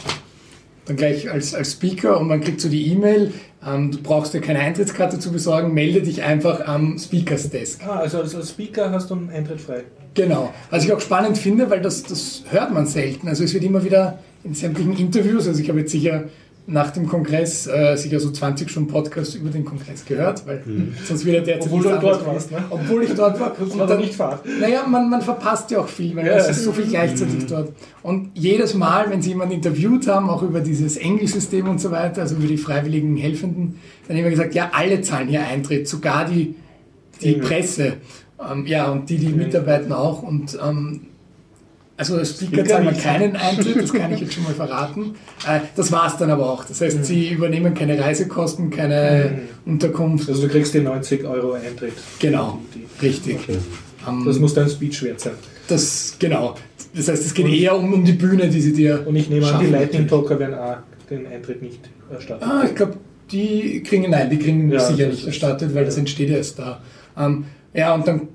Dann 0.86 0.96
gleich 0.96 1.30
als, 1.30 1.54
als 1.54 1.72
Speaker 1.72 2.20
und 2.20 2.28
man 2.28 2.40
kriegt 2.40 2.60
so 2.60 2.68
die 2.68 2.92
E-Mail, 2.92 3.32
ähm, 3.66 3.90
du 3.90 3.98
brauchst 4.02 4.34
dir 4.34 4.40
keine 4.40 4.60
Eintrittskarte 4.60 5.18
zu 5.18 5.32
besorgen, 5.32 5.74
melde 5.74 6.00
dich 6.02 6.22
einfach 6.22 6.66
am 6.66 6.98
Speakers 6.98 7.50
Desk. 7.50 7.80
Ah, 7.84 7.98
also 7.98 8.18
als 8.20 8.48
Speaker 8.48 8.90
hast 8.90 9.10
du 9.10 9.14
einen 9.14 9.30
Eintritt 9.30 9.60
frei. 9.60 9.84
Genau. 10.14 10.52
Was 10.70 10.84
ich 10.84 10.92
auch 10.92 11.00
spannend 11.00 11.36
finde, 11.36 11.68
weil 11.70 11.82
das, 11.82 12.04
das 12.04 12.44
hört 12.50 12.72
man 12.72 12.86
selten. 12.86 13.28
Also 13.28 13.44
es 13.44 13.52
wird 13.52 13.64
immer 13.64 13.84
wieder 13.84 14.18
in 14.44 14.54
sämtlichen 14.54 14.96
Interviews, 14.96 15.48
also 15.48 15.60
ich 15.60 15.68
habe 15.68 15.80
jetzt 15.80 15.92
sicher 15.92 16.24
nach 16.68 16.90
dem 16.90 17.06
Kongress 17.06 17.66
äh, 17.68 17.96
sicher 17.96 18.18
so 18.18 18.30
20 18.30 18.68
Stunden 18.68 18.90
Podcast 18.90 19.36
über 19.36 19.50
den 19.50 19.64
Kongress 19.64 20.04
gehört, 20.04 20.46
weil 20.46 20.62
sonst 21.04 21.24
wieder 21.24 21.40
derzeit 21.40 21.70
Obwohl 21.72 21.82
du 21.82 21.98
dort 22.00 22.26
warst, 22.26 22.50
ne? 22.50 22.64
Obwohl 22.70 23.04
ich 23.04 23.14
dort 23.14 23.38
war. 23.38 23.56
War 23.78 23.86
doch 23.86 23.98
nicht 23.98 24.14
Fahrt. 24.14 24.44
Naja, 24.60 24.84
man, 24.86 25.08
man 25.08 25.22
verpasst 25.22 25.70
ja 25.70 25.78
auch 25.78 25.88
viel, 25.88 26.16
weil 26.16 26.26
Ja. 26.26 26.36
es 26.36 26.48
ist 26.48 26.64
so 26.64 26.72
viel 26.72 26.86
gleichzeitig 26.86 27.46
dort. 27.46 27.72
Und 28.02 28.30
jedes 28.34 28.74
Mal, 28.74 29.08
wenn 29.10 29.22
sie 29.22 29.30
jemanden 29.30 29.54
interviewt 29.54 30.08
haben, 30.08 30.28
auch 30.28 30.42
über 30.42 30.60
dieses 30.60 30.96
Englischsystem 30.96 31.68
und 31.68 31.80
so 31.80 31.90
weiter, 31.92 32.22
also 32.22 32.34
über 32.34 32.46
die 32.48 32.56
freiwilligen 32.58 33.16
Helfenden, 33.16 33.78
dann 34.08 34.16
immer 34.16 34.30
gesagt, 34.30 34.54
ja, 34.54 34.70
alle 34.72 35.00
zahlen 35.02 35.28
hier 35.28 35.46
Eintritt, 35.46 35.86
sogar 35.86 36.24
die, 36.24 36.56
die 37.22 37.34
Engel. 37.34 37.46
Presse. 37.46 37.92
Ähm, 38.50 38.66
ja, 38.66 38.90
und 38.90 39.08
die, 39.08 39.18
die 39.18 39.28
mitarbeiten 39.28 39.92
auch. 39.92 40.22
Und 40.22 40.58
ähm, 40.62 41.02
also 41.96 42.16
als 42.16 42.30
Speaker 42.30 42.82
man 42.82 42.92
nicht. 42.94 43.02
keinen 43.02 43.36
Eintritt, 43.36 43.82
das 43.82 43.92
kann 43.92 44.12
ich 44.12 44.20
jetzt 44.20 44.34
schon 44.34 44.44
mal 44.44 44.54
verraten. 44.54 45.14
Äh, 45.46 45.60
das 45.76 45.92
war 45.92 46.08
es 46.08 46.16
dann 46.16 46.30
aber 46.30 46.50
auch. 46.50 46.64
Das 46.64 46.80
Mhm. 46.80 46.84
heißt, 46.86 47.04
sie 47.04 47.28
übernehmen 47.30 47.72
keine 47.74 47.98
Reisekosten, 47.98 48.70
keine 48.70 49.42
Unterkunft. 49.64 50.28
Also 50.28 50.42
du 50.42 50.48
kriegst 50.48 50.74
die 50.74 50.80
90 50.80 51.24
Euro 51.24 51.52
Eintritt. 51.52 51.92
Genau, 52.18 52.58
richtig. 53.00 53.38
Ähm, 53.48 54.24
Das 54.26 54.38
muss 54.40 54.54
dein 54.54 54.68
Speech 54.68 55.02
wert 55.04 55.20
sein. 55.20 55.34
Das, 55.68 56.16
genau. 56.18 56.54
Das 56.94 57.08
heißt, 57.08 57.24
es 57.26 57.34
geht 57.34 57.46
eher 57.48 57.76
um, 57.78 57.92
um 57.92 58.04
die 58.04 58.12
Bühne, 58.12 58.48
die 58.48 58.60
sie 58.60 58.72
dir. 58.72 59.04
Und 59.06 59.14
ich 59.16 59.28
nehme 59.28 59.46
an, 59.46 59.60
die. 59.64 59.70
Lightning 59.70 60.08
Talker 60.08 60.38
werden 60.38 60.54
auch 60.54 60.76
den 61.10 61.26
Eintritt 61.26 61.62
nicht 61.62 61.80
erstattet. 62.10 62.42
Ah, 62.48 62.64
ich 62.66 62.74
glaube, 62.74 62.94
die 63.30 63.82
kriegen, 63.82 64.10
nein, 64.10 64.30
die 64.30 64.38
kriegen 64.38 64.70
Ja, 64.70 64.80
sicher 64.80 65.06
das 65.06 65.16
nicht 65.16 65.26
erstattet, 65.26 65.74
weil 65.74 65.84
das 65.84 65.94
ja. 65.96 66.00
entsteht 66.00 66.30
erst 66.30 66.58
da. 66.58 66.80
Ähm, 67.18 67.44
ja, 67.74 67.94
und 67.94 68.06
dann 68.08 68.28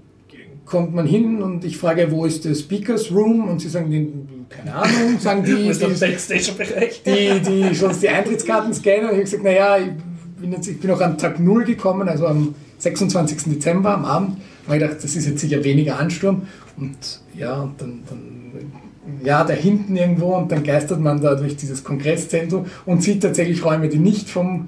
kommt 0.71 0.95
man 0.95 1.05
hin 1.05 1.41
und 1.41 1.65
ich 1.65 1.77
frage, 1.77 2.11
wo 2.11 2.25
ist 2.25 2.45
der 2.45 2.55
Speakers 2.55 3.11
Room? 3.11 3.49
Und 3.49 3.59
sie 3.59 3.67
sagen, 3.67 4.47
keine 4.49 4.73
Ahnung, 4.73 5.19
sagen 5.19 5.43
die, 5.43 5.67
ist 5.69 5.81
die, 5.81 5.87
Backstage-Bereich? 5.87 7.03
die, 7.03 7.41
die 7.41 7.75
schon 7.75 7.91
die 7.99 8.09
Eintrittskarten 8.09 8.73
scannen. 8.73 9.09
Und 9.09 9.09
ich 9.09 9.15
habe 9.15 9.23
gesagt, 9.23 9.43
naja, 9.43 9.77
ich 9.77 9.91
bin, 10.41 10.53
jetzt, 10.53 10.67
ich 10.67 10.79
bin 10.79 10.89
auch 10.91 11.01
am 11.01 11.17
Tag 11.17 11.39
Null 11.41 11.65
gekommen, 11.65 12.07
also 12.07 12.25
am 12.25 12.55
26. 12.79 13.53
Dezember 13.53 13.93
am 13.93 14.05
Abend. 14.05 14.37
Da 14.37 14.67
habe 14.67 14.77
ich 14.77 14.81
gedacht, 14.83 15.03
das 15.03 15.15
ist 15.15 15.27
jetzt 15.27 15.41
sicher 15.41 15.61
weniger 15.63 15.99
Ansturm. 15.99 16.43
Und 16.77 16.97
ja, 17.37 17.61
und 17.61 17.79
dann, 17.79 18.03
dann 18.07 18.41
ja, 19.25 19.43
da 19.43 19.53
hinten 19.53 19.97
irgendwo 19.97 20.35
und 20.35 20.51
dann 20.51 20.63
geistert 20.63 21.01
man 21.01 21.21
da 21.21 21.35
durch 21.35 21.57
dieses 21.57 21.83
Kongresszentrum 21.83 22.67
und 22.85 23.03
sieht 23.03 23.21
tatsächlich 23.21 23.65
Räume, 23.65 23.89
die 23.89 23.97
nicht 23.97 24.29
vom 24.29 24.67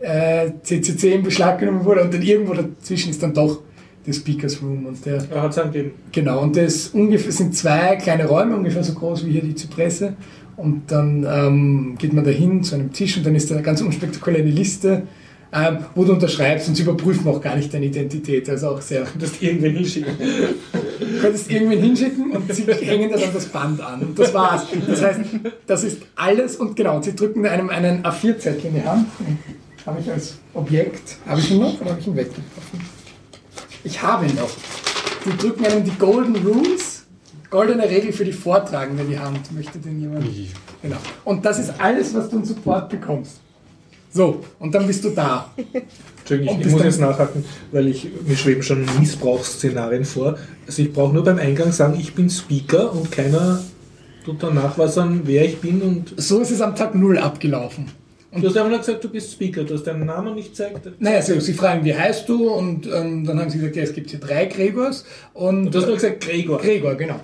äh, 0.00 0.50
CCC 0.62 1.14
in 1.14 1.22
Beschlag 1.22 1.60
genommen 1.60 1.84
wurden. 1.84 2.00
Und 2.00 2.14
dann 2.14 2.22
irgendwo 2.22 2.54
dazwischen 2.54 3.10
ist 3.10 3.22
dann 3.22 3.34
doch 3.34 3.60
der 4.06 4.12
Speakers 4.12 4.60
Room 4.62 4.86
und 4.86 5.04
der 5.06 5.24
Er 5.30 5.42
hat 5.42 5.52
es 5.52 5.58
angegeben. 5.58 5.92
Genau, 6.12 6.42
und 6.42 6.56
das 6.56 6.88
ungefähr 6.88 7.32
sind 7.32 7.56
zwei 7.56 7.96
kleine 7.96 8.26
Räume, 8.26 8.56
ungefähr 8.56 8.84
so 8.84 8.94
groß 8.94 9.26
wie 9.26 9.32
hier 9.32 9.42
die 9.42 9.54
Zypresse. 9.54 10.14
Und 10.56 10.82
dann 10.88 11.26
ähm, 11.28 11.96
geht 11.98 12.12
man 12.12 12.24
da 12.24 12.30
hin 12.30 12.62
zu 12.62 12.76
einem 12.76 12.92
Tisch 12.92 13.16
und 13.16 13.26
dann 13.26 13.34
ist 13.34 13.50
da 13.50 13.60
ganz 13.60 13.80
unspektakulär 13.80 14.40
eine 14.40 14.50
Liste, 14.50 15.02
ähm, 15.52 15.78
wo 15.94 16.04
du 16.04 16.12
unterschreibst 16.12 16.68
und 16.68 16.76
sie 16.76 16.82
überprüfen 16.82 17.26
auch 17.28 17.40
gar 17.40 17.56
nicht 17.56 17.72
deine 17.74 17.86
Identität. 17.86 18.48
Also 18.48 18.68
auch 18.68 18.80
sehr. 18.80 19.04
Du 19.04 19.20
musst 19.20 19.42
irgendwen 19.42 19.74
hinschicken. 19.74 20.16
Du 21.00 21.20
könntest 21.20 21.50
irgendwen 21.50 21.80
hinschicken 21.80 22.30
und 22.32 22.54
sie 22.54 22.64
hängen 22.64 23.10
dann 23.10 23.20
das 23.32 23.46
Band 23.46 23.80
an. 23.80 24.00
Und 24.00 24.18
das 24.18 24.32
war's. 24.32 24.66
Das 24.86 25.02
heißt, 25.02 25.20
das 25.66 25.84
ist 25.84 26.02
alles 26.14 26.56
und 26.56 26.76
genau, 26.76 27.02
sie 27.02 27.16
drücken 27.16 27.46
einem 27.46 27.70
einen 27.70 28.04
A4-Zettel 28.04 28.66
in 28.66 28.74
die 28.74 28.82
Hand. 28.82 29.06
Habe 29.86 30.00
ich 30.00 30.10
als 30.10 30.38
Objekt, 30.54 31.16
habe 31.26 31.40
ich 31.40 31.50
ihn 31.50 31.60
noch 31.60 31.80
oder 31.80 31.90
habe 31.90 32.00
ich 32.00 32.06
ihn 32.06 32.16
weggeworfen? 32.16 32.93
Ich 33.84 34.02
habe 34.02 34.26
ihn 34.26 34.34
noch. 34.34 34.50
Die 35.24 35.36
drücken 35.36 35.64
einem 35.66 35.84
die 35.84 35.96
Golden 35.98 36.36
Rules, 36.36 37.04
goldene 37.50 37.88
Regel 37.88 38.12
für 38.12 38.24
die 38.24 38.32
Vortragende 38.32 39.02
in 39.02 39.10
die 39.10 39.18
Hand. 39.18 39.52
Möchte 39.52 39.78
denn 39.78 40.00
jemand? 40.00 40.26
Genau. 40.82 40.96
Und 41.24 41.44
das 41.44 41.58
ist 41.58 41.74
alles, 41.78 42.14
was 42.14 42.28
du 42.28 42.38
in 42.38 42.44
Support 42.44 42.88
bekommst. 42.88 43.40
So, 44.10 44.44
und 44.58 44.74
dann 44.74 44.86
bist 44.86 45.04
du 45.04 45.10
da. 45.10 45.50
Entschuldigung, 46.18 46.60
ich, 46.60 46.66
ich 46.66 46.72
muss 46.72 46.82
jetzt 46.82 47.00
nachhaken, 47.00 47.44
weil 47.72 47.88
ich, 47.88 48.08
mir 48.26 48.36
schweben 48.36 48.62
schon 48.62 48.86
Missbrauchsszenarien 48.98 50.04
vor. 50.04 50.38
Also 50.66 50.82
ich 50.82 50.92
brauche 50.92 51.12
nur 51.12 51.24
beim 51.24 51.38
Eingang 51.38 51.72
sagen, 51.72 51.98
ich 51.98 52.14
bin 52.14 52.30
Speaker 52.30 52.92
und 52.92 53.10
keiner 53.10 53.62
tut 54.24 54.42
danach 54.42 54.78
was 54.78 54.96
an, 54.98 55.22
wer 55.24 55.44
ich 55.44 55.60
bin 55.60 55.82
und 55.82 56.14
So 56.16 56.40
ist 56.40 56.50
es 56.50 56.60
am 56.60 56.76
Tag 56.76 56.94
Null 56.94 57.18
abgelaufen. 57.18 57.86
Du 58.36 58.48
hast 58.48 58.56
einfach 58.56 58.70
nur 58.70 58.78
gesagt, 58.78 59.04
du 59.04 59.08
bist 59.08 59.32
Speaker, 59.32 59.64
du 59.64 59.74
hast 59.74 59.84
deinen 59.84 60.06
Namen 60.06 60.34
nicht 60.34 60.50
gezeigt. 60.50 60.88
Naja, 60.98 61.22
sie, 61.22 61.40
sie 61.40 61.52
fragen, 61.54 61.84
wie 61.84 61.94
heißt 61.94 62.28
du? 62.28 62.50
Und 62.50 62.86
ähm, 62.86 63.24
dann 63.24 63.40
haben 63.40 63.50
sie 63.50 63.58
gesagt, 63.58 63.76
ja, 63.76 63.82
es 63.82 63.92
gibt 63.92 64.10
hier 64.10 64.20
drei 64.20 64.46
Gregors. 64.46 65.04
Und, 65.32 65.72
Du 65.72 65.78
hast 65.78 65.86
nur 65.86 65.94
gesagt, 65.96 66.20
Gregor. 66.24 66.58
Gregor, 66.58 66.94
genau. 66.94 67.20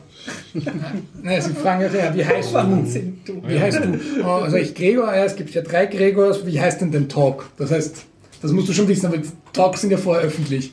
naja, 1.23 1.41
sie 1.41 1.55
fragen 1.55 1.83
ja, 1.83 1.89
ja, 1.89 2.15
wie 2.15 2.25
heißt 2.25 2.51
du? 2.51 2.55
Wahnsinn, 2.55 3.21
du. 3.25 3.43
Wie 3.47 3.59
heißt 3.59 3.79
du? 3.79 4.01
Oh, 4.23 4.43
Also 4.43 4.57
ich 4.57 4.75
Gregor, 4.75 5.15
ja, 5.15 5.25
es 5.25 5.37
gibt 5.37 5.51
ja 5.51 5.63
drei 5.63 5.87
Gregors. 5.87 6.45
Wie 6.47 6.61
heißt 6.61 6.81
denn 6.81 6.93
dein 6.93 7.09
Talk? 7.09 7.49
Das 7.57 7.71
heißt, 7.71 8.05
das 8.43 8.53
musst 8.53 8.69
du 8.69 8.73
schon 8.73 8.89
wissen, 8.89 9.07
aber 9.07 9.19
Talks 9.53 9.81
sind 9.81 9.91
ja 9.91 9.97
vorher 9.99 10.25
öffentlich. 10.25 10.73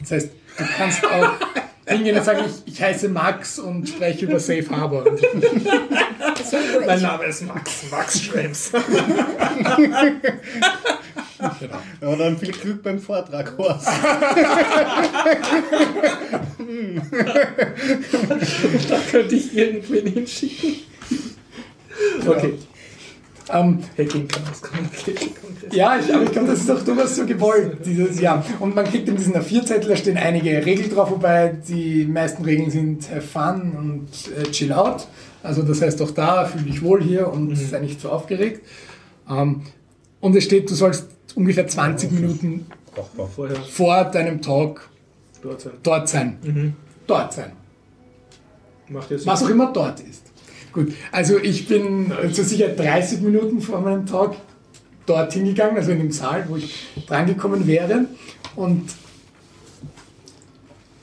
Das 0.00 0.10
heißt, 0.10 0.30
du 0.58 0.64
kannst 0.76 1.04
auch 1.04 1.32
hingehen 1.86 2.18
und 2.18 2.24
sagen, 2.24 2.44
ich, 2.46 2.74
ich 2.74 2.82
heiße 2.82 3.08
Max 3.08 3.58
und 3.58 3.88
spreche 3.88 4.26
über 4.26 4.40
Safe 4.40 4.68
Harbor. 4.70 5.04
Mein 6.86 7.02
Name 7.02 7.24
ist 7.24 7.42
Max, 7.42 7.90
Max 7.90 8.22
Schrems. 8.22 8.70
Ja, 12.00 12.16
dann 12.16 12.38
viel 12.38 12.52
Glück 12.52 12.82
beim 12.82 12.98
Vortrag, 12.98 13.56
Horst. 13.58 13.86
da 18.88 18.98
könnte 19.10 19.34
ich 19.34 19.56
irgendwen 19.56 20.06
hinschicken. 20.06 20.76
Okay. 22.26 22.54
Ähm, 23.52 23.78
Hacking 23.96 24.26
Chaos 24.26 24.60
Communication 24.60 25.34
Congress. 25.34 25.74
Ja, 25.76 25.98
ich, 25.98 26.12
aber 26.12 26.24
ich 26.24 26.32
glaube, 26.32 26.48
das 26.48 26.60
ist 26.60 26.70
auch 26.70 26.82
durchaus 26.82 27.16
so 27.16 27.26
gewollt, 27.26 27.78
dieses 27.84 28.20
Jahr. 28.20 28.44
Und 28.58 28.74
man 28.74 28.84
kriegt 28.84 29.08
in 29.08 29.16
diesen 29.16 29.34
A4-Zettel, 29.34 29.88
da 29.88 29.96
stehen 29.96 30.16
einige 30.16 30.64
Regeln 30.64 30.90
drauf, 30.90 31.10
wobei 31.10 31.56
die 31.68 32.04
meisten 32.06 32.44
Regeln 32.44 32.70
sind 32.70 33.08
have 33.10 33.22
fun 33.22 33.72
und 33.76 34.08
äh, 34.36 34.50
chill 34.50 34.72
out. 34.72 35.06
Also 35.42 35.62
das 35.62 35.80
heißt, 35.80 36.02
auch 36.02 36.10
da 36.10 36.44
fühle 36.46 36.68
ich 36.68 36.82
wohl 36.82 37.02
hier 37.02 37.32
und 37.32 37.54
sei 37.56 37.78
nicht 37.78 38.00
so 38.00 38.10
aufgeregt. 38.10 38.66
Ähm, 39.30 39.62
und 40.20 40.34
es 40.34 40.44
steht, 40.44 40.68
du 40.68 40.74
sollst 40.74 41.06
ungefähr 41.36 41.68
20 41.68 42.10
Minuten 42.10 42.66
Vorher 43.34 43.56
vor 43.56 44.04
deinem 44.06 44.40
Talk 44.40 44.88
dort 45.42 45.60
sein. 45.60 45.72
dort 45.82 46.08
sein. 46.08 46.74
Dort 47.06 47.32
sein. 47.32 47.52
Macht 48.88 49.10
Was 49.26 49.42
auch 49.42 49.50
immer 49.50 49.72
dort 49.72 50.00
ist. 50.00 50.25
Gut, 50.76 50.92
also 51.10 51.38
ich 51.38 51.66
bin 51.66 52.12
äh, 52.12 52.30
zur 52.30 52.44
Sicherheit 52.44 52.78
30 52.78 53.22
Minuten 53.22 53.62
vor 53.62 53.80
meinem 53.80 54.04
Talk 54.04 54.36
dorthin 55.06 55.46
gegangen, 55.46 55.74
also 55.74 55.90
in 55.90 56.00
dem 56.00 56.12
Saal, 56.12 56.44
wo 56.48 56.56
ich 56.56 56.86
drangekommen 57.06 57.66
wäre. 57.66 58.04
Und 58.56 58.90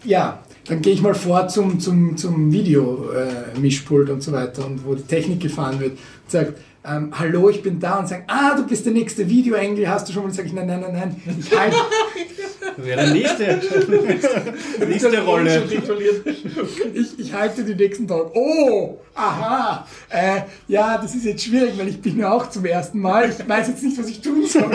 ja, 0.04 0.44
dann 0.68 0.84
gehe 0.84 0.94
ich 0.94 1.02
mal 1.02 1.16
vor 1.16 1.48
zum, 1.48 1.80
zum, 1.80 2.16
zum 2.18 2.52
Video-Mischpult 2.52 4.12
und 4.12 4.22
so 4.22 4.32
weiter 4.32 4.64
und 4.64 4.86
wo 4.86 4.94
die 4.94 5.02
Technik 5.02 5.40
gefahren 5.40 5.80
wird 5.80 5.94
und 5.94 6.00
sagt, 6.32 6.60
ähm, 6.86 7.12
hallo, 7.18 7.50
ich 7.50 7.64
bin 7.64 7.80
da 7.80 7.98
und 7.98 8.08
sagen, 8.08 8.26
ah, 8.28 8.56
du 8.56 8.68
bist 8.68 8.86
der 8.86 8.94
nächste 8.94 9.28
Videoengel, 9.28 9.90
hast 9.90 10.08
du 10.08 10.14
schon 10.14 10.22
mal? 10.22 10.30
Und 10.30 10.36
sage 10.36 10.50
ich, 10.50 10.54
nein, 10.54 10.68
nein, 10.68 10.82
nein, 10.82 10.94
nein, 10.94 11.40
ich 11.40 11.58
halte 11.58 11.78
Wäre 12.78 13.02
der 13.02 13.14
nächste, 13.14 13.60
nächste 14.88 15.24
Rolle. 15.24 15.64
Ich, 16.94 17.20
ich 17.20 17.34
halte 17.34 17.64
den 17.64 17.78
nächsten 17.78 18.08
Tag. 18.08 18.32
Oh, 18.34 18.98
aha. 19.14 19.88
Äh, 20.10 20.42
ja, 20.68 20.98
das 20.98 21.16
ist 21.16 21.26
jetzt 21.26 21.44
schwierig, 21.44 21.78
weil 21.78 21.88
ich 21.88 22.02
bin 22.02 22.20
ja 22.20 22.32
auch 22.32 22.50
zum 22.50 22.66
ersten 22.66 23.00
Mal. 23.00 23.30
Ich 23.30 23.48
weiß 23.48 23.68
jetzt 23.68 23.84
nicht, 23.84 23.98
was 23.98 24.08
ich 24.08 24.22
tun 24.22 24.46
soll. 24.46 24.72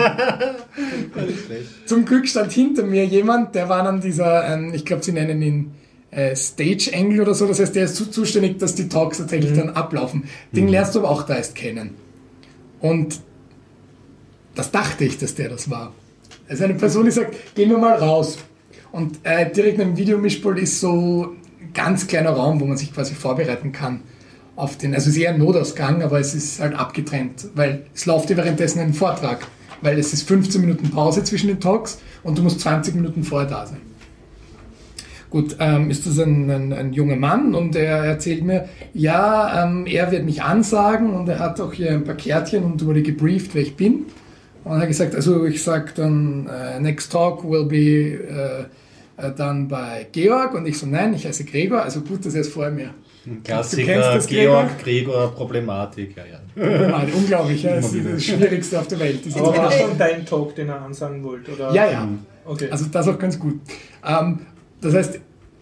Zum 1.85 2.05
Glück 2.05 2.27
stand 2.27 2.51
hinter 2.51 2.83
mir 2.83 3.05
jemand, 3.05 3.55
der 3.55 3.69
war 3.69 3.83
dann 3.83 4.01
dieser, 4.01 4.53
ähm, 4.53 4.73
ich 4.73 4.85
glaube, 4.85 5.03
sie 5.03 5.11
nennen 5.11 5.41
ihn 5.41 5.71
äh, 6.11 6.35
Stage 6.35 6.91
Angle 6.93 7.21
oder 7.21 7.33
so. 7.33 7.47
Das 7.47 7.59
heißt, 7.59 7.75
der 7.75 7.85
ist 7.85 7.95
zu, 7.95 8.09
zuständig, 8.09 8.59
dass 8.59 8.75
die 8.75 8.89
Talks 8.89 9.17
tatsächlich 9.17 9.53
dann 9.53 9.69
ablaufen. 9.69 10.29
Den 10.51 10.67
lernst 10.67 10.95
du 10.95 10.99
aber 10.99 11.09
auch 11.09 11.23
da 11.23 11.35
erst 11.35 11.55
kennen. 11.55 11.95
Und 12.79 13.19
das 14.55 14.71
dachte 14.71 15.05
ich, 15.05 15.17
dass 15.17 15.35
der 15.35 15.49
das 15.49 15.69
war. 15.69 15.93
Also 16.49 16.65
eine 16.65 16.73
Person, 16.73 17.05
die 17.05 17.11
sagt, 17.11 17.55
gehen 17.55 17.69
wir 17.69 17.77
mal 17.77 17.95
raus. 17.95 18.39
Und 18.91 19.19
äh, 19.23 19.49
direkt 19.51 19.77
neben 19.77 19.91
dem 19.91 19.97
Videomischpult 19.97 20.59
ist 20.59 20.81
so 20.81 21.35
ein 21.61 21.73
ganz 21.73 22.07
kleiner 22.07 22.31
Raum, 22.31 22.59
wo 22.59 22.65
man 22.65 22.75
sich 22.75 22.93
quasi 22.93 23.13
vorbereiten 23.13 23.71
kann 23.71 24.01
auf 24.59 24.77
den, 24.77 24.93
also 24.93 25.09
es 25.09 25.15
ist 25.15 25.21
eher 25.21 25.33
ein 25.33 25.39
Notausgang, 25.39 26.03
aber 26.03 26.19
es 26.19 26.35
ist 26.35 26.59
halt 26.59 26.75
abgetrennt, 26.75 27.47
weil 27.55 27.85
es 27.95 28.05
läuft 28.05 28.29
ja 28.29 28.35
währenddessen 28.35 28.79
ein 28.79 28.93
Vortrag, 28.93 29.47
weil 29.81 29.97
es 29.97 30.11
ist 30.11 30.27
15 30.27 30.59
Minuten 30.59 30.91
Pause 30.91 31.23
zwischen 31.23 31.47
den 31.47 31.61
Talks 31.61 31.99
und 32.23 32.37
du 32.37 32.43
musst 32.43 32.59
20 32.59 32.95
Minuten 32.95 33.23
vorher 33.23 33.49
da 33.49 33.65
sein. 33.65 33.79
Gut, 35.29 35.55
ähm, 35.59 35.89
ist 35.89 36.05
das 36.07 36.19
ein, 36.19 36.49
ein, 36.49 36.73
ein 36.73 36.91
junger 36.91 37.15
Mann 37.15 37.55
und 37.55 37.75
er 37.75 38.03
erzählt 38.03 38.43
mir, 38.43 38.67
ja, 38.93 39.63
ähm, 39.63 39.85
er 39.85 40.11
wird 40.11 40.25
mich 40.25 40.41
ansagen 40.41 41.13
und 41.13 41.29
er 41.29 41.39
hat 41.39 41.61
auch 41.61 41.71
hier 41.71 41.91
ein 41.91 42.03
paar 42.03 42.15
Kärtchen 42.15 42.63
und 42.63 42.85
wurde 42.85 43.03
gebrieft, 43.03 43.53
wer 43.53 43.61
ich 43.61 43.75
bin. 43.77 44.07
Und 44.69 44.75
er 44.75 44.81
hat 44.81 44.87
gesagt, 44.87 45.15
also 45.15 45.45
ich 45.45 45.63
sage 45.63 45.93
dann, 45.95 46.47
äh, 46.47 46.79
next 46.79 47.11
talk 47.11 47.43
will 47.43 47.65
be 47.65 48.67
äh, 49.17 49.25
äh, 49.27 49.31
dann 49.35 49.67
bei 49.67 50.05
Georg 50.11 50.53
und 50.53 50.67
ich 50.67 50.77
so, 50.77 50.85
nein, 50.85 51.11
ich 51.15 51.25
heiße 51.25 51.43
Gregor, 51.45 51.81
also 51.81 52.01
gut, 52.01 52.23
dass 52.23 52.35
er 52.35 52.41
es 52.41 52.49
vorher 52.49 52.71
mir. 52.71 52.93
Du 53.25 53.31
kennst 53.43 53.73
Klassiker? 53.73 54.19
Georg, 54.27 54.77
Gregor, 54.77 55.33
Problematik. 55.33 56.15
Ja, 56.15 56.23
ja. 56.23 56.87
Nein, 56.87 57.11
unglaublich, 57.11 57.63
ja, 57.63 57.75
das 57.77 57.91
ist 57.91 58.05
das 58.13 58.23
Schwierigste 58.23 58.79
auf 58.79 58.85
der 58.85 58.99
Welt. 58.99 59.25
Das 59.25 59.35
Aber 59.37 59.57
war 59.57 59.71
dann 59.71 59.97
dein 59.97 60.23
Talk, 60.23 60.53
den 60.53 60.69
er 60.69 60.83
ansagen 60.83 61.23
wollte? 61.23 61.51
Oder? 61.51 61.73
ja, 61.73 61.89
ja. 61.89 62.07
Okay. 62.45 62.67
Also 62.69 62.85
das 62.91 63.07
auch 63.07 63.17
ganz 63.17 63.39
gut. 63.39 63.59
Ähm, 64.05 64.41
das 64.81 64.93
heißt, 64.93 65.19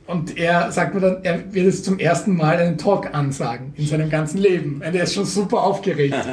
und 0.08 0.38
er 0.38 0.72
sagt 0.72 0.94
mir 0.94 1.02
dann, 1.02 1.18
er 1.24 1.54
wird 1.54 1.66
jetzt 1.66 1.84
zum 1.84 2.00
ersten 2.00 2.36
Mal 2.38 2.58
einen 2.58 2.78
Talk 2.78 3.14
ansagen 3.14 3.74
in 3.76 3.86
seinem 3.86 4.10
ganzen 4.10 4.38
Leben. 4.38 4.76
Und 4.76 4.96
er 4.96 5.04
ist 5.04 5.14
schon 5.14 5.26
super 5.26 5.64
aufgeregt. 5.64 6.16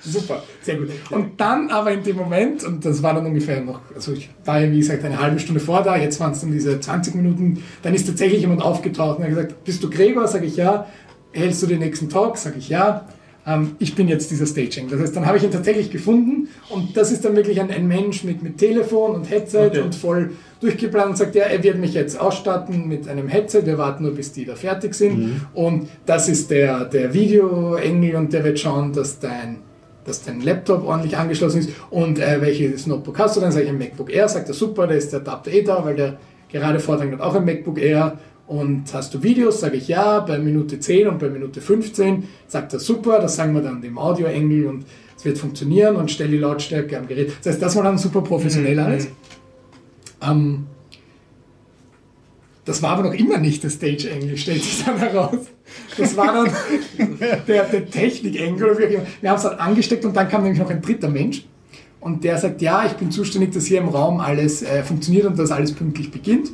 super, 0.00 0.42
sehr 0.60 0.76
gut. 0.76 0.90
Und 1.10 1.40
dann 1.40 1.70
aber 1.70 1.92
in 1.92 2.02
dem 2.02 2.16
Moment, 2.16 2.62
und 2.62 2.84
das 2.84 3.02
war 3.02 3.14
dann 3.14 3.24
ungefähr 3.24 3.62
noch, 3.62 3.80
also 3.94 4.12
ich 4.12 4.28
war 4.44 4.60
ja 4.60 4.70
wie 4.70 4.80
gesagt 4.80 5.02
eine 5.02 5.18
halbe 5.18 5.40
Stunde 5.40 5.60
vor 5.60 5.82
da, 5.82 5.96
jetzt 5.96 6.20
waren 6.20 6.32
es 6.32 6.42
dann 6.42 6.52
diese 6.52 6.78
20 6.78 7.14
Minuten, 7.14 7.62
dann 7.82 7.94
ist 7.94 8.06
tatsächlich 8.06 8.42
jemand 8.42 8.60
aufgetaucht 8.60 9.16
und 9.16 9.24
hat 9.24 9.30
gesagt, 9.30 9.64
bist 9.64 9.82
du 9.82 9.88
Gregor? 9.88 10.28
Sag 10.28 10.44
ich 10.44 10.56
ja. 10.56 10.86
Hältst 11.32 11.62
du 11.62 11.66
den 11.66 11.78
nächsten 11.78 12.10
Talk? 12.10 12.36
Sag 12.36 12.54
ich 12.58 12.68
ja. 12.68 13.06
Ähm, 13.44 13.72
ich 13.80 13.94
bin 13.96 14.06
jetzt 14.06 14.30
dieser 14.30 14.46
Staging. 14.46 14.88
Das 14.88 15.00
heißt, 15.00 15.16
dann 15.16 15.26
habe 15.26 15.36
ich 15.36 15.42
ihn 15.42 15.50
tatsächlich 15.50 15.90
gefunden 15.90 16.48
und 16.68 16.96
das 16.96 17.10
ist 17.10 17.24
dann 17.24 17.34
wirklich 17.34 17.60
ein, 17.60 17.70
ein 17.70 17.88
Mensch 17.88 18.22
mit, 18.22 18.42
mit 18.42 18.58
Telefon 18.58 19.16
und 19.16 19.30
Headset 19.30 19.66
Okay. 19.66 19.80
und 19.80 19.94
voll 19.94 20.30
durchgeplant 20.60 21.10
und 21.10 21.16
sagt, 21.16 21.34
ja, 21.34 21.44
er 21.44 21.60
wird 21.62 21.78
mich 21.78 21.92
jetzt 21.94 22.20
ausstatten 22.20 22.86
mit 22.86 23.08
einem 23.08 23.26
Headset, 23.26 23.62
wir 23.66 23.78
warten 23.78 24.04
nur, 24.04 24.14
bis 24.14 24.30
die 24.32 24.44
da 24.44 24.54
fertig 24.54 24.94
sind 24.94 25.40
und 25.54 25.88
das 26.06 26.28
ist 26.28 26.50
der, 26.52 26.84
der 26.84 27.12
Videoengel 27.14 28.14
und 28.14 28.32
der 28.32 28.44
wird 28.44 28.60
schauen, 28.60 28.92
dass 28.92 29.18
dein, 29.18 29.56
dass 30.04 30.22
dein 30.22 30.40
Laptop 30.40 30.84
ordentlich 30.86 31.16
angeschlossen 31.16 31.58
ist 31.60 31.70
und 31.90 32.20
äh, 32.20 32.40
welches 32.40 32.86
Notebook 32.86 33.18
hast 33.18 33.36
du 33.36 33.40
dann? 33.40 33.50
Sag 33.50 33.64
ich 33.64 33.68
ein 33.70 33.78
MacBook 33.78 34.12
Air, 34.14 34.28
sagt 34.28 34.46
er 34.48 34.54
super, 34.54 34.86
da 34.86 34.94
ist 34.94 35.12
der 35.12 35.18
Adapter 35.20 35.50
eh 35.50 35.62
da, 35.62 35.84
weil 35.84 35.96
der 35.96 36.16
gerade 36.48 36.78
Vortrag 36.78 37.10
hat 37.10 37.20
auch 37.20 37.34
ein 37.34 37.44
MacBook 37.44 37.80
Air 37.80 38.18
und 38.52 38.92
hast 38.92 39.14
du 39.14 39.22
Videos, 39.22 39.60
sage 39.60 39.78
ich 39.78 39.88
ja, 39.88 40.20
bei 40.20 40.38
Minute 40.38 40.78
10 40.78 41.08
und 41.08 41.18
bei 41.18 41.30
Minute 41.30 41.62
15 41.62 42.24
sagt 42.46 42.74
er 42.74 42.80
super, 42.80 43.18
das 43.18 43.36
sagen 43.36 43.54
wir 43.54 43.62
dann 43.62 43.80
dem 43.80 43.96
Audioengel 43.96 44.66
und 44.66 44.84
es 45.16 45.24
wird 45.24 45.38
funktionieren 45.38 45.96
und 45.96 46.10
stell 46.10 46.28
die 46.28 46.36
Lautstärke 46.36 46.98
am 46.98 47.06
Gerät. 47.06 47.32
Das 47.38 47.54
heißt, 47.54 47.62
das 47.62 47.76
war 47.76 47.84
dann 47.84 47.96
super 47.96 48.20
professionell 48.20 48.78
alles. 48.78 49.08
Ähm, 50.20 50.66
das 52.66 52.82
war 52.82 52.90
aber 52.90 53.04
noch 53.04 53.14
immer 53.14 53.38
nicht 53.38 53.62
der 53.62 53.70
Stage-Engel, 53.70 54.36
stellt 54.36 54.62
sich 54.62 54.84
dann 54.84 54.98
heraus. 54.98 55.46
Das 55.96 56.14
war 56.16 56.34
dann 56.34 56.50
der, 57.48 57.64
der 57.64 57.90
Technik-Engel 57.90 58.64
oder 58.64 58.78
wie 58.78 58.84
auch 58.84 58.90
immer. 58.90 59.06
Wir 59.22 59.30
haben 59.30 59.36
es 59.36 59.42
dann 59.44 59.58
angesteckt 59.58 60.04
und 60.04 60.14
dann 60.14 60.28
kam 60.28 60.42
nämlich 60.42 60.60
noch 60.60 60.70
ein 60.70 60.82
dritter 60.82 61.08
Mensch. 61.08 61.46
Und 62.00 62.22
der 62.22 62.36
sagt, 62.36 62.60
ja, 62.60 62.84
ich 62.84 62.92
bin 62.92 63.10
zuständig, 63.10 63.52
dass 63.52 63.64
hier 63.64 63.78
im 63.78 63.88
Raum 63.88 64.20
alles 64.20 64.62
äh, 64.62 64.82
funktioniert 64.82 65.24
und 65.24 65.38
dass 65.38 65.50
alles 65.50 65.72
pünktlich 65.72 66.10
beginnt. 66.10 66.52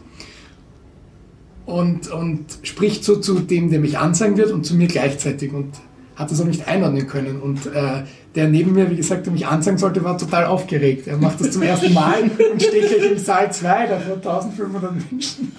Und, 1.69 2.11
und 2.11 2.47
spricht 2.63 3.05
so 3.05 3.17
zu 3.17 3.41
dem, 3.41 3.71
der 3.71 3.79
mich 3.79 3.99
anzeigen 3.99 4.39
wird 4.39 4.53
und 4.53 4.65
zu 4.65 4.75
mir 4.75 4.87
gleichzeitig 4.87 5.53
und 5.53 5.75
hat 6.17 6.31
das 6.31 6.41
auch 6.41 6.47
nicht 6.47 6.67
einordnen 6.67 7.07
können. 7.07 7.43
Und 7.43 7.67
äh, 7.67 8.05
der 8.35 8.49
neben 8.49 8.73
mir, 8.73 8.91
wie 8.91 8.97
gesagt, 8.97 9.27
der 9.27 9.35
mich 9.35 9.47
anzeigen 9.47 9.77
sollte, 9.77 10.03
war 10.03 10.17
total 10.17 10.47
aufgeregt. 10.47 11.07
Er 11.07 11.19
macht 11.19 11.39
das 11.43 11.51
zum 11.51 11.61
ersten 11.61 11.93
Mal 11.93 12.23
und 12.23 12.63
steht 12.63 12.89
gleich 12.89 13.13
im 13.13 13.19
Saal 13.19 13.53
2, 13.53 13.87
da 13.87 14.01
vor 14.01 14.15
1500 14.15 15.11
Menschen. 15.11 15.53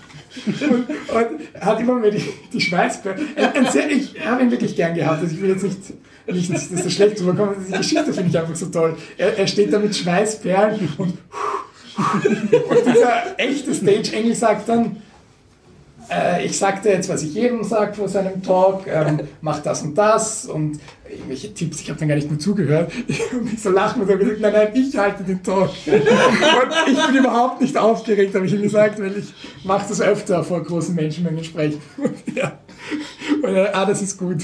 Und, 0.57 1.61
hat 1.61 1.79
immer 1.79 1.93
mehr 1.93 2.09
die, 2.09 2.23
die 2.53 2.75
ein 2.75 2.91
sehr, 3.71 3.91
ich 3.91 4.15
habe 4.25 4.41
ihn 4.41 4.49
wirklich 4.49 4.75
gern 4.75 4.95
gehabt. 4.95 5.21
Also 5.21 5.35
ich 5.35 5.41
will 5.43 5.49
jetzt 5.49 5.63
nicht, 5.63 5.79
nicht 6.25 6.51
dass 6.51 6.69
das 6.69 6.83
so 6.85 6.89
schlecht 6.89 7.21
rüberkommt. 7.21 7.55
Die 7.67 7.77
Geschichte 7.77 8.11
finde 8.11 8.29
ich 8.29 8.39
einfach 8.39 8.55
so 8.55 8.65
toll. 8.65 8.97
Er, 9.15 9.37
er 9.37 9.45
steht 9.45 9.71
da 9.71 9.77
mit 9.77 9.95
Schweißperlen 9.95 10.89
und, 10.97 11.13
und 11.17 12.85
dieser 12.87 13.37
echte 13.37 13.75
Stage-Engel 13.75 14.33
sagt 14.33 14.69
dann, 14.69 14.97
äh, 16.11 16.45
ich 16.45 16.57
sagte 16.57 16.89
jetzt, 16.89 17.09
was 17.09 17.23
ich 17.23 17.33
jedem 17.33 17.63
sage 17.63 17.93
vor 17.93 18.07
seinem 18.07 18.41
Talk, 18.43 18.85
ähm, 18.87 19.21
mach 19.41 19.59
das 19.59 19.81
und 19.83 19.97
das 19.97 20.45
und 20.45 20.79
irgendwelche 21.09 21.53
Tipps, 21.53 21.81
ich 21.81 21.89
habe 21.89 21.99
dann 21.99 22.07
gar 22.07 22.15
nicht 22.15 22.29
mehr 22.29 22.39
zugehört. 22.39 22.91
Ich 23.07 23.31
habe 23.31 23.41
mich 23.41 23.61
so 23.61 23.71
lachen 23.71 24.01
und 24.01 24.09
habe 24.09 24.19
gesagt, 24.19 24.41
nein, 24.41 24.53
nein, 24.53 24.69
ich 24.73 24.95
halte 24.97 25.23
den 25.23 25.41
Talk. 25.41 25.71
Und 25.87 26.91
ich 26.91 27.07
bin 27.07 27.15
überhaupt 27.15 27.61
nicht 27.61 27.77
aufgeregt, 27.77 28.35
habe 28.35 28.45
ich 28.45 28.53
ihm 28.53 28.61
gesagt, 28.61 28.99
weil 28.99 29.17
ich 29.17 29.33
mache 29.63 29.87
das 29.89 30.01
öfter 30.01 30.43
vor 30.43 30.63
großen 30.63 30.93
Menschenmengen 30.93 31.43
sprechen. 31.43 31.81
Und, 31.97 32.35
ja. 32.35 32.59
und 33.41 33.55
er, 33.55 33.75
ah, 33.75 33.85
das 33.85 34.01
ist 34.01 34.17
gut. 34.17 34.43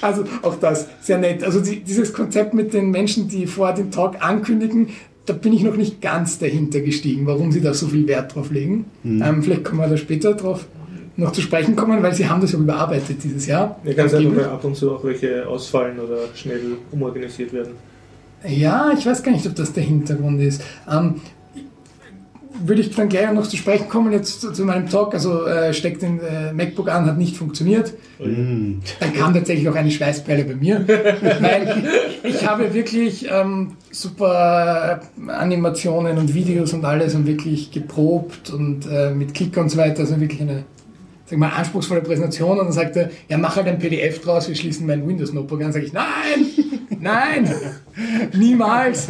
Also 0.00 0.24
auch 0.42 0.56
das, 0.56 0.86
sehr 1.00 1.18
nett. 1.18 1.42
Also 1.42 1.60
die, 1.60 1.80
dieses 1.80 2.12
Konzept 2.12 2.54
mit 2.54 2.72
den 2.72 2.90
Menschen, 2.90 3.28
die 3.28 3.46
vor 3.46 3.72
dem 3.72 3.90
Talk 3.90 4.16
ankündigen, 4.20 4.90
da 5.28 5.34
bin 5.34 5.52
ich 5.52 5.62
noch 5.62 5.76
nicht 5.76 6.00
ganz 6.00 6.38
dahinter 6.38 6.80
gestiegen, 6.80 7.26
warum 7.26 7.52
sie 7.52 7.60
da 7.60 7.74
so 7.74 7.86
viel 7.86 8.06
Wert 8.06 8.34
drauf 8.34 8.50
legen. 8.50 8.86
Ähm, 9.04 9.42
vielleicht 9.42 9.64
kommen 9.64 9.80
wir 9.80 9.88
da 9.88 9.96
später 9.96 10.34
drauf 10.34 10.66
noch 11.18 11.32
zu 11.32 11.40
sprechen 11.40 11.74
kommen, 11.74 12.02
weil 12.02 12.14
sie 12.14 12.28
haben 12.28 12.40
das 12.40 12.52
ja 12.52 12.58
überarbeitet 12.58 13.22
dieses 13.22 13.46
Jahr. 13.46 13.80
Ja, 13.84 14.08
sein, 14.08 14.18
Angeblich. 14.18 14.44
dass 14.44 14.52
ab 14.52 14.64
und 14.64 14.76
zu 14.76 14.92
auch 14.92 15.04
welche 15.04 15.46
ausfallen 15.48 15.98
oder 15.98 16.18
schnell 16.34 16.60
umorganisiert 16.92 17.52
werden. 17.52 17.72
Ja, 18.46 18.92
ich 18.96 19.04
weiß 19.04 19.24
gar 19.24 19.32
nicht, 19.32 19.44
ob 19.46 19.56
das 19.56 19.72
der 19.72 19.82
Hintergrund 19.82 20.40
ist. 20.40 20.62
Ähm, 20.90 21.16
würde 22.64 22.80
ich 22.80 22.94
dann 22.94 23.08
gleich 23.08 23.32
noch 23.32 23.46
zu 23.46 23.56
sprechen 23.56 23.88
kommen, 23.88 24.12
jetzt 24.12 24.40
zu, 24.40 24.52
zu 24.52 24.64
meinem 24.64 24.88
Talk. 24.88 25.14
Also 25.14 25.46
äh, 25.46 25.72
steckt 25.72 26.02
den 26.02 26.20
äh, 26.20 26.52
MacBook 26.52 26.88
an, 26.88 27.06
hat 27.06 27.18
nicht 27.18 27.36
funktioniert. 27.36 27.94
Dann 28.18 29.12
kam 29.14 29.34
tatsächlich 29.34 29.68
auch 29.68 29.74
eine 29.74 29.90
Schweißperle 29.90 30.44
bei 30.44 30.54
mir. 30.54 30.86
Weil 31.40 31.88
ich 32.22 32.46
habe 32.46 32.74
wirklich 32.74 33.28
ähm, 33.30 33.72
super 33.90 35.00
Animationen 35.26 36.18
und 36.18 36.34
Videos 36.34 36.72
und 36.72 36.84
alles 36.84 37.14
und 37.14 37.26
wirklich 37.26 37.70
geprobt 37.70 38.50
und 38.50 38.86
äh, 38.90 39.10
mit 39.10 39.34
Klicker 39.34 39.60
und 39.60 39.70
so 39.70 39.78
weiter. 39.78 40.00
Also 40.00 40.20
wirklich 40.20 40.40
eine 40.40 40.64
sag 41.28 41.38
mal, 41.38 41.50
anspruchsvolle 41.50 42.00
Präsentation 42.00 42.58
und 42.58 42.66
dann 42.66 42.72
sagt 42.72 42.96
er, 42.96 43.10
ja, 43.28 43.36
mach 43.36 43.56
halt 43.56 43.68
ein 43.68 43.78
PDF 43.78 44.20
draus, 44.20 44.48
wir 44.48 44.54
schließen 44.54 44.86
mein 44.86 45.06
Windows-Notebook 45.06 45.62
an. 45.62 45.72
Sag 45.72 45.82
ich, 45.82 45.92
nein, 45.92 46.06
nein, 47.00 47.52
niemals. 48.34 49.08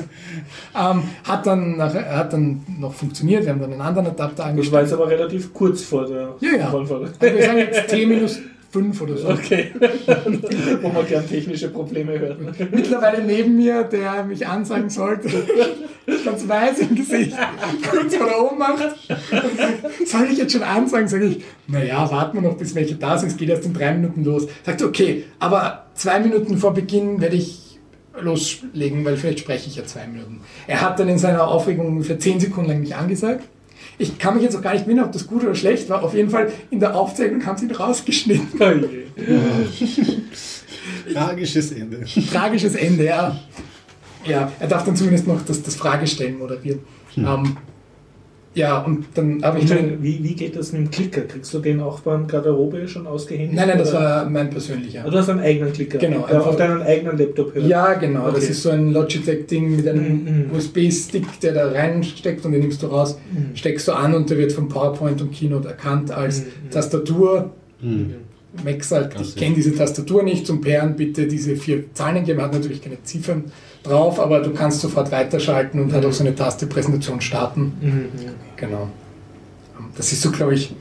Ähm, 0.75 1.03
hat, 1.25 1.47
dann 1.47 1.81
hat 1.81 2.33
dann 2.33 2.61
noch 2.79 2.95
funktioniert, 2.95 3.45
wir 3.45 3.53
haben 3.53 3.61
dann 3.61 3.73
einen 3.73 3.81
anderen 3.81 4.09
Adapter 4.09 4.53
Das 4.57 4.73
war 4.73 4.83
jetzt 4.83 4.93
aber 4.93 5.09
relativ 5.09 5.53
kurz 5.53 5.83
vor 5.83 6.07
der 6.07 6.35
Ja, 6.41 6.57
ja. 6.57 6.73
Also 6.73 7.01
wir 7.21 7.43
sagen 7.43 7.59
jetzt 7.59 7.89
T 7.89 8.07
minus 8.07 8.41
5 8.71 9.01
oder 9.01 9.17
so. 9.17 9.29
Okay. 9.29 9.73
Wo 10.83 10.89
man 10.89 11.07
gern 11.07 11.27
technische 11.27 11.69
Probleme 11.69 12.19
hört. 12.19 12.39
Mittlerweile 12.71 13.25
neben 13.25 13.57
mir, 13.57 13.85
der 13.85 14.25
mich 14.25 14.47
ansagen 14.47 14.91
sollte, 14.91 15.29
ganz 16.25 16.47
weiß 16.47 16.81
im 16.81 16.95
Gesicht, 16.95 17.35
kurz 17.91 18.15
vor 18.15 18.27
der 18.27 18.53
Ohnmacht. 18.53 18.97
Soll 20.05 20.27
ich 20.31 20.39
jetzt 20.39 20.53
schon 20.53 20.63
ansagen? 20.63 21.09
Sage 21.09 21.27
ich, 21.27 21.45
naja, 21.67 22.11
warten 22.11 22.43
wir 22.43 22.49
noch, 22.49 22.59
bis 22.59 22.75
welche 22.75 22.97
da 22.97 23.17
sind. 23.17 23.31
Es 23.31 23.37
geht 23.39 23.49
erst 23.49 23.65
in 23.65 23.73
drei 23.73 23.95
Minuten 23.95 24.23
los. 24.25 24.47
Sagt, 24.65 24.83
okay, 24.83 25.25
aber 25.39 25.87
zwei 25.95 26.21
Minuten 26.21 26.59
vor 26.59 26.75
Beginn 26.75 27.21
werde 27.23 27.37
ich 27.37 27.68
loslegen, 28.21 29.05
weil 29.05 29.17
vielleicht 29.17 29.41
spreche 29.41 29.69
ich 29.69 29.77
ja 29.77 29.85
zwei 29.85 30.07
Minuten. 30.07 30.41
Er 30.67 30.81
hat 30.81 30.99
dann 30.99 31.09
in 31.09 31.19
seiner 31.19 31.47
Aufregung 31.47 31.87
ungefähr 31.87 32.19
zehn 32.19 32.41
Sekunden 32.41 32.71
lang 32.71 32.81
mich 32.81 32.95
angesagt. 32.95 33.45
Ich 33.99 34.19
kann 34.19 34.35
mich 34.35 34.45
jetzt 34.45 34.57
auch 34.57 34.63
gar 34.63 34.75
nicht 34.75 34.87
erinnern, 34.87 35.07
ob 35.07 35.13
das 35.13 35.27
gut 35.27 35.43
oder 35.43 35.55
schlecht 35.55 35.89
war. 35.89 36.03
Auf 36.03 36.15
jeden 36.15 36.31
Fall 36.31 36.53
in 36.71 36.79
der 36.79 36.95
Aufzeichnung 36.95 37.45
haben 37.45 37.59
sie 37.59 37.67
ihn 37.67 37.73
rausgeschnitten. 37.73 38.49
Oh. 38.61 38.73
Tragisches 41.19 41.73
Ende. 41.73 42.05
Tragisches 42.31 42.77
Ende, 42.77 43.07
ja. 43.07 43.41
Ja, 44.25 44.53
er 44.59 44.69
darf 44.69 44.85
dann 44.85 44.95
zumindest 44.95 45.27
noch 45.27 45.45
das, 45.45 45.63
das 45.63 45.75
Fragestellen 45.75 46.39
moderieren. 46.39 46.81
Ähm, 47.17 47.57
ja, 48.59 48.79
und 48.83 49.07
dann 49.15 49.43
habe 49.43 49.59
ich 49.61 49.69
meine, 49.71 50.03
wie, 50.03 50.23
wie 50.23 50.35
geht 50.35 50.57
das 50.57 50.73
mit 50.73 50.83
dem 50.83 50.91
Klicker? 50.91 51.23
Kriegst 51.23 51.55
du 51.55 51.61
den 51.61 51.81
auch 51.81 52.01
beim 52.01 52.27
Garderobe 52.27 52.87
schon 52.89 53.07
ausgehändigt? 53.07 53.55
Nein, 53.55 53.69
nein, 53.69 53.79
das 53.79 53.91
oder? 53.91 54.01
war 54.01 54.29
mein 54.29 54.51
persönlicher. 54.51 55.05
Ah, 55.07 55.11
Du 55.11 55.17
hast 55.17 55.29
einen 55.31 55.41
eigenen 55.41 55.73
Klicker. 55.73 55.99
Genau, 55.99 56.27
Der 56.27 56.37
einfach- 56.37 56.47
auf 56.49 56.57
deinen 56.57 56.83
eigenen 56.83 57.17
Laptop 57.17 57.55
hört. 57.55 57.67
Ja, 57.67 57.95
genau. 57.95 58.27
Das 58.31 58.43
Okay. 58.43 58.51
ist 58.53 58.63
so 58.63 58.71
ein 58.71 58.93
Logitech-Ding 58.93 59.77
mit 59.77 59.89
einem 59.89 60.25
Mhm. 60.25 60.57
USB-Stick, 60.57 61.41
der 61.41 61.55
da 61.55 61.69
reinsteckt 61.69 62.45
und 62.45 62.53
den 62.53 62.61
nimmst 62.63 62.83
du 62.83 62.89
raus, 62.89 63.19
Mhm. 63.33 63.57
steckst 63.57 63.87
du 63.89 63.93
an 63.93 64.15
und 64.15 64.29
der 64.29 64.37
wird 64.39 64.53
von 64.53 64.69
PowerPoint 64.69 65.23
und 65.23 65.33
Keynote 65.33 65.69
erkannt 65.69 66.11
als 66.11 66.41
Mhm. 66.41 66.71
Tastatur. 66.71 67.53
Max 68.65 68.89
sagt, 68.89 69.21
ich 69.21 69.37
kenne 69.37 69.55
diese 69.55 69.75
Tastatur 69.75 70.23
nicht, 70.23 70.47
zum 70.47 70.61
Pairen 70.61 70.97
bitte 70.97 71.27
diese 71.27 71.57
vier 71.57 71.93
Zahlen 71.95 72.25
geben. 72.25 72.41
Hat 72.41 72.53
natürlich 72.53 72.83
keine 72.83 73.03
Ziffern 73.03 73.45
drauf, 73.83 74.19
aber 74.19 74.41
du 74.41 74.51
kannst 74.53 74.81
sofort 74.81 75.13
weiterschalten 75.13 75.81
und 75.81 75.93
halt 75.93 76.05
auch 76.07 76.13
so 76.13 76.25
eine 76.25 76.35
Taste-Präsentation 76.35 77.21
starten. 77.21 77.73
Mhm. 77.81 78.05
Genau. 78.57 78.89
Das 79.97 80.13
ist 80.13 80.23
so, 80.23 80.31
glaube 80.31 80.55
ich, 80.55 80.75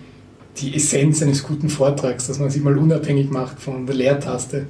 die 0.57 0.75
Essenz 0.75 1.21
eines 1.21 1.43
guten 1.43 1.69
Vortrags, 1.69 2.27
dass 2.27 2.39
man 2.39 2.49
sich 2.49 2.63
mal 2.63 2.77
unabhängig 2.77 3.29
macht 3.29 3.59
von 3.59 3.85
der 3.85 3.95
Leertaste. 3.95 4.67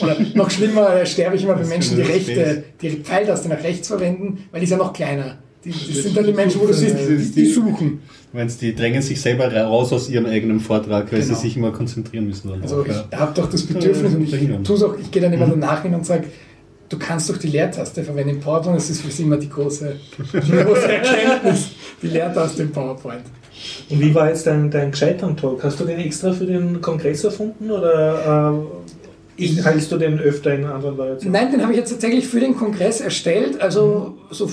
Oder 0.00 0.16
noch 0.34 0.50
schlimmer, 0.50 0.94
äh, 0.94 1.06
sterbe 1.06 1.36
ich 1.36 1.44
immer 1.44 1.54
bei 1.54 1.64
Menschen, 1.64 1.96
die 1.96 2.02
rechte, 2.02 2.64
die 2.80 2.90
Pfeiltaste 2.90 3.48
nach 3.48 3.62
rechts 3.62 3.88
verwenden, 3.88 4.44
weil 4.50 4.60
die 4.60 4.64
ist 4.64 4.70
ja 4.70 4.76
noch 4.76 4.92
kleiner. 4.92 5.38
Die, 5.64 5.70
das 5.70 6.02
sind 6.02 6.16
dann 6.16 6.26
die 6.26 6.32
Menschen, 6.32 6.60
wo 6.60 6.66
du 6.66 6.74
siehst, 6.74 6.94
Das 6.94 7.06
die, 7.06 7.32
die 7.32 7.46
suchen. 7.46 8.00
Meinst 8.32 8.60
die 8.60 8.74
drängen 8.74 9.00
sich 9.00 9.20
selber 9.20 9.52
raus 9.54 9.92
aus 9.92 10.08
ihrem 10.10 10.26
eigenen 10.26 10.60
Vortrag, 10.60 11.10
weil 11.12 11.20
Genau. 11.20 11.34
sie 11.34 11.40
sich 11.40 11.56
immer 11.56 11.70
konzentrieren 11.70 12.26
müssen. 12.26 12.50
Also 12.62 12.80
auch, 12.82 12.86
ja. 12.86 13.04
ich 13.10 13.16
habe 13.16 13.32
doch 13.34 13.48
das 13.48 13.62
Bedürfnis 13.62 14.14
und 14.14 14.22
ich 14.22 14.62
tue 14.64 14.86
auch, 14.86 14.98
ich 14.98 15.10
gehe 15.10 15.22
dann 15.22 15.32
immer 15.32 15.46
Mhm. 15.46 15.60
danach 15.60 15.82
hin 15.82 15.94
und 15.94 16.04
sage, 16.04 16.24
du 16.88 16.98
kannst 16.98 17.30
doch 17.30 17.36
die 17.38 17.46
Leertaste 17.48 18.02
verwenden 18.04 18.30
im 18.36 18.40
PowerPoint, 18.40 18.76
das 18.76 18.90
ist 18.90 19.00
für 19.00 19.10
sie 19.10 19.22
immer 19.22 19.36
die 19.36 19.48
große, 19.48 19.96
die 20.32 20.52
große 20.52 20.92
Erkenntnis, 20.92 21.70
die 22.02 22.08
Leertaste 22.08 22.62
im 22.62 22.72
PowerPoint. 22.72 23.22
Und 23.88 24.00
wie 24.00 24.14
war 24.14 24.28
jetzt 24.28 24.46
dein, 24.46 24.70
dein 24.70 24.90
Gescheitern-Talk? 24.90 25.62
Hast 25.62 25.80
du 25.80 25.84
den 25.84 25.98
extra 26.00 26.32
für 26.32 26.44
den 26.44 26.80
Kongress 26.80 27.24
erfunden 27.24 27.70
oder 27.70 28.58
äh, 29.38 29.46
hältst 29.62 29.90
du 29.92 29.96
den 29.96 30.18
öfter 30.18 30.54
in 30.54 30.64
anderen 30.64 30.96
Leuten? 30.96 31.30
Nein, 31.30 31.50
den 31.52 31.62
habe 31.62 31.72
ich 31.72 31.78
jetzt 31.78 31.90
tatsächlich 31.90 32.26
für 32.26 32.40
den 32.40 32.56
Kongress 32.56 33.00
erstellt. 33.00 33.60
Also 33.60 34.18
so 34.30 34.50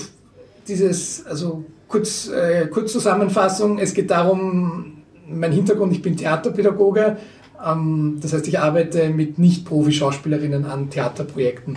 dieses, 0.68 1.26
also 1.26 1.64
kurz, 1.88 2.28
äh, 2.28 2.66
Kurzzusammenfassung, 2.66 3.78
es 3.78 3.94
geht 3.94 4.10
darum, 4.10 5.02
mein 5.28 5.52
Hintergrund, 5.52 5.92
ich 5.92 6.02
bin 6.02 6.16
Theaterpädagoge. 6.16 7.16
Ähm, 7.64 8.18
das 8.20 8.32
heißt, 8.32 8.48
ich 8.48 8.58
arbeite 8.58 9.10
mit 9.10 9.38
Nicht-Profi-Schauspielerinnen 9.38 10.64
an 10.64 10.90
Theaterprojekten. 10.90 11.76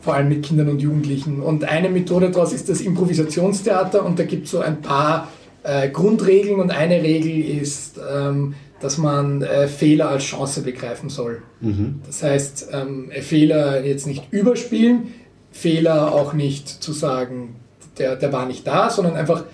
Vor 0.00 0.14
allem 0.14 0.28
mit 0.28 0.44
Kindern 0.44 0.68
und 0.68 0.80
Jugendlichen. 0.80 1.40
Und 1.42 1.64
eine 1.64 1.90
Methode 1.90 2.30
daraus 2.30 2.52
ist 2.52 2.68
das 2.68 2.80
Improvisationstheater 2.80 4.04
und 4.04 4.18
da 4.18 4.24
gibt 4.24 4.46
es 4.46 4.52
so 4.52 4.60
ein 4.60 4.80
paar 4.80 5.28
äh, 5.62 5.90
Grundregeln 5.90 6.58
und 6.58 6.70
eine 6.70 7.02
Regel 7.02 7.44
ist, 7.60 8.00
ähm, 8.10 8.54
dass 8.80 8.96
man 8.96 9.42
äh, 9.42 9.68
Fehler 9.68 10.08
als 10.08 10.24
Chance 10.24 10.62
begreifen 10.62 11.10
soll. 11.10 11.42
Mhm. 11.60 12.00
Das 12.06 12.22
heißt, 12.22 12.68
ähm, 12.72 13.10
Fehler 13.20 13.84
jetzt 13.84 14.06
nicht 14.06 14.32
überspielen, 14.32 15.08
Fehler 15.52 16.14
auch 16.14 16.32
nicht 16.32 16.68
zu 16.68 16.92
sagen, 16.92 17.56
der, 18.00 18.16
der 18.16 18.32
war 18.32 18.46
nicht 18.46 18.66
da, 18.66 18.90
sondern 18.90 19.14
einfach 19.14 19.44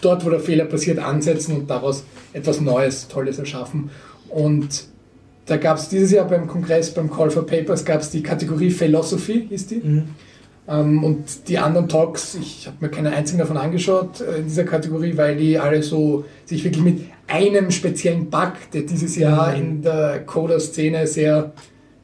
dort, 0.00 0.24
wo 0.24 0.30
der 0.30 0.40
Fehler 0.40 0.66
passiert, 0.66 0.98
ansetzen 1.00 1.56
und 1.56 1.70
daraus 1.70 2.04
etwas 2.32 2.60
Neues, 2.60 3.08
Tolles 3.08 3.38
erschaffen. 3.38 3.90
Und 4.28 4.84
da 5.46 5.56
gab 5.56 5.78
es 5.78 5.88
dieses 5.88 6.12
Jahr 6.12 6.28
beim 6.28 6.46
Kongress, 6.46 6.92
beim 6.92 7.10
Call 7.10 7.30
for 7.30 7.46
Papers, 7.46 7.84
gab 7.84 8.00
es 8.00 8.10
die 8.10 8.22
Kategorie 8.22 8.70
Philosophy, 8.70 9.46
hieß 9.48 9.66
die. 9.66 9.76
Mhm. 9.76 10.02
Ähm, 10.68 11.02
und 11.02 11.48
die 11.48 11.58
anderen 11.58 11.88
Talks, 11.88 12.36
ich 12.40 12.66
habe 12.66 12.76
mir 12.80 12.90
keine 12.90 13.10
einzigen 13.12 13.38
davon 13.38 13.56
angeschaut 13.56 14.20
äh, 14.20 14.38
in 14.38 14.44
dieser 14.44 14.64
Kategorie, 14.64 15.16
weil 15.16 15.36
die 15.36 15.58
alle 15.58 15.82
so 15.82 16.26
sich 16.44 16.62
wirklich 16.62 16.84
mit 16.84 17.00
einem 17.26 17.70
speziellen 17.70 18.28
Bug, 18.28 18.52
der 18.74 18.82
dieses 18.82 19.16
Jahr 19.16 19.52
Mhm. 19.52 19.60
in 19.60 19.82
der 19.82 20.20
Coder-Szene 20.26 21.06
sehr 21.06 21.52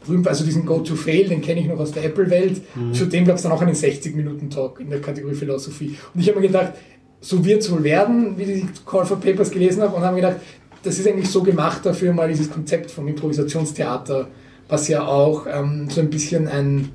berühmt 0.04 0.28
also 0.28 0.44
diesen 0.44 0.66
Go-to-Fail, 0.66 1.28
den 1.28 1.40
kenne 1.40 1.60
ich 1.60 1.66
noch 1.66 1.78
aus 1.78 1.92
der 1.92 2.04
Apple-Welt. 2.04 2.62
Zu 2.92 3.06
dem 3.06 3.24
gab 3.24 3.36
es 3.36 3.42
dann 3.42 3.52
auch 3.52 3.62
einen 3.62 3.74
60-Minuten-Talk 3.74 4.80
in 4.80 4.90
der 4.90 5.00
Kategorie 5.00 5.34
Philosophie. 5.34 5.96
Und 6.14 6.20
ich 6.20 6.28
habe 6.28 6.40
mir 6.40 6.46
gedacht, 6.46 6.74
so 7.20 7.44
wird 7.44 7.62
es 7.62 7.72
wohl 7.72 7.82
werden, 7.82 8.36
wie 8.36 8.42
ich 8.42 8.62
die 8.62 8.84
Call 8.84 9.06
for 9.06 9.18
Papers 9.18 9.50
gelesen 9.50 9.82
habe, 9.82 9.96
und 9.96 10.02
habe 10.02 10.16
mir 10.16 10.22
gedacht, 10.22 10.40
das 10.82 10.98
ist 10.98 11.08
eigentlich 11.08 11.30
so 11.30 11.42
gemacht 11.42 11.84
dafür, 11.84 12.12
mal 12.12 12.28
dieses 12.28 12.50
Konzept 12.50 12.90
vom 12.90 13.08
Improvisationstheater, 13.08 14.28
was 14.68 14.88
ja 14.88 15.06
auch 15.06 15.46
ähm, 15.46 15.88
so 15.88 16.02
ein 16.02 16.10
bisschen 16.10 16.46
ein, 16.46 16.90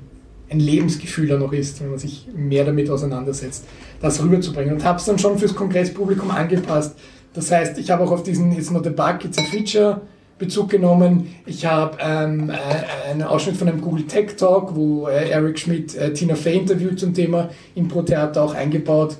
ein 0.48 0.60
Lebensgefühl 0.60 1.26
da 1.26 1.36
noch 1.36 1.52
ist, 1.52 1.80
wenn 1.80 1.90
man 1.90 1.98
sich 1.98 2.28
mehr 2.34 2.64
damit 2.64 2.88
auseinandersetzt, 2.88 3.64
das 4.00 4.22
rüberzubringen. 4.22 4.74
Und 4.74 4.84
habe 4.84 4.98
es 4.98 5.04
dann 5.04 5.18
schon 5.18 5.38
fürs 5.38 5.54
Kongresspublikum 5.54 6.30
angepasst. 6.30 6.96
Das 7.34 7.50
heißt, 7.50 7.78
ich 7.78 7.90
habe 7.90 8.04
auch 8.04 8.12
auf 8.12 8.22
diesen 8.22 8.52
It's 8.52 8.70
not 8.70 8.86
a 8.86 8.90
bug, 8.90 9.24
it's 9.24 9.38
a 9.38 9.42
feature 9.42 10.00
Bezug 10.40 10.70
genommen. 10.70 11.28
Ich 11.46 11.64
habe 11.66 11.98
ähm, 12.00 12.50
äh, 12.50 13.10
einen 13.10 13.22
Ausschnitt 13.22 13.56
von 13.56 13.68
einem 13.68 13.80
Google 13.80 14.04
Tech 14.06 14.36
Talk, 14.36 14.74
wo 14.74 15.06
äh, 15.06 15.28
Eric 15.30 15.58
Schmidt 15.58 15.94
äh, 15.94 16.12
Tina 16.12 16.34
Fey 16.34 16.56
interviewt 16.58 16.98
zum 16.98 17.14
Thema 17.14 17.50
Impro-Theater 17.76 18.42
auch 18.42 18.54
eingebaut. 18.54 19.18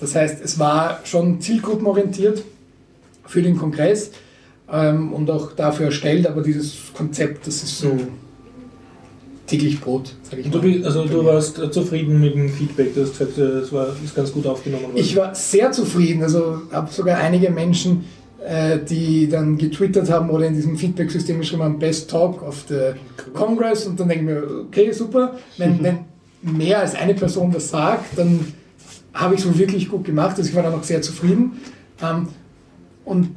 Das 0.00 0.14
heißt, 0.16 0.42
es 0.44 0.58
war 0.58 0.98
schon 1.04 1.40
zielgruppenorientiert 1.40 2.42
für 3.26 3.42
den 3.42 3.56
Kongress 3.56 4.10
ähm, 4.72 5.12
und 5.12 5.30
auch 5.30 5.52
dafür 5.52 5.86
erstellt, 5.86 6.26
aber 6.26 6.42
dieses 6.42 6.74
Konzept, 6.94 7.46
das 7.46 7.62
ist 7.62 7.78
so 7.78 7.96
täglich 9.46 9.80
Brot, 9.80 10.14
sage 10.22 10.40
ich 10.42 10.50
Du, 10.50 10.58
mal. 10.58 10.64
bist- 10.68 10.84
also 10.86 11.04
du 11.04 11.24
warst 11.24 11.58
äh, 11.58 11.70
zufrieden 11.70 12.20
mit 12.20 12.34
dem 12.34 12.48
Feedback, 12.48 12.94
du 12.94 13.02
hast 13.02 13.18
gesagt, 13.18 13.38
äh, 13.38 13.70
war, 13.72 13.88
ist 14.02 14.14
ganz 14.14 14.32
gut 14.32 14.46
aufgenommen 14.46 14.84
worden. 14.84 14.96
Ich 14.96 15.14
war 15.16 15.34
sehr 15.34 15.70
zufrieden. 15.72 16.22
Also 16.22 16.62
habe 16.72 16.90
sogar 16.90 17.18
einige 17.18 17.50
Menschen, 17.50 18.04
die 18.88 19.28
dann 19.28 19.56
getwittert 19.56 20.10
haben 20.10 20.28
oder 20.30 20.46
in 20.46 20.54
diesem 20.54 20.76
Feedback-System 20.76 21.38
geschrieben 21.38 21.62
haben, 21.62 21.78
Best 21.78 22.10
Talk 22.10 22.42
of 22.42 22.64
the 22.68 22.92
Congress. 23.32 23.86
Und 23.86 23.98
dann 23.98 24.08
denke 24.08 24.24
ich 24.24 24.30
mir, 24.30 24.64
okay, 24.66 24.92
super. 24.92 25.36
Wenn, 25.56 25.82
wenn 25.82 25.98
mehr 26.42 26.80
als 26.80 26.94
eine 26.94 27.14
Person 27.14 27.50
das 27.52 27.70
sagt, 27.70 28.18
dann 28.18 28.40
habe 29.14 29.34
ich 29.34 29.40
es 29.40 29.46
wohl 29.46 29.58
wirklich 29.58 29.88
gut 29.88 30.04
gemacht. 30.04 30.36
Also 30.36 30.50
ich 30.50 30.54
war 30.54 30.62
dann 30.62 30.74
auch 30.74 30.82
sehr 30.82 31.00
zufrieden. 31.00 31.52
Ähm, 32.02 32.28
und 33.04 33.30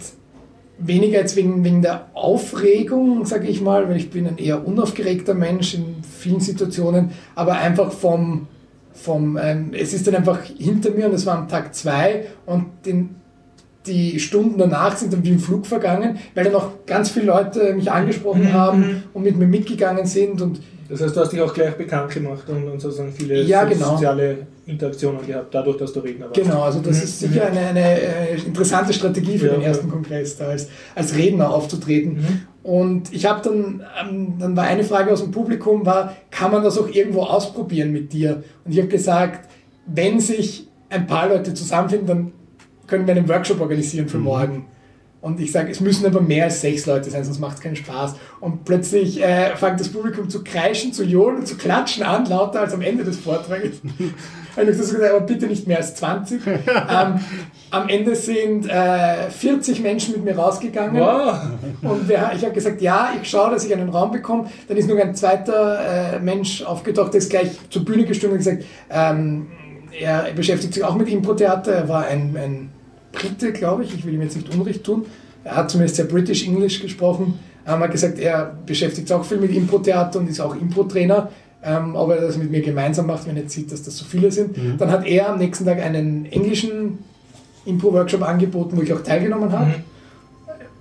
weniger 0.80 1.20
jetzt 1.20 1.36
wegen, 1.36 1.64
wegen 1.64 1.82
der 1.82 2.10
Aufregung, 2.14 3.26
sage 3.26 3.48
ich 3.48 3.62
mal, 3.62 3.90
weil 3.90 3.98
ich 3.98 4.10
bin 4.10 4.28
ein 4.28 4.38
eher 4.38 4.68
unaufgeregter 4.68 5.34
Mensch 5.34 5.74
in 5.74 5.96
vielen 6.04 6.40
Situationen, 6.40 7.12
aber 7.36 7.54
einfach 7.54 7.92
vom, 7.92 8.48
vom 8.94 9.38
ähm, 9.42 9.72
es 9.74 9.94
ist 9.94 10.08
dann 10.08 10.16
einfach 10.16 10.44
hinter 10.44 10.92
mir 10.92 11.08
und 11.08 11.14
es 11.14 11.26
war 11.26 11.38
am 11.38 11.48
Tag 11.48 11.74
zwei 11.74 12.28
und 12.46 12.66
den, 12.86 13.16
die 13.88 14.20
Stunden 14.20 14.58
danach 14.58 14.96
sind 14.98 15.12
dann 15.14 15.24
wie 15.24 15.30
im 15.30 15.40
Flug 15.40 15.66
vergangen, 15.66 16.18
weil 16.36 16.44
dann 16.46 16.56
auch 16.56 16.70
ganz 16.86 17.10
viele 17.10 17.26
Leute 17.28 17.74
mich 17.74 17.92
angesprochen 17.92 18.44
Mhm, 18.44 18.54
haben 18.54 18.80
mhm. 18.80 19.04
und 19.14 19.24
mit 19.24 19.38
mir 19.38 19.48
mitgegangen 19.48 20.06
sind 20.06 20.42
und 20.42 20.62
das 20.90 21.02
heißt, 21.02 21.18
du 21.18 21.20
hast 21.20 21.34
dich 21.34 21.42
auch 21.42 21.54
gleich 21.54 21.76
bekannt 21.76 22.12
gemacht 22.14 22.48
und, 22.48 22.64
und 22.66 22.80
sozusagen 22.80 23.12
viele 23.12 23.42
Ja, 23.44 23.66
genau. 23.66 23.92
soziale 23.98 24.48
Interaktionen 24.66 25.26
gehabt, 25.28 25.54
dadurch, 25.54 25.76
dass 25.76 25.92
du 25.92 26.00
Redner 26.00 26.28
warst. 26.28 26.36
Genau, 26.42 26.62
also 26.62 26.80
das 26.80 26.98
Mhm. 27.00 27.04
ist 27.04 27.20
sicher 27.20 27.48
eine, 27.48 27.60
eine 27.60 28.02
äh, 28.02 28.36
interessante 28.46 28.94
Strategie 28.94 29.38
für 29.38 29.48
Ja, 29.48 29.54
den 29.54 29.62
ja. 29.64 29.68
ersten 29.68 29.90
Kongress, 29.90 30.38
da 30.38 30.46
als, 30.48 30.70
als 30.96 31.14
Redner 31.18 31.54
aufzutreten. 31.54 32.14
Mhm. 32.14 32.42
Und 32.64 33.14
ich 33.14 33.26
habe 33.26 33.42
dann, 33.44 33.84
ähm, 34.02 34.36
dann 34.40 34.56
war 34.56 34.64
eine 34.64 34.86
Frage 34.86 35.12
aus 35.12 35.22
dem 35.22 35.32
Publikum, 35.32 35.86
war, 35.86 36.16
kann 36.32 36.52
man 36.52 36.64
das 36.64 36.78
auch 36.78 36.88
irgendwo 36.90 37.24
ausprobieren 37.24 37.92
mit 37.92 38.14
dir? 38.14 38.44
Und 38.64 38.72
ich 38.72 38.78
habe 38.78 38.88
gesagt, 38.88 39.50
wenn 39.88 40.22
sich 40.22 40.70
ein 40.90 41.06
paar 41.06 41.28
Leute 41.28 41.54
zusammenfinden, 41.54 42.08
dann 42.08 42.32
können 42.88 43.06
wir 43.06 43.16
einen 43.16 43.30
Workshop 43.30 43.62
organisieren 43.62 44.08
für 44.08 44.18
morgen. 44.18 44.66
Und 45.20 45.40
ich 45.40 45.52
sage, 45.52 45.72
es 45.72 45.80
müssen 45.80 46.06
aber 46.06 46.22
mehr 46.22 46.46
als 46.46 46.62
sechs 46.62 46.86
Leute 46.86 47.10
sein, 47.10 47.24
sonst 47.24 47.40
macht 47.40 47.58
es 47.58 47.62
keinen 47.62 47.76
Spaß. 47.76 48.16
Und 48.40 48.66
plötzlich 48.66 49.22
äh, 49.22 49.56
fängt 49.56 49.80
das 49.80 49.90
Publikum 49.90 50.30
zu 50.30 50.44
kreischen, 50.44 50.94
zu 50.94 51.04
johlen 51.04 51.38
und 51.38 51.48
zu 51.48 51.58
klatschen 51.58 52.04
an, 52.04 52.26
lauter 52.26 52.62
als 52.62 52.74
am 52.74 52.82
Ende 52.82 53.04
des 53.04 53.18
Vortrages. 53.18 53.82
Und 54.58 54.64
ich 54.64 54.70
habe 54.70 54.78
gesagt, 54.78 55.04
aber 55.04 55.22
bitte 55.22 55.46
nicht 55.46 55.68
mehr 55.68 55.78
als 55.78 55.94
20. 55.96 56.42
ähm, 56.48 57.20
am 57.70 57.90
Ende 57.90 58.16
sind 58.16 58.68
äh, 58.68 59.30
40 59.30 59.82
Menschen 59.82 60.16
mit 60.16 60.26
mir 60.26 60.36
rausgegangen. 60.36 61.00
Wow. 61.00 61.36
Und 61.84 62.10
wir, 62.10 62.32
ich 62.36 62.42
habe 62.42 62.54
gesagt, 62.54 62.82
ja, 62.82 63.12
ich 63.22 63.30
schaue, 63.30 63.52
dass 63.52 63.66
ich 63.66 63.72
einen 63.72 63.90
Raum 63.90 64.10
bekomme. 64.10 64.50
Dann 64.68 64.78
ist 64.78 64.90
noch 64.90 64.98
ein 64.98 65.14
zweiter 65.14 66.16
äh, 66.16 66.20
Mensch 66.20 66.64
aufgetaucht, 66.64 67.14
der 67.14 67.20
ist 67.20 67.30
gleich 67.30 67.52
zur 67.70 67.86
Bühne 67.86 68.06
gestürmt 68.06 68.34
und 68.34 68.38
gesagt, 68.40 68.64
ähm, 68.90 69.46
er 70.00 70.34
beschäftigt 70.36 70.74
sich 70.74 70.84
auch 70.84 70.96
mit 70.96 71.08
Impro-Theater. 71.08 71.74
Er 71.74 71.88
war 71.88 72.08
ein, 72.08 72.36
ein 72.36 72.70
Brite, 73.12 73.52
glaube 73.54 73.84
ich. 73.84 73.94
Ich 73.94 74.06
will 74.06 74.14
ihm 74.14 74.22
jetzt 74.22 74.36
nicht 74.36 74.54
Unrecht 74.54 74.84
tun. 74.84 75.06
Er 75.44 75.56
hat 75.58 75.72
zumindest 75.72 75.96
sehr 75.96 76.06
British 76.06 76.46
English 76.46 76.82
gesprochen. 76.82 77.40
Er 77.66 77.80
hat 77.80 77.92
gesagt, 77.92 78.20
er 78.20 78.56
beschäftigt 78.66 79.08
sich 79.08 79.16
auch 79.16 79.26
viel 79.26 79.38
mit 79.38 79.52
Impro-Theater 79.54 80.20
und 80.20 80.30
ist 80.30 80.40
auch 80.40 80.56
Impro-Trainer. 80.56 81.30
Ähm, 81.64 81.96
ob 81.96 82.12
er 82.12 82.22
das 82.22 82.38
mit 82.38 82.52
mir 82.52 82.62
gemeinsam 82.62 83.08
macht, 83.08 83.28
wenn 83.28 83.36
er 83.36 83.44
jetzt 83.44 83.54
sieht, 83.54 83.72
dass 83.72 83.82
das 83.84 83.98
so 83.98 84.06
viele 84.06 84.32
sind. 84.32 84.56
Dann 84.78 84.92
hat 84.92 85.06
er 85.08 85.30
am 85.30 85.38
nächsten 85.40 85.66
Tag 85.66 85.82
einen 85.82 86.26
englischen 86.28 87.00
Impro-Workshop 87.66 88.22
angeboten, 88.22 88.78
wo 88.78 88.82
ich 88.84 88.94
auch 88.94 89.02
teilgenommen 89.02 89.52
habe. 89.52 89.66
Mhm. 89.66 89.74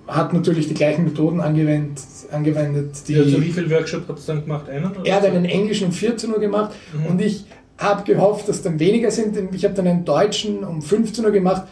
Hat 0.06 0.32
natürlich 0.32 0.68
die 0.68 0.74
gleichen 0.74 1.04
Methoden 1.04 1.40
angewendet, 1.40 2.00
angewendet 2.30 2.90
die 3.08 3.16
also 3.16 3.42
wie 3.42 3.50
viel 3.50 3.68
Workshop 3.70 4.04
habt 4.08 4.20
ihr 4.20 4.34
dann 4.34 4.42
gemacht? 4.44 4.68
Einen? 4.68 4.84
oder 4.92 5.04
er 5.04 5.16
hat 5.16 5.24
einen 5.24 5.44
englischen 5.46 5.86
um 5.88 5.92
14 5.92 6.30
Uhr 6.32 6.38
gemacht 6.38 6.72
Mhm. 6.92 7.06
und 7.06 7.20
ich 7.20 7.44
habe 7.78 8.04
gehofft, 8.04 8.48
dass 8.48 8.62
dann 8.62 8.78
weniger 8.78 9.10
sind. 9.10 9.36
Ich 9.52 9.64
habe 9.64 9.74
dann 9.74 9.86
einen 9.88 10.04
Deutschen 10.04 10.62
um 10.62 10.80
15 10.80 11.24
Uhr 11.24 11.32
gemacht. 11.32 11.62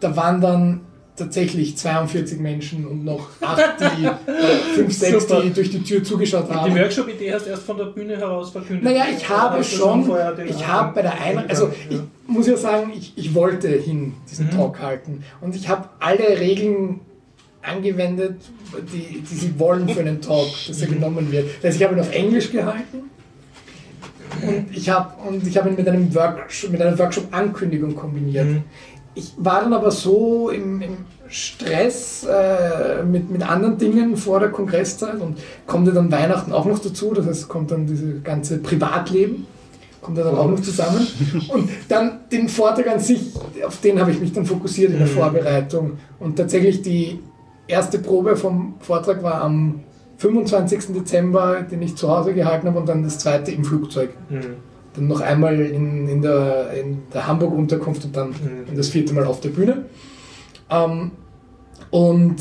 Da 0.00 0.16
waren 0.16 0.40
dann 0.40 0.80
tatsächlich 1.16 1.76
42 1.76 2.38
Menschen 2.40 2.86
und 2.86 3.04
noch 3.04 3.28
8, 3.42 3.60
die, 3.98 4.06
äh, 4.06 4.12
5, 4.74 4.92
6, 4.92 5.22
Super. 5.28 5.42
die 5.42 5.50
durch 5.52 5.70
die 5.70 5.82
Tür 5.82 6.02
zugeschaut 6.02 6.48
Die 6.48 6.54
haben. 6.54 6.74
Workshop-Idee 6.74 7.34
hast 7.34 7.44
du 7.44 7.50
erst 7.50 7.64
von 7.64 7.76
der 7.76 7.84
Bühne 7.86 8.16
heraus 8.16 8.50
verkündet. 8.50 8.84
Naja, 8.84 9.04
ich 9.14 9.28
habe 9.28 9.58
Hast 9.58 9.72
du 9.72 9.76
schon, 9.76 10.10
ich 10.46 10.66
habe 10.66 10.94
bei 10.94 11.02
der 11.02 11.20
Einladung, 11.20 11.50
also 11.50 11.70
ich 11.90 11.96
Ja. 11.96 12.02
muss 12.26 12.46
ja 12.46 12.56
sagen, 12.56 12.90
ich, 12.96 13.12
ich 13.16 13.34
wollte 13.34 13.68
hin 13.68 14.14
diesen 14.30 14.46
Mhm. 14.46 14.50
Talk 14.52 14.80
halten 14.80 15.22
und 15.42 15.54
ich 15.54 15.68
habe 15.68 15.90
alle 15.98 16.40
Regeln 16.40 17.00
angewendet, 17.62 18.36
die, 18.90 19.20
die 19.20 19.34
sie 19.34 19.58
wollen 19.58 19.86
für 19.90 20.00
einen 20.00 20.22
Talk, 20.22 20.48
dass 20.68 20.80
er 20.80 20.88
Mhm. 20.88 20.92
genommen 20.94 21.30
wird. 21.32 21.46
Das 21.60 21.64
heißt, 21.72 21.76
ich 21.76 21.84
habe 21.86 21.94
ihn 21.96 22.00
auf 22.00 22.14
Englisch 22.14 22.50
gehalten 22.50 23.10
und 24.46 24.66
ich 24.74 24.88
habe 24.88 25.12
und 25.28 25.46
ich 25.46 25.58
habe 25.58 25.68
ihn 25.68 25.74
mit 25.76 25.86
einem 25.86 26.14
Workshop, 26.14 26.70
mit 26.70 26.80
einer 26.80 26.98
Workshop-Ankündigung 26.98 27.94
kombiniert. 27.94 28.46
Mhm. 28.46 28.62
Ich 29.14 29.32
war 29.38 29.62
dann 29.62 29.72
aber 29.72 29.90
so 29.90 30.50
im, 30.50 30.80
im 30.80 30.96
Stress 31.28 32.24
äh, 32.24 33.02
mit, 33.04 33.30
mit 33.30 33.48
anderen 33.48 33.78
Dingen 33.78 34.16
vor 34.16 34.40
der 34.40 34.50
Kongresszeit 34.50 35.20
und 35.20 35.38
kommt 35.66 35.86
ja 35.86 35.92
dann 35.92 36.10
Weihnachten 36.10 36.52
auch 36.52 36.64
noch 36.64 36.78
dazu, 36.78 37.12
das 37.14 37.26
heißt, 37.26 37.48
kommt 37.48 37.70
dann 37.70 37.86
dieses 37.86 38.22
ganze 38.22 38.58
Privatleben, 38.58 39.46
kommt 40.00 40.18
ja 40.18 40.24
dann 40.24 40.36
auch 40.36 40.48
noch 40.48 40.60
zusammen. 40.60 41.06
Und 41.48 41.68
dann 41.88 42.20
den 42.32 42.48
Vortrag 42.48 42.88
an 42.88 43.00
sich, 43.00 43.32
auf 43.66 43.80
den 43.80 44.00
habe 44.00 44.10
ich 44.10 44.20
mich 44.20 44.32
dann 44.32 44.46
fokussiert 44.46 44.92
in 44.92 44.98
der 44.98 45.06
Mhm. 45.06 45.12
Vorbereitung. 45.12 45.92
Und 46.18 46.36
tatsächlich 46.36 46.82
die 46.82 47.20
erste 47.66 47.98
Probe 47.98 48.36
vom 48.36 48.74
Vortrag 48.80 49.22
war 49.22 49.42
am 49.42 49.80
25. 50.18 50.92
Dezember, 50.94 51.62
den 51.62 51.82
ich 51.82 51.96
zu 51.96 52.08
Hause 52.10 52.34
gehalten 52.34 52.66
habe, 52.66 52.78
und 52.78 52.88
dann 52.88 53.02
das 53.02 53.18
zweite 53.18 53.52
im 53.52 53.64
Flugzeug. 53.64 54.10
Mhm. 54.28 54.69
Dann 54.94 55.06
noch 55.06 55.20
einmal 55.20 55.60
in, 55.60 56.08
in 56.08 56.22
der, 56.22 56.72
in 56.72 57.02
der 57.14 57.26
Hamburg-Unterkunft 57.26 58.04
und 58.04 58.16
dann 58.16 58.30
Mhm. 58.30 58.76
das 58.76 58.88
vierte 58.88 59.14
Mal 59.14 59.24
auf 59.24 59.40
der 59.40 59.50
Bühne. 59.50 59.84
Ähm, 60.70 61.12
und 61.90 62.36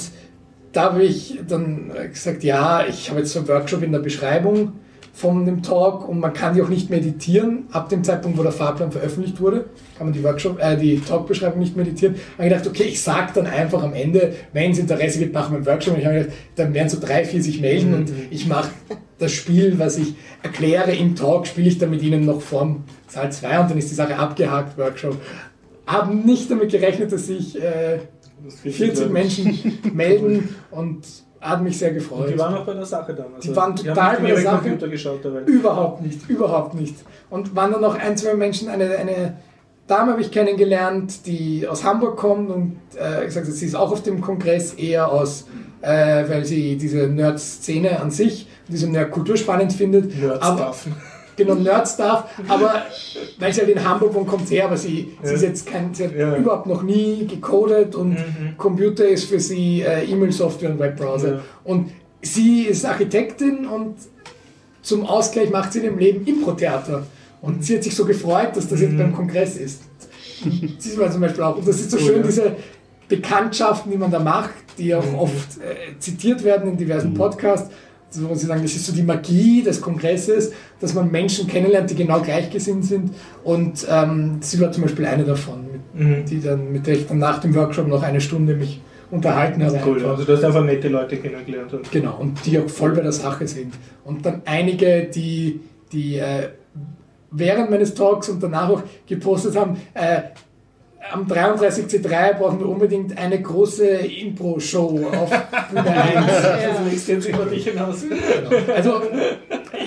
da 0.71 0.83
habe 0.83 1.03
ich 1.03 1.39
dann 1.47 1.91
gesagt, 2.11 2.43
ja, 2.43 2.85
ich 2.87 3.09
habe 3.09 3.19
jetzt 3.19 3.33
so 3.33 3.39
einen 3.39 3.47
Workshop 3.47 3.83
in 3.83 3.91
der 3.91 3.99
Beschreibung 3.99 4.73
von 5.19 5.45
dem 5.45 5.61
Talk 5.61 6.07
und 6.07 6.21
man 6.21 6.31
kann 6.31 6.53
die 6.55 6.61
auch 6.61 6.69
nicht 6.69 6.89
meditieren. 6.89 7.65
Ab 7.71 7.89
dem 7.89 8.05
Zeitpunkt, 8.05 8.37
wo 8.37 8.43
der 8.43 8.53
Fahrplan 8.53 8.89
veröffentlicht 8.89 9.41
wurde, 9.41 9.65
kann 9.97 10.07
man 10.07 10.13
die 10.13 10.23
Workshop, 10.23 10.59
äh, 10.61 10.77
die 10.77 10.97
Talkbeschreibung 11.01 11.59
nicht 11.59 11.75
meditieren. 11.75 12.15
habe 12.37 12.47
ich 12.47 12.53
gedacht, 12.53 12.67
okay, 12.67 12.83
ich 12.83 13.01
sage 13.01 13.31
dann 13.35 13.45
einfach 13.45 13.83
am 13.83 13.93
Ende, 13.93 14.33
wenn 14.53 14.71
es 14.71 14.79
Interesse 14.79 15.19
gibt, 15.19 15.33
machen 15.33 15.51
wir 15.51 15.57
einen 15.57 15.65
Workshop. 15.65 15.95
Und 15.95 15.99
ich 15.99 16.05
habe 16.05 16.19
gedacht, 16.19 16.35
dann 16.55 16.73
werden 16.73 16.87
so 16.87 16.99
drei, 17.01 17.25
vier 17.25 17.43
sich 17.43 17.59
melden 17.59 17.93
und 17.95 18.13
ich 18.29 18.47
mache 18.47 18.69
das 19.17 19.33
Spiel, 19.33 19.77
was 19.77 19.97
ich 19.97 20.15
erkläre 20.41 20.93
im 20.93 21.17
Talk, 21.17 21.47
spiele 21.47 21.67
ich 21.67 21.77
dann 21.77 21.89
mit 21.89 22.01
ihnen 22.01 22.25
noch 22.25 22.41
vorm 22.41 22.85
Saal 23.07 23.29
2 23.29 23.59
und 23.59 23.71
dann 23.71 23.77
ist 23.77 23.91
die 23.91 23.95
Sache 23.95 24.17
abgehakt, 24.17 24.77
Workshop. 24.77 25.17
Haben 25.85 26.23
nicht 26.23 26.49
damit 26.49 26.71
gerechnet, 26.71 27.11
dass 27.11 27.27
sich 27.27 27.61
äh, 27.61 27.99
40 28.47 29.09
Menschen 29.09 29.79
melden 29.93 30.55
und 30.71 31.01
hat 31.41 31.61
mich 31.61 31.77
sehr 31.77 31.93
gefreut. 31.93 32.25
Und 32.25 32.33
die 32.33 32.39
waren 32.39 32.55
auch 32.55 32.65
bei 32.65 32.73
der 32.73 32.85
Sache 32.85 33.13
dann. 33.13 33.27
Also 33.35 33.49
Die 33.49 33.55
waren 33.55 33.75
die 33.75 33.83
total 33.83 34.13
haben 34.13 34.23
bei 34.23 34.29
der 34.29 34.41
Sache. 34.41 34.77
Geschaut. 34.89 35.25
Überhaupt 35.45 36.01
nicht, 36.01 36.29
überhaupt 36.29 36.73
nicht. 36.73 36.95
Und 37.29 37.55
waren 37.55 37.71
dann 37.71 37.81
noch 37.81 37.97
ein, 37.97 38.17
zwei 38.17 38.33
Menschen, 38.33 38.67
eine, 38.67 38.97
eine 38.97 39.37
Dame 39.87 40.11
habe 40.11 40.21
ich 40.21 40.31
kennengelernt, 40.31 41.25
die 41.25 41.67
aus 41.67 41.83
Hamburg 41.83 42.17
kommt 42.17 42.49
und 42.51 42.79
äh, 42.95 43.25
gesagt 43.25 43.47
hat, 43.47 43.53
sie 43.53 43.65
ist 43.65 43.75
auch 43.75 43.91
auf 43.91 44.03
dem 44.03 44.21
Kongress 44.21 44.73
eher 44.73 45.11
aus, 45.11 45.47
äh, 45.81 46.29
weil 46.29 46.45
sie 46.45 46.77
diese 46.77 47.07
Nerd-Szene 47.07 47.99
an 47.99 48.11
sich, 48.11 48.47
diese 48.67 48.87
Nerd-Kultur 48.87 49.35
spannend 49.35 49.73
findet. 49.73 50.11
Aber, 50.41 50.75
Nerd-Stuff. 51.45 51.55
genau, 51.55 51.55
Nerd-Stuff, 51.55 52.23
aber 52.47 52.83
weil 53.39 53.53
sie 53.53 53.61
halt 53.61 53.69
in 53.69 53.83
Hamburg 53.87 54.13
wohnt, 54.13 54.27
kommt 54.27 54.47
sie 54.47 54.55
her, 54.55 54.65
aber 54.65 54.77
sie, 54.77 55.09
sie 55.23 55.27
Ja. 55.29 55.31
ist 55.35 55.41
jetzt 55.41 55.65
kein, 55.67 55.93
sie 55.93 56.05
hat 56.05 56.15
Ja. 56.15 56.35
überhaupt 56.35 56.67
noch 56.67 56.83
nie 56.83 57.25
gecodet 57.27 57.95
und 57.95 58.11
Mhm. 58.11 58.57
Computer 58.57 59.07
ist 59.07 59.25
für 59.25 59.39
sie 59.39 59.81
äh, 59.81 60.05
E-Mail-Software 60.05 60.71
und 60.71 60.79
Webbrowser. 60.79 61.33
Ja. 61.35 61.39
Und 61.63 61.91
sie 62.21 62.63
ist 62.63 62.85
Architektin 62.85 63.65
und 63.65 63.95
zum 64.81 65.05
Ausgleich 65.05 65.49
macht 65.49 65.73
sie 65.73 65.79
in 65.79 65.85
ihrem 65.85 65.97
Leben 65.97 66.25
Impro-Theater. 66.25 67.03
Und 67.41 67.63
sie 67.63 67.75
hat 67.77 67.83
sich 67.83 67.95
so 67.95 68.05
gefreut, 68.05 68.49
dass 68.55 68.67
das 68.67 68.81
jetzt 68.81 68.91
Mhm. 68.93 68.97
beim 68.97 69.13
Kongress 69.15 69.55
ist. 69.57 69.83
Sie 70.79 70.97
war 70.97 71.09
zum 71.11 71.21
Beispiel 71.21 71.43
auch. 71.43 71.57
Und 71.57 71.67
das 71.67 71.79
ist 71.79 71.91
so 71.91 71.97
Cool, 71.97 72.03
schön, 72.05 72.23
diese 72.23 72.55
Bekanntschaften, 73.07 73.91
die 73.91 73.97
man 73.97 74.11
da 74.11 74.19
macht, 74.19 74.51
die 74.77 74.93
auch 74.93 75.05
Mhm. 75.05 75.15
oft 75.15 75.57
äh, 75.57 75.97
zitiert 75.99 76.43
werden 76.43 76.69
in 76.71 76.77
diversen 76.77 77.13
Podcasts, 77.13 77.69
wo 78.13 78.33
sie 78.35 78.45
sagen, 78.47 78.61
das 78.63 78.73
ist 78.75 78.85
so 78.85 78.93
die 78.93 79.03
Magie 79.03 79.61
des 79.61 79.79
Kongresses, 79.81 80.51
dass 80.79 80.93
man 80.93 81.11
Menschen 81.11 81.47
kennenlernt, 81.47 81.89
die 81.89 81.95
genau 81.95 82.21
gleichgesinnt 82.21 82.85
sind. 82.85 83.11
Und 83.43 83.85
ähm, 83.89 84.37
sie 84.41 84.59
war 84.59 84.71
zum 84.71 84.83
Beispiel 84.83 85.05
eine 85.05 85.23
davon, 85.23 85.63
mit, 85.71 85.79
Mhm. 85.91 86.25
die 86.25 86.39
dann, 86.41 86.71
mit 86.71 86.85
der 86.87 86.95
ich 86.95 87.07
dann 87.07 87.17
nach 87.19 87.39
dem 87.39 87.53
Workshop 87.55 87.87
noch 87.87 88.03
eine 88.03 88.21
Stunde 88.21 88.53
mich 88.55 88.79
unterhalten 89.11 89.63
habe. 89.63 89.79
Cool, 89.85 89.95
einfach. 89.97 90.09
also 90.11 90.23
du 90.23 90.33
hast 90.33 90.43
einfach 90.43 90.63
nette 90.63 90.87
Leute 90.87 91.17
kennengelernt. 91.17 91.73
Und 91.73 91.91
Genau, 91.91 92.17
und 92.19 92.45
die 92.45 92.59
auch 92.59 92.69
voll 92.69 92.91
bei 92.91 93.01
der 93.01 93.11
Sache 93.11 93.47
sind. 93.47 93.73
Und 94.05 94.25
dann 94.25 94.41
einige, 94.45 95.03
die, 95.05 95.59
die 95.91 96.17
äh, 96.17 96.49
während 97.31 97.69
meines 97.71 97.93
Talks 97.95 98.29
und 98.29 98.41
danach 98.41 98.69
auch 98.69 98.83
gepostet 99.07 99.55
haben, 99.55 99.77
äh, 99.93 100.21
am 101.11 101.25
33C3 101.25 102.33
brauchen 102.33 102.59
wir 102.59 102.67
unbedingt 102.67 103.17
eine 103.17 103.41
große 103.41 103.85
Impro-Show 103.87 105.09
auf 105.11 105.29
Bühne 105.69 105.89
1. 106.03 106.17
also 106.25 106.81
ich 106.91 107.01
sich 107.01 107.29
über 107.29 107.45
dich 107.45 107.63
hinaus. 107.67 108.03
Also 108.75 109.01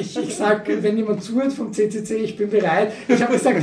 ich, 0.00 0.18
ich 0.18 0.34
sag, 0.34 0.66
wenn 0.68 0.96
jemand 0.96 1.22
zuhört 1.22 1.52
vom 1.52 1.72
CCC, 1.72 2.16
ich 2.16 2.36
bin 2.36 2.50
bereit. 2.50 2.92
Ich 3.08 3.22
habe 3.22 3.34
gesagt, 3.34 3.62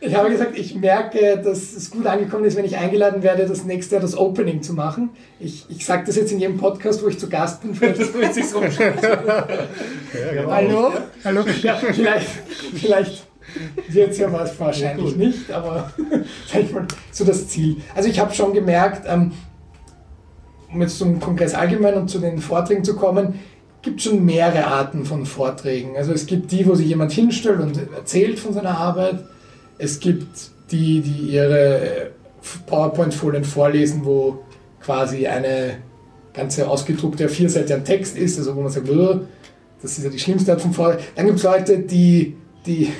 ich 0.00 0.14
habe 0.14 0.30
gesagt, 0.30 0.56
ich 0.58 0.74
merke, 0.76 1.40
dass 1.42 1.72
es 1.72 1.90
gut 1.90 2.06
angekommen 2.06 2.44
ist, 2.44 2.56
wenn 2.56 2.64
ich 2.64 2.76
eingeladen 2.76 3.22
werde, 3.22 3.46
das 3.46 3.64
nächste 3.64 3.96
Jahr 3.96 4.02
das 4.02 4.16
Opening 4.16 4.62
zu 4.62 4.74
machen. 4.74 5.10
Ich, 5.40 5.64
ich 5.68 5.84
sage 5.84 6.04
das 6.06 6.16
jetzt 6.16 6.30
in 6.30 6.38
jedem 6.38 6.58
Podcast, 6.58 7.02
wo 7.02 7.08
ich 7.08 7.18
zu 7.18 7.28
Gast 7.28 7.62
bin. 7.62 7.74
Vielleicht 7.74 8.00
Das 8.06 8.14
wird 8.14 8.34
sich 8.34 8.48
so 8.48 8.58
umschreiben. 8.58 9.00
Hallo? 10.46 10.92
Hallo? 11.24 11.44
Ja, 11.62 11.76
vielleicht, 11.76 12.28
vielleicht 12.74 13.25
jetzt 13.88 14.18
ja 14.18 14.32
was 14.32 14.58
wahrscheinlich 14.58 15.12
Ja, 15.12 15.16
nicht, 15.16 15.50
aber 15.50 15.92
mal, 16.72 16.86
so 17.10 17.24
das 17.24 17.48
Ziel. 17.48 17.76
Also 17.94 18.08
ich 18.08 18.18
habe 18.18 18.34
schon 18.34 18.52
gemerkt, 18.52 19.06
ähm, 19.08 19.32
um 20.72 20.80
jetzt 20.80 20.98
zum 20.98 21.20
Kongress 21.20 21.54
allgemein 21.54 21.94
und 21.94 22.08
zu 22.08 22.18
den 22.18 22.38
Vorträgen 22.38 22.84
zu 22.84 22.96
kommen, 22.96 23.38
gibt 23.82 24.02
schon 24.02 24.24
mehrere 24.24 24.66
Arten 24.66 25.04
von 25.04 25.26
Vorträgen. 25.26 25.96
Also 25.96 26.12
es 26.12 26.26
gibt 26.26 26.50
die, 26.50 26.66
wo 26.66 26.74
sich 26.74 26.88
jemand 26.88 27.12
hinstellt 27.12 27.60
und 27.60 27.78
erzählt 27.94 28.38
von 28.38 28.52
seiner 28.52 28.76
Arbeit. 28.76 29.24
Es 29.78 30.00
gibt 30.00 30.26
die, 30.70 31.00
die 31.00 31.34
ihre 31.34 32.10
PowerPoint-Folien 32.66 33.44
vorlesen, 33.44 34.04
wo 34.04 34.40
quasi 34.80 35.26
eine 35.26 35.78
ganze 36.34 36.68
ausgedruckte 36.68 37.28
Vierseite 37.28 37.74
an 37.74 37.84
Text 37.84 38.16
ist, 38.16 38.38
also 38.38 38.56
wo 38.56 38.60
man 38.60 38.70
sagt, 38.70 38.88
"Ugh, 38.88 39.20
das 39.82 39.98
ist 39.98 40.04
ja 40.04 40.10
die 40.10 40.18
schlimmste 40.18 40.52
Art 40.52 40.60
von 40.60 40.72
Vortrag. 40.72 41.00
Dann 41.14 41.26
gibt 41.26 41.38
es 41.38 41.44
Leute, 41.44 41.78
die, 41.78 42.36
die 42.66 42.92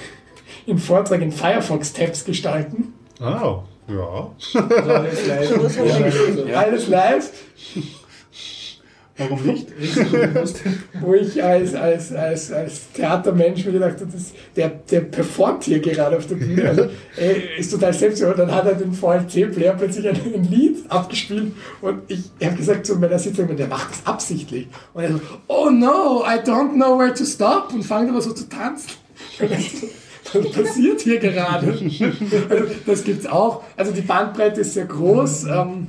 im 0.67 0.79
Vortrag 0.79 1.23
in 1.23 1.33
Firefox-Tabs 1.33 2.25
gestalten. 2.25 2.95
Ah, 3.21 3.63
ja. 3.89 4.31
Also 4.55 4.91
alles 4.91 5.27
live. 5.27 6.49
Ja. 6.49 6.59
Alles 6.59 6.89
live, 6.89 7.31
Warum 9.19 9.43
nicht? 9.47 9.69
Wo 11.01 11.15
ich 11.15 11.43
als, 11.43 11.75
als, 11.75 12.13
als, 12.13 12.53
als 12.53 12.93
Theatermensch 12.93 13.65
mir 13.65 13.73
gedacht 13.73 13.95
habe, 14.01 14.11
das, 14.13 14.33
der, 14.55 14.69
der 14.69 15.01
performt 15.01 15.65
hier 15.65 15.81
gerade 15.81 16.19
auf 16.19 16.27
der 16.27 16.35
Bühne. 16.35 16.69
Also, 16.69 16.89
er 17.17 17.59
ist 17.59 17.71
total 17.71 17.95
selbstbewusst. 17.95 18.39
Dann 18.39 18.55
hat 18.55 18.67
er 18.67 18.75
den 18.75 18.93
VLC-Player 18.93 19.73
plötzlich 19.73 20.07
ein, 20.07 20.17
ein 20.17 20.45
Lied 20.51 20.85
abgespielt 20.91 21.53
und 21.81 22.03
ich 22.09 22.25
habe 22.45 22.57
gesagt 22.57 22.85
zu 22.85 22.97
meiner 22.97 23.19
Sitzung, 23.19 23.57
der 23.57 23.69
macht 23.69 23.91
das 23.93 24.07
absichtlich. 24.07 24.69
Und 24.93 25.03
er 25.03 25.13
so, 25.13 25.21
oh 25.47 25.71
no, 25.71 26.23
I 26.27 26.39
don't 26.39 26.75
know 26.75 26.99
where 26.99 27.15
to 27.15 27.25
stop 27.25 27.73
und 27.73 27.85
fängt 27.85 28.11
aber 28.11 28.21
so 28.21 28.35
zu 28.35 28.47
tanzen. 28.49 28.91
Was 30.33 30.53
passiert 30.53 31.01
hier 31.01 31.19
gerade? 31.19 31.69
Also, 31.69 32.65
das 32.87 33.05
gibt 33.05 33.21
es 33.21 33.27
auch. 33.27 33.63
Also 33.77 33.93
die 33.93 34.01
Bandbreite 34.03 34.61
ist 34.61 34.75
sehr 34.75 34.87
groß. 34.87 35.45
Ähm, 35.45 35.89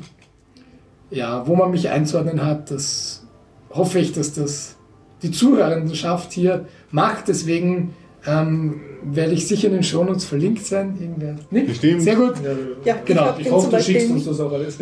ja, 1.10 1.48
wo 1.48 1.56
man 1.56 1.72
mich 1.72 1.90
einzuordnen 1.90 2.46
hat, 2.46 2.70
das 2.72 3.26
hoffe 3.72 4.00
ich, 4.00 4.12
dass 4.12 4.34
das 4.34 4.76
die 5.22 5.32
Zuhörendenschaft 5.32 6.34
hier 6.34 6.66
macht. 6.92 7.28
Deswegen 7.28 7.94
ähm, 8.26 8.82
werde 9.04 9.34
ich 9.34 9.48
sicher 9.48 9.68
in 9.68 9.74
den 9.74 9.84
Shownotes 9.84 10.26
verlinkt 10.26 10.66
sein. 10.66 10.98
Irgendwer 11.00 11.36
nicht? 11.50 11.68
Bestimmt. 11.68 12.02
Sehr 12.02 12.16
gut. 12.16 12.34
Ja, 12.84 12.96
Genau, 13.06 13.36
ich 13.38 13.46
Ich 13.46 13.52
hoffe, 13.52 13.70
du 13.72 13.82
schickst 13.82 14.12
uns 14.12 14.26
das 14.26 14.40
auch 14.40 14.52
alles. 14.52 14.78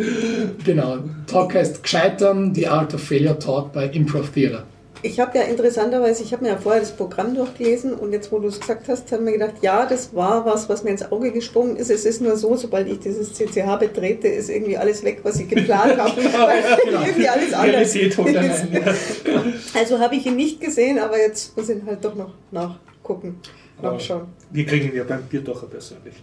Genau. 0.64 0.98
Talk 1.26 1.54
heißt 1.54 1.82
Gescheitern, 1.82 2.54
The 2.54 2.66
Art 2.66 2.94
of 2.94 3.02
Failure 3.02 3.38
taught 3.38 3.72
by 3.72 3.84
Improv 3.92 4.30
Theater. 4.30 4.64
Ich 5.02 5.20
habe 5.20 5.38
ja 5.38 5.44
interessanterweise, 5.44 6.22
ich 6.22 6.32
habe 6.32 6.44
mir 6.44 6.50
ja 6.50 6.56
vorher 6.56 6.80
das 6.80 6.96
Programm 6.96 7.34
durchgelesen 7.34 7.94
und 7.94 8.12
jetzt, 8.12 8.32
wo 8.32 8.38
du 8.38 8.48
es 8.48 8.60
gesagt 8.60 8.88
hast, 8.88 9.10
habe 9.12 9.22
ich 9.22 9.26
mir 9.26 9.32
gedacht, 9.38 9.62
ja, 9.62 9.86
das 9.86 10.14
war 10.14 10.44
was, 10.46 10.68
was 10.68 10.84
mir 10.84 10.90
ins 10.90 11.10
Auge 11.10 11.32
gesprungen 11.32 11.76
ist. 11.76 11.90
Es 11.90 12.04
ist 12.04 12.20
nur 12.20 12.36
so, 12.36 12.56
sobald 12.56 12.88
ich 12.88 12.98
dieses 13.00 13.32
CCH 13.34 13.78
betrete, 13.78 14.28
ist 14.28 14.48
irgendwie 14.48 14.76
alles 14.76 15.04
weg, 15.04 15.20
was 15.22 15.38
ich 15.38 15.48
geplant 15.48 15.98
habe. 15.98 16.16
Weil 16.24 16.62
irgendwie 17.06 17.28
alles 17.28 17.52
anders 17.52 17.94
ja. 17.94 18.08
Also 19.74 19.98
habe 19.98 20.16
ich 20.16 20.26
ihn 20.26 20.36
nicht 20.36 20.60
gesehen, 20.60 20.98
aber 20.98 21.18
jetzt 21.18 21.56
muss 21.56 21.68
ich 21.68 21.76
ihn 21.76 21.86
halt 21.86 22.04
doch 22.04 22.14
noch 22.14 22.32
nachgucken, 22.50 23.40
nachschauen. 23.80 24.28
Wir 24.50 24.64
kriegen 24.64 24.88
ihn 24.88 24.96
ja 24.96 25.04
beim 25.04 25.22
Bierdocher 25.24 25.66
persönlich. 25.66 26.14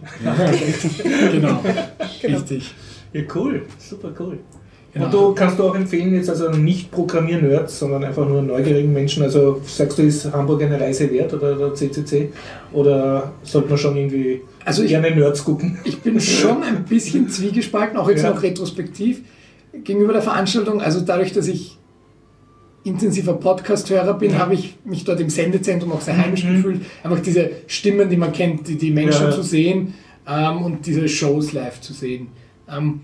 Genau. 1.32 1.62
Genau. 2.20 2.38
Richtig. 2.38 2.74
Ja, 3.12 3.22
cool. 3.34 3.62
Super 3.78 4.12
cool. 4.18 4.38
Genau. 4.94 5.06
Und 5.06 5.12
du 5.14 5.34
kannst 5.34 5.58
du 5.58 5.64
auch 5.64 5.74
empfehlen, 5.74 6.14
jetzt 6.14 6.30
also 6.30 6.50
nicht 6.50 6.90
Programmier-Nerds, 6.92 7.80
sondern 7.80 8.04
einfach 8.04 8.28
nur 8.28 8.40
neugierigen 8.42 8.92
Menschen. 8.92 9.24
Also 9.24 9.60
sagst 9.66 9.98
du, 9.98 10.02
ist 10.02 10.32
Hamburg 10.32 10.62
eine 10.62 10.80
Reise 10.80 11.10
wert 11.10 11.34
oder 11.34 11.56
der 11.56 11.74
CCC? 11.74 12.30
Oder 12.72 13.32
sollte 13.42 13.70
man 13.70 13.78
schon 13.78 13.96
irgendwie 13.96 14.42
Also 14.64 14.84
ich- 14.84 14.90
gerne 14.90 15.10
Nerds 15.10 15.44
gucken? 15.44 15.78
Ich 15.84 16.00
bin 16.00 16.20
schon 16.20 16.62
ein 16.62 16.84
bisschen 16.84 17.28
zwiegespalten, 17.28 17.96
auch 17.98 18.08
jetzt 18.08 18.22
Ja. 18.22 18.30
noch 18.30 18.40
retrospektiv 18.42 19.22
gegenüber 19.82 20.12
der 20.12 20.22
Veranstaltung. 20.22 20.80
Also 20.80 21.00
dadurch, 21.00 21.32
dass 21.32 21.48
ich 21.48 21.76
intensiver 22.84 23.32
Podcast-Hörer 23.34 24.14
bin, 24.14 24.32
Ja. 24.32 24.38
habe 24.38 24.54
ich 24.54 24.76
mich 24.84 25.04
dort 25.04 25.18
im 25.20 25.30
Sendezentrum 25.30 25.90
auch 25.92 26.02
sehr 26.02 26.16
heimisch 26.16 26.44
Mhm. 26.44 26.56
gefühlt. 26.56 26.80
Einfach 27.02 27.20
diese 27.20 27.50
Stimmen, 27.66 28.08
die 28.10 28.16
man 28.16 28.32
kennt, 28.32 28.68
die, 28.68 28.76
die 28.76 28.90
Menschen 28.90 29.24
Ja. 29.26 29.30
zu 29.32 29.42
sehen 29.42 29.94
ähm, 30.28 30.58
und 30.62 30.86
diese 30.86 31.08
Shows 31.08 31.52
live 31.52 31.80
zu 31.80 31.92
sehen. 31.94 32.28
Ähm, 32.70 33.00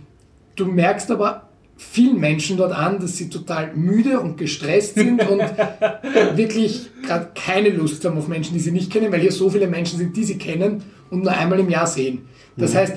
du 0.56 0.66
merkst 0.66 1.10
aber 1.10 1.48
vielen 1.80 2.20
Menschen 2.20 2.58
dort 2.58 2.72
an, 2.72 3.00
dass 3.00 3.16
sie 3.16 3.30
total 3.30 3.74
müde 3.74 4.20
und 4.20 4.36
gestresst 4.36 4.96
sind 4.96 5.26
und 5.28 5.42
wirklich 6.36 6.90
gerade 7.04 7.30
keine 7.34 7.70
Lust 7.70 8.04
haben 8.04 8.18
auf 8.18 8.28
Menschen, 8.28 8.52
die 8.52 8.60
sie 8.60 8.70
nicht 8.70 8.92
kennen, 8.92 9.10
weil 9.10 9.20
hier 9.20 9.32
so 9.32 9.48
viele 9.48 9.66
Menschen 9.66 9.98
sind, 9.98 10.14
die 10.16 10.24
sie 10.24 10.36
kennen 10.38 10.82
und 11.10 11.22
nur 11.22 11.32
einmal 11.32 11.58
im 11.58 11.70
Jahr 11.70 11.86
sehen. 11.86 12.28
Das 12.56 12.74
heißt, 12.74 12.94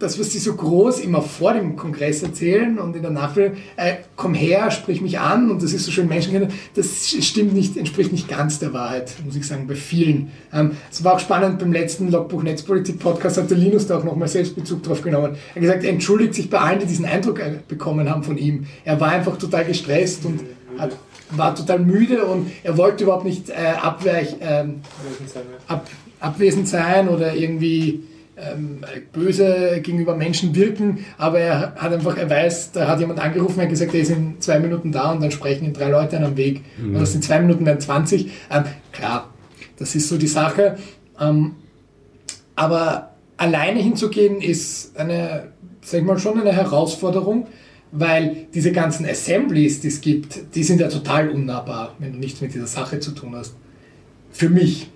das, 0.00 0.18
was 0.18 0.32
sie 0.32 0.40
so 0.40 0.54
groß 0.54 1.00
immer 1.00 1.22
vor 1.22 1.52
dem 1.52 1.76
Kongress 1.76 2.22
erzählen 2.22 2.78
und 2.78 2.96
in 2.96 3.02
der 3.02 3.12
Nachwelt, 3.12 3.56
äh, 3.76 3.94
komm 4.16 4.34
her, 4.34 4.72
sprich 4.72 5.00
mich 5.00 5.20
an 5.20 5.50
und 5.50 5.62
das 5.62 5.72
ist 5.72 5.84
so 5.84 5.92
schön 5.92 6.08
Menschen 6.08 6.32
kennen, 6.32 6.52
das 6.74 7.08
stimmt 7.08 7.54
nicht, 7.54 7.76
entspricht 7.76 8.10
nicht 8.10 8.28
ganz 8.28 8.58
der 8.58 8.72
Wahrheit, 8.72 9.14
muss 9.24 9.36
ich 9.36 9.46
sagen, 9.46 9.68
bei 9.68 9.76
vielen. 9.76 10.32
Ähm, 10.52 10.72
es 10.90 11.04
war 11.04 11.14
auch 11.14 11.20
spannend, 11.20 11.60
beim 11.60 11.72
letzten 11.72 12.10
Logbuch 12.10 12.42
Netzpolitik 12.42 12.98
Podcast 12.98 13.38
hat 13.38 13.50
der 13.50 13.56
Linus 13.56 13.86
da 13.86 13.98
auch 13.98 14.04
nochmal 14.04 14.26
Selbstbezug 14.26 14.82
drauf 14.82 15.00
genommen. 15.00 15.36
Er 15.50 15.54
hat 15.54 15.60
gesagt, 15.62 15.84
er 15.84 15.90
entschuldigt 15.90 16.34
sich 16.34 16.50
bei 16.50 16.58
allen, 16.58 16.80
die 16.80 16.86
diesen 16.86 17.04
Eindruck 17.04 17.38
äh, 17.38 17.58
bekommen 17.68 18.10
haben 18.10 18.24
von 18.24 18.36
ihm. 18.36 18.66
Er 18.84 18.98
war 19.00 19.10
einfach 19.10 19.38
total 19.38 19.64
gestresst 19.64 20.24
und 20.24 20.40
hat, 20.76 20.96
war 21.30 21.54
total 21.54 21.78
müde 21.78 22.24
und 22.24 22.50
er 22.64 22.76
wollte 22.76 23.04
überhaupt 23.04 23.24
nicht 23.24 23.48
äh, 23.48 23.54
abweich, 23.80 24.34
ähm, 24.40 24.80
ab, 25.68 25.88
abwesend 26.18 26.66
sein 26.66 27.08
oder 27.08 27.34
irgendwie 27.36 28.02
ähm, 28.36 28.80
böse 29.12 29.80
gegenüber 29.82 30.16
Menschen 30.16 30.54
wirken, 30.54 31.04
aber 31.18 31.38
er 31.38 31.74
hat 31.76 31.92
einfach, 31.92 32.16
er 32.16 32.28
weiß, 32.28 32.72
da 32.72 32.88
hat 32.88 33.00
jemand 33.00 33.20
angerufen, 33.20 33.58
er 33.58 33.64
hat 33.64 33.70
gesagt, 33.70 33.94
er 33.94 34.00
ist 34.00 34.10
in 34.10 34.40
zwei 34.40 34.58
Minuten 34.58 34.92
da 34.92 35.12
und 35.12 35.22
dann 35.22 35.30
sprechen 35.30 35.66
ihn 35.66 35.72
drei 35.72 35.88
Leute 35.88 36.16
an 36.16 36.24
am 36.24 36.36
Weg. 36.36 36.62
Und 36.94 37.00
das 37.00 37.12
sind 37.12 37.24
zwei 37.24 37.40
Minuten, 37.40 37.64
werden 37.64 37.80
20. 37.80 38.30
Ähm, 38.50 38.64
klar, 38.92 39.30
das 39.78 39.94
ist 39.94 40.08
so 40.08 40.18
die 40.18 40.26
Sache. 40.26 40.76
Ähm, 41.20 41.56
aber 42.56 43.14
alleine 43.36 43.80
hinzugehen 43.80 44.40
ist 44.40 44.96
eine, 44.96 45.48
sag 45.82 46.00
ich 46.00 46.06
mal, 46.06 46.18
schon 46.18 46.40
eine 46.40 46.52
Herausforderung, 46.52 47.46
weil 47.92 48.46
diese 48.52 48.72
ganzen 48.72 49.06
Assemblies, 49.06 49.80
die 49.80 49.88
es 49.88 50.00
gibt, 50.00 50.54
die 50.54 50.64
sind 50.64 50.80
ja 50.80 50.88
total 50.88 51.30
unnahbar, 51.30 51.94
wenn 51.98 52.12
du 52.12 52.18
nichts 52.18 52.40
mit 52.40 52.54
dieser 52.54 52.66
Sache 52.66 52.98
zu 53.00 53.12
tun 53.12 53.36
hast. 53.36 53.54
Für 54.32 54.48
mich, 54.48 54.90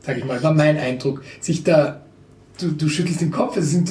sag 0.00 0.16
ich 0.16 0.24
mal, 0.24 0.42
war 0.42 0.54
mein 0.54 0.78
Eindruck, 0.78 1.22
sich 1.40 1.64
da, 1.64 2.00
du, 2.62 2.68
du 2.72 2.88
schüttelst 2.88 3.20
den 3.20 3.30
Kopf, 3.30 3.56
es 3.56 3.70
sind 3.70 3.90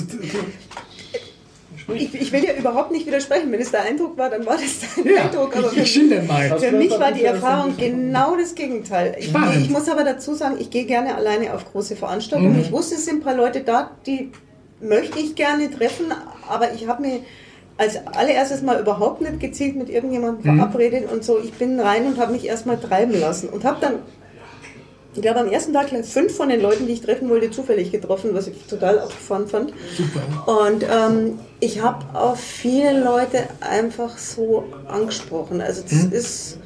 Ich, 1.91 2.13
ich 2.13 2.31
will 2.31 2.43
ja 2.43 2.53
überhaupt 2.53 2.91
nicht 2.91 3.07
widersprechen. 3.07 3.51
Wenn 3.51 3.61
es 3.61 3.71
der 3.71 3.81
Eindruck 3.81 4.15
war, 4.17 4.29
dann 4.29 4.45
war 4.45 4.57
das 4.57 4.95
dein 4.95 5.11
ja, 5.11 5.23
Eindruck. 5.23 5.55
Aber 5.57 5.71
ich, 5.71 5.79
ich 5.79 5.91
schilder 5.91 6.21
mal. 6.23 6.59
Für 6.59 6.71
mich 6.71 6.91
war 6.91 7.11
die 7.11 7.23
Erfahrung 7.23 7.75
genau 7.77 8.35
das 8.37 8.53
Gegenteil. 8.53 9.15
Ich, 9.17 9.33
ich 9.33 9.69
muss 9.71 9.89
aber 9.89 10.03
dazu 10.03 10.35
sagen, 10.35 10.57
ich 10.59 10.69
gehe 10.69 10.85
gerne 10.85 11.15
alleine 11.15 11.53
auf 11.53 11.71
große 11.71 11.95
Veranstaltungen. 11.95 12.53
Mhm. 12.53 12.61
Ich 12.61 12.71
wusste, 12.71 12.95
es 12.95 13.05
sind 13.05 13.17
ein 13.21 13.23
paar 13.23 13.35
Leute 13.35 13.61
da, 13.61 13.91
die 14.05 14.31
möchte 14.81 15.17
ich 15.19 15.33
gerne 15.35 15.69
treffen, 15.71 16.05
aber 16.47 16.73
ich 16.73 16.87
habe 16.87 17.01
mir 17.01 17.19
als 17.77 17.97
allererstes 18.05 18.61
mal 18.61 18.79
überhaupt 18.79 19.21
nicht 19.21 19.39
gezielt 19.39 19.75
mit 19.75 19.89
irgendjemandem 19.89 20.53
Mhm. 20.53 20.57
verabredet 20.59 21.11
und 21.11 21.23
so. 21.23 21.39
Ich 21.39 21.53
bin 21.53 21.79
rein 21.79 22.05
und 22.05 22.19
habe 22.19 22.33
mich 22.33 22.45
erstmal 22.45 22.77
treiben 22.79 23.19
lassen 23.19 23.49
und 23.49 23.63
habe 23.63 23.77
dann, 23.81 23.95
ich 25.19 25.23
glaube, 25.23 25.41
am 25.41 25.49
ersten 25.49 25.73
Tag 25.73 25.87
gleich 25.87 26.05
fünf 26.05 26.33
von 26.33 26.47
den 26.47 26.61
Leuten, 26.61 26.87
die 26.87 26.93
ich 26.93 27.01
treffen 27.01 27.29
wollte, 27.29 27.51
zufällig 27.51 27.91
getroffen, 27.91 28.29
was 28.31 28.47
ich 28.47 28.55
total 28.69 28.99
abgefahren 28.99 29.47
fand. 29.49 29.73
Super. 29.97 30.63
Und 30.65 30.83
ähm, 30.83 31.39
ich 31.59 31.81
habe 31.81 32.05
auch 32.17 32.37
viele 32.37 33.03
Leute 33.03 33.43
einfach 33.59 34.17
so 34.17 34.63
angesprochen. 34.87 35.59
Also 35.59 35.81
das 35.81 36.05
ist, 36.05 36.59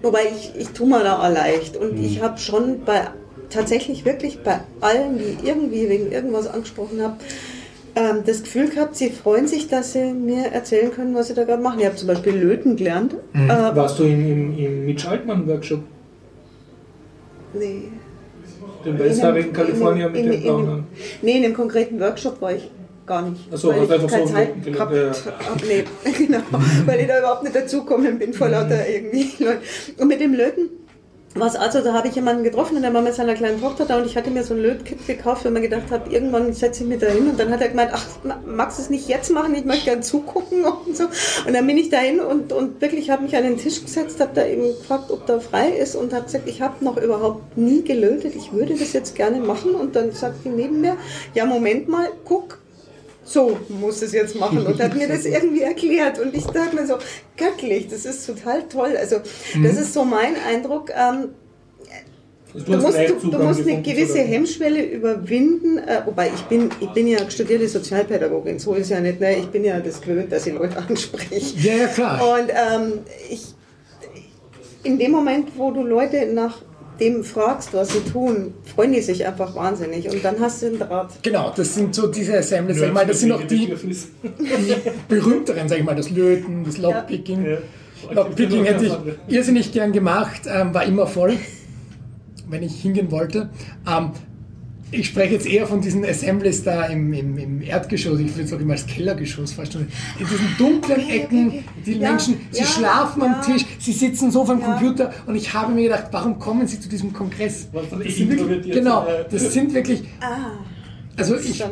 wobei 0.00 0.20
ich, 0.34 0.52
ich 0.58 0.68
tue 0.70 0.88
mir 0.88 1.04
da 1.04 1.18
auch 1.18 1.30
leicht. 1.30 1.76
Und 1.76 2.02
ich 2.02 2.22
habe 2.22 2.38
schon 2.38 2.86
bei, 2.86 3.08
tatsächlich 3.50 4.06
wirklich 4.06 4.42
bei 4.42 4.60
allen, 4.80 5.18
die 5.18 5.46
irgendwie 5.46 5.90
wegen 5.90 6.10
irgendwas 6.10 6.46
angesprochen 6.46 7.02
haben, 7.02 7.16
ähm, 7.94 8.22
das 8.24 8.44
Gefühl 8.44 8.70
gehabt, 8.70 8.96
sie 8.96 9.10
freuen 9.10 9.46
sich, 9.46 9.68
dass 9.68 9.92
sie 9.92 10.14
mir 10.14 10.46
erzählen 10.46 10.90
können, 10.90 11.14
was 11.14 11.28
sie 11.28 11.34
da 11.34 11.44
gerade 11.44 11.62
machen. 11.62 11.80
Ich 11.80 11.84
habe 11.84 11.96
zum 11.96 12.08
Beispiel 12.08 12.32
Löten 12.32 12.76
gelernt. 12.76 13.14
Äh, 13.34 13.48
Warst 13.48 13.98
du 13.98 14.04
im, 14.04 14.26
im, 14.26 14.58
im 14.58 14.86
Mitch 14.86 15.06
Altmann 15.06 15.46
Workshop, 15.46 15.80
nee. 17.54 17.82
dem- 18.84 19.52
California 19.52 20.06
in 20.08 20.12
mit 20.12 20.34
in- 20.34 20.42
blauen 20.42 20.84
Nee, 21.22 21.36
in 21.36 21.42
dem 21.42 21.54
konkreten 21.54 22.00
Workshop 22.00 22.40
war 22.40 22.52
ich 22.54 22.70
gar 23.06 23.22
nicht. 23.28 23.42
Ach 23.52 23.56
so, 23.56 23.68
weil 23.68 23.84
ich 23.84 23.92
einfach 23.92 24.08
keine 24.08 24.26
so 24.26 24.32
Zeit 24.32 24.64
gehabt 24.64 24.94
hab. 25.26 25.62
Nee, 25.66 25.84
genau. 26.18 26.38
weil 26.86 27.00
ich 27.00 27.06
da 27.06 27.18
überhaupt 27.18 27.42
nicht 27.42 27.54
dazugekommen 27.56 28.18
bin 28.18 28.32
vor 28.32 28.48
lauter 28.48 28.88
irgendwie 28.88 29.28
Leuten. 29.42 29.60
Und 29.98 30.08
mit 30.08 30.20
dem 30.20 30.34
Löten 30.34 30.70
was 31.34 31.56
also, 31.56 31.80
da 31.80 31.94
habe 31.94 32.08
ich 32.08 32.14
jemanden 32.14 32.44
getroffen 32.44 32.76
und 32.76 32.82
der 32.82 32.92
war 32.92 33.00
mit 33.00 33.14
seiner 33.14 33.34
kleinen 33.34 33.60
Tochter 33.60 33.86
da 33.86 33.96
und 33.96 34.06
ich 34.06 34.16
hatte 34.16 34.30
mir 34.30 34.44
so 34.44 34.52
ein 34.54 34.60
Lötkit 34.60 35.06
gekauft, 35.06 35.44
weil 35.44 35.52
man 35.52 35.62
gedacht 35.62 35.90
habe, 35.90 36.10
irgendwann 36.10 36.52
setze 36.52 36.82
ich 36.82 36.88
mich 36.88 36.98
da 36.98 37.06
hin. 37.06 37.30
Und 37.30 37.40
dann 37.40 37.50
hat 37.50 37.62
er 37.62 37.68
gemeint, 37.68 37.90
ach, 37.94 38.04
ma- 38.22 38.40
magst 38.44 38.78
du 38.78 38.82
es 38.82 38.90
nicht 38.90 39.08
jetzt 39.08 39.30
machen, 39.30 39.54
ich 39.54 39.64
möchte 39.64 39.86
gern 39.86 40.02
zugucken 40.02 40.64
und 40.86 40.96
so. 40.96 41.04
Und 41.46 41.54
dann 41.54 41.66
bin 41.66 41.78
ich 41.78 41.88
dahin 41.88 42.20
und, 42.20 42.52
und 42.52 42.80
wirklich 42.80 43.10
habe 43.10 43.22
mich 43.22 43.36
an 43.36 43.44
den 43.44 43.56
Tisch 43.56 43.82
gesetzt, 43.82 44.20
habe 44.20 44.32
da 44.34 44.46
eben 44.46 44.62
gefragt, 44.62 45.10
ob 45.10 45.26
da 45.26 45.40
frei 45.40 45.70
ist 45.70 45.96
und 45.96 46.12
habe 46.12 46.24
gesagt, 46.24 46.48
ich 46.48 46.60
habe 46.60 46.84
noch 46.84 46.96
überhaupt 46.96 47.56
nie 47.56 47.82
gelötet, 47.82 48.34
ich 48.36 48.52
würde 48.52 48.74
das 48.74 48.92
jetzt 48.92 49.14
gerne 49.14 49.38
machen. 49.38 49.74
Und 49.74 49.96
dann 49.96 50.12
sagt 50.12 50.44
die 50.44 50.50
neben 50.50 50.80
mir, 50.80 50.96
ja 51.34 51.46
Moment 51.46 51.88
mal, 51.88 52.08
guck, 52.24 52.58
so 53.24 53.58
muss 53.68 54.02
es 54.02 54.12
jetzt 54.12 54.34
machen 54.36 54.66
und 54.66 54.80
hat 54.80 54.96
mir 54.96 55.06
das 55.08 55.24
irgendwie 55.24 55.62
erklärt 55.62 56.18
und 56.18 56.34
ich 56.34 56.44
dachte 56.44 56.74
mir 56.74 56.86
so, 56.86 56.94
göttlich, 57.36 57.88
das 57.88 58.04
ist 58.04 58.26
total 58.26 58.62
toll. 58.68 58.96
Also 58.98 59.16
das 59.62 59.76
ist 59.78 59.92
so 59.94 60.04
mein 60.04 60.34
Eindruck. 60.48 60.90
Ähm, 60.90 61.28
Du 62.54 62.76
musst, 62.76 62.98
du, 62.98 63.30
du 63.30 63.38
musst 63.38 63.66
eine 63.66 63.80
gewisse 63.80 64.12
der- 64.12 64.24
Hemmschwelle 64.26 64.82
überwinden, 64.84 65.78
äh, 65.78 66.02
wobei 66.04 66.28
ich 66.34 66.42
bin, 66.42 66.68
ich 66.80 66.90
bin 66.90 67.06
ja 67.06 67.30
studierte 67.30 67.66
Sozialpädagogin, 67.66 68.58
so 68.58 68.74
ist 68.74 68.90
ja 68.90 69.00
nicht, 69.00 69.20
ne? 69.20 69.38
ich 69.38 69.46
bin 69.46 69.64
ja 69.64 69.80
das 69.80 70.02
gewöhnt, 70.02 70.30
dass 70.30 70.46
ich 70.46 70.52
Leute 70.52 70.76
anspreche. 70.88 71.56
Ja, 71.66 71.74
ja, 71.76 71.86
klar. 71.86 72.20
Und 72.20 72.50
ähm, 72.50 72.92
ich, 73.30 73.54
in 74.82 74.98
dem 74.98 75.12
Moment, 75.12 75.48
wo 75.56 75.70
du 75.70 75.82
Leute 75.82 76.26
nach 76.26 76.60
dem 77.02 77.24
fragst, 77.24 77.74
was 77.74 77.92
sie 77.92 78.00
tun, 78.00 78.54
freuen 78.64 78.92
die 78.92 79.00
sich 79.00 79.26
einfach 79.26 79.54
wahnsinnig 79.56 80.08
und 80.08 80.24
dann 80.24 80.38
hast 80.40 80.62
du 80.62 80.66
einen 80.66 80.78
Draht. 80.78 81.22
Genau, 81.22 81.52
das 81.54 81.74
sind 81.74 81.94
so 81.94 82.06
diese 82.06 82.38
Assemblies, 82.38 82.78
sag 82.78 82.88
ich 82.88 82.92
mal, 82.94 83.06
das 83.06 83.20
sind 83.20 83.32
auch 83.32 83.42
die, 83.42 83.66
die 83.66 84.74
berühmteren, 85.08 85.68
sag 85.68 85.78
ich 85.78 85.84
mal, 85.84 85.96
das 85.96 86.10
Löten, 86.10 86.64
das 86.64 86.78
Lockpicking. 86.78 87.44
Ja. 87.44 87.58
Lockpicking 88.12 88.64
hätte 88.64 88.86
ich 88.86 89.34
irrsinnig 89.34 89.72
gern 89.72 89.92
gemacht, 89.92 90.42
ähm, 90.46 90.72
war 90.74 90.84
immer 90.84 91.06
voll, 91.06 91.36
wenn 92.48 92.62
ich 92.62 92.80
hingehen 92.80 93.10
wollte. 93.10 93.50
Ähm, 93.88 94.10
ich 94.92 95.06
spreche 95.08 95.34
jetzt 95.34 95.46
eher 95.46 95.66
von 95.66 95.80
diesen 95.80 96.04
Assemblies 96.04 96.62
da 96.62 96.84
im, 96.84 97.12
im, 97.12 97.38
im 97.38 97.62
Erdgeschoss, 97.62 98.20
ich 98.20 98.28
würde 98.36 98.42
es 98.42 98.52
auch 98.52 98.60
immer 98.60 98.74
als 98.74 98.86
Kellergeschoss 98.86 99.52
vorstellen. 99.52 99.88
In 100.18 100.26
diesen 100.26 100.46
dunklen 100.58 101.08
Ecken, 101.08 101.64
die 101.84 101.94
Ja, 101.94 102.10
Menschen, 102.10 102.36
sie 102.50 102.60
ja, 102.60 102.66
schlafen 102.66 103.22
am. 103.22 103.42
Tisch, 103.42 103.64
sie 103.78 103.92
sitzen 103.92 104.30
so 104.30 104.44
vom 104.44 104.60
Ja. 104.60 104.66
Computer 104.76 105.12
und 105.26 105.34
ich 105.34 105.52
habe 105.52 105.72
mir 105.72 105.84
gedacht, 105.84 106.04
warum 106.12 106.38
kommen 106.38 106.66
sie 106.68 106.78
zu 106.78 106.88
diesem 106.88 107.12
Kongress? 107.12 107.68
Was 107.72 107.88
Das 107.90 108.14
sind 108.16 108.30
wirklich, 108.30 108.72
genau, 108.74 109.06
das 109.30 109.52
sind 109.52 109.74
wirklich, 109.74 110.02
Ah, 110.20 110.58
also 111.16 111.36
ich, 111.36 111.58
dann- 111.58 111.70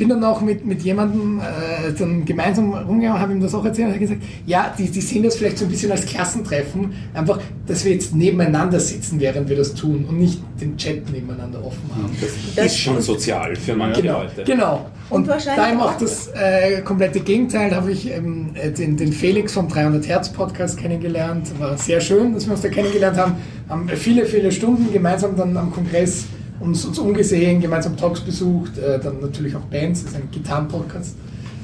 bin 0.00 0.08
dann 0.08 0.24
auch 0.24 0.40
mit, 0.40 0.64
mit 0.66 0.82
jemandem 0.82 1.40
äh, 1.40 1.92
dann 1.96 2.24
gemeinsam 2.24 2.72
rumgegangen, 2.72 3.20
habe 3.20 3.32
ihm 3.34 3.40
das 3.40 3.54
auch 3.54 3.64
erzählt 3.64 3.88
und 3.88 3.92
er 3.92 3.94
hat 3.94 4.00
gesagt, 4.00 4.22
ja, 4.46 4.74
die, 4.76 4.88
die 4.90 5.00
sehen 5.00 5.22
das 5.22 5.36
vielleicht 5.36 5.58
so 5.58 5.66
ein 5.66 5.70
bisschen 5.70 5.92
als 5.92 6.06
Klassentreffen, 6.06 6.92
einfach, 7.14 7.38
dass 7.66 7.84
wir 7.84 7.92
jetzt 7.92 8.14
nebeneinander 8.14 8.80
sitzen, 8.80 9.20
während 9.20 9.48
wir 9.50 9.56
das 9.56 9.74
tun 9.74 10.06
und 10.08 10.18
nicht 10.18 10.40
den 10.60 10.76
Chat 10.78 11.10
nebeneinander 11.12 11.64
offen 11.64 11.90
haben. 11.94 12.10
Das, 12.20 12.30
Das- 12.56 12.66
ist 12.66 12.78
schon 12.78 13.00
sozial 13.02 13.54
für 13.54 13.76
manche 13.76 14.00
Genau, 14.02 14.22
Leute. 14.22 14.42
genau. 14.44 14.86
Und, 15.10 15.22
Und 15.22 15.28
wahrscheinlich 15.28 15.64
da 15.64 15.70
eben 15.72 15.80
auch 15.80 15.98
das 15.98 16.28
äh, 16.28 16.80
komplette 16.82 17.20
Gegenteil, 17.20 17.68
da 17.70 17.76
habe 17.76 17.92
ich 17.92 18.10
ähm, 18.10 18.50
äh, 18.54 18.70
den, 18.70 18.96
den 18.96 19.12
Felix 19.12 19.52
vom 19.52 19.68
300 19.68 20.08
Hertz 20.08 20.28
Podcast 20.30 20.78
kennengelernt. 20.78 21.50
War 21.58 21.76
sehr 21.76 22.00
schön, 22.00 22.32
dass 22.32 22.46
wir 22.46 22.52
uns 22.52 22.62
da 22.62 22.68
kennengelernt 22.68 23.18
haben. 23.18 23.34
Haben 23.68 23.88
viele, 23.88 24.24
viele 24.24 24.50
Stunden 24.50 24.92
gemeinsam 24.92 25.36
dann 25.36 25.56
am 25.56 25.72
Kongress 25.72 26.24
uns, 26.60 26.84
uns 26.84 26.98
umgesehen, 26.98 27.60
gemeinsam 27.60 27.96
Talks 27.96 28.20
besucht, 28.20 28.78
äh, 28.78 28.98
dann 28.98 29.20
natürlich 29.20 29.56
auch 29.56 29.62
Bands, 29.62 30.04
das 30.04 30.12
ist 30.12 30.16
ein 30.16 30.30
Gitarren-Podcast. 30.30 31.16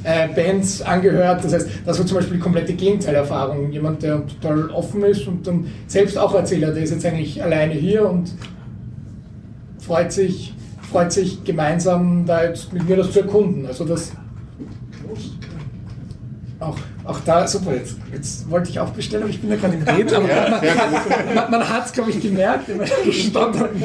Äh, 0.03 0.29
Bands 0.29 0.83
angehört, 0.83 1.45
das 1.45 1.53
heißt, 1.53 1.69
das 1.85 1.99
war 1.99 2.07
zum 2.07 2.17
Beispiel 2.17 2.37
die 2.37 2.43
komplette 2.43 2.75
Gegenteilerfahrung. 2.75 3.73
Jemand, 3.73 4.03
der 4.03 4.25
total 4.27 4.71
offen 4.71 5.03
ist 5.03 5.27
und 5.27 5.47
dann 5.47 5.67
selbst 5.87 6.17
auch 6.17 6.35
Erzähler, 6.35 6.73
der 6.73 6.85
ist 6.85 6.91
jetzt 6.91 7.05
eigentlich 7.05 7.43
alleine 7.43 7.75
hier 7.75 8.09
und 8.09 8.33
freut 9.81 10.13
sich, 10.13 10.55
freut 10.91 11.13
sich 11.13 11.43
gemeinsam 11.45 12.25
da 12.25 12.45
jetzt 12.45 12.73
mit 12.73 12.89
mir 12.89 12.97
das 12.97 13.13
zu 13.13 13.21
erkunden. 13.21 13.67
Also 13.67 13.85
das 13.85 14.13
auch, 16.61 16.77
auch 17.07 17.21
da, 17.21 17.47
super, 17.47 17.75
jetzt, 17.75 17.97
jetzt 18.13 18.51
wollte 18.51 18.71
ich 18.71 18.81
auch 18.81 18.91
bestellen, 18.91 19.23
aber 19.23 19.31
ich 19.31 19.41
bin 19.41 19.51
ja 19.51 19.57
gerade 19.57 19.75
im 19.75 19.83
Reden. 19.83 20.15
Aber 20.15 20.27
man, 21.27 21.35
man, 21.35 21.51
man 21.53 21.69
hat 21.69 21.87
es, 21.87 21.93
glaube 21.93 22.11
ich, 22.11 22.21
gemerkt 22.21 22.69
in 22.69 22.79
meiner 22.79 23.13
stotternden, 23.13 23.83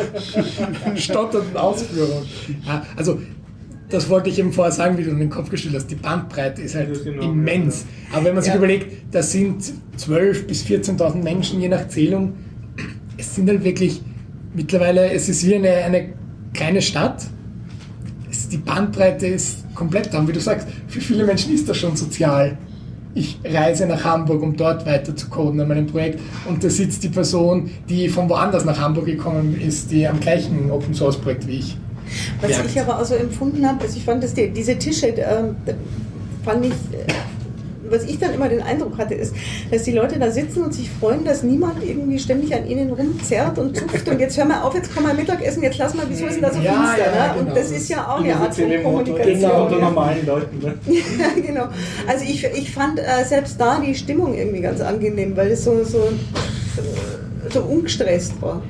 stotternden 0.98 1.58
Ausführung. 1.58 2.24
Ja, 2.66 2.86
also 2.96 3.20
das 3.90 4.10
wollte 4.10 4.30
ich 4.30 4.40
eben 4.40 4.54
vorher 4.54 4.72
sagen, 4.72 4.98
wie 4.98 5.04
du 5.04 5.12
in 5.12 5.20
den 5.20 5.30
Kopf 5.30 5.50
gestellt 5.50 5.76
hast. 5.76 5.88
Die 5.88 5.96
Bandbreite 5.96 6.62
ist 6.62 6.76
halt 6.76 6.96
Ja, 6.96 7.04
genau, 7.04 7.24
immens. 7.24 7.86
Aber 8.14 8.26
wenn 8.26 8.36
man 8.36 8.44
sich 8.44 8.54
Ja. 8.54 8.58
überlegt, 8.58 9.14
das 9.14 9.32
sind 9.32 9.62
12.000 9.98 10.48
bis 10.48 10.64
14.000 10.66 11.22
Menschen 11.22 11.62
je 11.62 11.68
nach 11.68 11.88
Zählung. 11.90 12.34
Es 13.18 13.36
sind 13.36 13.50
halt 13.50 13.64
wirklich 13.64 14.02
mittlerweile, 14.56 15.12
es 15.12 15.30
ist 15.30 15.46
wie 15.46 15.56
eine, 15.56 15.70
eine 15.70 16.14
kleine 16.54 16.82
Stadt. 16.82 17.24
Es, 18.32 18.48
die 18.48 18.58
Bandbreite 18.58 19.28
ist 19.28 19.66
komplett 19.76 20.14
da. 20.14 20.20
Und 20.20 20.28
wie 20.30 20.34
du 20.34 20.40
sagst, 20.40 20.68
für 20.88 21.02
viele 21.02 21.26
Menschen 21.26 21.54
ist 21.54 21.68
das 21.68 21.78
schon 21.78 21.96
sozial. 21.96 22.58
Ich 23.14 23.40
reise 23.44 23.86
nach 23.86 24.04
Hamburg, 24.04 24.42
um 24.42 24.56
dort 24.56 24.86
weiter 24.86 25.16
zu 25.16 25.28
coden 25.28 25.60
an 25.60 25.68
meinem 25.68 25.88
Projekt. 25.88 26.20
Und 26.48 26.64
da 26.64 26.70
sitzt 26.70 27.04
die 27.04 27.10
Person, 27.10 27.70
die 27.90 28.08
von 28.08 28.30
woanders 28.30 28.64
nach 28.64 28.80
Hamburg 28.80 29.06
gekommen 29.06 29.60
ist, 29.60 29.92
die 29.92 30.08
am 30.08 30.20
gleichen 30.20 30.72
Open 30.72 30.94
Source 30.94 31.18
Projekt 31.18 31.48
wie 31.48 31.60
ich. 31.60 31.78
Was 32.42 32.52
merkt. 32.52 32.70
ich 32.70 32.80
aber 32.80 33.00
auch 33.00 33.06
so 33.06 33.16
empfunden 33.16 33.66
habe, 33.68 33.82
also 33.84 33.98
ich 33.98 34.04
fand, 34.04 34.24
dass 34.24 34.34
die, 34.34 34.50
diese 34.50 34.78
Tische, 34.78 35.08
ähm, 35.08 35.56
fand 36.44 36.66
ich, 36.66 36.72
äh, 36.72 37.12
was 37.92 38.04
ich 38.04 38.18
dann 38.20 38.34
immer 38.34 38.50
den 38.50 38.62
Eindruck 38.62 38.98
hatte, 38.98 39.14
ist, 39.14 39.36
dass 39.72 39.84
die 39.84 39.92
Leute 39.92 40.18
da 40.20 40.32
sitzen 40.32 40.64
und 40.64 40.74
sich 40.74 40.90
freuen, 40.90 41.24
dass 41.26 41.44
niemand 41.44 41.84
irgendwie 41.84 42.18
ständig 42.20 42.54
an 42.56 42.66
ihnen 42.68 42.92
rumzerrt 42.92 43.58
und 43.60 43.76
zupft 43.78 44.08
und 44.10 44.20
jetzt 44.20 44.38
hör 44.38 44.46
mal 44.46 44.62
auf, 44.62 44.74
jetzt 44.76 44.94
komm 44.94 45.04
mal 45.04 45.14
Mittagessen, 45.14 45.62
jetzt 45.64 45.78
lass 45.78 45.94
mal, 45.94 46.06
wieso 46.10 46.26
ist 46.26 46.36
denn 46.36 46.42
da 46.44 46.54
so 46.54 46.60
Ja, 46.62 46.74
finster? 46.74 46.98
ja, 47.16 47.28
ne? 47.28 47.34
genau. 47.40 47.50
Und 47.50 47.58
das 47.58 47.72
ist 47.72 47.90
ja 47.90 48.08
auch 48.08 48.20
eine 48.24 48.36
Art 48.36 48.56
von 48.56 48.70
Genau, 48.70 48.84
Kommunikation. 48.90 49.52
unter 49.52 49.78
ja. 49.78 49.82
normalen 49.86 50.26
Leuten. 50.26 50.60
Ne? 50.60 50.74
Ja, 51.20 51.42
genau. 51.42 51.68
Also 52.08 52.24
ich, 52.26 52.44
ich 52.46 52.72
fand 52.72 53.00
äh, 53.00 53.24
selbst 53.28 53.60
da 53.60 53.80
die 53.80 53.94
Stimmung 53.96 54.34
irgendwie 54.36 54.62
ganz 54.62 54.82
angenehm, 54.82 55.36
weil 55.36 55.52
es 55.52 55.64
so, 55.64 55.84
so, 55.84 56.10
so 57.50 57.62
ungestresst 57.62 58.42
war. 58.42 58.62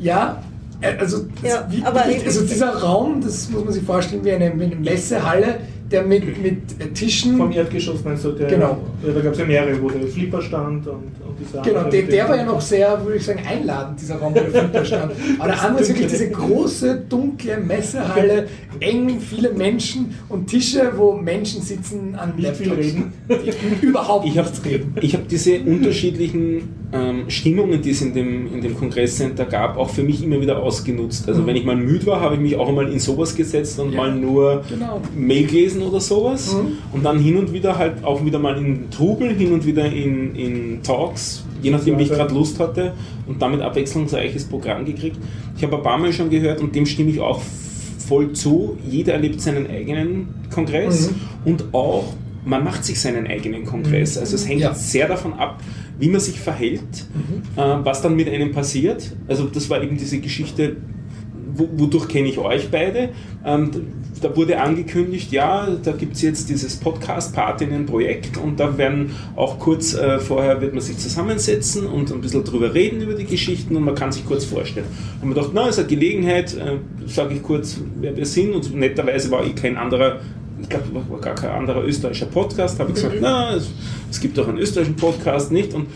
Ja, 0.00 0.42
äh, 0.80 0.96
also, 0.98 1.26
Ja, 1.42 1.68
aber 1.84 2.00
wirklich, 2.00 2.18
ich- 2.18 2.26
also 2.26 2.40
dieser 2.46 2.74
Raum, 2.82 3.20
das 3.22 3.48
muss 3.50 3.64
man 3.64 3.72
sich 3.72 3.82
vorstellen 3.84 4.24
wie 4.24 4.32
eine, 4.32 4.58
wie 4.58 4.64
eine 4.64 4.76
Messehalle, 4.76 5.58
der 5.92 6.02
mit, 6.02 6.42
mit 6.42 6.56
äh, 6.80 6.88
Tischen. 6.92 7.36
Vom 7.36 7.52
Erdgeschoss 7.52 8.02
meinst 8.04 8.24
du, 8.24 8.32
der, 8.32 8.48
Genau. 8.48 8.78
ja, 9.06 9.12
da 9.12 9.20
gab 9.20 9.32
es 9.32 9.38
ja 9.38 9.44
mehrere, 9.44 9.80
wo 9.82 9.88
der 9.88 10.06
Flipper 10.08 10.40
stand 10.42 10.86
und, 10.86 10.94
und 10.94 11.36
diese 11.38 11.60
Genau, 11.62 11.80
andere 11.84 11.90
der, 11.90 12.02
der 12.02 12.28
war 12.28 12.36
ja 12.36 12.44
noch 12.44 12.60
sehr, 12.60 13.00
würde 13.04 13.16
ich 13.18 13.24
sagen, 13.24 13.40
einladend, 13.46 14.00
dieser 14.00 14.16
Raum, 14.16 14.34
wo 14.34 14.40
der 14.40 14.50
Flipper 14.50 14.84
stand. 14.84 15.12
Aber 15.38 15.48
der 15.48 15.62
andere 15.62 15.82
ist 15.82 15.88
wirklich 15.90 16.06
diese 16.08 16.30
große, 16.30 17.04
dunkle 17.08 17.58
Messehalle, 17.58 18.48
eng, 18.80 19.20
viele 19.20 19.52
Menschen 19.52 20.14
und 20.28 20.46
Tische, 20.46 20.92
wo 20.96 21.12
Menschen 21.12 21.62
sitzen 21.62 22.14
an 22.16 22.34
Nicht 22.36 22.56
viel 22.56 22.72
reden. 22.72 23.12
überhaupt 23.80 24.26
Ich 24.26 24.38
habe 24.38 24.48
nichts 24.48 24.64
reden. 24.64 24.94
ich 25.00 25.14
hab 25.14 25.28
diese 25.28 25.60
unterschiedlichen 25.60 26.68
ähm, 26.92 27.24
Stimmungen, 27.28 27.80
die 27.82 27.90
es 27.90 28.02
in 28.02 28.12
dem, 28.14 28.52
in 28.52 28.60
dem 28.60 28.76
Kongresscenter 28.76 29.44
gab, 29.46 29.76
auch 29.76 29.90
für 29.90 30.02
mich 30.02 30.22
immer 30.22 30.40
wieder 30.40 30.62
ausgenutzt. 30.62 31.28
Also 31.28 31.46
wenn 31.46 31.56
ich 31.56 31.64
mal 31.64 31.76
müde 31.76 32.06
war, 32.06 32.20
habe 32.20 32.34
ich 32.34 32.40
mich 32.40 32.56
auch 32.56 32.68
einmal 32.68 32.90
in 32.92 32.98
sowas 32.98 33.34
gesetzt 33.34 33.78
und 33.78 33.92
Ja, 33.92 33.96
mal 33.98 34.14
nur 34.14 34.62
genau. 34.68 35.00
Mail 35.16 35.46
gelesen 35.46 35.81
oder 35.82 36.00
sowas. 36.00 36.54
Mhm. 36.54 36.78
Und 36.92 37.04
dann 37.04 37.18
hin 37.18 37.36
und 37.36 37.52
wieder 37.52 37.76
halt 37.78 38.04
auch 38.04 38.24
wieder 38.24 38.38
mal 38.38 38.56
in 38.58 38.90
Trubel, 38.90 39.34
hin 39.34 39.52
und 39.52 39.66
wieder 39.66 39.86
in, 39.86 40.34
in 40.34 40.82
Talks, 40.82 41.44
je 41.62 41.70
nachdem 41.70 41.98
wie 41.98 42.04
ich 42.04 42.08
gerade 42.10 42.32
Lust 42.34 42.58
hatte 42.60 42.92
und 43.26 43.40
damit 43.42 43.60
abwechslungsreiches 43.60 44.44
Programm 44.44 44.84
gekriegt. 44.84 45.16
Ich 45.56 45.62
habe 45.62 45.76
ein 45.76 45.82
paar 45.82 45.98
Mal 45.98 46.12
schon 46.12 46.30
gehört 46.30 46.60
und 46.60 46.74
dem 46.74 46.86
stimme 46.86 47.10
ich 47.10 47.20
auch 47.20 47.40
voll 48.06 48.32
zu. 48.32 48.76
Jeder 48.88 49.12
erlebt 49.14 49.40
seinen 49.40 49.68
eigenen 49.70 50.28
Kongress 50.52 51.10
Mhm. 51.10 51.14
und 51.44 51.64
auch 51.74 52.12
man 52.44 52.64
macht 52.64 52.84
sich 52.84 53.00
seinen 53.00 53.28
eigenen 53.28 53.64
Kongress. 53.64 54.18
Also 54.18 54.34
es 54.34 54.48
hängt 54.48 54.62
Ja. 54.62 54.74
sehr 54.74 55.06
davon 55.06 55.34
ab, 55.34 55.60
wie 56.00 56.08
man 56.08 56.20
sich 56.20 56.40
verhält, 56.40 57.06
äh, 57.56 57.60
was 57.84 58.02
dann 58.02 58.16
mit 58.16 58.28
einem 58.28 58.50
passiert. 58.50 59.12
Also 59.28 59.44
das 59.44 59.70
war 59.70 59.80
eben 59.80 59.96
diese 59.96 60.18
Geschichte, 60.18 60.76
wo, 61.54 61.68
wodurch 61.76 62.08
kenne 62.08 62.26
ich 62.28 62.38
euch 62.38 62.68
beide. 62.70 63.10
Ähm, 63.44 63.70
da 64.22 64.36
wurde 64.36 64.60
angekündigt, 64.60 65.32
ja, 65.32 65.68
da 65.82 65.92
gibt 65.92 66.14
es 66.14 66.22
jetzt 66.22 66.48
dieses 66.48 66.76
Podcast-Partinnen-Projekt 66.76 68.36
und 68.38 68.60
da 68.60 68.78
werden 68.78 69.10
auch 69.36 69.58
kurz 69.58 69.94
äh, 69.94 70.18
vorher 70.18 70.60
wird 70.60 70.72
man 70.72 70.82
sich 70.82 70.98
zusammensetzen 70.98 71.86
und 71.86 72.12
ein 72.12 72.20
bisschen 72.20 72.44
drüber 72.44 72.72
reden 72.72 73.02
über 73.02 73.14
die 73.14 73.24
Geschichten 73.24 73.76
und 73.76 73.84
man 73.84 73.94
kann 73.94 74.12
sich 74.12 74.24
kurz 74.24 74.44
vorstellen. 74.44 74.86
Und 75.20 75.28
man 75.28 75.36
dachte, 75.36 75.50
na, 75.54 75.68
ist 75.68 75.78
eine 75.78 75.88
Gelegenheit, 75.88 76.54
äh, 76.54 76.78
sage 77.06 77.34
ich 77.34 77.42
kurz, 77.42 77.80
wer 78.00 78.16
wir 78.16 78.26
sind 78.26 78.54
und 78.54 78.74
netterweise 78.74 79.30
war 79.30 79.44
ich 79.44 79.54
kein 79.54 79.76
anderer 79.76 80.20
ich 80.62 80.68
glaube, 80.68 80.84
war 81.10 81.20
gar 81.20 81.34
kein 81.34 81.50
anderer 81.50 81.84
österreichischer 81.84 82.26
Podcast, 82.26 82.78
habe 82.78 82.90
ich 82.90 82.94
gesagt, 82.96 83.16
na, 83.20 83.54
es, 83.54 83.70
es 84.10 84.20
gibt 84.20 84.38
doch 84.38 84.48
einen 84.48 84.58
österreichischen 84.58 84.96
Podcast 84.96 85.52
nicht 85.52 85.74
und 85.74 85.86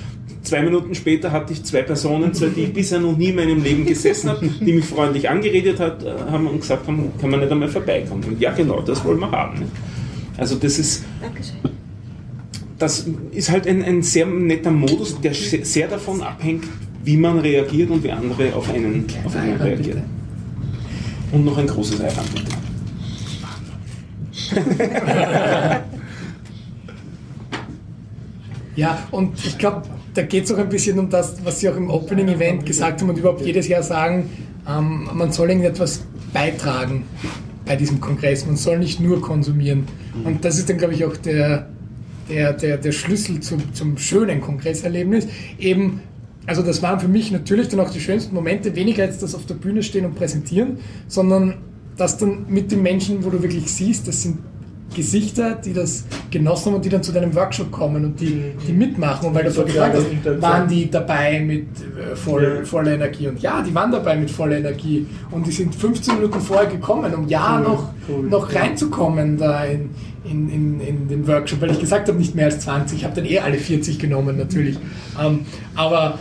zwei 0.43 0.63
Minuten 0.63 0.95
später 0.95 1.33
hatte 1.33 1.53
ich 1.53 1.63
zwei 1.65 1.83
Personen, 1.83 2.33
zwei, 2.35 2.49
die 2.49 2.63
ich 2.65 2.73
bisher 2.73 3.01
noch 3.01 3.17
nie 3.17 3.29
in 3.31 3.37
meinem 3.37 3.63
Leben 3.63 3.85
gesessen 3.87 4.29
habe, 4.31 4.47
die 4.47 4.73
mich 4.73 4.85
freundlich 4.85 5.29
angeredet 5.29 5.81
hat, 5.81 6.03
äh, 6.05 6.11
haben 6.31 6.47
und 6.47 6.61
gesagt 6.61 6.87
haben, 6.87 7.11
kann 7.21 7.31
man 7.31 7.41
nicht 7.41 7.51
einmal 7.51 7.69
vorbeikommen. 7.69 8.23
Und 8.25 8.41
ja, 8.41 8.53
genau, 8.53 8.81
das 8.81 9.05
wollen 9.05 9.21
wir 9.21 9.31
haben. 9.31 9.63
Also 10.37 10.55
das 10.57 10.79
ist, 10.79 11.03
Dankeschön. 11.21 11.57
das 12.79 13.07
ist 13.33 13.51
halt 13.51 13.67
ein, 13.67 13.83
ein 13.83 14.03
sehr 14.03 14.27
netter 14.27 14.71
Modus, 14.71 15.19
der 15.21 15.33
se- 15.35 15.65
sehr 15.65 15.89
davon 15.89 16.21
abhängt, 16.23 16.65
wie 17.05 17.17
man 17.17 17.39
reagiert 17.39 17.91
und 17.91 18.05
wie 18.05 18.11
andere 18.13 18.55
auf 18.55 18.69
einen, 18.73 19.07
auf 19.25 19.35
einen 19.37 19.57
reagieren. 19.57 20.03
Und 21.33 21.45
noch 21.45 21.57
ein 21.59 21.67
großes 21.67 22.01
Einwand. 22.01 22.35
bitte. 22.35 22.57
Ja, 28.77 29.09
und 29.11 29.45
ich 29.45 29.57
glaube, 29.57 29.83
da 30.13 30.23
geht 30.23 30.45
es 30.45 30.53
auch 30.53 30.59
ein 30.59 30.69
bisschen 30.69 30.99
um 30.99 31.09
das, 31.09 31.45
was 31.45 31.61
Sie 31.61 31.69
auch 31.69 31.77
im 31.77 31.91
Opening-Event 31.91 32.67
gesagt 32.67 33.01
haben 33.01 33.09
und 33.09 33.19
überhaupt 33.19 33.41
jedes 33.41 33.69
Jahr 33.69 33.83
sagen, 33.83 34.31
ähm, 34.69 35.09
man 35.15 35.33
soll 35.33 35.49
irgendetwas 35.49 36.05
beitragen 36.33 37.05
bei 37.65 37.75
diesem 37.75 38.01
Kongress. 38.01 38.45
Man 38.45 38.57
soll 38.57 38.79
nicht 38.79 39.01
nur 39.01 39.21
konsumieren. 39.23 39.87
Und 40.25 40.45
das 40.45 40.59
ist 40.59 40.69
dann, 40.69 40.77
glaube 40.77 40.93
ich, 40.93 41.05
auch 41.07 41.17
der, 41.17 41.71
der, 42.29 42.53
der, 42.53 42.77
der 42.77 42.93
Schlüssel 42.93 43.41
zum, 43.41 43.73
zum 43.73 43.97
schönen 43.97 44.43
Kongresserlebnis. 44.43 45.27
Eben, 45.59 46.03
also 46.47 46.63
das 46.63 46.83
waren 46.83 47.01
für 47.01 47.09
mich 47.09 47.33
natürlich 47.33 47.69
dann 47.69 47.81
auch 47.81 47.91
die 47.91 48.01
schönsten 48.01 48.35
Momente, 48.35 48.77
weniger 48.77 49.05
als 49.05 49.19
das 49.19 49.35
auf 49.35 49.47
der 49.47 49.55
Bühne 49.55 49.83
stehen 49.83 50.05
und 50.05 50.17
präsentieren, 50.17 50.79
sondern 51.09 51.55
das 51.97 52.19
dann 52.19 52.47
mit 52.49 52.71
den 52.71 52.83
Menschen, 52.83 53.25
wo 53.25 53.31
du 53.31 53.43
wirklich 53.43 53.73
siehst, 53.73 54.07
das 54.07 54.23
sind 54.23 54.39
Gesichter, 54.95 55.57
die 55.57 55.73
das 55.73 56.05
genossen 56.31 56.67
haben 56.67 56.75
und 56.77 56.85
die 56.85 56.89
dann 56.89 57.03
zu 57.03 57.13
deinem 57.13 57.35
Workshop 57.35 57.71
kommen 57.71 58.05
und 58.05 58.21
die, 58.21 58.53
die 58.67 58.73
mitmachen. 58.73 59.29
Und 59.29 59.35
weil 59.35 59.45
du 59.45 59.51
vorher 59.51 59.91
gefragt 59.91 60.07
hast, 60.25 60.43
waren 60.43 60.69
die 60.69 60.91
dabei 60.91 61.41
mit 61.41 61.67
äh, 61.67 62.17
voll, 62.17 62.65
voller 62.65 62.93
Energie? 62.93 63.29
Und 63.29 63.41
ja, 63.41 63.63
die 63.63 63.75
waren 63.75 63.91
dabei 63.93 64.17
mit 64.17 64.31
voller 64.31 64.57
Energie. 64.57 65.07
Und 65.31 65.47
die 65.47 65.51
sind 65.51 65.75
15 65.75 66.15
Minuten 66.15 66.41
vorher 66.41 66.67
gekommen, 66.71 67.15
um 67.15 67.29
ja 67.29 67.57
Cool, 67.59 67.65
noch, 67.65 67.89
cool. 68.09 68.27
noch 68.29 68.55
reinzukommen 68.55 69.37
da 69.37 69.65
in, 69.65 69.91
in, 70.25 70.49
in, 70.49 70.81
in 70.81 71.09
den 71.09 71.27
Workshop, 71.27 71.61
weil 71.61 71.73
ich 71.73 71.81
gesagt 71.81 72.09
habe, 72.09 72.17
nicht 72.19 72.35
mehr 72.35 72.47
als 72.47 72.61
20. 72.61 72.99
Ich 72.99 73.05
habe 73.05 73.15
dann 73.15 73.27
eh 73.27 73.41
alle 73.41 73.59
40 73.59 73.99
genommen, 73.99 74.39
natürlich. 74.39 74.79
Ähm, 75.23 75.41
aber 75.75 76.19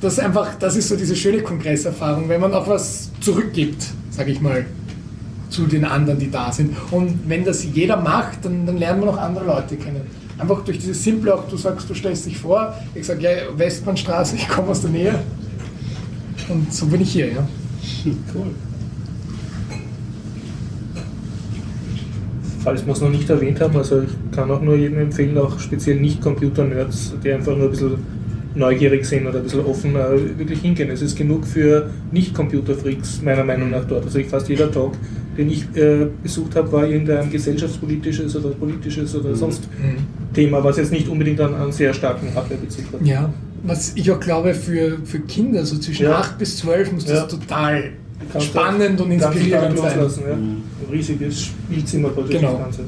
das 0.00 0.14
ist 0.14 0.20
einfach, 0.20 0.54
das 0.58 0.74
ist 0.74 0.88
so 0.88 0.96
diese 0.96 1.14
schöne 1.14 1.42
Kongresserfahrung, 1.42 2.28
wenn 2.28 2.40
man 2.40 2.54
auch 2.54 2.66
was 2.66 3.10
zurückgibt, 3.20 3.86
sage 4.10 4.32
ich 4.32 4.40
mal 4.40 4.64
zu 5.56 5.66
den 5.66 5.84
anderen, 5.84 6.18
die 6.18 6.30
da 6.30 6.52
sind. 6.52 6.76
Und 6.90 7.18
wenn 7.26 7.44
das 7.44 7.64
jeder 7.64 7.96
macht, 7.96 8.44
dann, 8.44 8.66
dann 8.66 8.76
lernen 8.76 9.00
wir 9.00 9.06
noch 9.06 9.18
andere 9.18 9.46
Leute 9.46 9.76
kennen. 9.76 10.02
Einfach 10.38 10.62
durch 10.64 10.78
dieses 10.78 11.02
Simple, 11.02 11.34
auch 11.34 11.48
du 11.48 11.56
sagst, 11.56 11.88
du 11.88 11.94
stellst 11.94 12.26
dich 12.26 12.36
vor, 12.36 12.74
ich 12.94 13.06
sage, 13.06 13.22
ja, 13.22 13.30
Westbahnstraße, 13.56 14.36
ich 14.36 14.48
komme 14.48 14.68
aus 14.68 14.82
der 14.82 14.90
Nähe. 14.90 15.18
Und 16.48 16.72
so 16.72 16.86
bin 16.86 17.00
ich 17.00 17.10
hier, 17.10 17.32
ja. 17.32 17.48
Cool. 18.34 18.54
falls 22.66 22.84
wir 22.84 22.94
es 22.94 23.00
noch 23.00 23.10
nicht 23.10 23.30
erwähnt 23.30 23.60
haben, 23.60 23.76
also 23.76 24.02
ich 24.02 24.10
kann 24.32 24.50
auch 24.50 24.60
nur 24.60 24.74
jedem 24.74 24.98
empfehlen, 24.98 25.38
auch 25.38 25.56
speziell 25.60 26.00
Nicht-Computer-Nerds, 26.00 27.14
die 27.22 27.32
einfach 27.32 27.56
nur 27.56 27.66
ein 27.66 27.70
bisschen 27.70 27.98
neugierig 28.56 29.04
sind 29.04 29.24
oder 29.24 29.38
ein 29.38 29.44
bisschen 29.44 29.64
offen, 29.64 29.94
äh, 29.94 30.36
wirklich 30.36 30.62
hingehen. 30.62 30.90
Es 30.90 31.00
ist 31.00 31.14
genug 31.14 31.46
für 31.46 31.88
Nicht-Computer-Freaks, 32.10 33.22
meiner 33.22 33.44
Meinung 33.44 33.70
nach, 33.70 33.84
dort. 33.84 34.06
Also 34.06 34.18
ich, 34.18 34.26
fast 34.26 34.48
jeder 34.48 34.72
Talk, 34.72 34.94
den 35.36 35.50
ich 35.50 35.64
äh, 35.76 36.06
besucht 36.22 36.54
habe, 36.56 36.70
war 36.72 36.86
irgendein 36.86 37.30
gesellschaftspolitisches 37.30 38.34
oder 38.36 38.50
politisches 38.50 39.14
oder 39.14 39.34
sonst 39.34 39.68
Thema, 40.34 40.62
was 40.62 40.76
jetzt 40.76 40.92
nicht 40.92 41.08
unbedingt 41.08 41.40
an 41.40 41.54
einen 41.54 41.72
sehr 41.72 41.92
starken 41.94 42.34
Hardware-Bezug 42.34 42.84
hat. 42.92 43.06
Ja, 43.06 43.32
was 43.62 43.92
ich 43.94 44.10
auch 44.10 44.20
glaube, 44.20 44.54
für, 44.54 44.98
für 45.04 45.20
Kinder, 45.20 45.64
so 45.64 45.78
zwischen 45.78 46.04
Ja. 46.04 46.18
8 46.18 46.38
bis 46.38 46.58
12, 46.58 46.92
muss 46.92 47.04
das 47.04 47.20
Ja. 47.20 47.26
total 47.26 47.84
spannend 48.40 49.00
und 49.00 49.10
inspirierend 49.10 49.78
sein. 49.78 49.84
loslassen, 49.98 50.22
ja. 50.28 50.34
Ein 50.34 50.62
riesiges 50.90 51.42
Spielzimmer 51.46 52.10
Genau. 52.28 52.52
das 52.66 52.76
Ganze. 52.78 52.80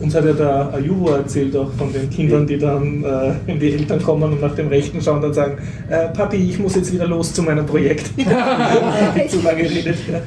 Uns 0.00 0.14
hat 0.14 0.24
ja 0.24 0.32
der 0.32 0.72
Ayuvo 0.74 1.10
erzählt 1.10 1.54
auch 1.56 1.70
von 1.74 1.92
den 1.92 2.08
Kindern, 2.08 2.46
die 2.46 2.58
dann 2.58 3.04
äh, 3.04 3.32
wenn 3.46 3.60
die 3.60 3.72
Eltern 3.72 4.02
kommen 4.02 4.32
und 4.32 4.40
nach 4.40 4.54
dem 4.54 4.68
Rechten 4.68 5.00
schauen 5.02 5.22
und 5.22 5.34
sagen, 5.34 5.58
äh, 5.90 6.08
Papi, 6.08 6.36
ich 6.36 6.58
muss 6.58 6.74
jetzt 6.74 6.92
wieder 6.92 7.06
los 7.06 7.34
zu 7.34 7.42
meinem 7.42 7.66
Projekt. 7.66 8.10
ich 8.16 8.26
hab 8.26 9.28
zu 9.28 9.40
lange 9.42 9.62
geredet. 9.62 9.96
Ja. 10.10 10.20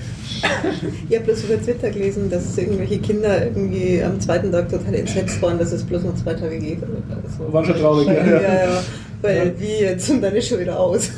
Ich 1.10 1.16
habe 1.16 1.26
bloß 1.26 1.46
über 1.46 1.62
Twitter 1.62 1.90
gelesen, 1.90 2.30
dass 2.30 2.58
irgendwelche 2.58 3.00
Kinder 3.00 3.46
irgendwie 3.46 4.04
am 4.04 4.20
zweiten 4.20 4.52
Tag 4.52 4.70
total 4.70 4.94
entsetzt 4.94 5.42
waren, 5.42 5.58
dass 5.58 5.72
es 5.72 5.84
bloß 5.84 6.04
noch 6.04 6.16
zwei 6.16 6.34
Tage 6.34 6.60
geht. 6.60 6.80
Also, 6.84 7.52
War 7.52 7.66
schon 7.66 7.76
traurig, 7.76 8.08
ja. 8.08 8.14
ja, 8.14 8.42
ja, 8.42 8.84
weil 9.22 9.54
wie 9.58 9.84
jetzt 9.86 10.10
und 10.10 10.22
dann 10.22 10.36
ist 10.36 10.50
schon 10.50 10.60
wieder 10.60 10.80
aus. 10.80 11.10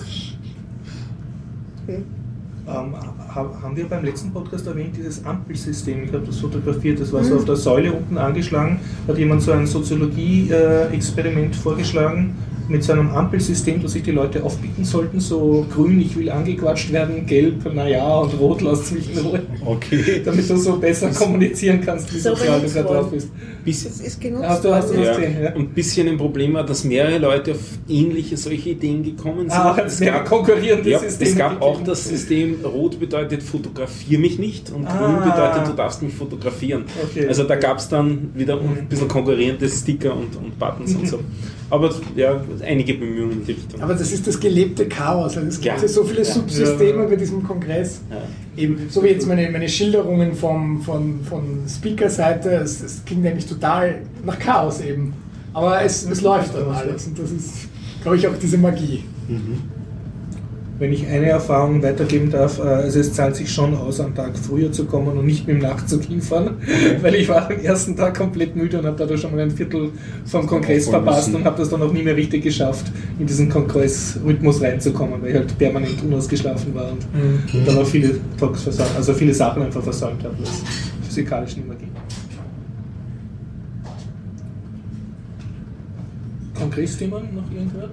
Hm. 1.87 2.03
Ha- 2.67 3.15
haben 3.35 3.75
wir 3.75 3.87
beim 3.87 4.05
letzten 4.05 4.31
Podcast 4.31 4.65
erwähnt, 4.65 4.95
dieses 4.95 5.25
Ampelsystem? 5.25 6.03
Ich 6.03 6.13
habe 6.13 6.25
das 6.25 6.39
fotografiert, 6.39 6.99
das 6.99 7.11
war 7.11 7.23
so 7.23 7.35
auf 7.35 7.45
der 7.45 7.57
Säule 7.57 7.91
unten 7.91 8.17
angeschlagen. 8.17 8.79
Hat 9.07 9.17
jemand 9.17 9.41
so 9.41 9.51
ein 9.51 9.67
Soziologie-Experiment 9.67 11.55
vorgeschlagen 11.55 12.35
mit 12.69 12.83
so 12.83 12.93
einem 12.93 13.09
Ampelsystem, 13.09 13.81
dass 13.81 13.93
sich 13.93 14.03
die 14.03 14.11
Leute 14.11 14.43
aufbieten 14.43 14.83
sollten, 14.85 15.19
so 15.19 15.65
grün, 15.73 15.99
ich 16.01 16.17
will 16.17 16.29
angequatscht 16.29 16.91
werden, 16.91 17.25
gelb, 17.25 17.73
naja, 17.73 18.17
und 18.19 18.39
rot, 18.39 18.61
lass 18.61 18.91
mich 18.91 19.11
in 19.13 19.19
Ruhe. 19.19 19.41
Okay. 19.65 20.21
Damit 20.25 20.49
du 20.49 20.57
so 20.57 20.77
besser 20.77 21.09
kommunizieren 21.09 21.81
kannst, 21.85 22.13
wie 22.13 22.19
So 22.19 22.29
sozial 22.35 22.59
du 22.61 22.67
gerade 22.67 22.85
worden. 22.89 22.97
drauf 22.97 23.11
bist. 23.11 23.29
Bis, 23.63 23.83
Das 23.83 23.99
ist 23.99 24.21
genutzt 24.21 24.45
Hast 24.47 24.63
du- 24.65 24.73
hast 24.73 24.89
du 24.89 24.95
worden, 24.95 25.05
das 25.07 25.17
ja. 25.17 25.23
gesehen? 25.25 25.43
ja. 25.43 25.53
Und 25.55 25.61
ein 25.63 25.73
bisschen 25.73 26.07
ein 26.07 26.17
Problem 26.17 26.53
war, 26.53 26.65
dass 26.65 26.83
mehrere 26.83 27.17
Leute 27.17 27.51
auf 27.53 27.59
ähnliche 27.89 28.37
solche 28.37 28.69
Ideen 28.71 29.03
gekommen 29.03 29.49
sind. 29.49 29.51
Ah, 29.53 29.75
es 29.85 29.99
gab 29.99 30.25
konkurrierende 30.25 30.89
ja, 30.89 30.99
Systeme. 30.99 31.29
es 31.31 31.35
gab 31.37 31.61
auch 31.61 31.83
das 31.83 32.07
System, 32.07 32.57
rot 32.63 32.99
bedeutet 32.99 33.41
fotografier 33.43 34.19
mich 34.19 34.37
nicht 34.39 34.71
und 34.71 34.85
Ah. 34.85 34.97
grün 34.97 35.31
bedeutet, 35.31 35.67
du 35.67 35.75
darfst 35.75 36.01
mich 36.03 36.13
fotografieren. 36.13 36.83
Okay. 37.11 37.27
Also 37.27 37.43
da 37.43 37.55
gab 37.55 37.77
es 37.79 37.87
dann 37.89 38.29
wieder 38.35 38.55
Mhm. 38.55 38.69
ein 38.79 38.87
bisschen 38.87 39.07
konkurrierende 39.07 39.67
Sticker 39.67 40.15
und, 40.15 40.35
und 40.35 40.57
Buttons 40.59 40.93
und 40.95 41.07
so. 41.09 41.19
Aber 41.75 41.93
ja, 42.15 42.41
einige 42.65 42.93
Bemühungen 42.95 43.33
in 43.33 43.45
die 43.45 43.51
Richtung. 43.53 43.81
Aber 43.81 43.93
das 43.93 44.11
ist 44.11 44.25
das 44.27 44.39
gelebte 44.39 44.87
Chaos. 44.87 45.35
Also 45.37 45.47
es 45.49 45.55
gibt 45.59 45.65
Ja. 45.75 45.81
ja, 45.81 45.87
so 45.87 46.03
viele 46.03 46.19
Ja. 46.19 46.25
Subsysteme 46.25 47.03
Ja. 47.03 47.09
bei 47.09 47.15
diesem 47.15 47.43
Kongress. 47.43 48.01
ja. 48.09 48.17
Eben, 48.61 48.87
so 48.89 49.03
wie 49.03 49.07
jetzt 49.09 49.27
meine, 49.27 49.49
meine 49.51 49.67
Schilderungen 49.67 50.33
vom, 50.33 50.81
von, 50.81 51.19
von 51.29 51.63
Speaker-Seite, 51.67 52.49
es, 52.51 52.81
es 52.81 53.03
klingt 53.05 53.25
eigentlich 53.27 53.45
total 53.47 53.99
nach 54.23 54.39
Chaos 54.39 54.79
eben. 54.81 55.13
Aber 55.53 55.81
es, 55.81 56.09
es 56.09 56.21
läuft 56.21 56.55
dann 56.55 56.69
alles 56.69 57.07
und 57.07 57.19
das 57.19 57.31
ist, 57.31 57.51
glaube 58.01 58.17
ich, 58.17 58.27
auch 58.27 58.37
diese 58.41 58.57
Magie. 58.57 59.03
Wenn 60.77 60.91
ich 60.91 61.07
eine 61.07 61.27
Erfahrung 61.27 61.81
weitergeben 61.81 62.29
darf, 62.29 62.59
äh, 62.59 62.63
also 62.63 62.99
es 62.99 63.13
zahlt 63.13 63.37
sich 63.37 63.49
schon 63.49 63.73
aus, 63.75 64.01
am 64.01 64.13
Tag 64.13 64.37
früher 64.37 64.69
zu 64.73 64.83
kommen 64.83 65.17
und 65.17 65.25
nicht 65.25 65.47
mit 65.47 65.55
dem 65.55 65.61
Nachtzug 65.61 66.03
hinfahren, 66.03 66.55
weil 67.01 67.15
ich 67.15 67.29
war 67.29 67.49
am 67.49 67.57
ersten 67.59 67.95
Tag 67.95 68.17
komplett 68.17 68.57
müde 68.57 68.79
und 68.79 68.85
habe 68.85 68.97
dadurch 68.97 69.21
schon 69.21 69.31
mal 69.31 69.39
ein 69.39 69.51
Viertel 69.51 69.91
vom 70.25 70.45
Kongress 70.45 70.89
verpasst 70.89 71.27
müssen. 71.29 71.39
und 71.39 71.45
habe 71.45 71.57
das 71.59 71.69
dann 71.69 71.81
auch 71.81 71.93
nie 71.93 72.03
mehr 72.03 72.17
richtig 72.17 72.43
geschafft, 72.43 72.87
in 73.17 73.25
diesen 73.25 73.47
Kongressrhythmus 73.47 74.61
reinzukommen, 74.61 75.21
weil 75.21 75.29
ich 75.29 75.35
halt 75.37 75.57
permanent 75.57 75.95
unausgeschlafen 76.03 76.75
war 76.75 76.91
und 76.91 77.05
Mhm. 77.13 77.65
dann 77.65 77.77
auch 77.77 77.87
viele 77.87 78.19
Talks 78.37 78.63
versäumt, 78.63 78.91
also 78.97 79.13
viele 79.13 79.33
Sachen 79.33 79.63
einfach 79.63 79.81
versäumt 79.81 80.21
habe, 80.25 80.35
was 80.41 80.61
physikalisch 81.05 81.55
nicht 81.55 81.67
mehr 81.69 81.77
ging. 81.77 81.89
Kongressthemen 86.53 87.33
noch 87.35 87.49
irgendwer? 87.51 87.89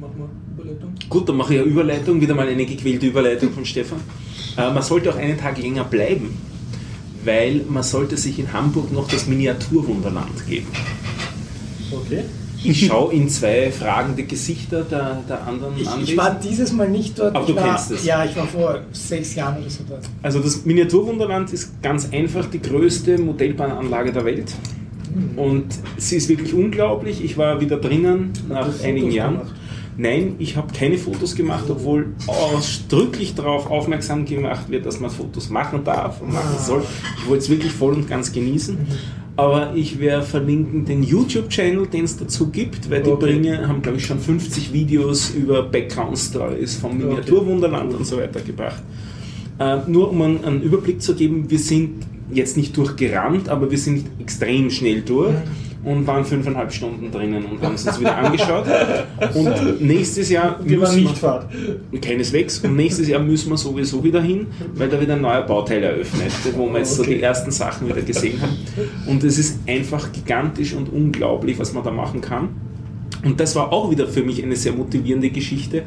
Machen 0.00 0.14
wir 0.18 0.45
Überleitung. 0.66 0.94
Gut, 1.08 1.28
dann 1.28 1.36
mache 1.36 1.54
ich 1.54 1.60
eine 1.60 1.68
Überleitung, 1.68 2.20
wieder 2.20 2.34
mal 2.34 2.48
eine 2.48 2.66
gequälte 2.66 3.06
Überleitung 3.06 3.52
von 3.52 3.64
Stefan. 3.64 3.98
Äh, 4.56 4.70
man 4.72 4.82
sollte 4.82 5.10
auch 5.12 5.16
einen 5.16 5.38
Tag 5.38 5.58
länger 5.60 5.84
bleiben, 5.84 6.36
weil 7.24 7.62
man 7.68 7.82
sollte 7.82 8.16
sich 8.16 8.38
in 8.38 8.52
Hamburg 8.52 8.92
noch 8.92 9.08
das 9.08 9.26
Miniaturwunderland 9.26 10.46
geben. 10.48 10.66
Okay. 11.92 12.24
Ich 12.64 12.86
schaue 12.86 13.12
in 13.12 13.28
zwei 13.28 13.70
fragende 13.70 14.24
Gesichter 14.24 14.82
der, 14.82 15.22
der 15.28 15.46
anderen 15.46 15.74
Ich, 15.76 15.82
ich 15.82 15.88
Anwesenden. 15.88 16.16
war 16.16 16.34
dieses 16.42 16.72
Mal 16.72 16.88
nicht 16.88 17.16
dort. 17.18 17.36
Aber 17.36 17.46
ich 17.46 17.54
du 17.54 17.60
war, 17.60 17.68
kennst 17.68 17.90
es. 17.92 18.04
Ja, 18.04 18.24
ich 18.24 18.34
war 18.34 18.46
vor 18.46 18.80
sechs 18.90 19.34
Jahren 19.36 19.58
oder 19.60 19.70
so 19.70 19.84
dort. 19.88 20.02
Also 20.22 20.40
das 20.40 20.64
Miniaturwunderland 20.64 21.52
ist 21.52 21.80
ganz 21.82 22.08
einfach 22.10 22.46
die 22.46 22.60
größte 22.60 23.18
Modellbahnanlage 23.18 24.12
der 24.12 24.24
Welt. 24.24 24.52
Und 25.36 25.66
sie 25.96 26.16
ist 26.16 26.28
wirklich 26.28 26.52
unglaublich. 26.54 27.22
Ich 27.24 27.38
war 27.38 27.60
wieder 27.60 27.76
drinnen 27.76 28.32
nach 28.48 28.68
einigen 28.82 29.00
Fotos 29.06 29.14
Jahren. 29.14 29.34
gemacht? 29.38 29.54
Nein, 29.98 30.34
ich 30.38 30.56
habe 30.56 30.72
keine 30.72 30.98
Fotos 30.98 31.34
gemacht, 31.34 31.64
obwohl 31.68 32.14
ausdrücklich 32.26 33.34
darauf 33.34 33.70
aufmerksam 33.70 34.24
gemacht 34.26 34.68
wird, 34.68 34.84
dass 34.86 35.00
man 35.00 35.10
Fotos 35.10 35.48
machen 35.50 35.84
darf 35.84 36.20
und 36.20 36.32
machen 36.32 36.56
soll. 36.58 36.82
Ich 37.18 37.28
wollte 37.28 37.44
es 37.44 37.50
wirklich 37.50 37.72
voll 37.72 37.94
und 37.94 38.08
ganz 38.08 38.32
genießen. 38.32 38.76
Aber 39.38 39.74
ich 39.74 39.98
werde 39.98 40.24
verlinken 40.24 40.84
den 40.86 41.02
YouTube-Channel, 41.02 41.86
den 41.88 42.04
es 42.04 42.16
dazu 42.16 42.48
gibt, 42.48 42.90
weil 42.90 43.02
die 43.02 43.10
Okay. 43.10 43.26
bringen, 43.26 43.68
haben 43.68 43.82
glaube 43.82 43.98
ich 43.98 44.06
schon 44.06 44.18
50 44.18 44.72
Videos 44.72 45.30
über 45.30 45.62
Background-Stories 45.62 46.76
vom 46.76 46.92
Okay. 46.92 47.04
Miniaturwunderland 47.04 47.92
und 47.94 48.06
so 48.06 48.16
weiter 48.16 48.40
gebracht. 48.40 48.82
Äh, 49.58 49.78
nur 49.88 50.10
um 50.10 50.22
einen, 50.22 50.44
einen 50.44 50.62
Überblick 50.62 51.02
zu 51.02 51.14
geben, 51.14 51.50
wir 51.50 51.58
sind 51.58 52.04
jetzt 52.32 52.56
nicht 52.56 52.76
durchgerannt, 52.76 53.48
aber 53.48 53.70
wir 53.70 53.78
sind 53.78 54.06
extrem 54.18 54.70
schnell 54.70 55.02
durch 55.02 55.34
und 55.86 56.06
waren 56.06 56.24
fünfeinhalb 56.24 56.72
Stunden 56.72 57.10
drinnen 57.12 57.44
und 57.46 57.62
haben 57.62 57.74
es 57.76 57.86
uns 57.86 57.98
wieder 58.00 58.16
angeschaut. 58.18 58.66
Und 59.34 59.80
nächstes 59.80 60.28
Jahr 60.28 60.58
Wir 60.62 60.80
waren 60.80 60.90
müssen 60.90 61.04
nicht 61.04 61.18
Fahrt. 61.18 61.46
keineswegs. 62.02 62.58
Und 62.58 62.76
nächstes 62.76 63.08
Jahr 63.08 63.20
müssen 63.22 63.50
wir 63.50 63.56
sowieso 63.56 64.02
wieder 64.04 64.20
hin, 64.20 64.48
weil 64.74 64.88
da 64.88 65.00
wird 65.00 65.10
ein 65.10 65.20
neuer 65.22 65.42
Bauteil 65.42 65.82
eröffnet, 65.82 66.32
wo 66.56 66.66
wir 66.68 66.78
jetzt 66.80 66.96
so 66.96 67.02
Okay. 67.02 67.14
die 67.14 67.22
ersten 67.22 67.50
Sachen 67.52 67.88
wieder 67.88 68.02
gesehen 68.02 68.42
haben. 68.42 68.56
Und 69.06 69.22
es 69.22 69.38
ist 69.38 69.60
einfach 69.68 70.10
gigantisch 70.12 70.74
und 70.74 70.92
unglaublich, 70.92 71.56
was 71.58 71.72
man 71.72 71.84
da 71.84 71.92
machen 71.92 72.20
kann. 72.20 72.48
Und 73.26 73.40
das 73.40 73.56
war 73.56 73.72
auch 73.72 73.90
wieder 73.90 74.06
für 74.06 74.22
mich 74.22 74.40
eine 74.40 74.54
sehr 74.54 74.72
motivierende 74.72 75.30
Geschichte, 75.30 75.82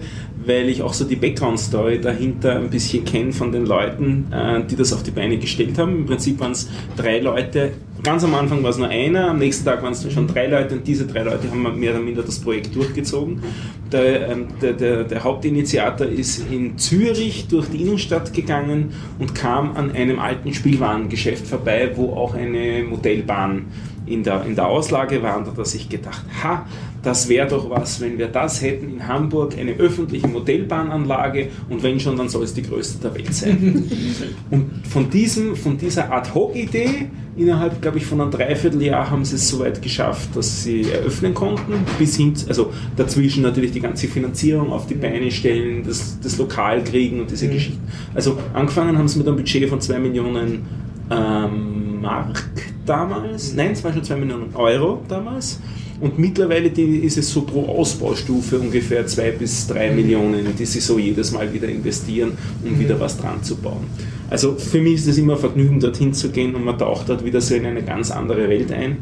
weil 0.45 0.67
ich 0.67 0.81
auch 0.81 0.91
so 0.91 1.05
die 1.05 1.15
Background-Story 1.15 2.01
dahinter 2.01 2.57
ein 2.57 2.69
bisschen 2.69 3.05
kenne 3.05 3.31
von 3.31 3.53
den 3.53 3.65
Leuten, 3.65 4.27
äh, 4.29 4.61
die 4.65 4.75
das 4.75 4.91
auf 4.91 5.03
die 5.03 5.11
Beine 5.11 5.37
gestellt 5.37 5.77
haben. 5.77 5.99
Im 5.99 6.05
Prinzip 6.05 6.37
waren 6.41 6.51
es 6.51 6.67
drei 6.97 7.19
Leute. 7.19 7.71
Ganz 8.03 8.25
am 8.25 8.35
Anfang 8.35 8.61
war 8.61 8.71
es 8.71 8.77
nur 8.77 8.89
einer, 8.89 9.29
am 9.29 9.39
nächsten 9.39 9.63
Tag 9.63 9.81
waren 9.83 9.93
es 9.93 10.01
dann 10.01 10.11
schon 10.11 10.27
drei 10.27 10.47
Leute 10.47 10.75
und 10.75 10.85
diese 10.85 11.07
drei 11.07 11.23
Leute 11.23 11.49
haben 11.49 11.79
mehr 11.79 11.91
oder 11.91 12.01
minder 12.01 12.23
das 12.23 12.39
Projekt 12.39 12.75
durchgezogen. 12.75 13.41
Der, 13.89 14.29
ähm, 14.29 14.47
der, 14.61 14.73
der, 14.73 15.03
der 15.05 15.23
Hauptinitiator 15.23 16.07
ist 16.07 16.45
in 16.51 16.77
Zürich 16.77 17.47
durch 17.47 17.67
die 17.69 17.81
Innenstadt 17.81 18.33
gegangen 18.33 18.93
und 19.17 19.33
kam 19.33 19.77
an 19.77 19.91
einem 19.91 20.19
alten 20.19 20.53
Spielwarengeschäft 20.53 21.47
vorbei, 21.47 21.91
wo 21.95 22.13
auch 22.13 22.33
eine 22.33 22.83
Modellbahn 22.83 23.65
in 24.09 24.23
der, 24.23 24.43
in 24.45 24.55
der 24.55 24.67
Auslage 24.67 25.21
war 25.21 25.37
und 25.37 25.47
hat 25.47 25.57
er 25.57 25.65
sich 25.65 25.87
gedacht, 25.87 26.25
ha, 26.43 26.65
das 27.01 27.29
wäre 27.29 27.47
doch 27.47 27.69
was, 27.69 28.01
wenn 28.01 28.17
wir 28.17 28.27
das 28.27 28.61
hätten 28.61 28.89
in 28.89 29.07
Hamburg, 29.07 29.57
eine 29.57 29.73
öffentliche 29.73 30.27
Modellbahnanlage 30.27 31.47
und 31.69 31.81
wenn 31.83 31.99
schon, 31.99 32.17
dann 32.17 32.29
soll 32.29 32.43
es 32.43 32.53
die 32.53 32.63
größte 32.63 32.99
der 32.99 33.15
Welt 33.15 33.33
sein. 33.33 33.89
und 34.51 34.87
von, 34.87 35.09
diesem, 35.09 35.55
von 35.55 35.77
dieser 35.77 36.11
Ad-Hoc-Idee, 36.11 37.09
innerhalb, 37.37 37.81
glaube 37.81 37.97
ich, 37.97 38.05
von 38.05 38.19
einem 38.19 38.31
Dreivierteljahr 38.31 39.09
haben 39.09 39.23
sie 39.23 39.35
es 39.35 39.47
so 39.47 39.59
weit 39.59 39.81
geschafft, 39.81 40.35
dass 40.35 40.63
sie 40.63 40.91
eröffnen 40.91 41.33
konnten, 41.33 41.73
bis 41.97 42.17
hin, 42.17 42.33
also 42.47 42.73
dazwischen 42.97 43.43
natürlich 43.43 43.71
die 43.71 43.79
ganze 43.79 44.07
Finanzierung 44.07 44.71
auf 44.71 44.87
die 44.87 44.95
Beine 44.95 45.31
stellen, 45.31 45.83
das, 45.85 46.19
das 46.21 46.37
Lokal 46.37 46.83
kriegen 46.83 47.21
und 47.21 47.31
diese 47.31 47.47
Geschichten. 47.47 47.87
Also 48.13 48.37
angefangen 48.53 48.97
haben 48.97 49.07
sie 49.07 49.19
mit 49.19 49.27
einem 49.27 49.37
Budget 49.37 49.69
von 49.69 49.79
2 49.79 49.99
Millionen 49.99 50.65
ähm, 51.09 52.01
Mark 52.01 52.49
damals, 52.85 53.53
nein, 53.53 53.71
es 53.71 53.83
waren 53.83 53.93
schon 53.93 54.03
2 54.03 54.15
Millionen 54.17 54.55
Euro 54.55 55.01
damals. 55.07 55.59
Und 56.01 56.17
mittlerweile 56.17 56.69
die, 56.69 56.99
ist 56.99 57.17
es 57.17 57.31
so 57.31 57.41
pro 57.41 57.65
Ausbaustufe 57.65 58.57
ungefähr 58.59 59.05
2 59.05 59.31
bis 59.31 59.67
3 59.67 59.91
Millionen, 59.91 60.55
die 60.57 60.65
sie 60.65 60.79
so 60.79 60.97
jedes 60.97 61.31
Mal 61.31 61.53
wieder 61.53 61.67
investieren, 61.67 62.31
um 62.63 62.79
wieder 62.79 62.99
was 62.99 63.17
dran 63.17 63.43
zu 63.43 63.57
bauen. 63.57 63.87
Also 64.29 64.55
für 64.55 64.79
mich 64.79 64.95
ist 64.95 65.07
es 65.07 65.17
immer 65.17 65.33
ein 65.33 65.39
Vergnügen, 65.39 65.79
dorthin 65.79 66.13
zu 66.13 66.29
gehen 66.29 66.55
und 66.55 66.63
man 66.63 66.77
taucht 66.77 67.09
dort 67.09 67.25
wieder 67.25 67.41
so 67.41 67.55
in 67.55 67.65
eine 67.65 67.83
ganz 67.83 68.11
andere 68.11 68.47
Welt 68.47 68.71
ein. 68.71 68.97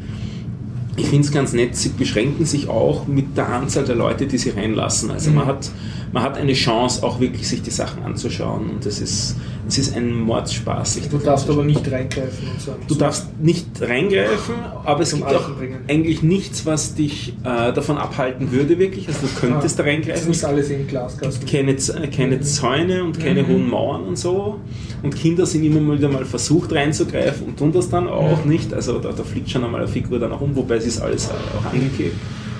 Ich 0.96 1.06
finde 1.06 1.26
es 1.26 1.32
ganz 1.32 1.52
nett, 1.52 1.76
sie 1.76 1.90
beschränken 1.90 2.44
sich 2.44 2.68
auch 2.68 3.06
mit 3.06 3.36
der 3.36 3.48
Anzahl 3.48 3.84
der 3.84 3.94
Leute, 3.94 4.26
die 4.26 4.36
sie 4.36 4.50
reinlassen. 4.50 5.12
Also 5.12 5.30
man, 5.30 5.46
hat, 5.46 5.70
man 6.12 6.22
hat 6.22 6.36
eine 6.36 6.52
Chance, 6.54 7.02
auch 7.02 7.20
wirklich 7.20 7.46
sich 7.48 7.62
die 7.62 7.70
Sachen 7.70 8.02
anzuschauen. 8.04 8.70
Und 8.70 8.86
es 8.86 9.00
ist, 9.00 9.36
Es 9.66 9.76
ist 9.76 9.94
ein 9.94 10.14
Mordspaß. 10.20 10.94
sich 10.94 11.08
Du 11.08 11.16
das 11.16 11.24
darfst 11.26 11.50
aber 11.50 11.62
nicht 11.62 11.90
reingreifen 11.92 12.48
und 12.50 12.58
sagen. 12.60 12.82
Du 12.88 12.94
darfst 12.94 13.26
nicht 13.38 13.66
reingreifen, 13.82 14.54
aber 14.84 15.02
es 15.02 15.12
gibt 15.12 15.24
auch 15.26 15.28
Alten 15.48 15.54
bringen. 15.58 15.78
eigentlich 15.88 16.22
nichts, 16.22 16.64
was 16.64 16.94
dich 16.94 17.34
äh, 17.44 17.72
davon 17.74 17.98
abhalten 17.98 18.50
würde, 18.50 18.78
wirklich. 18.78 19.06
Also 19.08 19.26
du 19.26 19.40
könntest 19.40 19.78
da 19.78 19.82
Das 19.82 19.92
reingreifen. 19.92 20.30
ist 20.30 20.44
alles 20.44 20.70
in 20.70 20.86
Glaskasten. 20.86 21.46
keine, 21.46 21.76
Z- 21.76 22.10
keine 22.16 22.40
Zäune 22.40 23.04
und 23.04 23.20
keine 23.20 23.42
Mhm. 23.42 23.48
hohen 23.48 23.68
Mauern 23.68 24.04
und 24.04 24.16
so. 24.16 24.58
Und 25.02 25.14
Kinder 25.14 25.44
sind 25.44 25.62
immer 25.64 25.80
mal 25.80 25.98
wieder 25.98 26.08
mal 26.08 26.24
versucht 26.24 26.72
reinzugreifen 26.72 27.48
und 27.48 27.58
tun 27.58 27.70
das 27.70 27.90
dann 27.90 28.08
auch 28.08 28.44
Mhm. 28.44 28.50
nicht. 28.50 28.72
Also 28.72 28.98
da, 29.00 29.12
da 29.12 29.22
fliegt 29.22 29.50
schon 29.50 29.64
einmal 29.64 29.82
eine 29.82 29.88
Figur 29.90 30.18
dann 30.18 30.32
auch 30.32 30.40
um, 30.40 30.56
wobei 30.56 30.76
es 30.76 30.86
ist 30.86 31.00
alles 31.02 31.28
auch 31.30 31.70
angeklebt. 31.74 32.16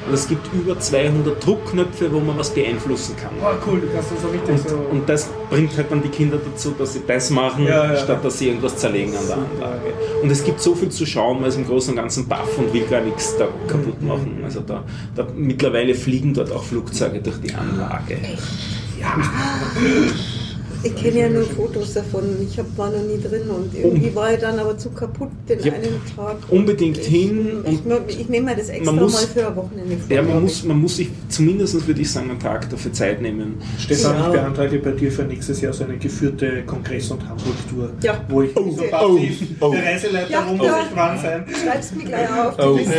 Und 0.09 0.15
es 0.15 0.27
gibt 0.27 0.51
über 0.55 0.79
200 0.81 1.45
Druckknöpfe, 1.45 2.11
wo 2.11 2.21
man 2.21 2.39
was 2.39 2.51
beeinflussen 2.51 3.15
kann. 3.17 3.31
Oh, 3.43 3.55
cool, 3.67 3.81
du 3.81 3.89
kannst 3.93 4.11
das 4.11 4.23
so 4.23 4.29
richtig 4.29 4.49
Und, 4.51 4.69
so. 4.69 4.77
und 4.91 5.09
das 5.09 5.29
bringt 5.51 5.77
halt 5.77 5.91
dann 5.91 6.03
die 6.03 6.09
Kinder 6.09 6.39
dazu, 6.39 6.75
dass 6.79 6.95
sie 6.95 7.03
das 7.07 7.29
machen, 7.31 7.67
Ja, 7.67 7.93
ja. 7.93 7.97
statt 7.97 8.25
dass 8.25 8.39
sie 8.39 8.49
irgendwas 8.49 8.77
zerlegen 8.79 9.15
an 9.15 9.27
der 9.27 9.37
Anlage. 9.37 9.93
Und 10.23 10.31
es 10.31 10.43
gibt 10.45 10.61
so 10.61 10.75
viel 10.75 10.89
zu 10.89 11.05
schauen, 11.05 11.43
weil 11.43 11.49
es 11.51 11.57
im 11.57 11.67
Großen 11.67 11.91
und 11.91 11.97
Ganzen 11.97 12.27
baff 12.27 12.57
und 12.57 12.73
will 12.73 12.87
gar 12.87 13.03
nichts 13.03 13.37
da 13.37 13.49
kaputt 13.67 14.01
machen. 14.03 14.41
Also 14.45 14.61
da, 14.61 14.83
da 15.15 15.27
mittlerweile 15.37 15.95
fliegen 15.95 16.33
dort 16.33 16.51
auch 16.53 16.65
Flugzeuge 16.65 17.21
durch 17.21 17.41
die 17.41 17.55
Anlage. 17.55 18.19
Ja. 18.99 19.15
Ich 20.85 20.95
kenne 20.95 21.19
ja 21.19 21.29
nur 21.29 21.43
Fotos 21.43 21.95
davon. 21.95 22.25
Ich 22.49 22.57
hab, 22.59 22.67
war 22.79 22.91
noch 22.91 23.03
nie 23.03 23.21
drin 23.21 23.49
und 23.51 23.75
irgendwie 23.75 24.15
war 24.15 24.33
ich 24.33 24.39
dann 24.39 24.59
aber 24.61 24.79
zu 24.79 24.91
kaputt 24.91 25.29
den 25.49 25.59
Ja. 25.61 25.73
einen 25.73 26.01
Tag. 26.15 26.37
Unbedingt 26.51 26.99
ich, 26.99 27.07
hin 27.07 27.65
Ich, 27.65 27.85
und 27.85 28.09
ich, 28.09 28.29
nehme 28.29 28.47
mir 28.51 28.57
das 28.57 28.69
extra 28.69 28.93
muss- 28.93 29.13
mal 29.13 29.27
für 29.27 29.49
ein 29.49 29.57
Wochenende 29.57 29.97
vor. 29.97 30.17
Ja, 30.17 30.23
man 30.23 30.43
muss, 30.43 30.63
man 30.65 30.81
muss 30.81 30.97
sich 30.97 31.09
zumindest, 31.29 31.85
würde 31.87 32.01
ich 32.01 32.11
sagen, 32.11 32.31
einen 32.31 32.39
Tag 32.39 32.71
dafür 32.71 32.93
Zeit 32.93 33.21
nehmen. 33.21 33.55
Stefan, 33.79 34.15
Ja. 34.17 34.27
ich 34.29 34.33
beantrage 34.33 34.79
bei 34.79 34.93
dir 34.93 35.11
für 35.11 35.25
nächstes 35.25 35.61
Jahr 35.61 35.73
so 35.73 35.83
eine 35.85 35.97
geführte 35.99 36.63
Kongress- 36.65 37.11
und 37.11 37.29
Hamburg-Tour. 37.29 37.91
Ja. 38.03 38.25
Wo 38.29 38.43
ich 38.43 38.51
so 38.55 38.85
passiv 38.91 39.59
der 39.61 39.69
Reiseleiter 39.85 40.31
Ja, 40.31 40.45
rum 40.45 40.61
ja. 40.63 40.71
muss 40.71 40.81
ich 40.89 40.95
dran 40.95 41.19
sein. 41.21 41.45
ich. 41.51 41.57
Schreib's 41.57 41.93
mir 41.95 42.05
gleich 42.05 42.29
auf. 42.31 42.57
die 42.57 42.63
Oh. 42.63 42.77
Liste. 42.77 42.93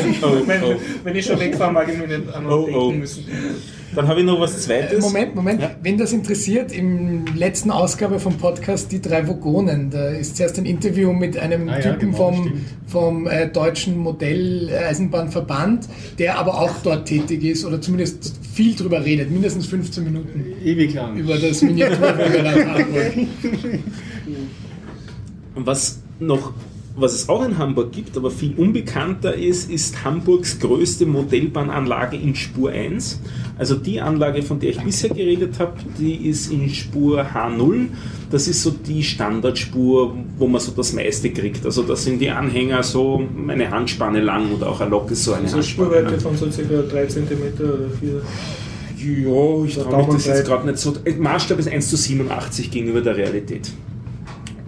wenn, 0.47 0.61
wenn 1.05 1.15
ich 1.15 1.25
schon 1.25 1.39
wegfahre, 1.39 1.71
mag 1.71 1.87
ich 1.89 1.97
mir 1.97 2.07
nicht 2.07 2.33
an 2.33 2.45
Oh, 2.45 2.65
denken 2.65 2.79
oh. 2.79 2.91
müssen. 2.91 3.25
Dann 3.95 4.07
habe 4.07 4.19
ich 4.19 4.25
noch 4.25 4.39
was 4.39 4.61
Zweites. 4.61 5.03
Moment, 5.03 5.35
Moment. 5.35 5.61
Ja. 5.61 5.71
Wenn 5.81 5.97
das 5.97 6.13
interessiert, 6.13 6.71
im 6.71 7.25
letzten 7.35 7.71
Ausgabe 7.71 8.19
vom 8.19 8.37
Podcast 8.37 8.91
Die 8.91 9.01
drei 9.01 9.27
Vogonen, 9.27 9.89
da 9.89 10.09
ist 10.09 10.37
zuerst 10.37 10.57
ein 10.59 10.65
Interview 10.65 11.11
mit 11.11 11.37
einem 11.37 11.67
Ah 11.69 11.77
ja, 11.79 11.81
Typen 11.93 12.11
genau, 12.11 12.17
vom, 12.17 12.35
stimmt. 12.45 12.61
vom 12.87 13.27
äh, 13.27 13.47
Deutschen 13.49 13.97
Modelleisenbahnverband, 13.97 15.87
der 16.19 16.37
aber 16.37 16.61
auch 16.61 16.75
dort 16.83 17.07
tätig 17.07 17.43
ist 17.43 17.65
oder 17.65 17.81
zumindest 17.81 18.39
viel 18.53 18.75
drüber 18.75 19.03
redet, 19.03 19.31
mindestens 19.31 19.65
15 19.67 20.03
Minuten 20.03 20.45
Ewig 20.63 20.93
lang. 20.93 21.17
über 21.17 21.37
das 21.37 21.61
Miniaturbürgerland 21.61 22.67
Hamburg. 22.67 23.13
Und 25.55 25.65
was 25.65 25.99
noch, 26.19 26.53
was 27.01 27.13
es 27.13 27.29
auch 27.29 27.45
in 27.45 27.57
Hamburg 27.57 27.91
gibt, 27.91 28.15
aber 28.17 28.31
viel 28.31 28.53
unbekannter 28.55 29.33
ist, 29.33 29.69
ist 29.69 30.03
Hamburgs 30.03 30.59
größte 30.59 31.05
Modellbahnanlage 31.05 32.17
in 32.17 32.35
Spur 32.35 32.71
1. 32.71 33.19
Also 33.57 33.75
die 33.75 33.99
Anlage, 33.99 34.41
von 34.41 34.59
der 34.59 34.69
ich 34.69 34.81
bisher 34.81 35.09
geredet 35.09 35.59
habe, 35.59 35.73
die 35.97 36.27
ist 36.29 36.51
in 36.51 36.69
Spur 36.69 37.25
H0. 37.33 37.87
Das 38.31 38.47
ist 38.47 38.63
so 38.63 38.71
die 38.71 39.03
Standardspur, 39.03 40.15
wo 40.37 40.47
man 40.47 40.61
so 40.61 40.71
das 40.71 40.93
meiste 40.93 41.29
kriegt. 41.31 41.65
Also 41.65 41.83
da 41.83 41.95
sind 41.95 42.19
die 42.19 42.29
Anhänger 42.29 42.83
so 42.83 43.21
eine 43.47 43.69
Handspanne 43.69 44.21
lang 44.21 44.51
oder 44.53 44.69
auch 44.69 44.79
eine 44.81 44.91
Lok 44.91 45.11
ist 45.11 45.23
so 45.23 45.33
eine 45.33 45.43
Also 45.43 45.57
Handspanne 45.57 45.87
Spurweite 45.89 46.11
lang. 46.11 46.19
von 46.19 46.37
so 46.37 46.45
ca. 46.45 46.81
3 46.89 47.05
cm 47.07 47.27
oder 47.59 47.89
4. 47.99 48.21
Ja, 48.99 49.65
ich 49.65 49.75
traue 49.75 50.13
mich 50.13 50.23
das 50.23 50.25
jetzt 50.25 50.45
gerade 50.45 50.67
nicht 50.67 50.77
so. 50.77 50.93
Maßstab 51.19 51.59
ist 51.59 51.69
1 51.69 51.89
zu 51.89 51.97
87 51.97 52.69
gegenüber 52.69 53.01
der 53.01 53.15
Realität. 53.15 53.71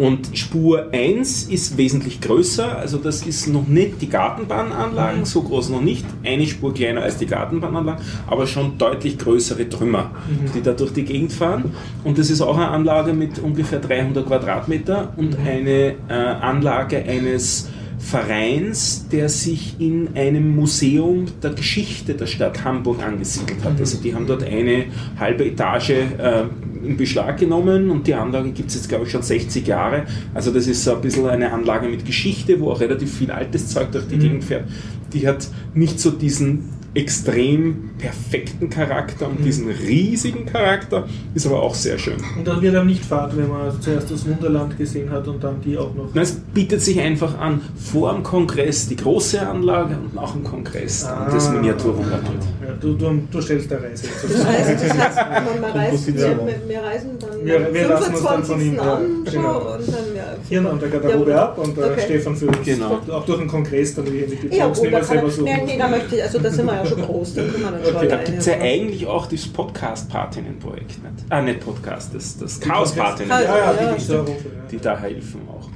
Und 0.01 0.35
Spur 0.35 0.87
1 0.93 1.43
ist 1.43 1.77
wesentlich 1.77 2.21
größer, 2.21 2.75
also 2.75 2.97
das 2.97 3.21
ist 3.21 3.45
noch 3.45 3.67
nicht 3.67 4.01
die 4.01 4.09
Gartenbahnanlagen, 4.09 5.25
so 5.25 5.43
groß 5.43 5.69
noch 5.69 5.83
nicht, 5.83 6.03
eine 6.23 6.47
Spur 6.47 6.73
kleiner 6.73 7.03
als 7.03 7.17
die 7.17 7.27
Gartenbahnanlagen, 7.27 8.03
aber 8.25 8.47
schon 8.47 8.79
deutlich 8.79 9.19
größere 9.19 9.69
Trümmer, 9.69 10.09
die 10.55 10.63
da 10.63 10.71
durch 10.71 10.91
die 10.91 11.03
Gegend 11.03 11.31
fahren. 11.31 11.75
Und 12.03 12.17
das 12.17 12.31
ist 12.31 12.41
auch 12.41 12.57
eine 12.57 12.69
Anlage 12.69 13.13
mit 13.13 13.37
ungefähr 13.37 13.77
300 13.77 14.25
Quadratmeter 14.25 15.13
und 15.17 15.37
eine 15.37 15.93
äh, 16.09 16.13
Anlage 16.13 16.97
eines 16.97 17.69
Vereins, 17.99 19.07
der 19.07 19.29
sich 19.29 19.75
in 19.79 20.15
einem 20.15 20.55
Museum 20.55 21.25
der 21.43 21.51
Geschichte 21.51 22.15
der 22.15 22.25
Stadt 22.25 22.63
Hamburg 22.63 23.03
angesiedelt 23.03 23.63
hat. 23.63 23.79
Also 23.79 23.99
die 23.99 24.15
haben 24.15 24.25
dort 24.25 24.41
eine 24.41 24.85
halbe 25.19 25.45
Etage 25.45 25.91
äh, 25.91 26.45
in 26.83 26.97
Beschlag 26.97 27.37
genommen 27.37 27.89
und 27.89 28.07
die 28.07 28.13
Anlage 28.13 28.51
gibt 28.51 28.69
es 28.69 28.75
jetzt, 28.75 28.89
glaube 28.89 29.05
ich, 29.05 29.11
schon 29.11 29.21
60 29.21 29.65
Jahre. 29.67 30.05
Also 30.33 30.51
das 30.51 30.67
ist 30.67 30.83
so 30.83 30.95
ein 30.95 31.01
bisschen 31.01 31.27
eine 31.27 31.51
Anlage 31.51 31.87
mit 31.87 32.05
Geschichte, 32.05 32.59
wo 32.59 32.71
auch 32.71 32.79
relativ 32.79 33.17
viel 33.17 33.31
altes 33.31 33.69
Zeug 33.69 33.91
durch 33.91 34.07
die 34.07 34.17
Gegend 34.17 34.43
fährt. 34.43 34.65
Die 35.13 35.27
hat 35.27 35.47
nicht 35.73 35.99
so 35.99 36.11
diesen 36.11 36.80
extrem 36.93 37.91
perfekten 37.97 38.69
Charakter 38.69 39.27
und 39.29 39.43
diesen 39.45 39.69
riesigen 39.69 40.45
Charakter, 40.45 41.07
ist 41.33 41.45
aber 41.45 41.61
auch 41.63 41.73
sehr 41.75 41.97
schön. 41.97 42.17
Und 42.37 42.45
das 42.45 42.61
wird 42.61 42.75
einem 42.75 42.87
nicht 42.87 43.05
fad, 43.05 43.35
wenn 43.37 43.47
man 43.49 43.79
zuerst 43.81 44.11
das 44.11 44.27
Wunderland 44.27 44.77
gesehen 44.77 45.09
hat 45.09 45.27
und 45.27 45.43
dann 45.43 45.61
die 45.61 45.77
auch 45.77 45.93
noch. 45.95 46.09
Na, 46.13 46.21
Es 46.21 46.33
bietet 46.53 46.81
sich 46.81 46.99
einfach 46.99 47.37
an, 47.39 47.61
vor 47.77 48.13
dem 48.13 48.23
Kongress 48.23 48.87
die 48.89 48.95
große 48.97 49.41
Anlage 49.41 49.95
und 49.95 50.13
nach 50.15 50.33
dem 50.33 50.43
Kongress 50.43 51.05
dann 51.05 51.31
das 51.31 51.47
Ah. 51.47 51.51
Miniaturwunderland. 51.53 52.27
Ja, 52.65 52.73
du, 52.79 52.93
du, 52.95 53.21
du 53.31 53.41
stellst 53.41 53.71
der 53.71 53.83
Reise. 53.83 54.03
Das 54.21 54.45
heißt, 54.45 54.83
das 54.83 54.97
heißt 54.97 55.15
man, 55.45 55.61
man 55.61 55.71
reist, 55.71 56.07
wir, 56.07 56.83
reisen 56.83 57.09
dann 57.19 57.45
Wir- 57.45 57.73
wir 57.73 57.87
lassen 57.87 58.13
uns 58.15 58.23
dann 58.23 58.43
von 58.43 58.59
25. 58.59 58.67
ihm, 58.67 58.75
ja, 58.75 58.81
an 58.95 59.01
schon 59.25 59.33
genau. 59.33 59.57
und 59.75 59.87
dann 59.87 60.15
ja. 60.31 60.37
Hier 60.49 60.69
an 60.69 60.79
der 60.79 60.89
Garderobe 60.89 61.31
Ja, 61.31 61.43
ab 61.45 61.57
und 61.57 61.77
äh, 61.77 61.81
okay. 61.83 62.01
Stefan 62.05 62.35
für 62.35 62.47
uns 62.47 62.57
Genau. 62.65 62.99
auch 63.11 63.25
durch 63.25 63.39
den 63.39 63.47
Kongress 63.47 63.95
dann 63.95 64.05
die 64.05 64.25
die 64.25 64.55
Ja, 64.55 64.67
gut, 64.67 64.81
nicht 64.81 64.93
da 64.93 65.03
selber 65.03 65.23
er, 65.23 65.29
suchen. 65.31 65.43
nee, 65.45 65.63
nee, 65.65 65.77
da 65.77 65.87
möchte 65.87 66.15
ich, 66.15 66.23
also 66.23 66.39
da 66.39 66.49
sind 66.49 66.65
wir 66.65 66.73
ja 66.75 66.85
schon 66.85 67.01
groß, 67.01 67.33
da 67.35 67.41
können 67.43 67.53
wir 67.63 67.71
dann 67.71 67.83
schon 67.83 67.95
Okay, 67.95 68.07
Da 68.07 68.13
alleine 68.15 68.23
gibt 68.25 68.39
es 68.39 68.45
ja 68.45 68.53
eigentlich 68.59 69.07
auch 69.07 69.25
das 69.27 69.47
Podcast-Patinnen-Projekt. 69.47 70.89
nicht? 71.03 71.25
Ah, 71.29 71.41
nicht 71.41 71.59
Podcast, 71.59 72.13
das, 72.15 72.37
das 72.37 72.59
Chaos-Patinnen, 72.59 73.29
Chaos- 73.29 73.43
Ja, 73.43 73.57
ja, 73.57 73.73
Ja, 73.73 73.89
die, 73.93 73.97
die, 73.97 74.03
stimmt. 74.03 74.29
da 74.29 74.33
die 74.71 74.77
da 74.77 74.97
helfen 74.99 75.41
auch. 75.49 75.69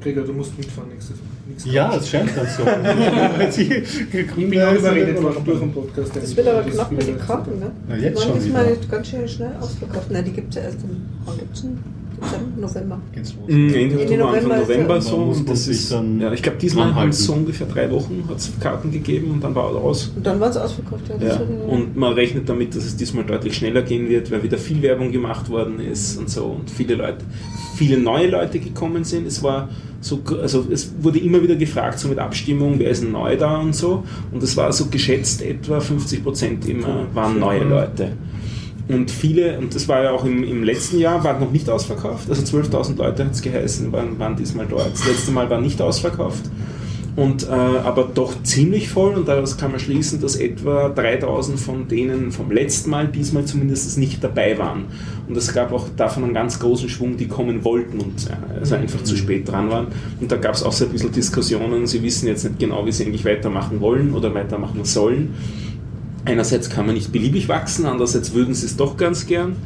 Gregor, 0.00 0.24
du 0.24 0.32
musst 0.32 0.56
mitfahren 0.56 0.88
nächstes 0.90 1.16
nächstes 1.16 1.37
Ja, 1.64 1.94
es 1.96 2.08
scheint 2.08 2.30
dann 2.36 2.46
so. 2.46 2.62
Ich 3.50 4.34
bin 4.34 4.62
auch 4.62 4.72
überredet 4.74 5.22
worden 5.22 5.44
durch 5.44 5.60
den 5.60 5.72
Podcast. 5.72 6.16
Das 6.16 6.36
wird 6.36 6.48
aber 6.48 6.62
knapp 6.62 6.90
mit 6.92 7.06
den 7.06 7.18
Karten, 7.18 7.58
ne? 7.58 7.70
Na, 7.88 7.96
Die 7.96 8.02
jetzt 8.02 8.16
waren 8.16 8.28
schon 8.28 8.38
diesmal 8.40 8.66
wieder. 8.66 8.86
ganz 8.90 9.08
schön 9.08 9.28
schnell 9.28 9.52
ausverkauft. 9.60 10.10
Nein, 10.10 10.24
die 10.24 10.32
gibt 10.32 10.50
es 10.50 10.56
ja 10.56 10.62
erst 10.62 10.78
im, 10.82 11.06
denn? 11.62 11.78
Dezember, 12.20 12.60
November. 12.60 13.00
Geht's 13.12 13.34
los. 13.34 13.48
Mhm. 13.48 13.74
Ende 13.74 13.78
Ende 13.78 14.24
Oktober, 14.24 14.28
Anfang 14.28 14.60
November 14.60 14.96
ist 14.96 15.10
November 15.10 15.32
so. 15.34 15.38
Und 15.38 15.48
das 15.48 15.68
ist, 15.68 15.92
dann 15.92 16.20
ja, 16.20 16.32
ich 16.32 16.42
glaube, 16.42 16.58
diesmal 16.58 16.94
haben 16.94 17.10
es 17.10 17.24
so 17.24 17.32
ungefähr 17.32 17.66
drei 17.66 17.90
Wochen 17.90 18.24
hat 18.28 18.38
es 18.38 18.52
Karten 18.60 18.90
gegeben 18.90 19.30
und 19.32 19.44
dann 19.44 19.54
war 19.54 19.72
er 19.72 19.82
aus. 19.82 20.12
Und 20.14 20.26
dann 20.26 20.40
war 20.40 20.50
es 20.50 20.56
ausverkauft. 20.56 21.08
Ja, 21.08 21.16
das 21.16 21.38
Ja, 21.38 21.42
und 21.68 21.96
man 21.96 22.12
rechnet 22.12 22.48
damit, 22.48 22.74
dass 22.74 22.84
es 22.84 22.96
diesmal 22.96 23.24
deutlich 23.24 23.56
schneller 23.56 23.82
gehen 23.82 24.08
wird, 24.08 24.30
weil 24.30 24.42
wieder 24.42 24.58
viel 24.58 24.82
Werbung 24.82 25.12
gemacht 25.12 25.48
worden 25.50 25.80
ist 25.80 26.18
und 26.18 26.28
so 26.30 26.44
und 26.46 26.70
viele 26.70 26.94
Leute, 26.94 27.24
viele 27.76 27.98
neue 27.98 28.28
Leute 28.28 28.58
gekommen 28.58 29.04
sind. 29.04 29.26
Es 29.26 29.42
war 29.42 29.68
so, 30.00 30.20
also 30.40 30.66
es 30.70 30.92
wurde 31.00 31.18
immer 31.18 31.42
wieder 31.42 31.56
gefragt, 31.56 31.98
so 31.98 32.08
mit 32.08 32.18
Abstimmung, 32.18 32.78
wer 32.78 32.90
ist 32.90 33.02
denn 33.02 33.12
neu 33.12 33.36
da 33.36 33.58
und 33.58 33.74
so. 33.74 34.04
Und 34.32 34.42
es 34.42 34.56
war 34.56 34.72
so 34.72 34.86
geschätzt 34.86 35.42
etwa 35.42 35.80
50 35.80 36.22
Prozent 36.22 36.68
immer 36.68 37.06
waren 37.14 37.38
neue 37.38 37.64
Leute. 37.64 38.12
Und 38.88 39.10
viele, 39.10 39.58
und 39.58 39.74
das 39.74 39.86
war 39.86 40.02
ja 40.02 40.12
auch 40.12 40.24
im, 40.24 40.42
im 40.42 40.64
letzten 40.64 40.98
Jahr, 40.98 41.22
war 41.22 41.38
noch 41.38 41.50
nicht 41.50 41.68
ausverkauft. 41.68 42.28
Also 42.30 42.42
12.000 42.42 42.96
Leute 42.96 43.26
hat 43.26 43.32
es 43.32 43.42
geheißen, 43.42 43.92
waren, 43.92 44.18
waren 44.18 44.34
diesmal 44.34 44.66
dort. 44.66 44.92
Das 44.92 45.06
letzte 45.06 45.30
Mal 45.30 45.50
war 45.50 45.60
nicht 45.60 45.80
ausverkauft. 45.82 46.44
Und, 47.18 47.48
äh, 47.48 47.50
aber 47.50 48.04
doch 48.14 48.44
ziemlich 48.44 48.88
voll 48.88 49.14
und 49.14 49.26
daraus 49.26 49.56
kann 49.56 49.72
man 49.72 49.80
schließen, 49.80 50.20
dass 50.20 50.36
etwa 50.36 50.88
3000 50.88 51.58
von 51.58 51.88
denen 51.88 52.30
vom 52.30 52.52
letzten 52.52 52.90
Mal 52.90 53.08
diesmal 53.08 53.44
zumindest 53.44 53.98
nicht 53.98 54.22
dabei 54.22 54.56
waren. 54.56 54.84
Und 55.28 55.36
es 55.36 55.52
gab 55.52 55.72
auch 55.72 55.88
davon 55.96 56.22
einen 56.22 56.32
ganz 56.32 56.60
großen 56.60 56.88
Schwung, 56.88 57.16
die 57.16 57.26
kommen 57.26 57.64
wollten 57.64 57.98
und 57.98 58.28
äh, 58.28 58.60
also 58.60 58.76
einfach 58.76 59.02
zu 59.02 59.16
spät 59.16 59.48
dran 59.48 59.68
waren. 59.68 59.88
Und 60.20 60.30
da 60.30 60.36
gab 60.36 60.54
es 60.54 60.62
auch 60.62 60.70
so 60.70 60.84
ein 60.84 60.92
bisschen 60.92 61.10
Diskussionen, 61.10 61.88
sie 61.88 62.04
wissen 62.04 62.28
jetzt 62.28 62.44
nicht 62.44 62.60
genau, 62.60 62.86
wie 62.86 62.92
sie 62.92 63.04
eigentlich 63.04 63.24
weitermachen 63.24 63.80
wollen 63.80 64.14
oder 64.14 64.32
weitermachen 64.32 64.84
sollen. 64.84 65.34
Einerseits 66.28 66.68
kann 66.68 66.84
man 66.84 66.94
nicht 66.94 67.10
beliebig 67.10 67.48
wachsen, 67.48 67.86
andererseits 67.86 68.34
würden 68.34 68.52
sie 68.52 68.66
es 68.66 68.76
doch 68.76 68.98
ganz 68.98 69.26
gern. 69.26 69.56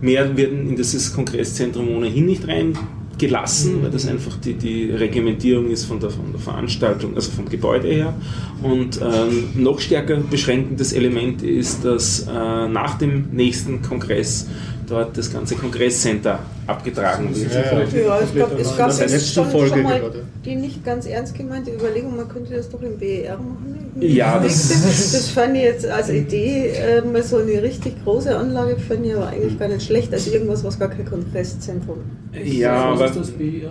Mehr 0.00 0.36
werden 0.36 0.68
in 0.68 0.76
dieses 0.76 1.12
Kongresszentrum 1.12 1.88
ohnehin 1.88 2.26
nicht 2.26 2.46
reingelassen, 2.46 3.82
weil 3.82 3.90
das 3.90 4.06
einfach 4.06 4.36
die, 4.36 4.54
die 4.54 4.92
Regimentierung 4.92 5.68
ist 5.68 5.84
von 5.84 5.98
der, 5.98 6.10
von 6.10 6.30
der 6.30 6.40
Veranstaltung, 6.40 7.16
also 7.16 7.32
vom 7.32 7.48
Gebäude 7.48 7.88
her. 7.88 8.14
Und 8.62 9.00
ähm, 9.02 9.48
noch 9.56 9.80
stärker 9.80 10.18
beschränkendes 10.18 10.92
Element 10.92 11.42
ist, 11.42 11.84
dass 11.84 12.20
äh, 12.20 12.68
nach 12.68 12.98
dem 12.98 13.30
nächsten 13.32 13.82
Kongress 13.82 14.46
dort 14.86 15.16
das 15.16 15.32
ganze 15.32 15.54
Kongresscenter 15.54 16.40
abgetragen 16.66 17.34
wird. 17.34 17.52
Ja, 17.52 17.60
ja. 17.60 18.06
Ja, 18.06 18.20
es 18.20 18.34
gab, 18.34 18.58
es 18.58 18.76
gab 18.76 18.96
der 18.96 19.18
schon, 19.18 19.50
Folge 19.50 19.68
schon 19.70 19.82
mal 19.82 20.00
die 20.44 20.56
nicht 20.56 20.84
ganz 20.84 21.06
ernst 21.06 21.34
gemeinte 21.34 21.72
Überlegung, 21.72 22.16
man 22.16 22.28
könnte 22.28 22.54
das 22.54 22.68
doch 22.68 22.82
im 22.82 22.98
BER 22.98 23.36
machen. 23.36 23.92
Ja, 24.00 24.38
Das, 24.38 24.68
das, 24.68 24.82
das 25.12 25.28
fand 25.28 25.56
ich 25.56 25.62
jetzt 25.62 25.86
als 25.86 26.10
Idee, 26.10 26.68
äh, 26.70 27.02
mal 27.02 27.22
so 27.22 27.36
eine 27.38 27.62
richtig 27.62 28.02
große 28.04 28.36
Anlage, 28.36 28.76
fand 28.76 29.06
ich 29.06 29.14
aber 29.14 29.28
eigentlich 29.28 29.58
gar 29.58 29.68
nicht 29.68 29.84
schlecht. 29.86 30.12
Also 30.12 30.30
irgendwas, 30.32 30.64
was 30.64 30.78
gar 30.78 30.88
kein 30.88 31.04
Kongresszentrum 31.04 31.98
ja, 32.44 32.90
Was 32.92 33.00
aber 33.00 33.06
ist 33.10 33.16
das 33.20 33.30
BR? 33.30 33.70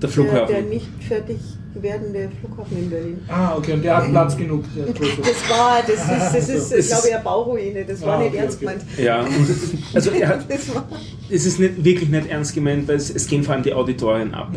Der, 0.00 0.08
Flughafen. 0.08 0.54
der 0.54 0.62
nicht 0.62 0.88
fertig 1.06 1.36
werdende 1.74 2.28
Flughafen 2.40 2.76
in 2.78 2.90
Berlin. 2.90 3.18
Ah, 3.28 3.54
okay, 3.56 3.74
und 3.74 3.84
der 3.84 3.96
hat 3.96 4.10
Platz 4.10 4.36
genug. 4.36 4.64
Der. 4.76 4.86
Das 4.94 5.48
war, 5.50 5.80
das 5.86 6.00
ist, 6.00 6.34
das 6.34 6.48
ist, 6.48 6.72
Es 6.72 6.88
glaube 6.88 7.02
ich, 7.04 7.08
ist- 7.10 7.14
eine 7.14 7.24
Bauruine. 7.24 7.84
Das 7.84 8.00
war 8.02 8.14
Ah, 8.14 8.18
nicht 8.18 8.28
okay, 8.30 8.38
ernst 8.38 8.56
okay. 8.62 8.66
gemeint. 8.66 8.82
Ja, 8.98 9.24
also 9.94 10.10
er 10.10 10.28
hat, 10.28 10.46
Das 10.50 10.74
war, 10.74 10.88
es 11.30 11.46
ist 11.46 11.60
nicht, 11.60 11.84
wirklich 11.84 12.08
nicht 12.08 12.28
ernst 12.28 12.54
gemeint, 12.54 12.88
weil 12.88 12.96
es, 12.96 13.10
es 13.14 13.26
gehen 13.28 13.42
vor 13.44 13.54
allem 13.54 13.62
die 13.62 13.72
Auditorien 13.72 14.34
ab. 14.34 14.52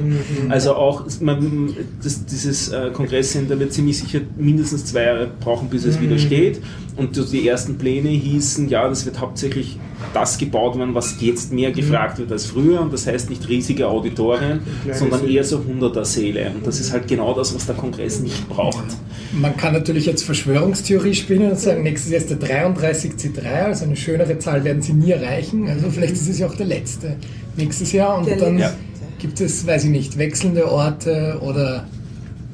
Also 0.49 0.73
auch 0.75 1.05
man, 1.21 1.75
das, 2.03 2.25
dieses 2.25 2.69
äh, 2.69 2.89
Kongresscenter 2.91 3.59
wird 3.59 3.73
ziemlich 3.73 3.99
sicher 3.99 4.21
mindestens 4.37 4.85
zwei 4.85 5.03
Jahre 5.03 5.29
brauchen, 5.39 5.69
bis 5.69 5.85
es 5.85 6.01
wieder 6.01 6.17
steht. 6.17 6.61
Und 6.95 7.15
die 7.31 7.47
ersten 7.47 7.77
Pläne 7.77 8.09
hießen, 8.09 8.69
ja, 8.69 8.87
das 8.87 9.05
wird 9.05 9.19
hauptsächlich 9.19 9.79
das 10.13 10.37
gebaut 10.37 10.77
werden, 10.77 10.93
was 10.95 11.15
jetzt 11.19 11.51
mehr 11.53 11.71
gefragt 11.71 12.19
wird 12.19 12.31
als 12.31 12.45
früher. 12.45 12.81
Und 12.81 12.93
das 12.93 13.07
heißt 13.07 13.29
nicht 13.29 13.47
riesige 13.47 13.87
Auditorien, 13.87 14.61
sondern 14.91 15.21
Säle. 15.21 15.33
eher 15.33 15.43
so 15.43 15.63
hunderter 15.63 16.05
Säle. 16.05 16.51
Und 16.55 16.65
das 16.65 16.79
ist 16.79 16.91
halt 16.91 17.07
genau 17.07 17.33
das, 17.33 17.53
was 17.55 17.65
der 17.65 17.75
Kongress 17.75 18.19
nicht 18.19 18.47
braucht. 18.49 18.85
Man 19.31 19.55
kann 19.57 19.73
natürlich 19.73 20.05
jetzt 20.05 20.23
Verschwörungstheorie 20.23 21.13
spielen 21.13 21.51
und 21.51 21.59
sagen, 21.59 21.83
nächstes 21.83 22.11
Jahr 22.11 22.21
ist 22.21 22.29
der 22.29 22.39
33C3, 22.39 23.45
also 23.65 23.85
eine 23.85 23.95
schönere 23.95 24.37
Zahl 24.39 24.63
werden 24.63 24.81
sie 24.81 24.93
nie 24.93 25.11
erreichen. 25.11 25.67
Also 25.67 25.89
vielleicht 25.89 26.13
ist 26.13 26.29
es 26.29 26.39
ja 26.39 26.47
auch 26.47 26.55
der 26.55 26.67
letzte 26.67 27.15
nächstes 27.57 27.91
Jahr 27.91 28.17
und 28.17 28.27
Der 28.27 28.37
dann 28.37 28.57
letzte. 28.57 28.77
gibt 29.19 29.41
es, 29.41 29.65
weiß 29.65 29.85
ich 29.85 29.89
nicht, 29.89 30.17
wechselnde 30.17 30.71
Orte 30.71 31.39
oder 31.41 31.87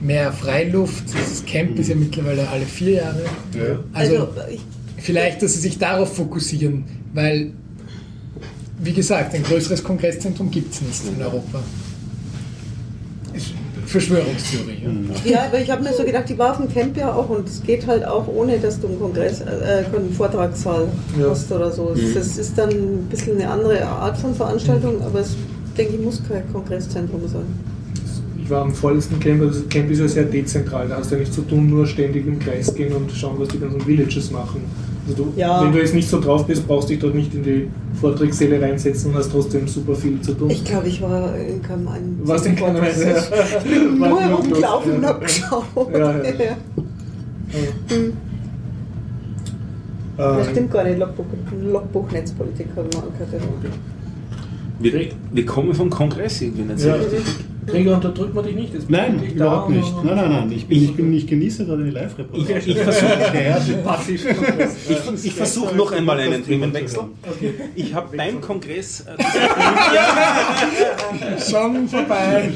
mehr 0.02 0.32
Freiluft. 0.32 1.04
Das 1.14 1.46
Camp 1.46 1.78
ist 1.80 1.90
ja 1.90 1.96
mittlerweile 1.96 2.48
alle 2.50 2.66
vier 2.66 2.92
Jahre. 2.92 3.22
Ja. 3.54 3.80
Also, 3.94 4.16
also, 4.18 4.30
ich, 4.52 4.62
vielleicht, 5.02 5.42
dass 5.42 5.54
sie 5.54 5.60
sich 5.60 5.78
darauf 5.78 6.16
fokussieren, 6.16 6.84
weil, 7.14 7.52
wie 8.82 8.94
gesagt, 8.94 9.34
ein 9.36 9.44
größeres 9.44 9.84
Kongresszentrum 9.84 10.50
gibt 10.52 10.74
es 10.74 10.82
nicht 10.82 11.02
in 11.16 11.22
Europa. 11.22 11.62
Verschwörungstheorie. 13.86 14.84
Ja. 15.26 15.32
ja, 15.32 15.46
aber 15.48 15.60
ich 15.60 15.72
habe 15.72 15.84
mir 15.84 15.92
so 15.94 16.04
gedacht, 16.04 16.30
die 16.30 16.38
war 16.38 16.52
auf 16.52 16.58
dem 16.58 16.72
Camp 16.72 16.96
ja 16.96 17.12
auch 17.12 17.28
und 17.30 17.48
es 17.48 17.64
geht 17.64 17.88
halt 17.88 18.06
auch 18.06 18.28
ohne, 18.28 18.60
dass 18.60 18.80
du 18.80 18.88
einen 18.88 19.00
Kongress, 19.00 19.42
äh, 19.42 19.84
einen 19.96 20.14
Vortragssaal 20.14 20.88
Ja. 21.20 21.32
hast 21.32 21.52
oder 21.52 21.72
so. 21.72 21.96
Das 22.14 22.38
ist 22.38 22.56
dann 22.56 22.70
ein 22.70 23.08
bisschen 23.10 23.38
eine 23.38 23.50
andere 23.50 23.84
Art 23.84 24.16
von 24.18 24.36
Veranstaltung, 24.36 25.02
aber 25.02 25.22
es 25.22 25.36
denke 25.76 25.96
ich 25.96 26.02
muss 26.02 26.22
kein 26.28 26.44
Kongresszentrum 26.54 27.22
sein. 27.28 27.42
Ich 28.44 28.50
war 28.50 28.62
am 28.62 28.74
vollsten 28.76 29.20
Camp, 29.20 29.42
also 29.42 29.60
das 29.60 29.70
Camp 29.70 29.90
ist 29.90 30.00
ja 30.00 30.08
sehr 30.08 30.24
dezentral, 30.26 30.88
da 30.88 30.98
hast 30.98 31.10
du 31.10 31.16
ja 31.16 31.22
nichts 31.22 31.36
zu 31.36 31.42
tun, 31.42 31.68
nur 31.70 31.88
ständig 31.88 32.28
im 32.28 32.38
Kreis 32.40 32.74
gehen 32.74 32.94
und 32.94 33.12
schauen, 33.12 33.36
was 33.40 33.48
die 33.50 33.60
ganzen 33.60 33.82
Villages 33.82 34.30
machen. 34.32 34.62
Also 35.10 35.24
du, 35.24 35.34
Ja. 35.36 35.64
Wenn 35.64 35.72
du 35.72 35.80
jetzt 35.80 35.94
nicht 35.96 36.08
so 36.08 36.20
drauf 36.20 36.46
bist, 36.46 36.68
brauchst 36.68 36.90
du 36.90 36.94
dich 36.94 37.02
dort 37.02 37.16
nicht 37.16 37.34
in 37.34 37.44
die 37.44 37.68
Vortragssäle 38.00 38.62
reinsetzen 38.62 39.12
und 39.12 39.18
hast 39.18 39.32
trotzdem 39.32 39.68
super 39.68 39.96
viel 39.96 40.22
zu 40.22 40.34
tun. 40.34 40.50
Ich 40.50 40.64
glaube, 40.64 40.88
ich 40.88 41.02
war 41.02 41.36
in 41.36 41.62
keinem 41.62 41.88
einen. 41.88 42.20
Was 42.24 42.46
in 42.46 42.56
keinem 42.56 42.84
einen- 42.84 43.98
Nur 44.00 44.12
War 44.12 44.20
genug 44.20 44.30
los, 44.32 44.40
rumgelaufen 44.50 44.94
und 44.96 45.02
ja. 45.04 45.10
hab 45.10 45.22
geschaut. 45.22 45.64
Ja, 45.94 46.12
ja. 46.24 46.58
Das 50.18 50.38
Ähm, 50.48 50.52
stimmt 50.52 50.72
gar 50.72 50.84
nicht, 50.84 51.00
Logbuch, 51.00 51.24
Logbuch 51.72 52.12
Netzpolitik 52.12 52.68
haben 52.76 52.88
wir 52.92 53.04
angehört. 53.04 53.42
Wir, 54.80 55.10
wir 55.34 55.46
kommen 55.46 55.74
vom 55.74 55.90
Kongress 55.90 56.42
irgendwie 56.42 56.62
nicht 56.64 56.80
so 56.80 56.90
Ja. 56.90 56.96
richtig. 56.96 57.20
Gregor, 57.68 57.96
unterdrückt 57.96 58.34
man 58.34 58.46
dich 58.46 58.56
nicht? 58.56 58.74
Jetzt 58.74 58.90
Nein, 58.90 59.22
ich 59.24 59.36
überhaupt 59.36 59.70
nicht. 59.70 59.94
Nein, 60.04 60.16
nein, 60.16 60.32
nein. 60.32 60.52
Ich, 60.52 60.66
bin, 60.66 60.84
ich, 60.84 60.96
bin, 60.96 61.14
ich 61.14 61.28
genieße 61.28 61.66
da 61.66 61.76
die 61.76 61.90
Ich, 61.90 61.94
Live-Reportage. 61.94 62.62
ich 62.66 62.78
versuche 62.80 63.06
Ja, 63.46 63.60
Passiv. 63.84 64.26
ich, 64.90 65.26
ich 65.26 65.34
versuch 65.34 65.76
noch 65.76 65.92
einmal 65.92 66.18
einen 66.20 66.44
Themenwechsel. 66.44 67.02
Ich 67.76 67.94
habe 67.94 68.18
beim 68.18 68.42
Kongress 68.42 69.02
äh, 69.02 69.22
Schon 71.52 71.88
vorbei. 71.88 72.50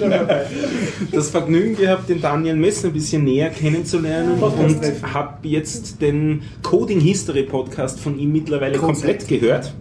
das 1.12 1.30
Vergnügen 1.30 1.76
gehabt, 1.76 2.10
den 2.10 2.22
Daniel 2.22 2.56
Messner 2.56 2.90
ein 2.90 2.94
bisschen 2.94 3.24
näher 3.24 3.50
kennenzulernen 3.50 4.42
und 4.42 5.14
habe 5.14 5.48
jetzt 5.48 6.02
den 6.02 6.42
Coding 6.64 7.00
History 7.00 7.44
Podcast 7.44 8.00
von 8.00 8.18
ihm 8.18 8.32
mittlerweile 8.32 8.78
komplett 8.78 9.28
gehört 9.28 9.74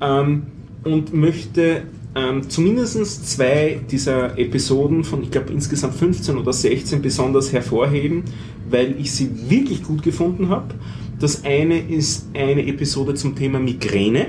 ähm, 0.00 0.42
und 0.84 1.12
möchte 1.14 1.84
ähm, 2.14 2.48
zumindest 2.48 3.28
zwei 3.30 3.80
dieser 3.90 4.38
Episoden 4.38 5.04
von, 5.04 5.22
ich 5.22 5.30
glaube 5.30 5.52
insgesamt 5.52 5.94
15 5.94 6.36
oder 6.36 6.52
16 6.52 7.00
besonders 7.00 7.52
hervorheben, 7.52 8.24
weil 8.68 8.96
ich 8.98 9.12
sie 9.12 9.30
wirklich 9.48 9.82
gut 9.82 10.02
gefunden 10.02 10.48
habe. 10.48 10.74
Das 11.18 11.44
eine 11.44 11.78
ist 11.78 12.26
eine 12.34 12.66
Episode 12.66 13.14
zum 13.14 13.36
Thema 13.36 13.60
Migräne. 13.60 14.26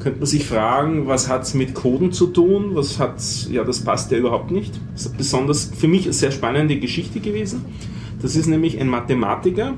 Könnte 0.00 0.18
man 0.18 0.26
sich 0.26 0.44
fragen, 0.44 1.06
was 1.06 1.28
hat 1.28 1.42
es 1.42 1.54
mit 1.54 1.74
Coden 1.74 2.10
zu 2.10 2.26
tun? 2.26 2.70
Was 2.74 2.98
hat's, 2.98 3.48
ja, 3.50 3.62
das 3.62 3.80
passt 3.80 4.10
ja 4.10 4.18
überhaupt 4.18 4.50
nicht. 4.50 4.72
Das 4.94 5.06
ist 5.06 5.16
besonders 5.16 5.70
für 5.76 5.86
mich 5.86 6.04
eine 6.04 6.12
sehr 6.12 6.32
spannende 6.32 6.76
Geschichte 6.78 7.20
gewesen. 7.20 7.64
Das 8.20 8.34
ist 8.34 8.46
nämlich 8.46 8.80
ein 8.80 8.88
Mathematiker, 8.88 9.74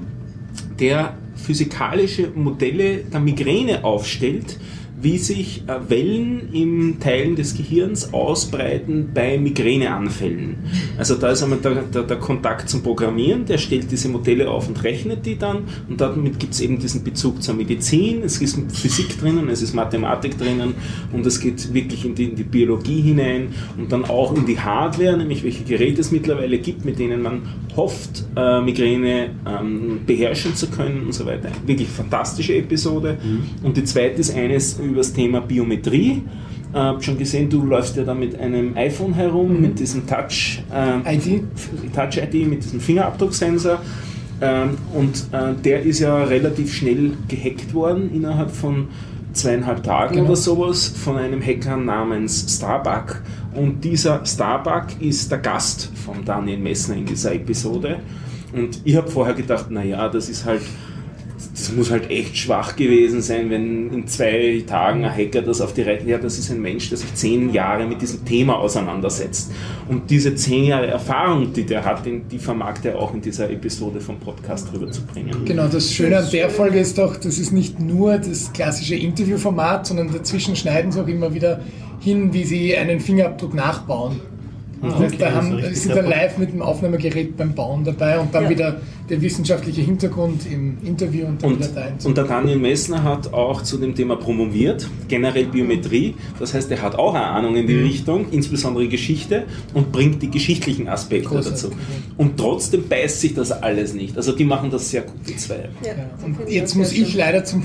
der 0.81 1.19
physikalische 1.36 2.31
Modelle 2.35 2.98
der 2.98 3.20
Migräne 3.20 3.85
aufstellt, 3.85 4.59
wie 5.05 5.18
sich 5.18 5.62
äh, 5.66 5.90
Wellen 5.90 6.48
in 6.52 6.98
Teilen 6.98 7.36
des 7.36 7.55
Gehirns 7.55 8.14
ausbreiten 8.14 9.10
bei 9.12 9.39
Migräneanfällen. 9.39 10.56
Also 10.97 11.14
da 11.16 11.28
ist 11.28 11.43
einmal 11.43 11.59
der, 11.59 11.82
der, 11.82 12.05
der 12.05 12.16
Kontakt 12.16 12.70
zum 12.70 12.82
Programmieren, 12.82 13.44
der 13.44 13.59
stellt 13.59 13.93
diese 13.93 14.09
Modelle 14.09 14.48
auf 14.51 14.66
und 14.66 14.82
rechnet 14.82 15.26
die 15.26 15.39
dann 15.39 15.64
und 15.90 16.01
damit 16.01 16.39
gibt 16.40 16.55
es 16.55 16.60
eben 16.62 16.78
diesen 16.78 17.05
Bezug 17.05 17.43
zur 17.43 17.55
Medizin, 17.55 18.22
es 18.24 18.40
ist 18.40 18.59
Physik 18.72 19.18
drinnen, 19.20 19.51
es 19.51 19.60
ist 19.60 19.74
Mathematik 19.74 20.39
drinnen 20.39 20.74
und 21.12 21.26
es 21.26 21.39
geht 21.39 21.74
wirklich 21.74 22.06
in 22.06 22.14
die, 22.14 22.24
in 22.24 22.36
die 22.36 22.43
Biologie 22.43 23.02
hinein 23.02 23.48
und 23.76 23.93
dann 23.93 24.06
auch 24.06 24.35
in 24.35 24.47
die 24.47 24.59
Hardware, 24.59 25.18
nämlich 25.18 25.44
welche 25.44 25.64
Geräte 25.64 26.01
es 26.01 26.12
mittlerweile 26.12 26.59
gibt, 26.59 26.86
mit 26.86 26.98
denen 26.98 27.20
man 27.20 27.43
hofft, 27.76 28.24
äh, 28.36 28.62
Migräne 28.62 29.31
ähm, 29.47 30.01
beherrschen 30.06 30.55
zu 30.55 30.68
können 30.68 31.02
und 31.06 31.12
so 31.12 31.26
weiter. 31.26 31.51
Wirklich 31.66 31.89
fantastische 31.89 32.55
Episode. 32.55 33.18
Und 33.62 33.76
die 33.76 33.85
zweite 33.85 34.20
ist 34.20 34.35
eines 34.35 34.78
über 34.94 35.00
das 35.00 35.12
Thema 35.12 35.40
Biometrie. 35.40 36.22
Äh, 36.72 36.76
hab 36.78 37.04
schon 37.04 37.18
gesehen, 37.18 37.50
du 37.50 37.64
läufst 37.64 37.96
ja 37.96 38.04
da 38.04 38.14
mit 38.14 38.38
einem 38.38 38.76
iPhone 38.76 39.12
herum, 39.14 39.60
mit 39.60 39.78
diesem 39.78 40.06
Touch, 40.06 40.62
äh, 40.72 41.16
ID. 41.16 41.42
Touch 41.94 42.16
ID, 42.16 42.48
mit 42.48 42.64
diesem 42.64 42.80
Fingerabdrucksensor. 42.80 43.80
Ähm, 44.40 44.70
und 44.94 45.26
äh, 45.32 45.54
der 45.64 45.82
ist 45.82 45.98
ja 46.00 46.24
relativ 46.24 46.72
schnell 46.72 47.12
gehackt 47.28 47.74
worden, 47.74 48.10
innerhalb 48.14 48.50
von 48.50 48.88
zweieinhalb 49.32 49.82
Tagen 49.82 50.14
Genau. 50.14 50.26
oder 50.26 50.36
sowas, 50.36 50.86
von 50.88 51.16
einem 51.16 51.42
Hacker 51.44 51.76
namens 51.76 52.46
Starbuck. 52.56 53.20
Und 53.54 53.82
dieser 53.84 54.24
Starbuck 54.24 54.86
ist 55.00 55.30
der 55.30 55.38
Gast 55.38 55.90
von 56.04 56.24
Daniel 56.24 56.58
Messner 56.58 56.96
in 56.96 57.04
dieser 57.06 57.34
Episode. 57.34 57.98
Und 58.52 58.80
ich 58.84 58.94
habe 58.96 59.10
vorher 59.10 59.34
gedacht, 59.34 59.70
naja, 59.70 60.08
das 60.08 60.28
ist 60.28 60.44
halt, 60.44 60.62
das 61.55 61.70
muss 61.70 61.93
halt 61.93 62.10
echt 62.10 62.36
schwach 62.36 62.74
gewesen 62.74 63.22
sein, 63.22 63.48
wenn 63.48 63.93
in 63.93 64.09
zwei 64.09 64.64
Tagen 64.66 65.05
ein 65.05 65.16
Hacker 65.16 65.40
das 65.40 65.60
auf 65.60 65.72
die 65.72 65.82
Reihe, 65.82 66.05
ja, 66.05 66.18
das 66.18 66.36
ist 66.36 66.51
ein 66.51 66.60
Mensch, 66.60 66.89
der 66.89 66.98
sich 66.98 67.14
zehn 67.14 67.52
Jahre 67.52 67.86
mit 67.86 68.02
diesem 68.02 68.24
Thema 68.24 68.59
auseinandersetzt. 68.59 69.52
Und 69.89 70.10
diese 70.10 70.35
zehn 70.35 70.64
Jahre 70.64 70.89
Erfahrung, 70.89 71.52
die 71.52 71.64
der 71.64 71.85
hat, 71.85 72.05
die 72.05 72.22
die 72.28 72.39
vermag 72.40 72.78
der 72.78 72.98
auch 72.98 73.14
in 73.14 73.20
dieser 73.20 73.48
Episode 73.51 74.01
vom 74.01 74.18
Podcast 74.18 74.72
rüberzubringen. 74.72 75.44
Genau, 75.44 75.68
das 75.68 75.93
Schöne 75.93 76.18
an 76.18 76.31
der 76.32 76.51
Folge 76.51 76.81
ist 76.81 76.98
doch, 76.98 77.16
das 77.16 77.39
ist 77.39 77.52
nicht 77.52 77.78
nur 77.78 78.18
das 78.18 78.52
klassische 78.52 78.97
Interviewformat, 78.97 79.86
sondern 79.86 80.12
dazwischen 80.12 80.56
schneiden 80.56 80.90
sie 80.90 81.01
auch 81.01 81.09
immer 81.09 81.35
wieder 81.35 81.60
hin, 82.01 82.32
wie 82.32 82.44
sie 82.44 82.76
einen 82.76 82.98
Fingerabdruck 82.98 83.55
nachbauen. 83.55 84.20
Das 84.85 84.98
heißt, 84.98 85.20
da 85.20 85.27
okay, 85.27 85.35
haben, 85.35 85.74
sind 85.74 85.97
dann 85.97 86.06
live 86.06 86.39
mit 86.39 86.52
dem 86.52 86.62
Aufnahmegerät 86.62 87.36
beim 87.36 87.55
Bauen 87.55 87.85
dabei 87.85 88.19
und 88.19 88.35
dann 88.35 88.44
Ja. 88.44 88.51
wieder 88.51 88.77
der 89.09 89.20
wissenschaftliche 89.20 89.82
Hintergrund 89.82 90.47
im 90.51 90.78
Interview 90.85 91.27
und 91.27 91.43
dann 91.43 91.52
Und, 91.52 91.59
wieder 91.59 91.69
da 91.69 92.09
und 92.09 92.16
der 92.16 92.24
Daniel 92.24 92.56
Messner 92.59 93.02
hat 93.02 93.32
auch 93.35 93.62
zu 93.62 93.77
dem 93.77 93.94
Thema 93.94 94.16
promoviert, 94.16 94.89
generell 95.09 95.47
Biometrie. 95.47 96.15
Das 96.39 96.55
heißt, 96.55 96.70
er 96.70 96.81
hat 96.81 96.94
auch 96.97 97.15
eine 97.15 97.27
Ahnung 97.27 97.56
in 97.56 97.66
die 97.66 97.77
Richtung, 97.77 98.27
insbesondere 98.31 98.89
Geschichte, 98.89 99.44
und 99.74 99.93
bringt 99.93 100.23
die 100.23 100.31
geschichtlichen 100.31 100.89
Aspekte 100.89 101.28
Großartig, 101.28 101.62
dazu. 101.62 101.70
Und 102.16 102.39
trotzdem 102.39 102.89
beißt 102.89 103.20
sich 103.20 103.35
das 103.35 103.52
alles 103.52 103.93
nicht. 103.94 104.16
Also 104.16 104.32
die 104.32 104.44
machen 104.44 104.70
das 104.70 104.90
sehr 104.90 105.02
gut, 105.02 105.16
die 105.28 105.36
zwei. 105.36 105.69
Ja, 105.85 105.93
und 106.24 106.48
jetzt 106.48 106.74
muss 106.74 106.93
ich 106.93 107.15
leider 107.15 107.44
zum 107.44 107.62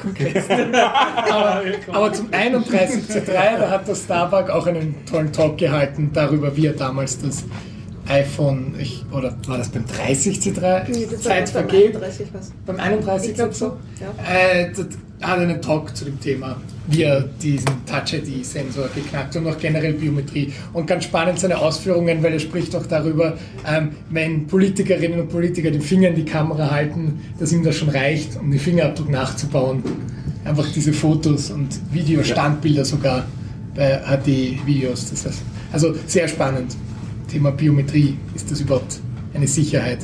Kongress. 0.00 0.48
aber, 0.50 1.62
aber 1.92 2.12
zum 2.12 2.28
31C3, 2.30 3.58
da 3.58 3.70
hat 3.70 3.88
der 3.88 3.94
Starbuck 3.94 4.50
auch 4.50 4.66
einen 4.66 5.04
tollen 5.06 5.32
Talk 5.32 5.58
gehalten 5.58 6.10
darüber, 6.12 6.56
wie 6.56 6.66
er 6.66 6.72
damals 6.72 7.20
das 7.20 7.44
iPhone, 8.08 8.74
ich, 8.78 9.04
oder 9.12 9.34
war 9.46 9.58
das 9.58 9.68
beim 9.68 9.84
30C3? 9.84 10.90
Nee, 10.90 11.06
das 11.10 11.22
Zeit 11.22 11.52
beim 11.52 11.68
vergeht. 11.68 11.96
31 11.96 12.26
was. 12.32 12.52
Beim 12.66 12.80
31 12.80 13.30
Ich 13.30 13.36
glaub 13.36 13.54
so. 13.54 13.76
ja. 14.00 14.34
Äh, 14.34 14.72
hat 15.22 15.38
einen 15.38 15.60
Talk 15.62 15.94
zu 15.96 16.06
dem 16.06 16.18
Thema, 16.18 16.56
wie 16.90 17.02
er 17.02 17.22
diesen 17.40 17.84
Touch-ID-Sensor 17.86 18.88
geknackt 18.94 19.36
und 19.36 19.46
auch 19.46 19.58
generell 19.58 19.94
Biometrie. 19.94 20.52
Und 20.72 20.86
ganz 20.86 21.04
spannend 21.04 21.38
seine 21.38 21.58
Ausführungen, 21.58 22.22
weil 22.22 22.32
er 22.32 22.40
spricht 22.40 22.74
auch 22.74 22.86
darüber, 22.86 23.38
ähm, 23.66 23.90
wenn 24.10 24.46
Politikerinnen 24.46 25.20
und 25.20 25.28
Politiker 25.28 25.70
den 25.70 25.80
Finger 25.82 26.08
in 26.08 26.16
die 26.16 26.24
Kamera 26.24 26.70
halten, 26.70 27.20
dass 27.38 27.52
ihm 27.52 27.62
das 27.62 27.76
schon 27.76 27.90
reicht, 27.90 28.36
um 28.36 28.50
den 28.50 28.60
Fingerabdruck 28.60 29.08
nachzubauen. 29.08 29.82
Einfach 30.44 30.66
diese 30.72 30.92
Fotos 30.92 31.50
und 31.50 31.68
Videostandbilder 31.92 32.84
sogar 32.84 33.24
bei 33.74 34.00
HD-Videos. 34.04 35.10
Das 35.10 35.26
heißt, 35.26 35.42
also 35.72 35.94
sehr 36.06 36.26
spannend. 36.26 36.76
Thema 37.30 37.52
Biometrie. 37.52 38.16
Ist 38.34 38.50
das 38.50 38.60
überhaupt 38.60 38.98
eine 39.32 39.46
Sicherheit? 39.46 39.98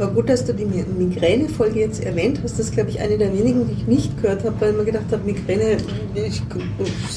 War 0.00 0.08
gut, 0.08 0.30
dass 0.30 0.46
du 0.46 0.54
die 0.54 0.64
Migräne-Folge 0.64 1.80
jetzt 1.80 2.02
erwähnt 2.02 2.40
hast. 2.42 2.58
Das 2.58 2.66
ist, 2.68 2.72
glaube 2.72 2.88
ich, 2.88 3.00
eine 3.00 3.18
der 3.18 3.34
wenigen, 3.34 3.66
die 3.68 3.74
ich 3.82 3.86
nicht 3.86 4.22
gehört 4.22 4.42
habe, 4.44 4.54
weil 4.58 4.70
ich 4.70 4.76
mir 4.78 4.84
gedacht 4.86 5.04
habe, 5.12 5.22
Migräne 5.26 5.76
ist 6.14 6.42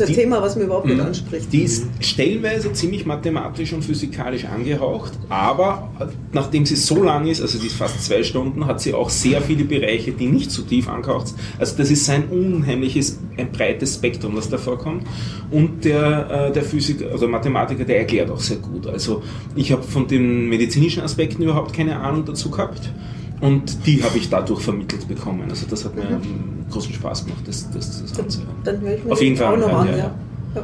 ein 0.02 0.08
Die- 0.08 0.14
Thema, 0.14 0.42
was 0.42 0.58
mir 0.58 0.64
überhaupt 0.66 0.88
nicht 0.88 0.98
Mhm. 0.98 1.06
anspricht. 1.06 1.54
Die 1.54 1.62
ist 1.62 1.86
stellenweise 2.02 2.74
ziemlich 2.74 3.06
mathematisch 3.06 3.72
und 3.72 3.86
physikalisch 3.86 4.44
angehaucht, 4.44 5.14
aber 5.30 5.92
nachdem 6.34 6.66
sie 6.66 6.76
so 6.76 7.02
lang 7.02 7.26
ist, 7.26 7.42
also 7.42 7.58
die 7.58 7.68
ist 7.68 7.76
fast 7.78 8.04
zwei 8.04 8.22
Stunden, 8.22 8.66
hat 8.68 8.82
sie 8.82 8.94
auch 8.94 9.10
sehr 9.10 9.42
viele 9.42 9.64
Bereiche, 9.64 10.12
die 10.12 10.28
nicht 10.28 10.52
so 10.52 10.64
tief 10.64 10.90
angehaucht 10.90 11.30
sind. 11.30 11.40
Also 11.60 11.78
das 11.78 11.90
ist 11.90 12.10
ein 12.10 12.26
unheimliches, 12.28 13.18
ein 13.38 13.50
breites 13.54 13.96
Spektrum, 13.96 14.36
das 14.36 14.50
da 14.50 14.58
vorkommt. 14.58 15.04
Und 15.52 15.86
der, 15.86 16.48
äh, 16.50 16.52
der 16.52 16.64
Physiker, 16.64 17.12
also 17.14 17.30
Mathematiker, 17.30 17.86
der 17.86 18.00
erklärt 18.00 18.30
auch 18.30 18.42
sehr 18.42 18.58
gut. 18.58 18.88
Also 18.88 19.24
ich 19.56 19.72
habe 19.72 19.84
von 19.84 20.06
den 20.06 20.50
medizinischen 20.50 21.02
Aspekten 21.02 21.44
überhaupt 21.44 21.72
keine 21.74 21.98
Ahnung 22.02 22.26
dazu 22.26 22.50
gehabt. 22.52 22.73
Und 23.42 23.86
die 23.86 24.02
habe 24.04 24.18
ich 24.18 24.30
dadurch 24.30 24.62
vermittelt 24.62 25.08
bekommen. 25.08 25.50
Also 25.50 25.66
das 25.70 25.84
hat 25.84 25.96
mir 25.96 26.04
ähm, 26.04 26.22
großen 26.72 26.94
Spaß 26.94 27.26
gemacht, 27.26 27.44
das, 27.46 27.70
das, 27.72 28.02
das 28.02 28.14
Ganze. 28.16 28.40
Dann 28.64 28.80
höre 28.80 28.96
ich 28.96 29.04
mir 29.04 29.12
Auf 29.12 29.20
den 29.20 29.26
jeden 29.30 29.38
Fall 29.38 29.54
auch 29.54 29.58
noch 29.58 29.68
anhören, 29.80 29.90
an. 29.90 29.98
ja, 29.98 29.98
Ja. 29.98 30.12
Ja. 30.56 30.64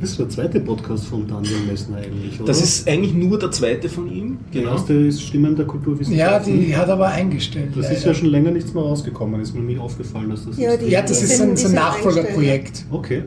Das 0.00 0.10
ist 0.10 0.18
der 0.20 0.28
zweite 0.28 0.60
Podcast 0.60 1.06
von 1.06 1.26
Daniel 1.26 1.58
Messner 1.68 1.96
eigentlich, 1.98 2.36
oder? 2.38 2.46
Das 2.46 2.62
ist 2.62 2.88
eigentlich 2.88 3.14
nur 3.14 3.38
der 3.38 3.50
zweite 3.50 3.88
von 3.88 4.10
ihm. 4.12 4.38
der 4.52 4.62
Genau. 4.62 4.72
erste 4.74 4.94
ist 4.94 5.22
Stimmen 5.22 5.54
der 5.56 5.64
Ja, 5.66 5.70
Kulturwissenschaften. 5.72 6.60
die 6.60 6.76
hat 6.76 6.88
aber 6.88 7.08
eingestellt. 7.08 7.70
das 7.76 7.86
ist 7.90 7.98
leider. 7.98 8.06
ja 8.08 8.14
schon 8.14 8.28
länger 8.28 8.50
nichts 8.52 8.72
mehr 8.74 8.82
rausgekommen. 8.82 9.40
Ist 9.40 9.54
mir 9.54 9.60
nicht 9.62 9.80
aufgefallen, 9.80 10.30
dass 10.30 10.44
das 10.46 10.56
Ja, 10.56 10.72
ist. 10.72 10.82
die- 10.82 10.90
Ja, 10.90 11.02
das 11.02 11.18
Die 11.18 11.24
ist 11.24 11.36
sind- 11.38 11.50
ein, 11.50 11.56
so 11.56 11.68
ein 11.68 11.74
Nachfolgerprojekt. 11.74 12.84
Okay. 12.90 13.24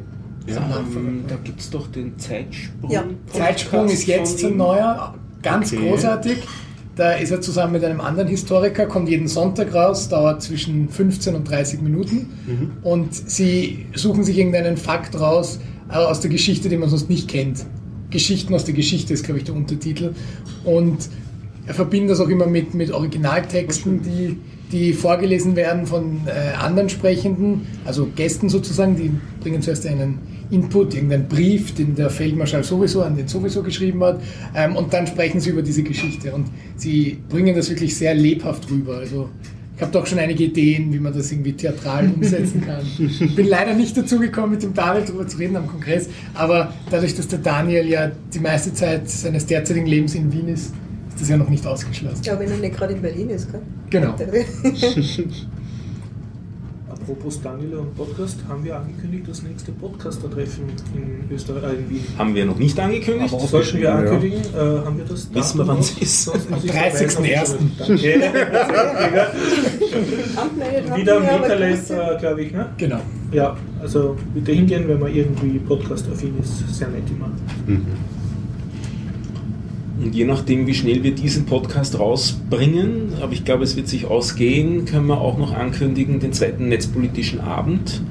Ein 0.48 0.50
Ähm, 0.50 0.56
Nachfolger- 0.70 1.12
da 1.28 1.36
gibt 1.44 1.60
es 1.62 1.70
doch 1.70 1.88
den 1.88 2.18
Zeitsprung. 2.18 2.90
Ja. 2.90 3.04
Zeitsprung 3.28 3.88
ist 3.90 4.08
jetzt 4.08 4.42
ihm. 4.42 4.58
neuer, 4.58 5.14
ganz 5.42 5.72
Okay. 5.74 5.90
großartig. 5.90 6.38
Da 7.02 7.14
ist 7.14 7.32
er 7.32 7.42
zusammen 7.42 7.74
mit 7.74 7.84
einem 7.84 8.00
anderen 8.00 8.28
Historiker, 8.28 8.86
kommt 8.86 9.10
jeden 9.10 9.28
Sonntag 9.28 9.74
raus, 9.74 10.08
dauert 10.08 10.44
zwischen 10.44 10.88
15 10.88 11.34
und 11.34 11.50
30 11.50 11.82
Minuten. 11.82 12.30
Und 12.84 13.16
sie 13.16 13.88
suchen 13.96 14.24
sich 14.24 14.38
irgendeinen 14.38 14.78
Fakt 14.78 15.20
raus 15.20 15.60
äh, 15.90 15.96
aus 15.96 16.20
der 16.20 16.30
Geschichte, 16.30 16.70
den 16.70 16.80
man 16.80 16.90
sonst 16.90 17.10
nicht 17.10 17.28
kennt. 17.28 17.66
Geschichten 18.12 18.54
aus 18.54 18.66
der 18.66 18.76
Geschichte 18.76 19.16
ist, 19.16 19.24
glaube 19.24 19.40
ich, 19.40 19.46
der 19.46 19.56
Untertitel. 19.56 20.14
Und 20.64 21.10
er 21.66 21.74
verbindet 21.74 22.12
das 22.12 22.20
auch 22.20 22.30
immer 22.30 22.46
mit, 22.46 22.76
mit 22.76 22.92
Originaltexten, 22.92 24.04
die, 24.04 24.38
die 24.72 24.94
vorgelesen 24.94 25.56
werden 25.56 25.88
von 25.88 26.28
äh, 26.28 26.56
anderen 26.56 26.90
Sprechenden, 26.90 27.66
also 27.84 28.10
Gästen 28.16 28.48
sozusagen, 28.48 28.96
die 28.96 29.10
bringen 29.40 29.64
zuerst 29.64 29.88
einen 29.88 30.20
Input, 30.52 30.94
irgendeinen 30.94 31.28
Brief, 31.28 31.74
den 31.74 31.96
der 31.96 32.10
Feldmarschall 32.10 32.64
sowieso 32.64 33.02
an 33.02 33.16
den 33.16 33.28
sowieso 33.28 33.64
geschrieben 33.64 34.04
hat, 34.04 34.22
ähm, 34.54 34.76
und 34.76 34.94
dann 34.94 35.08
sprechen 35.08 35.40
sie 35.40 35.50
über 35.50 35.62
diese 35.62 35.84
Geschichte. 35.84 36.34
Und 36.34 36.48
sie 36.76 37.18
bringen 37.30 37.56
das 37.56 37.70
wirklich 37.70 37.96
sehr 37.96 38.14
lebhaft 38.14 38.70
rüber. 38.70 38.98
Also 38.98 39.30
ich 39.76 39.82
habe 39.82 39.94
doch 39.94 40.06
schon 40.06 40.20
einige 40.20 40.44
Ideen, 40.44 40.94
wie 40.94 41.00
man 41.00 41.14
das 41.14 41.32
irgendwie 41.32 41.54
theatral 41.54 42.12
umsetzen 42.16 42.62
kann. 42.62 42.86
Bin 43.36 43.48
leider 43.48 43.74
nicht 43.74 43.98
dazu 43.98 44.20
gekommen, 44.20 44.52
mit 44.52 44.64
dem 44.64 44.74
Daniel 44.74 45.06
darüber 45.06 45.28
zu 45.28 45.38
reden 45.38 45.56
am 45.56 45.68
Kongress, 45.68 46.10
aber 46.34 46.74
dadurch, 46.92 47.16
dass 47.16 47.28
der 47.28 47.40
Daniel 47.40 47.88
ja 47.88 48.12
die 48.34 48.40
meiste 48.40 48.74
Zeit 48.74 49.10
seines 49.10 49.46
derzeitigen 49.46 49.88
Lebens 49.88 50.14
in 50.14 50.32
Wien 50.32 50.50
ist, 50.50 50.74
ist 51.10 51.22
das 51.22 51.30
ja 51.30 51.38
noch 51.38 51.50
nicht 51.50 51.66
ausgeschlossen. 51.66 52.24
Ja, 52.24 52.40
wenn 52.40 52.52
er 52.52 52.58
nicht 52.58 52.76
gerade 52.76 52.94
in 52.94 53.02
Berlin 53.02 53.30
ist, 53.30 53.52
gell? 53.52 53.62
Genau. 53.90 54.16
Apropos 57.02 57.42
Daniel 57.42 57.78
und 57.78 57.96
Podcast, 57.96 58.38
haben 58.48 58.64
wir 58.64 58.76
angekündigt, 58.78 59.26
das 59.28 59.42
nächste 59.42 59.72
Podcaster-Treffen 59.72 60.66
in 60.96 61.36
Österreich, 61.36 61.64
äh, 61.64 61.76
in 61.78 61.90
Wien. 61.90 62.04
Haben 62.18 62.36
wir 62.36 62.46
noch 62.46 62.58
nicht 62.60 62.80
angekündigt. 62.80 63.34
Aber 63.34 63.48
Sollten 63.48 63.78
wir 63.78 63.84
ja. 63.84 63.96
ankündigen, 63.96 64.40
äh, 64.40 64.86
haben 64.86 64.98
wir 65.00 65.06
das 65.06 65.34
Wissen 65.34 65.58
wir, 65.58 65.68
wann 65.68 65.80
es 65.80 65.98
ist. 65.98 66.30
Am 66.30 66.40
verweisen, 66.42 67.08
30.01.. 67.08 67.56
Danke. 67.80 69.28
Angemeldet 70.38 70.90
haben 70.92 71.02
Wieder 71.02 71.18
am 71.18 71.24
Internet, 71.24 71.76
trotzdem- 71.78 72.00
äh, 72.00 72.20
glaube 72.20 72.42
ich, 72.44 72.52
ne? 72.54 72.70
Genau. 72.78 73.00
Ja, 73.32 73.58
also 73.82 74.16
bitte 74.36 74.52
hingehen, 74.52 74.88
wenn 74.88 75.00
man 75.00 75.14
irgendwie 75.14 75.58
Podcast-affin 75.60 76.36
ist. 76.40 76.76
Sehr 76.78 76.88
nett 76.90 77.04
immer. 77.10 77.32
Und 80.02 80.16
je 80.16 80.26
nachdem, 80.26 80.66
wie 80.66 80.74
schnell 80.74 81.04
wir 81.04 81.14
diesen 81.14 81.46
Podcast 81.46 82.00
rausbringen, 82.00 83.14
aber 83.22 83.34
ich 83.34 83.46
glaube, 83.46 83.64
es 83.64 83.76
wird 83.76 83.88
sich 83.88 84.06
ausgehen, 84.06 84.86
können 84.86 85.06
wir 85.06 85.22
auch 85.22 85.38
noch 85.38 85.54
ankündigen, 85.54 86.20
den 86.20 86.34
zweiten 86.34 86.70
netzpolitischen 86.70 87.40
Abend. 87.40 88.02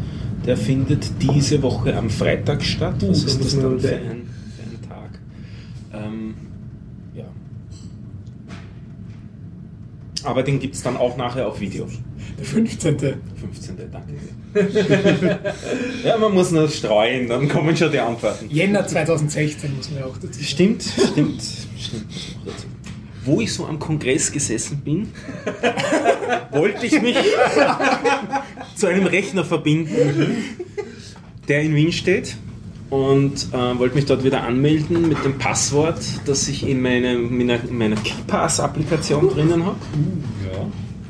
Der 0.47 0.57
findet 0.57 1.11
diese 1.21 1.62
Woche 1.62 1.97
am 1.97 2.09
Freitag 2.09 2.62
statt. 2.62 3.03
Uh, 3.03 3.11
Was 3.11 3.25
ist 3.25 3.41
das 3.41 3.59
dann 3.59 3.81
für 3.81 3.89
ein, 3.89 4.29
für 4.57 4.62
ein 4.62 4.89
Tag? 4.89 5.19
Ähm, 5.93 6.35
ja. 7.15 7.25
Aber 10.25 10.43
den 10.45 10.61
gibt 10.61 10.77
es 10.77 10.83
dann 10.83 10.97
auch 10.97 11.17
nachher 11.17 11.49
auf 11.49 11.61
Video. 11.61 11.89
Der 12.39 12.45
15. 12.45 12.99
15. 12.99 13.77
Danke. 13.91 14.15
ja, 16.05 16.18
man 16.18 16.32
muss 16.32 16.51
nur 16.51 16.68
streuen, 16.68 17.28
dann 17.28 17.48
kommen 17.48 17.77
schon 17.77 17.93
die 17.93 17.98
Antworten. 17.98 18.48
Jänner 18.51 18.86
2016 18.86 19.77
muss 19.77 19.90
man 19.90 20.01
ja 20.01 20.06
auch 20.06 20.16
dazu 20.16 20.32
sagen. 20.32 20.44
Stimmt, 20.44 20.82
stimmt, 20.82 21.43
stimmt. 21.78 22.06
Wo 23.24 23.40
ich 23.40 23.52
so 23.52 23.66
am 23.66 23.78
Kongress 23.78 24.32
gesessen 24.32 24.81
bin, 24.85 25.12
wollte 26.52 26.86
ich 26.86 27.01
mich 27.01 27.16
zu 28.74 28.86
einem 28.86 29.06
Rechner 29.06 29.44
verbinden, 29.44 30.36
der 31.47 31.62
in 31.62 31.74
Wien 31.74 31.93
steht 31.93 32.36
und 32.89 33.48
äh, 33.52 33.78
wollte 33.78 33.94
mich 33.94 34.06
dort 34.06 34.24
wieder 34.24 34.43
anmelden 34.43 35.09
mit 35.09 35.24
dem 35.24 35.39
Passwort, 35.39 36.01
das 36.24 36.48
ich 36.48 36.66
in, 36.66 36.82
meine, 36.82 37.12
in 37.14 37.39
meiner, 37.39 37.62
in 37.62 37.78
meiner 37.78 37.97
KeyPass-Applikation 37.97 39.28
drinnen 39.28 39.64
habe. 39.64 39.78
Ja. 40.52 40.66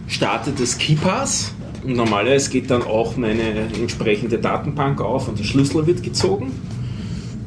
Starte 0.06 0.52
das 0.52 0.76
KeyPass 0.76 1.54
und 1.84 1.96
normalerweise 1.96 2.50
geht 2.50 2.70
dann 2.70 2.82
auch 2.82 3.16
meine 3.16 3.42
entsprechende 3.78 4.38
Datenbank 4.38 5.00
auf 5.00 5.28
und 5.28 5.38
der 5.38 5.44
Schlüssel 5.44 5.86
wird 5.86 6.02
gezogen. 6.02 6.52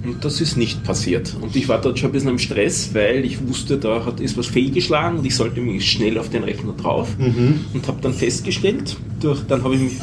Und 0.03 0.25
das 0.25 0.41
ist 0.41 0.57
nicht 0.57 0.83
passiert. 0.83 1.33
Und 1.39 1.55
ich 1.55 1.69
war 1.69 1.79
dort 1.79 1.97
schon 1.97 2.09
ein 2.09 2.13
bisschen 2.13 2.31
im 2.31 2.39
Stress, 2.39 2.89
weil 2.93 3.23
ich 3.23 3.47
wusste, 3.47 3.77
da 3.77 4.05
hat, 4.05 4.19
ist 4.19 4.37
was 4.37 4.47
fehlgeschlagen 4.47 5.19
und 5.19 5.25
ich 5.25 5.33
sollte 5.33 5.61
mich 5.61 5.89
schnell 5.89 6.17
auf 6.17 6.29
den 6.29 6.43
Rechner 6.43 6.73
drauf. 6.73 7.07
Und 7.73 7.87
habe 7.87 7.99
dann 8.01 8.13
festgestellt, 8.13 8.97
durch, 9.21 9.41
dann 9.47 9.63
habe 9.63 9.75
ich 9.75 9.81
mich 9.81 9.93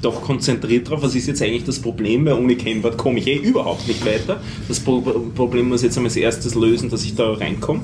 doch 0.00 0.22
konzentriert 0.22 0.88
drauf, 0.88 1.02
was 1.02 1.16
ist 1.16 1.26
jetzt 1.26 1.42
eigentlich 1.42 1.64
das 1.64 1.80
Problem, 1.80 2.24
weil 2.26 2.34
ohne 2.34 2.54
Kennwort 2.54 2.96
komme 2.96 3.18
ich 3.18 3.26
eh 3.26 3.36
überhaupt 3.36 3.88
nicht 3.88 4.06
weiter. 4.06 4.40
Das 4.68 4.78
Pro 4.78 5.00
Problem 5.00 5.68
muss 5.68 5.80
ich 5.80 5.86
jetzt 5.86 5.96
einmal 5.96 6.10
als 6.10 6.16
erstes 6.16 6.54
lösen, 6.54 6.88
dass 6.88 7.02
ich 7.02 7.16
da 7.16 7.32
reinkomme 7.32 7.80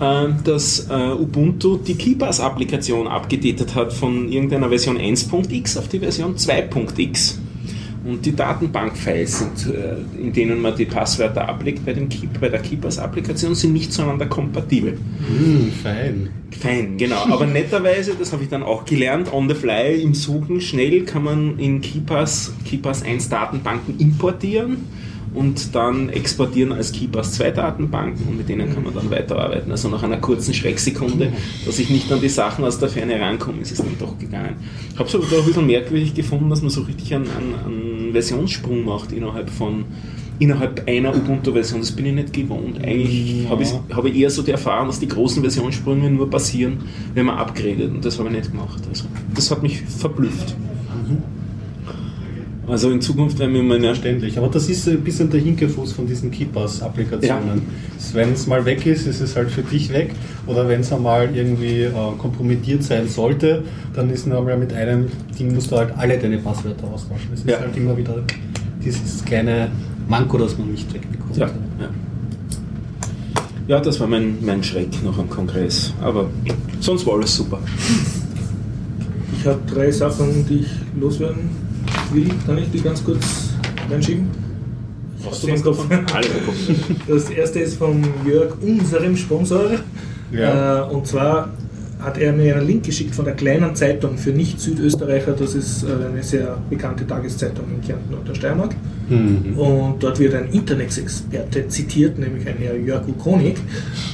dass 0.00 0.88
äh, 0.88 1.12
Ubuntu 1.12 1.76
die 1.76 1.94
KeyPass-Applikation 1.94 3.06
abgedatet 3.06 3.74
hat 3.74 3.92
von 3.92 4.32
irgendeiner 4.32 4.70
Version 4.70 4.96
1.x 4.96 5.76
auf 5.76 5.88
die 5.88 5.98
Version 5.98 6.36
2.x. 6.36 7.38
Und 8.02 8.24
die 8.24 8.34
Datenbank-Files, 8.34 9.38
sind, 9.40 9.74
äh, 9.74 9.96
in 10.18 10.32
denen 10.32 10.62
man 10.62 10.74
die 10.74 10.86
Passwörter 10.86 11.46
ablegt 11.46 11.84
bei, 11.84 11.92
den 11.92 12.08
Key 12.08 12.28
bei 12.40 12.48
der 12.48 12.60
KeyPass-Applikation, 12.60 13.54
sind 13.54 13.74
nicht 13.74 13.92
zueinander 13.92 14.24
kompatibel. 14.24 14.92
Hm, 15.28 15.70
fein. 15.82 16.30
Fein, 16.58 16.96
genau. 16.96 17.26
Aber 17.28 17.44
netterweise, 17.52 18.14
das 18.18 18.32
habe 18.32 18.42
ich 18.42 18.48
dann 18.48 18.62
auch 18.62 18.86
gelernt, 18.86 19.30
on 19.30 19.50
the 19.50 19.54
fly, 19.54 20.00
im 20.00 20.14
Suchen, 20.14 20.62
schnell 20.62 21.02
kann 21.02 21.24
man 21.24 21.58
in 21.58 21.82
KeyPass, 21.82 22.54
KeyPass 22.64 23.02
1 23.02 23.28
Datenbanken 23.28 23.98
importieren 23.98 24.78
und 25.34 25.74
dann 25.74 26.08
exportieren 26.08 26.72
als 26.72 26.92
KeyPass 26.92 27.34
2 27.34 27.50
Datenbanken 27.52 28.26
und 28.28 28.36
mit 28.36 28.48
denen 28.48 28.72
kann 28.72 28.82
man 28.82 28.94
dann 28.94 29.10
weiterarbeiten. 29.10 29.70
Also 29.70 29.88
nach 29.88 30.02
einer 30.02 30.16
kurzen 30.16 30.54
Schrecksekunde, 30.54 31.32
dass 31.64 31.78
ich 31.78 31.90
nicht 31.90 32.10
an 32.12 32.20
die 32.20 32.28
Sachen 32.28 32.64
aus 32.64 32.78
der 32.78 32.88
Ferne 32.88 33.20
rankomme, 33.20 33.60
ist 33.60 33.72
es 33.72 33.78
dann 33.78 33.96
doch 33.98 34.18
gegangen. 34.18 34.56
Ich 34.92 34.98
habe 34.98 35.08
es 35.08 35.14
aber 35.14 35.24
doch 35.30 35.38
ein 35.38 35.46
bisschen 35.46 35.66
merkwürdig 35.66 36.14
gefunden, 36.14 36.50
dass 36.50 36.62
man 36.62 36.70
so 36.70 36.82
richtig 36.82 37.14
einen, 37.14 37.28
einen, 37.30 37.54
einen 37.64 38.12
Versionssprung 38.12 38.84
macht 38.84 39.12
innerhalb 39.12 39.50
von 39.50 39.84
innerhalb 40.40 40.88
einer 40.88 41.14
Ubuntu-Version. 41.14 41.80
Das 41.80 41.92
bin 41.92 42.06
ich 42.06 42.14
nicht 42.14 42.32
gewohnt. 42.32 42.82
Eigentlich 42.82 43.46
habe 43.48 43.62
ich, 43.62 43.72
habe 43.92 44.08
ich 44.08 44.16
eher 44.16 44.30
so 44.30 44.42
die 44.42 44.50
Erfahrung, 44.50 44.88
dass 44.88 44.98
die 44.98 45.06
großen 45.06 45.42
Versionssprünge 45.42 46.10
nur 46.10 46.28
passieren, 46.28 46.78
wenn 47.14 47.26
man 47.26 47.36
upgradet. 47.36 47.90
Und 47.90 48.04
das 48.04 48.18
habe 48.18 48.30
ich 48.30 48.36
nicht 48.36 48.50
gemacht. 48.50 48.82
Also, 48.88 49.04
das 49.34 49.50
hat 49.50 49.62
mich 49.62 49.82
verblüfft. 49.82 50.56
Also 52.70 52.90
in 52.90 53.00
Zukunft 53.00 53.38
werden 53.40 53.52
wir 53.52 53.62
meine 53.64 53.86
Verständlich. 53.88 54.38
Aber 54.38 54.46
das 54.48 54.68
ist 54.68 54.86
ein 54.88 55.00
bisschen 55.00 55.28
der 55.28 55.40
Hinkefuß 55.40 55.92
von 55.92 56.06
diesen 56.06 56.30
Keepers-Applikationen. 56.30 57.62
Wenn 58.12 58.32
es 58.32 58.46
mal 58.46 58.64
weg 58.64 58.86
ist, 58.86 59.06
ist 59.08 59.20
es 59.20 59.34
halt 59.34 59.50
für 59.50 59.62
dich 59.62 59.92
weg. 59.92 60.12
Oder 60.46 60.68
wenn 60.68 60.80
es 60.82 60.92
einmal 60.92 61.34
irgendwie 61.34 61.82
äh, 61.82 61.90
kompromittiert 62.18 62.84
sein 62.84 63.08
sollte, 63.08 63.64
dann 63.94 64.08
ist 64.10 64.26
nur 64.28 64.40
mal 64.42 64.56
mit 64.56 64.72
einem 64.72 65.06
Ding 65.38 65.52
musst 65.52 65.72
du 65.72 65.76
halt 65.78 65.92
alle 65.96 66.16
deine 66.16 66.38
Passwörter 66.38 66.84
austauschen. 66.86 67.26
Das 67.32 67.40
ist 67.40 67.50
Ja. 67.50 67.58
halt 67.58 67.76
immer 67.76 67.96
wieder 67.96 68.22
dieses 68.84 69.24
kleine 69.24 69.68
Manko, 70.08 70.38
das 70.38 70.56
man 70.56 70.70
nicht 70.70 70.92
wegbekommt. 70.94 71.36
Ja, 71.36 71.46
ja. 71.48 71.88
ja, 73.66 73.80
das 73.80 73.98
war 73.98 74.06
mein, 74.06 74.38
mein 74.42 74.62
Schreck 74.62 75.02
noch 75.02 75.18
am 75.18 75.28
Kongress. 75.28 75.92
Aber 76.00 76.30
sonst 76.80 77.04
war 77.04 77.14
alles 77.14 77.34
super. 77.34 77.58
Ich 79.38 79.44
habe 79.46 79.58
drei 79.66 79.90
Sachen, 79.90 80.46
die 80.48 80.60
ich 80.60 80.68
loswerden 81.00 81.59
will. 82.14 82.28
Kann 82.46 82.58
ich 82.58 82.70
die 82.70 82.80
ganz 82.80 83.04
kurz 83.04 83.50
reinschieben? 83.90 84.28
Hast 85.24 85.42
du 85.42 85.52
was 85.52 85.62
davon? 85.62 85.88
Das 87.08 87.30
erste 87.30 87.60
ist 87.60 87.76
von 87.76 88.02
Jörg, 88.26 88.54
unserem 88.62 89.16
Sponsor. 89.16 89.70
Ja. 90.32 90.86
Äh, 90.86 90.90
und 90.90 91.06
zwar 91.06 91.50
hat 92.00 92.18
er 92.18 92.32
mir 92.32 92.56
einen 92.56 92.66
Link 92.66 92.84
geschickt 92.84 93.14
von 93.14 93.24
der 93.24 93.34
kleinen 93.34 93.74
Zeitung 93.74 94.16
für 94.16 94.30
Nicht-Südösterreicher. 94.30 95.32
Das 95.32 95.54
ist 95.54 95.84
äh, 95.84 95.86
eine 96.10 96.22
sehr 96.22 96.58
bekannte 96.68 97.06
Tageszeitung 97.06 97.66
in 97.74 97.86
Kärnten 97.86 98.14
und 98.14 98.26
der 98.26 98.34
Steiermark. 98.34 98.74
Mhm. 99.08 99.58
Und 99.58 100.02
dort 100.02 100.18
wird 100.18 100.34
ein 100.34 100.50
Internetexperte 100.50 101.68
zitiert, 101.68 102.18
nämlich 102.18 102.46
ein 102.46 102.56
Herr 102.58 102.76
Jörg 102.76 103.02
Konig. 103.22 103.56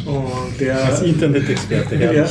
Und 0.06 0.60
der, 0.60 0.84
Als 0.84 1.02
Internet-Experte, 1.02 1.96
ja, 2.14 2.24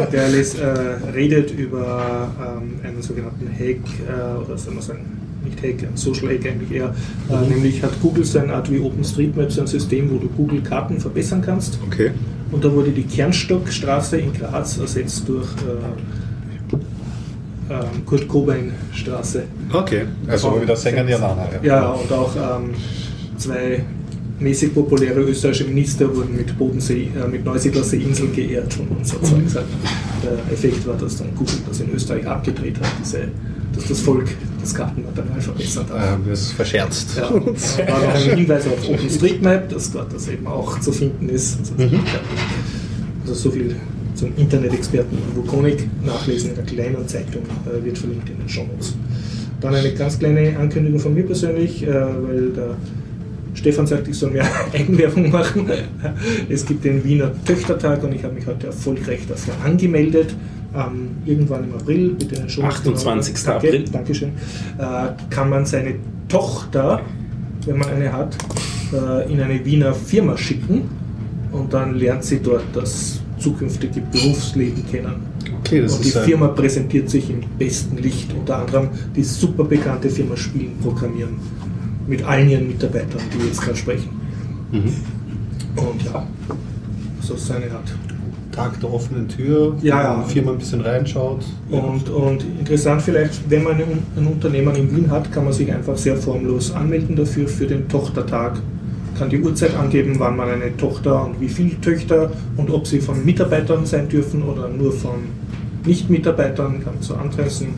und 0.00 0.12
der 0.12 0.28
les, 0.28 0.54
äh, 0.54 0.66
redet 1.14 1.52
über 1.52 2.32
ähm, 2.40 2.80
einen 2.82 3.02
sogenannten 3.02 3.48
Hack, 3.48 3.76
äh, 3.76 4.44
oder 4.44 4.58
soll 4.58 4.74
man 4.74 4.82
sagen, 4.82 5.19
nicht 5.44 5.62
Hack, 5.62 5.88
ein 5.88 5.96
Social 5.96 6.28
Hack 6.28 6.46
eigentlich 6.46 6.72
eher. 6.72 6.94
Äh, 7.28 7.48
nämlich 7.48 7.82
hat 7.82 7.92
Google 8.00 8.24
so 8.24 8.38
eine 8.38 8.54
Art 8.54 8.70
wie 8.70 8.78
OpenStreetMap, 8.78 9.50
so 9.50 9.62
ein 9.62 9.66
System, 9.66 10.10
wo 10.10 10.18
du 10.18 10.28
Google-Karten 10.28 11.00
verbessern 11.00 11.42
kannst. 11.42 11.78
Okay. 11.86 12.10
Und 12.52 12.64
da 12.64 12.72
wurde 12.72 12.90
die 12.90 13.04
Kernstockstraße 13.04 14.18
in 14.18 14.32
Graz 14.32 14.78
ersetzt 14.78 15.28
durch 15.28 15.46
äh, 15.46 16.74
ähm, 17.70 18.04
Kurt 18.04 18.26
Cobain 18.26 18.72
Straße. 18.92 19.44
Okay. 19.72 20.02
Also 20.26 20.60
wieder 20.60 20.74
Sänger 20.76 21.04
Nirvana. 21.04 21.46
Ja, 21.62 21.90
und 21.90 22.10
auch 22.12 22.34
ähm, 22.34 22.70
zwei 23.36 23.84
mäßig 24.40 24.74
populäre 24.74 25.20
österreichische 25.20 25.64
Minister 25.64 26.14
wurden 26.14 26.34
mit 26.36 26.56
Bodensee, 26.58 27.08
äh, 27.14 27.28
mit 27.28 27.44
Neusiedler 27.44 27.82
Insel 27.92 28.28
geehrt 28.28 28.76
und, 28.78 29.06
so 29.06 29.16
halt. 29.20 29.66
Der 30.24 30.52
Effekt 30.52 30.86
war, 30.86 30.96
dass 30.96 31.18
dann 31.18 31.34
Google 31.34 31.56
das 31.68 31.80
in 31.80 31.92
Österreich 31.94 32.26
abgedreht 32.26 32.78
hat, 32.80 32.90
diese, 33.00 33.28
dass 33.74 33.86
das 33.86 34.00
Volk 34.00 34.28
das 34.60 34.74
Kartenmaterial 34.74 35.40
verbessert 35.40 35.90
hat. 35.90 36.14
Ähm, 36.14 36.24
das 36.28 36.40
ist 36.42 36.52
verscherzt. 36.52 37.16
Ja, 37.16 37.28
und 37.28 37.46
war 37.46 38.00
noch 38.00 38.14
ein 38.14 38.36
Hinweis 38.36 38.66
auf 38.66 38.88
OpenStreetMap, 38.88 39.68
dass 39.68 39.92
dort 39.92 40.12
das 40.12 40.28
eben 40.28 40.46
auch 40.46 40.78
zu 40.80 40.92
finden 40.92 41.28
ist. 41.28 41.58
Also, 41.78 41.96
also 43.22 43.34
so 43.34 43.50
viel 43.50 43.76
zum 44.14 44.32
Internet-Experten 44.36 45.16
Vukonik 45.34 45.88
nachlesen 46.04 46.50
in 46.50 46.56
der 46.56 46.64
kleinen 46.64 47.08
Zeitung, 47.08 47.42
äh, 47.66 47.84
wird 47.84 47.96
verlinkt 47.96 48.28
in 48.28 48.38
den 48.38 48.48
Shownotes. 48.48 48.94
Dann 49.60 49.74
eine 49.74 49.92
ganz 49.92 50.18
kleine 50.18 50.58
Ankündigung 50.58 51.00
von 51.00 51.14
mir 51.14 51.24
persönlich, 51.24 51.82
äh, 51.82 51.88
weil 51.88 52.50
der 52.50 52.76
Stefan 53.54 53.86
sagt, 53.86 54.08
ich 54.08 54.16
soll 54.16 54.30
mehr 54.30 54.46
Eigenwerbung 54.72 55.30
machen. 55.30 55.68
Es 56.48 56.64
gibt 56.64 56.84
den 56.84 57.04
Wiener 57.04 57.32
Töchtertag 57.44 58.02
und 58.04 58.14
ich 58.14 58.24
habe 58.24 58.34
mich 58.34 58.46
heute 58.46 58.68
erfolgreich 58.68 59.20
dafür 59.28 59.54
angemeldet. 59.64 60.34
Ähm, 60.74 61.08
irgendwann 61.26 61.64
im 61.64 61.74
April, 61.74 62.10
bitte 62.10 62.48
Shownotes 62.48 62.76
28. 62.78 63.34
Danke, 63.44 63.56
April. 63.68 63.84
Dankeschön. 63.90 64.28
Äh, 64.78 65.08
kann 65.28 65.50
man 65.50 65.66
seine 65.66 65.94
Tochter, 66.28 67.00
wenn 67.66 67.78
man 67.78 67.88
eine 67.88 68.12
hat, 68.12 68.36
äh, 68.92 69.32
in 69.32 69.40
eine 69.40 69.64
Wiener 69.64 69.92
Firma 69.94 70.36
schicken 70.36 70.82
und 71.50 71.72
dann 71.72 71.96
lernt 71.96 72.22
sie 72.24 72.38
dort 72.40 72.62
das 72.72 73.20
zukünftige 73.38 74.00
Berufsleben 74.12 74.86
kennen. 74.88 75.14
Okay, 75.60 75.82
das 75.82 75.94
und 75.96 76.04
die 76.04 76.08
ist 76.10 76.16
ein- 76.18 76.24
Firma 76.24 76.48
präsentiert 76.48 77.10
sich 77.10 77.28
im 77.30 77.40
besten 77.58 77.96
Licht, 77.98 78.32
unter 78.38 78.58
anderem 78.58 78.88
die 79.16 79.24
super 79.24 79.64
bekannte 79.64 80.08
Firma 80.08 80.36
Spielen 80.36 80.78
Programmieren 80.80 81.34
mit 82.06 82.22
allen 82.22 82.48
ihren 82.48 82.68
Mitarbeitern, 82.68 83.20
die 83.34 83.46
jetzt 83.46 83.60
gerade 83.60 83.76
sprechen. 83.76 84.10
Mhm. 84.70 84.84
Und 85.76 86.02
ja, 86.04 86.26
so 87.20 87.36
seine 87.36 87.66
Art. 87.72 87.92
Tag 88.52 88.80
der 88.80 88.92
offenen 88.92 89.28
Tür, 89.28 89.76
Ja, 89.82 89.96
wo 89.96 90.20
ja. 90.20 90.24
die 90.26 90.32
Firma 90.32 90.52
ein 90.52 90.58
bisschen 90.58 90.80
reinschaut. 90.80 91.44
Und, 91.70 92.08
und 92.10 92.44
interessant 92.58 93.02
vielleicht, 93.02 93.48
wenn 93.48 93.62
man 93.62 93.74
ein, 93.76 94.26
Unternehmen 94.26 94.74
in 94.74 94.94
Wien 94.96 95.10
hat, 95.10 95.30
kann 95.32 95.44
man 95.44 95.52
sich 95.52 95.72
einfach 95.72 95.96
sehr 95.96 96.16
formlos 96.16 96.72
anmelden 96.72 97.14
dafür, 97.16 97.46
für 97.48 97.66
den 97.66 97.88
Tochtertag. 97.88 98.58
Kann 99.18 99.30
die 99.30 99.40
Uhrzeit 99.40 99.74
angeben, 99.76 100.14
wann 100.18 100.36
man 100.36 100.48
eine 100.48 100.76
Tochter 100.76 101.24
und 101.26 101.40
wie 101.40 101.48
viele 101.48 101.80
Töchter 101.80 102.30
und 102.56 102.70
ob 102.70 102.86
sie 102.86 103.00
von 103.00 103.24
Mitarbeitern 103.24 103.84
sein 103.86 104.08
dürfen 104.08 104.42
oder 104.42 104.68
nur 104.68 104.92
von 104.92 105.16
Nicht-Mitarbeitern, 105.84 106.82
kann 106.84 106.94
man 106.94 107.02
so 107.02 107.14
antreffen 107.14 107.68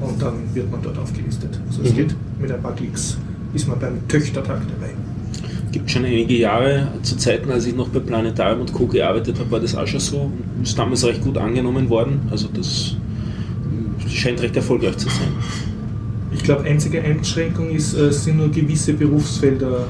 und 0.00 0.20
dann 0.20 0.34
wird 0.54 0.70
man 0.70 0.80
dort 0.82 0.98
aufgelistet. 0.98 1.60
Also 1.68 1.82
es 1.82 1.92
Mhm. 1.92 1.96
geht 1.96 2.14
mit 2.40 2.52
ein 2.52 2.60
paar 2.62 2.74
Klicks, 2.74 3.18
ist 3.54 3.68
man 3.68 3.78
beim 3.78 4.06
Töchtertag 4.08 4.60
dabei. 4.68 4.92
Gibt 5.76 5.90
schon 5.90 6.06
einige 6.06 6.32
Jahre, 6.32 6.88
zu 7.02 7.18
Zeiten, 7.18 7.52
als 7.52 7.66
ich 7.66 7.76
noch 7.76 7.88
bei 7.88 7.98
Planetarium 7.98 8.62
und 8.62 8.72
Co. 8.72 8.86
gearbeitet 8.86 9.38
habe, 9.38 9.50
war 9.50 9.60
das 9.60 9.76
auch 9.76 9.86
schon 9.86 10.00
so. 10.00 10.32
Ist 10.62 10.78
damals 10.78 11.04
recht 11.04 11.20
gut 11.20 11.36
angenommen 11.36 11.90
worden. 11.90 12.22
Also 12.30 12.48
das 12.50 12.96
scheint 14.08 14.40
recht 14.40 14.56
erfolgreich 14.56 14.96
zu 14.96 15.10
sein. 15.10 15.28
Ich 16.32 16.42
glaube, 16.42 16.64
einzige 16.64 17.02
Einschränkung 17.02 17.68
ist, 17.72 17.92
äh, 17.92 18.06
es 18.06 18.24
sind 18.24 18.38
nur 18.38 18.48
gewisse 18.48 18.94
Berufsfelder 18.94 19.86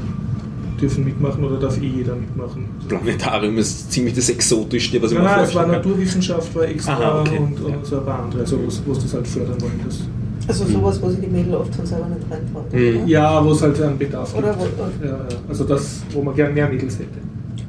dürfen 0.80 1.04
mitmachen 1.04 1.44
oder 1.44 1.56
darf 1.56 1.80
eh 1.80 1.86
jeder 1.86 2.16
mitmachen. 2.16 2.68
Planetarium 2.88 3.56
ist 3.58 3.92
ziemlich 3.92 4.14
das 4.14 4.28
Exotischste, 4.28 5.00
was 5.00 5.12
ich 5.12 5.18
Nein, 5.18 5.24
mir 5.24 5.30
nein, 5.36 5.44
es 5.44 5.54
war 5.54 5.66
vorstellen. 5.66 5.84
Naturwissenschaft, 5.84 6.54
war 6.56 6.64
extra 6.64 6.94
Aha, 6.94 7.20
okay. 7.20 7.38
und, 7.38 7.60
und 7.60 7.86
so 7.86 7.98
ein 8.00 8.04
paar 8.04 8.24
andere, 8.24 8.40
also 8.40 8.58
wo 8.84 8.94
sie 8.94 9.02
das 9.02 9.14
halt 9.14 9.28
fördern 9.28 9.60
wollen. 9.60 9.80
Das. 9.86 10.00
Also 10.48 10.64
sowas, 10.64 11.00
wo 11.02 11.08
sich 11.10 11.20
die 11.20 11.26
Mädel 11.26 11.54
oft 11.54 11.74
von 11.74 11.84
selber 11.86 12.06
nicht 12.08 12.20
reintrauen. 12.30 12.66
Mhm. 12.70 13.00
oder? 13.02 13.06
Ja, 13.08 13.44
wo 13.44 13.50
es 13.52 13.62
halt 13.62 13.82
einen 13.82 13.98
Bedarf 13.98 14.34
Oder 14.36 14.52
gibt. 14.54 14.78
wo- 14.78 15.04
ja, 15.06 15.10
ja. 15.12 15.18
Also 15.48 15.64
das, 15.64 16.02
wo 16.12 16.22
man 16.22 16.34
gern 16.34 16.54
mehr 16.54 16.68
Mädels 16.68 16.98
hätte. 16.98 17.18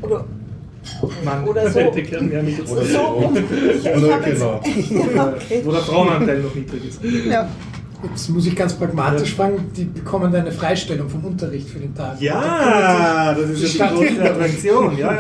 Oder, 0.02 0.26
Man 1.26 1.44
Oder 1.48 1.70
so. 1.70 1.80
hätte 1.80 2.02
gern 2.04 2.30
mehr 2.30 2.44
Mädels. 2.44 2.72
Oder 2.72 2.84
so. 2.86 2.98
Oder 3.98 4.14
hab 4.14 4.28
jetzt- 4.28 4.40
genau. 4.40 4.62
ja, 5.16 5.34
okay. 5.36 5.62
Wo 5.64 5.72
der 5.72 5.82
Frauenanteil 5.82 6.40
noch 6.42 6.54
niedrig 6.56 6.88
ist. 6.88 7.00
Ja. 7.30 7.50
Jetzt 8.04 8.30
muss 8.30 8.46
ich 8.46 8.56
ganz 8.56 8.74
pragmatisch 8.74 9.34
fragen, 9.34 9.72
die 9.76 9.86
bekommen 9.86 10.34
eine 10.34 10.52
Freistellung 10.52 11.10
vom 11.10 11.26
Unterricht 11.26 11.68
für 11.68 11.80
den 11.80 11.96
Tag. 11.96 12.22
Ja, 12.22 13.34
das 13.34 13.50
ist 13.50 13.76
ja 13.76 13.88
die 13.88 13.96
große 13.96 14.24
Attraktion. 14.24 14.98
Ja, 14.98 15.14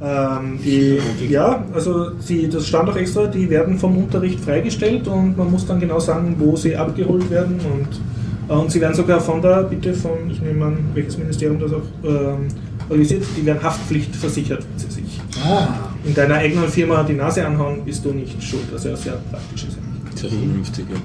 ja. 0.00 0.38
Ähm, 0.38 0.58
die, 0.64 0.98
ja, 1.28 1.64
also 1.74 2.10
die, 2.10 2.48
das 2.48 2.66
stand 2.66 2.88
auch 2.88 2.96
extra, 2.96 3.26
die 3.26 3.48
werden 3.50 3.78
vom 3.78 3.96
Unterricht 3.98 4.40
freigestellt 4.40 5.06
und 5.06 5.36
man 5.36 5.50
muss 5.50 5.66
dann 5.66 5.80
genau 5.80 5.98
sagen, 6.00 6.34
wo 6.38 6.56
sie 6.56 6.74
abgeholt 6.74 7.30
werden 7.30 7.60
und, 7.60 8.00
äh, 8.48 8.58
und 8.58 8.70
sie 8.70 8.80
werden 8.80 8.94
sogar 8.94 9.20
von 9.20 9.42
der, 9.42 9.64
bitte 9.64 9.92
von, 9.92 10.30
ich 10.30 10.40
nehme 10.40 10.64
an, 10.64 10.78
welches 10.94 11.18
Ministerium 11.18 11.60
das 11.60 11.72
auch 11.72 11.82
ähm, 12.04 12.48
organisiert, 12.88 13.24
die 13.36 13.44
werden 13.44 13.62
Haftpflichtversichert, 13.62 14.64
wenn 14.70 14.78
sie 14.78 14.90
sich 14.90 15.20
Ah, 15.44 15.90
in 16.04 16.14
deiner 16.14 16.36
eigenen 16.36 16.68
Firma 16.68 17.02
die 17.02 17.14
Nase 17.14 17.46
anhauen, 17.46 17.84
bist 17.84 18.04
du 18.04 18.12
nicht 18.12 18.42
schuld, 18.42 18.64
ja 18.72 18.78
sehr 18.78 19.16
praktisch 19.30 19.64
ist. 19.64 19.76
eigentlich. 19.76 20.20
Sehr 20.20 20.30
vernünftig, 20.30 20.86
ja. 20.90 20.96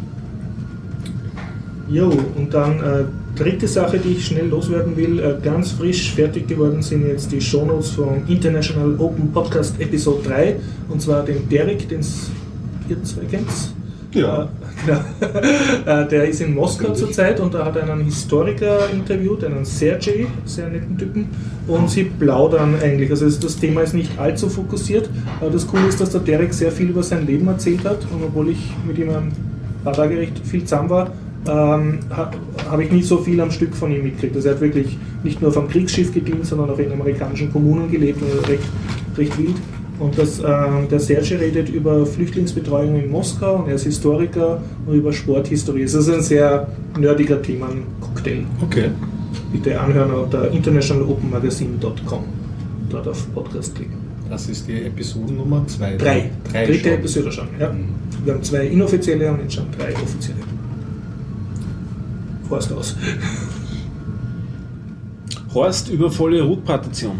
Jo, 1.89 2.11
und 2.35 2.53
dann 2.53 2.79
äh, 2.79 3.03
dritte 3.35 3.67
Sache, 3.67 3.97
die 3.97 4.09
ich 4.09 4.27
schnell 4.27 4.47
loswerden 4.47 4.95
will, 4.95 5.19
äh, 5.19 5.35
ganz 5.43 5.71
frisch 5.71 6.13
fertig 6.13 6.47
geworden 6.47 6.83
sind 6.83 7.07
jetzt 7.07 7.31
die 7.31 7.41
Shownotes 7.41 7.89
vom 7.91 8.21
International 8.27 8.95
Open 8.99 9.31
Podcast 9.31 9.79
Episode 9.81 10.21
3 10.27 10.55
und 10.89 11.01
zwar 11.01 11.23
den 11.23 11.49
Derek, 11.49 11.89
den 11.89 12.01
ihr 12.89 13.03
zwei 13.03 13.25
kennt. 13.25 13.47
Ja. 14.13 14.43
Äh, 14.43 14.47
genau. 14.85 14.99
Äh, 15.85 16.07
der 16.07 16.27
ist 16.27 16.41
in 16.41 16.53
Moskau 16.53 16.93
zurzeit 16.93 17.39
und 17.39 17.53
da 17.53 17.65
hat 17.65 17.75
er 17.75 17.91
einen 17.91 18.05
Historiker 18.05 18.89
interviewt, 18.91 19.43
einen 19.43 19.65
Sergej, 19.65 20.27
sehr 20.45 20.69
netten 20.69 20.97
Typen, 20.97 21.27
und 21.67 21.89
sie 21.89 22.03
plaudern 22.03 22.75
eigentlich. 22.81 23.09
Also 23.09 23.27
das 23.29 23.57
Thema 23.57 23.81
ist 23.81 23.93
nicht 23.93 24.19
allzu 24.19 24.49
fokussiert, 24.49 25.09
aber 25.41 25.49
das 25.49 25.65
Coole 25.65 25.87
ist, 25.87 25.99
dass 25.99 26.11
der 26.11 26.21
Derek 26.21 26.53
sehr 26.53 26.71
viel 26.71 26.89
über 26.89 27.01
sein 27.01 27.25
Leben 27.25 27.47
erzählt 27.47 27.85
hat 27.85 28.01
und 28.13 28.23
obwohl 28.23 28.49
ich 28.49 28.59
mit 28.85 28.99
ihm 28.99 29.09
ein 29.09 29.31
paar 29.83 29.93
Tage 29.93 30.17
recht 30.17 30.39
viel 30.45 30.63
zusammen 30.63 30.89
war, 30.89 31.11
ähm, 31.47 31.99
ha, 32.09 32.31
habe 32.69 32.83
ich 32.83 32.91
nie 32.91 33.01
so 33.01 33.17
viel 33.17 33.39
am 33.39 33.51
Stück 33.51 33.75
von 33.75 33.91
ihm 33.91 34.03
mitgekriegt. 34.03 34.35
Also 34.35 34.49
er 34.49 34.55
hat 34.55 34.61
wirklich 34.61 34.97
nicht 35.23 35.41
nur 35.41 35.51
vom 35.51 35.67
Kriegsschiff 35.67 36.13
gedient, 36.13 36.45
sondern 36.45 36.69
auch 36.69 36.79
in 36.79 36.91
amerikanischen 36.91 37.51
Kommunen 37.51 37.89
gelebt, 37.91 38.21
also 38.23 38.39
recht, 38.47 38.63
recht 39.17 39.37
wild. 39.37 39.55
Und 39.99 40.17
das, 40.17 40.39
ähm, 40.39 40.87
der 40.89 40.99
Serge 40.99 41.39
redet 41.39 41.69
über 41.69 42.05
Flüchtlingsbetreuung 42.05 42.95
in 42.95 43.11
Moskau 43.11 43.57
und 43.57 43.67
er 43.67 43.75
ist 43.75 43.83
Historiker 43.83 44.61
und 44.85 44.95
über 44.95 45.11
Sporthistorie. 45.11 45.83
Es 45.83 45.93
ist 45.93 46.09
ein 46.09 46.21
sehr 46.21 46.67
nerdiger 46.97 47.41
Themencocktail. 47.41 48.45
Okay. 48.61 48.89
Bitte 49.51 49.79
anhören 49.79 50.11
unter 50.11 50.49
internationalopenmagazine.com. 50.51 52.23
Dort 52.89 53.07
auf 53.07 53.33
Podcast 53.33 53.75
klicken. 53.75 53.97
Das 54.29 54.47
ist 54.47 54.67
die 54.67 54.83
Episodennummer 54.83 55.65
2. 55.67 55.97
Drei. 55.97 56.29
Dritte 56.53 56.79
schon. 56.79 56.93
Episode 56.93 57.31
schon. 57.31 57.47
Ja. 57.59 57.73
Wir 58.23 58.33
haben 58.33 58.43
zwei 58.43 58.67
inoffizielle 58.67 59.31
und 59.31 59.41
jetzt 59.41 59.55
schon 59.55 59.65
drei 59.77 59.93
offizielle. 59.93 60.39
Horst 62.49 62.73
aus. 62.73 62.95
Horst 65.53 65.89
über 65.89 66.11
volle 66.11 66.41
Root-Partition. 66.41 67.19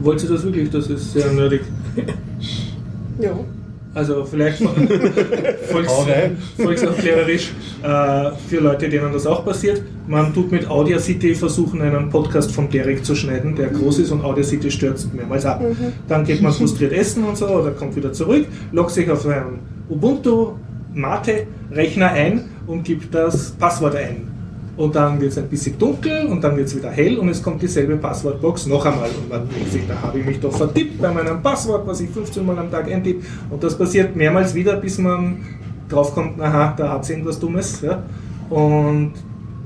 Wollt 0.00 0.22
ihr 0.22 0.28
das 0.28 0.42
wirklich? 0.44 0.70
Das 0.70 0.88
ist 0.88 1.12
sehr 1.12 1.32
nerdig. 1.32 1.62
Ja. 3.20 3.38
Also 3.94 4.24
vielleicht 4.24 4.58
volks, 4.58 5.92
volksaufklärerisch 6.56 7.52
äh, 7.82 8.30
für 8.48 8.58
Leute, 8.60 8.88
denen 8.88 9.12
das 9.12 9.24
auch 9.24 9.44
passiert. 9.44 9.82
Man 10.08 10.34
tut 10.34 10.50
mit 10.50 10.68
Audacity 10.68 11.32
versuchen, 11.36 11.80
einen 11.80 12.10
Podcast 12.10 12.50
vom 12.50 12.68
Derek 12.68 13.04
zu 13.04 13.14
schneiden, 13.14 13.54
der 13.54 13.68
groß 13.68 14.00
ist 14.00 14.10
und 14.10 14.24
Audacity 14.24 14.68
stürzt 14.68 15.14
mehrmals 15.14 15.46
ab. 15.46 15.62
Dann 16.08 16.24
geht 16.24 16.42
man 16.42 16.52
frustriert 16.52 16.92
essen 16.92 17.22
und 17.22 17.36
so 17.36 17.46
oder 17.46 17.70
kommt 17.70 17.94
wieder 17.94 18.12
zurück, 18.12 18.46
loggt 18.72 18.90
sich 18.90 19.08
auf 19.08 19.24
einen 19.26 19.60
Ubuntu 19.88 20.54
Mate 20.92 21.46
Rechner 21.70 22.10
ein 22.10 22.44
und 22.66 22.82
gibt 22.82 23.14
das 23.14 23.52
Passwort 23.52 23.94
ein. 23.94 24.33
Und 24.76 24.94
dann 24.96 25.20
wird 25.20 25.32
es 25.32 25.38
ein 25.38 25.48
bisschen 25.48 25.78
dunkel 25.78 26.26
und 26.26 26.42
dann 26.42 26.56
wird 26.56 26.66
es 26.66 26.76
wieder 26.76 26.90
hell 26.90 27.18
und 27.18 27.28
es 27.28 27.42
kommt 27.42 27.62
dieselbe 27.62 27.96
Passwortbox 27.96 28.66
noch 28.66 28.84
einmal. 28.84 29.08
Und 29.08 29.28
man 29.28 29.48
denkt 29.48 29.70
sich, 29.70 29.82
da 29.86 30.00
habe 30.02 30.18
ich 30.18 30.26
mich 30.26 30.40
doch 30.40 30.52
vertippt 30.52 31.00
bei 31.00 31.12
meinem 31.12 31.40
Passwort, 31.40 31.86
was 31.86 32.00
ich 32.00 32.10
15 32.10 32.44
Mal 32.44 32.58
am 32.58 32.70
Tag 32.70 32.90
eintippe. 32.90 33.24
Und 33.50 33.62
das 33.62 33.78
passiert 33.78 34.16
mehrmals 34.16 34.54
wieder, 34.54 34.76
bis 34.76 34.98
man 34.98 35.36
draufkommt, 35.88 36.40
aha, 36.40 36.74
da 36.76 36.90
hat 36.90 37.04
es 37.04 37.10
irgendwas 37.10 37.38
Dummes. 37.38 37.82
Ja. 37.82 38.02
Und 38.50 39.12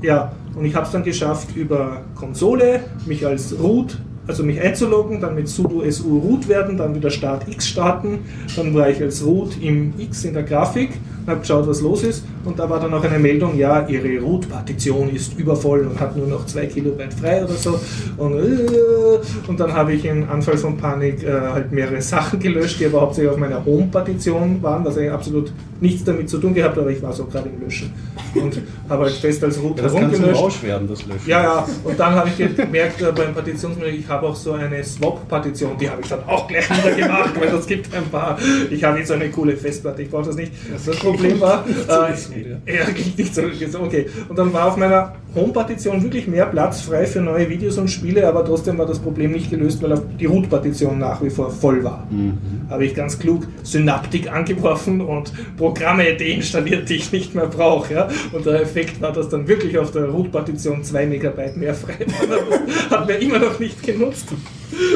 ja, 0.02 0.32
und 0.54 0.64
ich 0.64 0.74
habe 0.74 0.86
es 0.86 0.92
dann 0.92 1.02
geschafft, 1.02 1.56
über 1.56 2.02
Konsole 2.14 2.80
mich 3.06 3.26
als 3.26 3.54
Root, 3.58 3.98
also 4.26 4.42
mich 4.42 4.60
einzuloggen, 4.60 5.20
dann 5.20 5.34
mit 5.34 5.48
sudo 5.48 5.88
su 5.90 6.18
root 6.18 6.48
werden, 6.48 6.76
dann 6.76 6.94
wieder 6.94 7.10
start 7.10 7.48
x 7.48 7.68
starten, 7.68 8.20
dann 8.56 8.74
war 8.74 8.90
ich 8.90 9.00
als 9.00 9.24
Root 9.24 9.56
im 9.60 9.94
x 9.98 10.24
in 10.24 10.34
der 10.34 10.42
Grafik 10.42 10.90
und 11.28 11.32
habe 11.32 11.40
geschaut, 11.40 11.68
was 11.68 11.82
los 11.82 12.02
ist 12.02 12.24
und 12.44 12.58
da 12.58 12.68
war 12.70 12.80
dann 12.80 12.94
auch 12.94 13.04
eine 13.04 13.18
Meldung, 13.18 13.56
ja, 13.58 13.86
Ihre 13.86 14.18
Root-Partition 14.20 15.14
ist 15.14 15.38
übervoll 15.38 15.86
und 15.86 16.00
hat 16.00 16.16
nur 16.16 16.26
noch 16.26 16.46
2 16.46 16.66
Kilobyte 16.66 17.12
frei 17.12 17.44
oder 17.44 17.54
so 17.54 17.78
und, 18.16 18.38
äh, 18.38 19.18
und 19.46 19.60
dann 19.60 19.72
habe 19.72 19.92
ich 19.92 20.04
im 20.06 20.28
Anfall 20.28 20.56
von 20.56 20.76
Panik 20.76 21.22
äh, 21.22 21.30
halt 21.30 21.70
mehrere 21.70 22.00
Sachen 22.08 22.40
gelöscht, 22.40 22.80
die 22.80 22.86
aber 22.86 23.02
hauptsächlich 23.02 23.30
auf 23.30 23.38
meiner 23.38 23.64
Home-Partition 23.64 24.62
waren, 24.62 24.84
was 24.84 24.96
eigentlich 24.96 25.12
absolut 25.12 25.52
nichts 25.80 26.04
damit 26.04 26.28
zu 26.30 26.38
tun 26.38 26.54
gehabt, 26.54 26.78
aber 26.78 26.90
ich 26.90 27.02
war 27.02 27.12
so 27.12 27.26
gerade 27.26 27.48
im 27.48 27.60
Löschen 27.60 27.92
und 28.34 28.60
habe 28.88 29.04
halt 29.04 29.14
fest 29.14 29.42
als 29.44 29.60
Root 29.60 29.76
Ja, 29.76 29.84
das 29.84 29.94
herumgelöscht. 29.94 30.40
Rausch 30.40 30.62
werden, 30.62 30.88
das 30.88 31.06
Löschen. 31.06 31.28
Ja, 31.28 31.42
ja, 31.42 31.68
und 31.84 31.98
dann 31.98 32.14
habe 32.14 32.28
ich 32.28 32.56
gemerkt 32.56 33.00
äh, 33.02 33.12
beim 33.12 33.34
Partitionsmodell, 33.34 33.94
ich 33.94 34.08
habe 34.08 34.26
auch 34.26 34.36
so 34.36 34.52
eine 34.52 34.82
Swap-Partition, 34.82 35.78
die 35.78 35.88
habe 35.88 36.02
ich 36.02 36.08
dann 36.08 36.24
auch 36.26 36.48
gleich 36.48 36.68
wieder 36.84 36.94
gemacht, 36.94 37.34
weil 37.38 37.50
das 37.50 37.66
gibt 37.66 37.94
ein 37.94 38.04
paar. 38.10 38.38
Ich 38.70 38.82
habe 38.82 38.98
jetzt 38.98 39.08
so 39.08 39.14
eine 39.14 39.28
coole 39.30 39.56
Festplatte, 39.56 40.02
ich 40.02 40.10
brauche 40.10 40.26
das 40.26 40.36
nicht. 40.36 40.52
Das 40.72 40.84
Problem 41.18 41.40
war, 41.40 41.64
äh, 42.66 42.76
ja, 42.76 42.84
klingt 42.84 43.18
nicht 43.18 43.34
so, 43.34 43.80
okay. 43.80 44.06
Und 44.28 44.38
dann 44.38 44.52
war 44.52 44.68
auf 44.68 44.76
meiner 44.76 45.14
Home-Partition 45.34 46.02
wirklich 46.02 46.26
mehr 46.26 46.46
Platz 46.46 46.80
frei 46.80 47.06
für 47.06 47.20
neue 47.20 47.48
Videos 47.48 47.76
und 47.78 47.88
Spiele, 47.88 48.26
aber 48.26 48.44
trotzdem 48.44 48.78
war 48.78 48.86
das 48.86 48.98
Problem 48.98 49.32
nicht 49.32 49.50
gelöst, 49.50 49.82
weil 49.82 50.00
die 50.18 50.26
Root-Partition 50.26 50.98
nach 50.98 51.22
wie 51.22 51.30
vor 51.30 51.50
voll 51.50 51.84
war. 51.84 52.06
Habe 52.70 52.84
ich 52.84 52.94
ganz 52.94 53.18
klug 53.18 53.46
Synaptik 53.62 54.32
angeworfen 54.32 55.00
und 55.00 55.32
Programme 55.56 56.16
deinstalliert, 56.16 56.88
die 56.88 56.94
ich 56.94 57.12
nicht 57.12 57.34
mehr 57.34 57.46
brauche. 57.46 57.94
Ja? 57.94 58.08
Und 58.32 58.46
der 58.46 58.62
Effekt 58.62 59.00
war, 59.00 59.12
dass 59.12 59.28
dann 59.28 59.46
wirklich 59.48 59.76
auf 59.78 59.90
der 59.90 60.06
Root-Partition 60.06 60.82
2 60.82 61.06
Megabyte 61.06 61.56
mehr 61.56 61.74
frei 61.74 62.06
war. 62.06 62.38
Das 62.88 63.00
hat 63.00 63.06
mir 63.06 63.16
immer 63.16 63.38
noch 63.38 63.58
nicht 63.58 63.82
genutzt. 63.82 64.28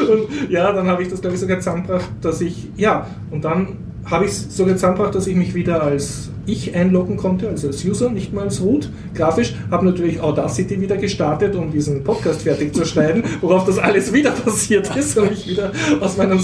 Und 0.09 0.49
ja, 0.49 0.71
dann 0.71 0.87
habe 0.87 1.03
ich 1.03 1.09
das, 1.09 1.21
glaube 1.21 1.35
ich, 1.35 1.41
sogar 1.41 1.59
zusammengebracht, 1.59 2.09
dass 2.21 2.41
ich, 2.41 2.69
ja, 2.75 3.07
und 3.31 3.43
dann 3.43 3.77
habe 4.05 4.25
ich 4.25 4.31
es 4.31 4.55
sogar 4.55 4.75
zusammengebracht, 4.75 5.15
dass 5.15 5.27
ich 5.27 5.35
mich 5.35 5.53
wieder 5.53 5.83
als 5.83 6.29
ich 6.45 6.75
einloggen 6.75 7.15
konnte, 7.15 7.47
also 7.47 7.67
als 7.67 7.85
User, 7.85 8.09
nicht 8.09 8.33
mal 8.33 8.43
als 8.43 8.61
Root. 8.61 8.89
Grafisch 9.15 9.55
habe 9.71 9.85
natürlich 9.85 10.19
Audacity 10.19 10.81
wieder 10.81 10.97
gestartet, 10.97 11.55
um 11.55 11.71
diesen 11.71 12.03
Podcast 12.03 12.41
fertig 12.41 12.75
zu 12.75 12.85
schneiden, 12.85 13.23
worauf 13.41 13.65
das 13.65 13.77
alles 13.79 14.11
wieder 14.11 14.31
passiert 14.31 14.93
ist 14.95 15.17
und 15.17 15.31
ich 15.31 15.47
wieder 15.47 15.71
aus 16.01 16.17
meinem 16.17 16.39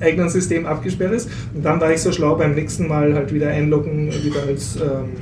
eigenen 0.00 0.28
System 0.30 0.64
abgesperrt 0.64 1.12
ist. 1.12 1.28
Und 1.54 1.64
dann 1.64 1.80
war 1.80 1.92
ich 1.92 2.00
so 2.00 2.12
schlau, 2.12 2.36
beim 2.36 2.54
nächsten 2.54 2.88
Mal 2.88 3.14
halt 3.14 3.32
wieder 3.32 3.48
einloggen, 3.48 4.10
wieder 4.24 4.42
als 4.46 4.76
ähm, 4.76 5.12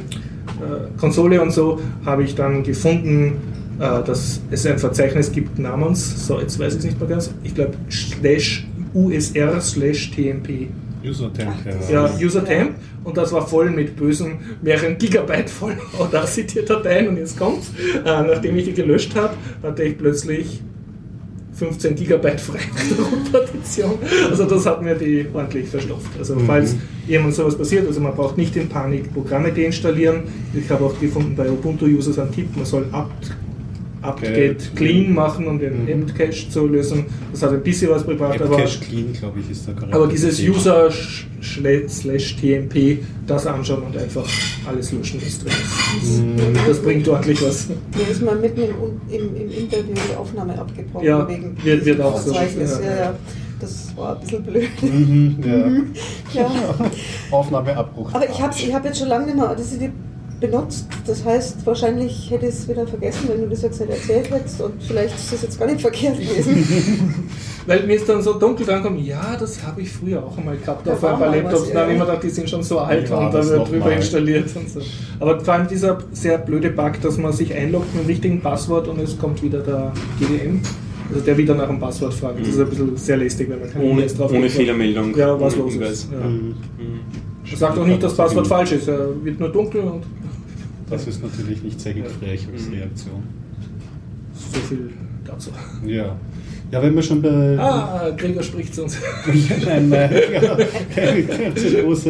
äh, 0.61 0.99
Konsole 0.99 1.43
und 1.43 1.53
so, 1.53 1.81
habe 2.05 2.23
ich 2.23 2.37
dann 2.37 2.63
gefunden, 2.63 3.33
äh, 3.81 4.03
dass 4.05 4.41
es 4.51 4.67
ein 4.67 4.79
Verzeichnis 4.79 5.33
gibt 5.33 5.59
namens, 5.59 6.27
so 6.27 6.39
jetzt 6.39 6.59
weiß 6.59 6.75
ich 6.75 6.79
es 6.79 6.85
nicht 6.85 7.01
mehr 7.01 7.09
ganz, 7.09 7.35
ich 7.43 7.55
glaube 7.55 7.73
slash 7.91 8.67
usr 8.95 9.61
slash 9.61 10.13
tmp. 10.13 10.69
User-Temp, 11.05 11.55
Ja, 11.91 12.11
User-Temp 12.21 12.77
und 13.05 13.17
das 13.17 13.33
war 13.33 13.47
voll 13.47 13.71
mit 13.71 13.97
bösen 13.97 14.39
mehreren 14.63 14.97
Gigabyte 14.99 15.51
voll 15.51 15.77
Audacity-Dateien 15.99 17.09
und 17.09 17.17
jetzt 17.19 17.39
kommt's. 17.39 17.71
Äh, 18.05 18.23
nachdem 18.23 18.57
ich 18.57 18.65
die 18.65 18.73
gelöscht 18.73 19.15
habe, 19.15 19.35
hatte 19.63 19.83
ich 19.83 19.99
plötzlich 19.99 20.63
15 21.55 21.95
Gigabyte 21.95 22.41
frei 22.41 22.59
auf 22.59 22.89
der 22.89 23.05
Root-Partition. 23.07 23.99
Also 24.29 24.45
das 24.45 24.67
hat 24.67 24.83
mir 24.83 24.95
die 24.97 25.27
ordentlich 25.33 25.69
verstopft. 25.69 26.11
Also 26.19 26.37
falls 26.41 26.75
jemand 27.07 27.35
sowas 27.35 27.57
passiert, 27.57 27.87
also 27.87 28.01
man 28.01 28.15
braucht 28.15 28.37
nicht 28.37 28.57
in 28.57 28.69
Panik 28.69 29.13
Programme 29.13 29.53
deinstallieren. 29.53 30.25
Ich 30.53 30.69
habe 30.71 30.85
auch 30.85 30.99
gefunden 30.99 31.37
bei 31.37 31.49
Ubuntu-Users 31.49 32.19
einen 32.19 32.33
Tipp, 32.33 32.57
man 32.57 32.65
soll 32.65 32.87
apt 32.91 33.37
apt-get 34.05 34.77
clean 34.77 35.13
machen, 35.15 35.47
um 35.47 35.59
den 35.59 35.89
apt-cache 35.89 36.49
zu 36.51 36.67
lösen. 36.67 37.07
Das 37.33 37.43
hat 37.43 37.53
ein 37.53 37.63
bisschen 37.63 37.91
was 37.91 38.07
gebracht, 38.07 38.41
aber 38.41 38.57
Cache 38.57 38.79
Clean, 38.81 39.13
glaube 39.13 39.41
ich, 39.41 39.51
ist 39.51 39.67
da 39.69 39.73
korrekt. 39.73 39.95
aber 39.95 40.07
dieses 40.07 40.41
User 40.41 40.91
slash 41.89 42.37
TMP, 42.37 42.99
das 43.27 43.47
anschauen 43.47 43.83
und 43.83 43.97
einfach 43.97 44.27
alles 44.67 44.93
löschen, 44.93 45.21
was 45.25 45.39
drin 45.39 45.53
ist. 46.03 46.23
Das, 46.55 46.67
das 46.67 46.79
bringt 46.81 47.09
ordentlich 47.09 47.43
was. 47.43 47.69
Mir 47.69 48.09
ist 48.11 48.23
mal 48.23 48.37
mitten 48.37 48.63
im, 48.63 48.71
im, 49.11 49.37
im 49.37 49.51
Interview 49.51 49.95
die 50.11 50.17
Aufnahme 50.17 50.59
abgebrochen 50.59 51.07
Ja, 51.07 51.29
wegen 51.29 51.57
wird- 51.63 51.85
wird 51.85 52.01
auch 52.01 52.19
so. 52.19 52.33
Verzeichnis. 52.33 52.81
Ja. 52.83 52.97
Ja. 52.97 53.15
Das 53.61 53.97
war 53.97 54.17
ein 54.17 54.21
bisschen 54.21 54.43
blöd. 54.43 54.69
Mhm, 54.83 55.37
ja. 56.35 56.43
Ja. 56.43 56.51
Aufnahmeabbruch. 57.31 58.13
Aber 58.13 58.29
ich 58.29 58.41
habe 58.43 58.53
ich 58.57 58.75
hab 58.75 58.85
jetzt 58.85 58.99
schon 58.99 59.09
lange 59.09 59.27
nicht 59.27 59.37
mehr 59.37 59.49
Audacity 59.51 59.91
benutzt. 60.41 60.87
Das 61.07 61.25
heißt, 61.25 61.65
wahrscheinlich 61.65 62.31
hätte 62.31 62.47
ich 62.47 62.55
es 62.55 62.69
wieder 62.69 62.87
vergessen, 62.87 63.29
wenn 63.29 63.43
du 63.43 63.49
das 63.49 63.63
jetzt 63.63 63.81
nicht 63.81 63.91
erzählt 63.91 64.31
hättest. 64.31 64.61
Und 64.61 64.83
vielleicht 64.83 65.15
ist 65.15 65.33
das 65.33 65.43
jetzt 65.43 65.59
gar 65.59 65.67
nicht 65.67 65.81
verkehrt 65.81 66.19
gewesen. 66.19 67.31
Weil 67.67 67.87
mir 67.87 67.95
ist 67.95 68.09
dann 68.09 68.21
so 68.21 68.35
dunkel 68.35 68.67
dran 68.67 68.83
kommt, 68.83 69.01
ja, 69.01 69.37
das 69.39 69.63
habe 69.63 69.81
ich 69.81 69.91
früher 69.91 70.23
auch 70.23 70.37
einmal 70.37 70.57
gehabt 70.57 70.87
Da 70.87 70.93
auf 70.93 71.05
ein 71.05 71.19
paar 71.19 71.35
Laptops. 71.35 71.73
Da 71.73 71.81
habe 71.81 71.93
ich 71.93 71.99
ja. 71.99 72.03
immer 72.03 72.05
gedacht, 72.05 72.23
die 72.23 72.31
sind 72.31 72.51
schon 72.51 72.63
so 72.63 72.79
alt 72.79 73.11
war 73.11 73.27
und 73.27 73.35
da 73.35 73.47
wird 73.47 73.69
drüber 73.69 73.85
mal? 73.87 73.93
installiert 73.93 74.55
und 74.55 74.69
so. 74.69 74.81
Aber 75.19 75.41
vor 75.41 75.55
allem 75.55 75.69
dieser 75.69 75.99
sehr 76.13 76.39
blöde 76.39 76.71
Bug, 76.71 77.01
dass 77.01 77.17
man 77.17 77.33
sich 77.33 77.55
einloggt 77.55 77.95
mit 77.95 78.05
dem 78.05 78.07
richtigen 78.09 78.41
Passwort 78.41 78.89
und 78.89 79.01
es 79.01 79.17
kommt 79.19 79.43
wieder 79.43 79.61
der 79.61 79.93
GDM. 80.19 80.61
Also 81.09 81.21
der 81.21 81.37
wieder 81.37 81.55
nach 81.55 81.69
dem 81.69 81.79
Passwort 81.79 82.15
fragt. 82.15 82.41
Das 82.41 82.49
ist 82.49 82.61
ein 82.61 82.69
bisschen 82.69 82.97
sehr 82.97 83.17
lästig, 83.19 83.49
wenn 83.51 83.61
man 83.61 83.71
keine 83.71 83.85
Ohne, 83.85 84.07
drauf 84.07 84.33
ohne. 84.33 84.49
Fehlermeldung. 84.49 85.17
Ja, 85.17 85.39
was 85.39 85.57
los 85.57 85.75
ist. 85.75 86.09
Ja. 86.11 86.27
Mhm. 86.27 86.55
Mhm. 86.79 87.01
Er 87.51 87.57
sagt 87.57 87.79
auch 87.79 87.87
nicht, 87.87 88.03
dass 88.03 88.13
das 88.13 88.27
Passwort 88.27 88.47
falsch 88.47 88.73
ist. 88.73 88.89
Er 88.89 89.09
wird 89.23 89.39
nur 89.39 89.51
dunkel 89.51 89.83
und 89.83 90.03
Das 90.91 91.07
ist 91.07 91.23
natürlich 91.23 91.63
nicht 91.63 91.81
sehr 91.81 91.95
frech 91.95 92.47
als 92.53 92.67
Mhm. 92.69 92.75
Reaktion. 92.75 93.23
so 94.35 94.61
viel 94.61 94.91
dazu. 95.25 95.51
Ja. 95.87 96.17
Ja, 96.73 96.83
wenn 96.83 96.95
wir 96.95 97.03
schon 97.03 97.23
bei. 97.23 97.57
Ah, 97.59 98.11
Gregor 98.17 98.43
spricht 98.43 98.75
zu 98.75 98.83
uns. 98.85 98.97
nein, 99.67 99.89
nein, 99.91 100.11
ja. 100.43 100.57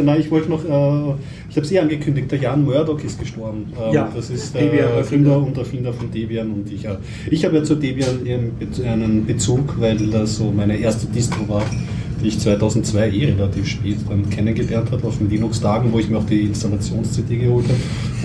Nein, 0.02 0.20
ich 0.20 0.30
wollte 0.30 0.48
noch, 0.48 0.64
äh, 0.64 1.14
ich 1.50 1.56
habe 1.56 1.66
es 1.66 1.72
eh 1.72 1.78
angekündigt, 1.80 2.30
der 2.32 2.38
Jan 2.38 2.64
Murdoch 2.64 3.02
ist 3.04 3.18
gestorben. 3.18 3.66
Ähm, 3.78 3.92
Ja, 3.92 4.10
das 4.14 4.30
ist 4.30 4.54
Debian 4.54 4.70
der 4.70 4.80
Erfinder. 4.90 4.96
Erfinder 5.32 5.38
und 5.38 5.58
Erfinder 5.58 5.92
von 5.92 6.10
Debian 6.10 6.50
und 6.52 6.72
ich. 6.72 6.86
äh, 6.86 6.96
Ich 7.30 7.44
habe 7.44 7.56
ja 7.56 7.62
zu 7.64 7.74
Debian 7.74 8.20
einen 8.86 9.26
Bezug, 9.26 9.78
weil 9.78 9.98
das 9.98 10.36
so 10.36 10.50
meine 10.50 10.76
erste 10.78 11.06
Distro 11.08 11.46
war, 11.48 11.64
die 12.24 12.28
ich 12.28 12.38
2002 12.40 13.10
eh 13.10 13.24
relativ 13.32 13.66
spät 13.68 13.96
dann 14.08 14.28
kennengelernt 14.30 14.90
habe 14.90 15.06
auf 15.06 15.18
den 15.18 15.28
Linux-Tagen, 15.30 15.92
wo 15.92 15.98
ich 15.98 16.08
mir 16.08 16.18
auch 16.18 16.26
die 16.26 16.40
Installations-CD 16.40 17.36
geholt 17.36 17.66
habe 17.66 17.76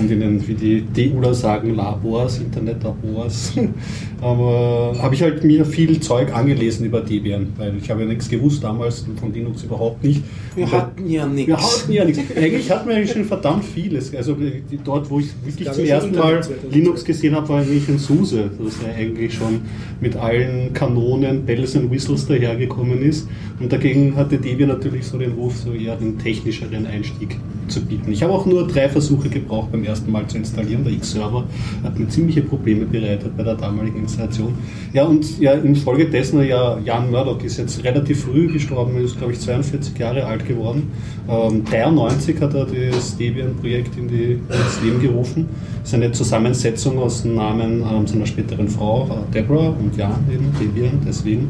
und 0.02 0.10
in 0.10 0.22
den, 0.22 0.48
wie 0.48 0.54
die 0.54 1.10
DUler 1.12 1.34
sagen, 1.34 1.76
Labors, 1.76 2.40
Internet-Labors, 2.40 3.54
aber 4.22 4.94
habe 5.02 5.16
ich 5.16 5.22
halt 5.22 5.44
mir 5.44 5.66
viel 5.66 6.00
Zeug 6.00 6.34
angelesen 6.34 6.86
über 6.86 7.02
Debian, 7.02 7.48
weil 7.58 7.74
ich 7.82 7.90
habe 7.90 8.02
ja 8.02 8.08
nichts 8.08 8.30
gewusst 8.30 8.64
damals 8.64 9.06
von 9.20 9.34
Linux 9.34 9.64
überhaupt 9.64 10.04
nicht. 10.04 10.24
Wir 10.56 10.64
Und 10.66 10.72
hatten 10.72 11.10
ja 11.10 11.24
wir 11.24 11.28
nichts. 11.28 11.82
hatten 11.84 11.92
ja 11.92 12.06
nichts. 12.06 12.22
Eigentlich 12.36 12.72
hatten 12.72 12.90
wir 12.90 13.08
schon 13.08 13.26
verdammt 13.26 13.64
vieles. 13.66 14.14
Also 14.16 14.34
die- 14.36 14.80
dort, 14.84 15.10
wo 15.10 15.20
ich 15.20 15.28
wirklich 15.46 15.72
zum 15.72 15.84
ersten 15.86 16.12
Mal 16.16 16.36
Internet 16.38 16.46
2002. 16.46 16.78
Linux 16.78 17.06
gesehen 17.06 17.36
habe, 17.36 17.50
war 17.50 17.60
eigentlich 17.60 17.88
ein 17.90 17.98
SUSE, 18.00 18.50
das 18.64 18.74
ja 18.86 18.94
eigentlich 18.94 19.34
schon 19.34 19.62
mit 20.02 20.16
allen 20.16 20.74
Kanonen, 20.74 21.46
Bells 21.46 21.76
and 21.76 21.92
Whistles 21.92 22.26
dahergekommen 22.28 23.02
ist. 23.02 23.28
Und 23.60 23.72
dagegen 23.90 24.16
hatte 24.16 24.38
Debian 24.38 24.70
natürlich 24.70 25.06
so 25.06 25.18
den 25.18 25.32
Ruf, 25.34 25.58
so 25.58 25.74
eher 25.74 25.96
den 25.96 26.18
technischeren 26.18 26.86
Einstieg 26.86 27.38
zu 27.68 27.82
bieten. 27.86 28.12
Ich 28.12 28.24
habe 28.24 28.34
auch 28.34 28.46
nur 28.46 28.68
drei 28.68 28.90
Versuche 28.90 29.30
gebraucht 29.30 29.72
beim 29.72 29.84
ersten 29.84 30.12
Mal 30.12 30.28
zu 30.28 30.38
installieren. 30.38 30.84
Der 30.84 30.94
X-Server 30.94 31.46
hat 31.84 32.00
mir 32.00 32.08
ziemliche 32.08 32.42
Probleme 32.42 32.86
bereitet 32.86 33.36
bei 33.38 33.44
der 33.44 33.56
damaligen 33.56 34.00
Installation. 34.00 34.54
Ja, 34.94 35.06
und 35.06 35.40
ja, 35.40 35.54
infolgedessen, 35.54 36.44
ja, 36.46 36.80
Jan 36.80 37.12
Murdoch 37.12 37.44
ist 37.44 37.58
jetzt 37.58 37.84
relativ 37.84 38.24
früh 38.24 38.52
gestorben, 38.52 38.98
ist 38.98 39.18
glaube 39.18 39.34
ich 39.34 39.40
42 39.40 39.98
Jahre 39.98 40.26
alt 40.26 40.48
geworden. 40.48 40.92
Ähm, 41.28 41.64
93 41.66 42.42
hat 42.42 42.54
er 42.56 42.66
das 42.66 43.18
Debian-Projekt 43.18 43.98
in 43.98 44.08
die, 44.08 44.32
ins 44.34 44.82
Leben 44.84 45.02
gerufen. 45.02 45.48
Das 45.82 45.90
ist 45.90 45.94
eine 45.96 46.12
Zusammensetzung 46.12 47.00
aus 47.00 47.24
dem 47.24 47.36
Namen 47.36 47.84
ähm, 47.84 48.08
seiner 48.08 48.26
späteren 48.26 48.68
Frau, 48.68 49.06
äh, 49.06 49.34
Deborah, 49.34 49.70
und 49.70 49.96
Jan 49.96 50.26
eben, 50.32 50.52
Debian, 50.60 51.00
deswegen. 51.08 51.48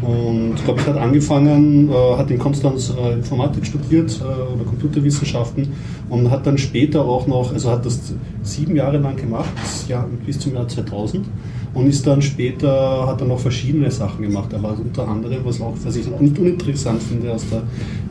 Und 0.00 0.54
ich 0.54 0.64
glaube, 0.64 0.80
ich 0.80 0.86
hat 0.86 0.96
angefangen, 0.96 1.90
äh, 1.90 2.16
hat 2.16 2.30
in 2.30 2.38
Konstanz 2.38 2.92
äh, 2.96 3.14
Informatik 3.14 3.66
studiert 3.66 4.20
äh, 4.20 4.52
oder 4.54 4.64
Computerwissenschaften 4.64 5.68
und 6.08 6.30
hat 6.30 6.46
dann 6.46 6.56
später 6.56 7.04
auch 7.04 7.26
noch, 7.26 7.52
also 7.52 7.70
hat 7.70 7.84
das 7.84 8.14
sieben 8.42 8.76
Jahre 8.76 8.98
lang 8.98 9.16
gemacht, 9.16 9.50
bis, 9.56 9.88
ja, 9.88 10.06
bis 10.24 10.38
zum 10.38 10.54
Jahr 10.54 10.68
2000 10.68 11.26
und 11.74 11.86
ist 11.86 12.06
dann 12.06 12.22
später, 12.22 13.06
hat 13.06 13.20
dann 13.20 13.28
noch 13.28 13.40
verschiedene 13.40 13.90
Sachen 13.90 14.22
gemacht. 14.22 14.52
Er 14.52 14.62
war 14.62 14.78
unter 14.78 15.06
anderem, 15.06 15.38
was, 15.44 15.60
auch, 15.60 15.74
was 15.84 15.96
ich 15.96 16.12
auch 16.12 16.20
nicht 16.20 16.38
uninteressant 16.38 17.02
finde 17.02 17.32
aus 17.32 17.44
der 17.50 17.62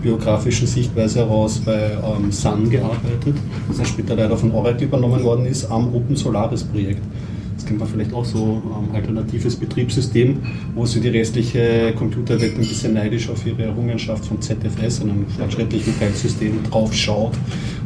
biografischen 0.01 0.68
Sichtweise 0.68 1.19
heraus, 1.19 1.61
bei 1.65 1.91
ähm, 1.91 2.31
Sun 2.31 2.69
gearbeitet, 2.69 3.35
das 3.68 3.80
er 3.80 3.85
später 3.85 4.15
leider 4.15 4.38
von 4.38 4.51
Oracle 4.51 4.88
übernommen 4.88 5.23
worden 5.23 5.45
ist, 5.45 5.69
am 5.72 5.93
Open 5.93 6.15
Solaris 6.15 6.64
Projekt. 6.64 7.01
Kennt 7.68 7.80
man 7.80 7.88
vielleicht 7.89 8.14
auch 8.14 8.23
so, 8.23 8.61
ähm, 8.65 8.95
alternatives 8.95 9.57
Betriebssystem, 9.57 10.41
wo 10.73 10.85
sie 10.85 11.02
die 11.02 11.10
restliche 11.10 11.94
Computerwelt 11.98 12.53
ein 12.53 12.60
bisschen 12.60 12.94
neidisch 12.94 13.30
auf 13.30 13.45
ihre 13.45 13.64
Errungenschaft 13.64 14.26
von 14.26 14.41
ZFS, 14.41 15.02
einem 15.02 15.26
fortschrittlichen 15.27 15.94
Filesystem, 15.94 16.64
drauf 16.69 16.94
schaut, 16.94 17.34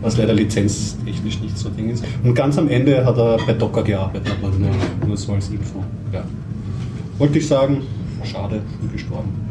was 0.02 0.18
leider 0.18 0.34
lizenztechnisch 0.34 1.40
nicht 1.42 1.58
so 1.58 1.70
Ding 1.70 1.90
ist. 1.90 2.04
Und 2.24 2.36
ganz 2.36 2.60
am 2.60 2.70
Ende 2.70 3.04
hat 3.04 3.18
er 3.18 3.38
bei 3.46 3.54
Docker 3.54 3.84
gearbeitet, 3.84 4.32
aber 4.40 4.56
nur, 4.56 4.70
nur 5.08 5.18
so 5.18 5.34
als 5.34 5.50
Info. 5.50 5.84
Ja. 6.14 6.24
Wollte 7.18 7.40
ich 7.40 7.48
sagen, 7.48 7.82
schade, 8.24 8.62
früh 8.80 8.88
gestorben. 8.90 9.51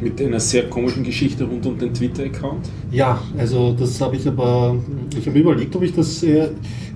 Mit 0.00 0.20
einer 0.20 0.38
sehr 0.38 0.70
komischen 0.70 1.02
Geschichte 1.02 1.44
rund 1.44 1.66
um 1.66 1.76
den 1.76 1.92
Twitter-Account. 1.92 2.68
Ja, 2.92 3.20
also 3.36 3.74
das 3.78 4.00
habe 4.00 4.16
ich 4.16 4.26
aber, 4.28 4.76
ich 5.18 5.26
habe 5.26 5.38
überlegt, 5.38 5.74
ob 5.74 5.82
ich 5.82 5.92
das, 5.92 6.24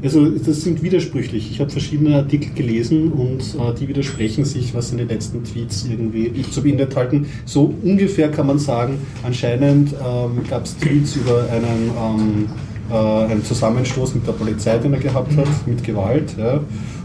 also 0.03 0.31
das 0.31 0.62
sind 0.62 0.83
widersprüchlich. 0.83 1.51
Ich 1.51 1.61
habe 1.61 1.70
verschiedene 1.70 2.16
Artikel 2.16 2.53
gelesen 2.55 3.11
und 3.12 3.41
äh, 3.41 3.74
die 3.79 3.89
widersprechen 3.89 4.45
sich, 4.45 4.73
was 4.74 4.93
in 4.93 4.99
den 4.99 5.09
letzten 5.09 5.43
Tweets 5.43 5.87
irgendwie 5.91 6.33
so 6.51 6.62
beinhaltet 6.62 6.97
halten. 6.97 7.27
So 7.45 7.74
ungefähr 7.83 8.31
kann 8.31 8.47
man 8.47 8.59
sagen, 8.59 8.99
anscheinend 9.23 9.93
ähm, 9.93 10.43
gab 10.49 10.65
es 10.65 10.77
Tweets 10.79 11.16
über 11.16 11.49
einen, 11.51 11.91
ähm, 11.99 12.49
äh, 12.49 12.72
einen 12.93 13.44
Zusammenstoß 13.44 14.14
mit 14.14 14.27
der 14.27 14.32
Polizei, 14.32 14.78
den 14.78 14.94
er 14.94 15.01
gehabt 15.01 15.36
hat, 15.36 15.48
mit 15.66 15.82
Gewalt. 15.82 16.36
Ja. 16.39 16.60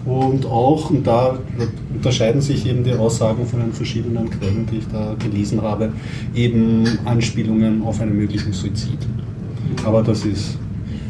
Und 0.05 0.45
auch, 0.45 0.89
und 0.89 1.05
da 1.05 1.37
unterscheiden 1.93 2.41
sich 2.41 2.65
eben 2.65 2.83
die 2.83 2.93
Aussagen 2.93 3.45
von 3.45 3.59
den 3.59 3.73
verschiedenen 3.73 4.29
Quellen, 4.29 4.65
die 4.71 4.77
ich 4.77 4.87
da 4.91 5.15
gelesen 5.19 5.61
habe, 5.61 5.91
eben 6.33 6.85
Anspielungen 7.05 7.83
auf 7.83 7.99
einen 8.01 8.15
möglichen 8.15 8.53
Suizid. 8.53 8.99
Aber 9.85 10.03
das 10.03 10.25
ist 10.25 10.57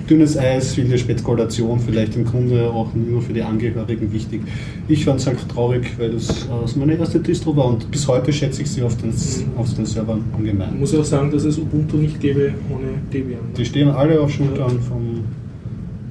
dünnes 0.09 0.37
Eis, 0.37 0.73
viele 0.75 0.97
Spekulation, 0.97 1.79
vielleicht 1.79 2.15
im 2.15 2.25
Grunde 2.25 2.69
auch 2.69 2.93
nur 2.93 3.21
für 3.21 3.33
die 3.33 3.41
Angehörigen 3.41 4.11
wichtig. 4.13 4.41
Ich 4.87 5.05
fand 5.05 5.19
es 5.19 5.27
halt 5.27 5.37
traurig, 5.49 5.85
weil 5.97 6.11
das 6.11 6.29
äh, 6.29 6.79
meine 6.79 6.95
erste 6.95 7.19
Distro 7.19 7.55
war 7.55 7.65
und 7.65 7.89
bis 7.91 8.07
heute 8.07 8.31
schätze 8.31 8.61
ich 8.61 8.69
sie 8.69 8.81
auf 8.83 8.95
den, 8.97 9.13
auf 9.57 9.73
den 9.73 9.85
Servern 9.85 10.23
Ich 10.33 10.39
ungemein. 10.39 10.79
muss 10.79 10.95
auch 10.95 11.03
sagen, 11.03 11.31
dass 11.31 11.43
es 11.43 11.57
Ubuntu 11.57 11.97
nicht 11.97 12.19
gäbe 12.19 12.53
ohne 12.73 12.87
Debian. 13.13 13.39
Die 13.57 13.65
stehen 13.65 13.89
alle 13.89 14.19
auf 14.21 14.31
Schultern 14.31 14.79
vom 14.81 15.19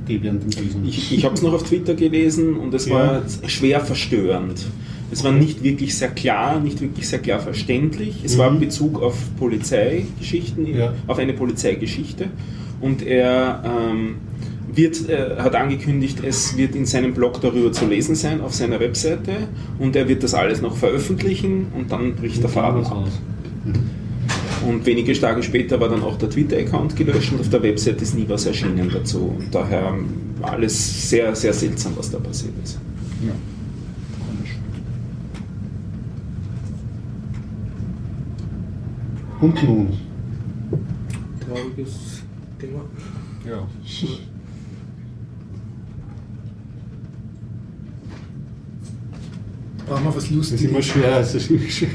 Debian. 0.08 0.40
Ich, 0.86 1.12
ich 1.16 1.24
habe 1.24 1.34
es 1.34 1.42
noch 1.42 1.52
auf 1.52 1.62
Twitter 1.64 1.94
gelesen 1.94 2.56
und 2.56 2.72
es 2.74 2.88
war 2.90 3.22
schwer 3.46 3.80
verstörend. 3.80 4.66
Es 5.10 5.22
war 5.22 5.30
nicht 5.32 5.62
wirklich 5.62 5.96
sehr 5.96 6.08
klar, 6.08 6.58
nicht 6.60 6.80
wirklich 6.80 7.08
sehr 7.08 7.20
klar 7.20 7.38
verständlich. 7.38 8.16
Es 8.24 8.36
war 8.38 8.50
in 8.52 8.58
Bezug 8.60 9.00
auf 9.00 9.16
Polizeigeschichten, 9.38 10.66
Ja. 10.76 10.92
auf 11.06 11.18
eine 11.18 11.32
Polizeigeschichte. 11.32 12.26
Und 12.80 13.02
er 13.02 13.62
ähm, 13.64 14.16
wird, 14.76 15.08
äh, 15.08 15.36
hat 15.38 15.54
angekündigt, 15.54 16.20
es 16.24 16.56
wird 16.56 16.74
in 16.74 16.86
seinem 16.86 17.14
Blog 17.14 17.40
darüber 17.40 17.72
zu 17.72 17.86
lesen 17.86 18.14
sein, 18.14 18.40
auf 18.40 18.54
seiner 18.54 18.80
Webseite. 18.80 19.48
Und 19.78 19.96
er 19.96 20.08
wird 20.08 20.22
das 20.22 20.34
alles 20.34 20.60
noch 20.60 20.76
veröffentlichen 20.76 21.68
und 21.76 21.90
dann 21.90 22.14
bricht 22.14 22.42
der 22.42 22.50
Faden 22.50 22.84
ab. 22.84 23.08
Und 24.66 24.84
wenige 24.86 25.12
Tage 25.18 25.42
später 25.42 25.80
war 25.80 25.88
dann 25.88 26.02
auch 26.02 26.18
der 26.18 26.30
Twitter-Account 26.30 26.96
gelöscht 26.96 27.32
und 27.32 27.40
auf 27.40 27.50
der 27.50 27.62
Website 27.62 28.02
ist 28.02 28.14
nie 28.14 28.24
was 28.28 28.46
erschienen 28.46 28.90
dazu. 28.92 29.34
Und 29.38 29.54
daher 29.54 29.94
war 30.40 30.52
alles 30.52 31.10
sehr, 31.10 31.34
sehr 31.34 31.52
seltsam, 31.52 31.92
was 31.96 32.10
da 32.10 32.18
passiert 32.18 32.54
ist. 32.62 32.78
Ja. 33.24 33.32
Komisch. 34.26 34.56
Und 39.40 39.62
nun? 39.68 39.88
Trauriges 41.46 42.15
Thema. 42.58 42.80
Ja. 43.44 43.66
Brauchen 49.86 50.04
wir 50.04 50.08
was 50.08 50.14
Das 50.14 50.24
ist 50.24 50.30
immer 50.62 50.72
Lustiges. 50.78 50.86
schwer. 50.86 51.20
Es 51.20 51.34
ist 51.34 51.50
immer 51.50 51.68
schwer. 51.70 51.88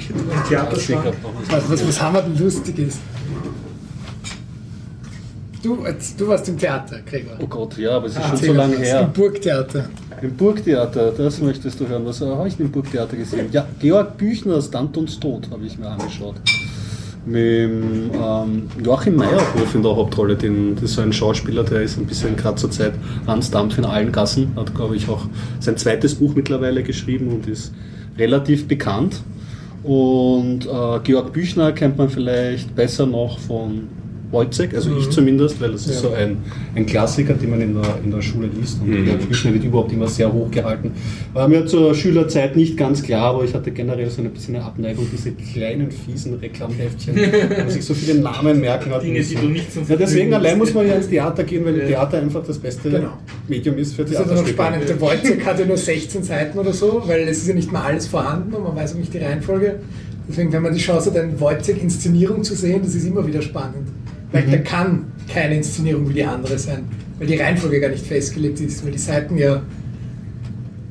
Theaterschlag. 0.47 1.13
Was, 1.49 1.69
was, 1.69 1.87
was 1.87 2.01
haben 2.01 2.13
wir 2.15 2.21
denn 2.21 2.37
Lustiges? 2.37 2.99
Du, 5.61 5.85
jetzt- 5.85 6.19
du 6.19 6.27
warst 6.27 6.47
im 6.49 6.57
Theater, 6.57 6.99
Gregor. 7.05 7.33
Oh 7.39 7.45
Gott, 7.47 7.77
ja, 7.77 7.97
aber 7.97 8.07
es 8.07 8.13
ist 8.15 8.21
schon 8.21 8.31
Erzähl 8.31 8.47
so 8.47 8.53
lange 8.53 8.77
her. 8.77 9.01
Im 9.01 9.13
Burgtheater. 9.13 9.89
Im 10.21 10.35
Burgtheater, 10.35 11.11
das 11.11 11.39
möchtest 11.41 11.79
du 11.79 11.87
hören. 11.87 12.03
Was 12.05 12.21
habe 12.21 12.47
ich 12.47 12.55
denn 12.57 12.67
im 12.67 12.71
Burgtheater 12.71 13.15
gesehen? 13.15 13.47
Ja, 13.51 13.67
Georg 13.79 14.17
Büchners 14.17 14.71
Dantons 14.71 15.19
Tod 15.19 15.47
habe 15.51 15.65
ich 15.65 15.77
mir 15.77 15.87
angeschaut. 15.87 16.35
Mit 17.23 17.39
ähm, 17.39 18.63
Joachim 18.83 19.15
Meyerhof 19.15 19.75
in 19.75 19.83
der 19.83 19.95
Hauptrolle. 19.95 20.35
Den, 20.35 20.75
das 20.75 20.85
ist 20.85 20.93
so 20.93 21.01
ein 21.01 21.13
Schauspieler, 21.13 21.63
der 21.63 21.81
ist 21.81 21.97
ein 21.97 22.05
bisschen 22.05 22.35
gerade 22.35 22.55
zur 22.55 22.71
Zeit 22.71 22.93
Hans 23.27 23.51
Dampf 23.51 23.77
in 23.77 23.85
allen 23.85 24.11
Gassen. 24.11 24.53
Hat, 24.55 24.73
glaube 24.73 24.95
ich, 24.95 25.07
auch 25.07 25.25
sein 25.59 25.77
zweites 25.77 26.15
Buch 26.15 26.33
mittlerweile 26.35 26.81
geschrieben 26.83 27.27
und 27.27 27.47
ist 27.47 27.73
relativ 28.17 28.67
bekannt. 28.67 29.21
Und 29.83 30.65
äh, 30.65 30.99
Georg 31.03 31.33
Büchner 31.33 31.71
kennt 31.71 31.97
man 31.97 32.09
vielleicht 32.09 32.75
besser 32.75 33.05
noch 33.05 33.39
von 33.39 33.87
Wojciech, 34.31 34.73
also 34.73 34.95
ich 34.97 35.09
zumindest, 35.09 35.59
weil 35.61 35.71
das 35.73 35.87
ist 35.87 35.95
Ja. 35.95 36.09
so 36.09 36.13
ein, 36.13 36.37
ein 36.75 36.85
Klassiker, 36.85 37.33
den 37.33 37.49
man 37.49 37.61
in 37.61 37.73
der, 37.73 37.97
in 38.03 38.11
der 38.11 38.21
Schule 38.21 38.47
liest. 38.47 38.81
Und 38.81 38.89
Mhm. 38.89 39.05
der 39.05 39.13
Büchner 39.13 39.53
wird 39.53 39.63
überhaupt 39.63 39.91
immer 39.91 40.07
sehr 40.07 40.31
hoch 40.31 40.49
gehalten. 40.51 40.91
War 41.33 41.47
mir 41.47 41.65
zur 41.65 41.93
Schülerzeit 41.93 42.55
nicht 42.55 42.77
ganz 42.77 43.03
klar, 43.03 43.33
aber 43.35 43.43
ich 43.43 43.53
hatte 43.53 43.71
generell 43.71 44.09
so 44.09 44.21
ein 44.21 44.29
bisschen 44.31 44.55
eine 44.55 44.63
Abneigung, 44.65 45.05
diese 45.11 45.31
kleinen, 45.31 45.91
fiesen 45.91 46.35
Reklamheftchen, 46.35 47.15
wo 47.49 47.57
man 47.61 47.69
sich 47.69 47.83
so 47.83 47.93
viele 47.93 48.19
Namen 48.19 48.61
merken 48.61 48.91
hat. 48.91 49.03
Dinge, 49.03 49.21
die 49.21 49.35
du 49.35 49.47
nicht 49.47 49.71
zum 49.73 49.83
ja, 49.87 49.95
deswegen 49.95 50.33
allein 50.33 50.57
muss 50.57 50.73
man 50.73 50.87
ja 50.87 50.95
ins 50.95 51.09
Theater 51.09 51.43
gehen, 51.43 51.65
weil 51.65 51.77
Ja. 51.79 51.85
Theater 51.87 52.17
einfach 52.19 52.43
das 52.45 52.57
beste 52.57 52.89
Genau. 52.89 53.09
Medium 53.47 53.77
ist 53.77 53.93
für 53.95 54.03
Das 54.03 54.11
ist 54.11 54.19
ja 54.19 54.25
noch 54.35 54.47
spannend. 54.47 54.87
Der 54.87 54.99
Wojciech 55.01 55.45
hat 55.45 55.59
ja 55.59 55.65
nur 55.65 55.77
16 55.77 56.23
Seiten 56.23 56.57
oder 56.57 56.73
so, 56.73 57.01
weil 57.05 57.21
es 57.27 57.39
ist 57.39 57.47
ja 57.47 57.53
nicht 57.53 57.71
mal 57.71 57.81
alles 57.83 58.07
vorhanden 58.07 58.53
und 58.53 58.63
man 58.63 58.75
weiß 58.75 58.93
auch 58.93 58.97
nicht 58.99 59.13
die 59.13 59.17
Reihenfolge. 59.19 59.79
Deswegen, 60.29 60.51
wenn 60.53 60.61
man 60.61 60.73
die 60.73 60.79
Chance 60.79 61.09
hat, 61.11 61.17
eine 61.17 61.37
Wojciech-Inszenierung 61.39 62.43
zu 62.43 62.55
sehen, 62.55 62.81
das 62.83 62.95
ist 62.95 63.05
immer 63.05 63.25
wieder 63.25 63.41
spannend. 63.41 63.87
Weil 64.31 64.47
Mhm. 64.47 64.51
da 64.51 64.57
kann 64.59 65.05
keine 65.31 65.55
Inszenierung 65.57 66.07
wie 66.09 66.13
die 66.13 66.23
andere 66.23 66.57
sein, 66.57 66.83
weil 67.19 67.27
die 67.27 67.35
Reihenfolge 67.35 67.79
gar 67.79 67.89
nicht 67.89 68.05
festgelegt 68.05 68.59
ist, 68.61 68.83
weil 68.85 68.91
die 68.91 68.97
Seiten 68.97 69.37
ja 69.37 69.61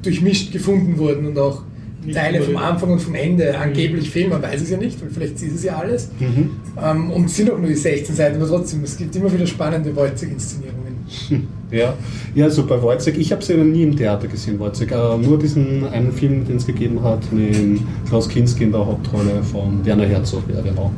durchmischt 0.03 0.53
gefunden 0.53 0.99
wurden 0.99 1.27
und 1.27 1.39
auch 1.39 1.62
Nicht 2.05 2.17
Teile 2.17 2.41
vom. 2.41 2.57
Anfang 2.57 2.93
und 2.93 3.01
vom 3.01 3.15
Ende 3.15 3.57
angeblich 3.59 4.09
fehlen. 4.11 4.31
Man 4.31 4.41
weiß 4.43 4.62
es 4.62 4.71
ja 4.71 4.79
nicht, 4.79 5.01
weil 5.03 5.11
vielleicht 5.11 5.35
ist 5.43 5.55
es 5.57 5.65
ja 5.65 5.77
alles. 5.77 6.09
Mhm. 6.19 6.51
Ähm, 6.83 7.11
und 7.11 7.27
es 7.27 7.37
sind 7.37 7.51
auch 7.51 7.59
nur 7.59 7.69
die 7.69 7.75
16 7.75 8.15
Seiten, 8.15 8.37
aber 8.37 8.49
trotzdem, 8.49 8.83
es 8.85 8.97
gibt 8.97 9.15
immer 9.17 9.31
wieder 9.33 9.47
spannende 9.47 9.95
Wojciech-Inszenierungen. 9.95 10.91
Ja, 11.73 11.95
ja 12.35 12.47
also 12.47 12.67
bei 12.67 12.83
Wojciech, 12.83 13.17
ich 13.17 13.31
habe 13.31 13.45
sie 13.45 13.55
ja 13.55 13.62
nie 13.62 13.85
im 13.85 13.97
Theater 13.97 14.27
gesehen, 14.27 14.59
Wojciech, 14.59 14.91
äh, 14.91 15.19
nur 15.19 15.39
diesen 15.39 15.87
einen 15.87 16.11
Film, 16.11 16.45
den 16.45 16.57
es 16.57 16.67
gegeben 16.67 17.01
hat, 17.05 17.33
mit 17.33 17.81
Klaus 18.09 18.29
Kinski 18.29 18.65
in 18.65 18.73
der 18.73 18.85
Hauptrolle 18.85 19.41
von 19.45 19.85
Werner 19.87 20.07
Herzog, 20.07 20.43
ja 20.53 20.61
genau. 20.62 20.91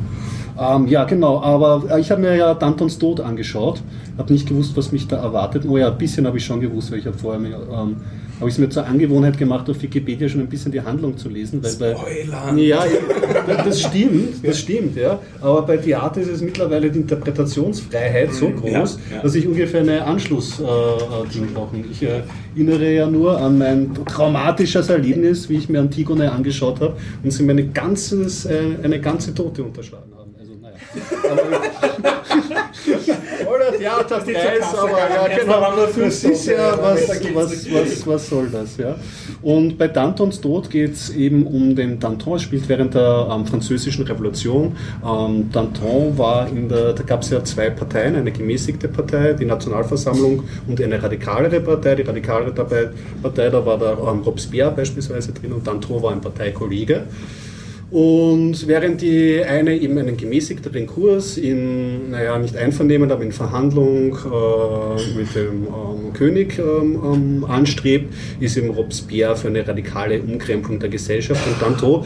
Ähm, 0.59 0.87
ja, 0.87 1.03
genau, 1.05 1.41
aber 1.41 1.83
äh, 1.89 1.99
ich 1.99 2.11
habe 2.11 2.21
mir 2.21 2.35
ja 2.35 2.53
Dantons 2.53 2.99
Tod 2.99 3.19
angeschaut, 3.19 3.81
habe 4.17 4.31
nicht 4.31 4.47
gewusst, 4.47 4.77
was 4.77 4.91
mich 4.91 5.07
da 5.07 5.17
erwartet. 5.17 5.65
Oh 5.67 5.77
ja, 5.77 5.91
ein 5.91 5.97
bisschen 5.97 6.27
habe 6.27 6.37
ich 6.37 6.45
schon 6.45 6.59
gewusst, 6.61 6.91
weil 6.91 6.99
ich 6.99 7.05
habe 7.07 7.17
vorher 7.17 7.39
mir, 7.39 7.55
ähm, 7.55 7.95
habe 8.39 8.49
ich 8.49 8.55
es 8.55 8.57
mir 8.59 8.69
zur 8.69 8.85
Angewohnheit 8.85 9.37
gemacht, 9.37 9.69
auf 9.69 9.81
Wikipedia 9.81 10.27
schon 10.29 10.41
ein 10.41 10.47
bisschen 10.49 10.71
die 10.71 10.81
Handlung 10.81 11.17
zu 11.17 11.29
lesen. 11.29 11.63
Weil 11.63 11.95
bei, 11.95 12.61
ja, 12.61 12.83
das 13.63 13.81
stimmt, 13.81 14.45
das 14.45 14.59
stimmt, 14.59 14.95
ja. 14.95 15.19
Aber 15.41 15.63
bei 15.63 15.77
Theater 15.77 16.21
ist 16.21 16.29
es 16.29 16.41
mittlerweile 16.41 16.91
die 16.91 16.99
Interpretationsfreiheit 16.99 18.33
so 18.33 18.49
groß, 18.49 18.69
Ja, 18.71 18.79
ja. 19.15 19.21
dass 19.23 19.33
ich 19.35 19.47
ungefähr 19.47 19.81
eine 19.81 20.03
Anschluss-Ding 20.05 21.53
brauche. 21.53 21.77
Ich 21.89 22.03
äh, 22.03 22.21
erinnere 22.55 22.91
ja 22.91 23.07
nur 23.07 23.39
an 23.39 23.57
mein 23.57 23.93
traumatisches 24.05 24.89
Erlebnis, 24.89 25.49
wie 25.49 25.57
ich 25.57 25.69
mir 25.69 25.79
Antigone 25.79 26.31
angeschaut 26.31 26.79
habe 26.81 26.95
und 27.23 27.31
sie 27.31 27.43
mir 27.43 27.53
eine, 27.53 27.67
ganzes, 27.67 28.45
äh, 28.45 28.59
eine 28.83 28.99
ganze 28.99 29.33
Tote 29.33 29.63
unterschlagen 29.63 30.11
haben. 30.17 30.22
Also, 31.43 31.49
naja. 31.51 32.63
Aber, 33.45 33.53
oder 33.53 33.77
Theaterpreis, 33.77 34.75
aber 34.75 34.91
ja, 34.91 35.27
genau. 35.37 35.75
Das 35.75 36.23
ist 36.23 36.45
ja, 36.45 36.77
was, 36.79 37.09
was, 37.33 37.71
was, 37.71 38.07
was 38.07 38.29
soll 38.29 38.49
das, 38.49 38.77
ja. 38.77 38.95
Und 39.41 39.77
bei 39.77 39.87
Dantons 39.87 40.41
Tod 40.41 40.69
geht 40.69 40.93
es 40.93 41.09
eben 41.09 41.45
um 41.45 41.75
den 41.75 41.99
Danton, 41.99 42.35
es 42.35 42.43
spielt 42.43 42.67
während 42.69 42.93
der 42.93 43.27
ähm, 43.31 43.45
französischen 43.45 44.05
Revolution. 44.05 44.75
Ähm, 45.05 45.49
Danton 45.51 46.17
war 46.17 46.47
in 46.47 46.69
der, 46.69 46.93
da 46.93 47.03
gab 47.03 47.21
es 47.21 47.29
ja 47.29 47.43
zwei 47.43 47.69
Parteien, 47.69 48.15
eine 48.15 48.31
gemäßigte 48.31 48.87
Partei, 48.87 49.33
die 49.33 49.45
Nationalversammlung 49.45 50.43
und 50.67 50.81
eine 50.81 51.01
radikalere 51.01 51.59
Partei. 51.61 51.95
Die 51.95 52.03
radikalere 52.03 52.51
Partei, 52.51 53.49
da 53.49 53.65
war 53.65 53.77
der 53.77 53.97
ähm, 53.99 54.21
Robespierre 54.21 54.71
beispielsweise 54.71 55.33
drin 55.33 55.53
und 55.53 55.65
Danton 55.65 56.01
war 56.01 56.11
ein 56.11 56.21
Parteikollege. 56.21 57.03
Und 57.93 58.67
während 58.67 59.03
die 59.03 59.43
eine 59.43 59.77
eben 59.77 59.95
einen 59.99 60.17
gemäßigteren 60.17 60.87
Kurs 60.87 61.37
in, 61.37 62.09
naja, 62.09 62.39
nicht 62.39 62.57
Einvernehmen, 62.57 63.11
aber 63.11 63.21
in 63.21 63.31
Verhandlung 63.31 64.15
äh, 64.15 65.15
mit 65.15 65.35
dem 65.35 65.67
ähm, 65.67 66.11
König 66.13 66.57
ähm, 66.57 66.99
ähm, 67.05 67.45
anstrebt, 67.47 68.11
ist 68.39 68.57
eben 68.57 68.71
Robespierre 68.71 69.35
für 69.35 69.49
eine 69.49 69.67
radikale 69.67 70.19
Umkrempelung 70.23 70.79
der 70.79 70.89
Gesellschaft. 70.89 71.45
Und 71.45 71.61
Danton 71.61 72.03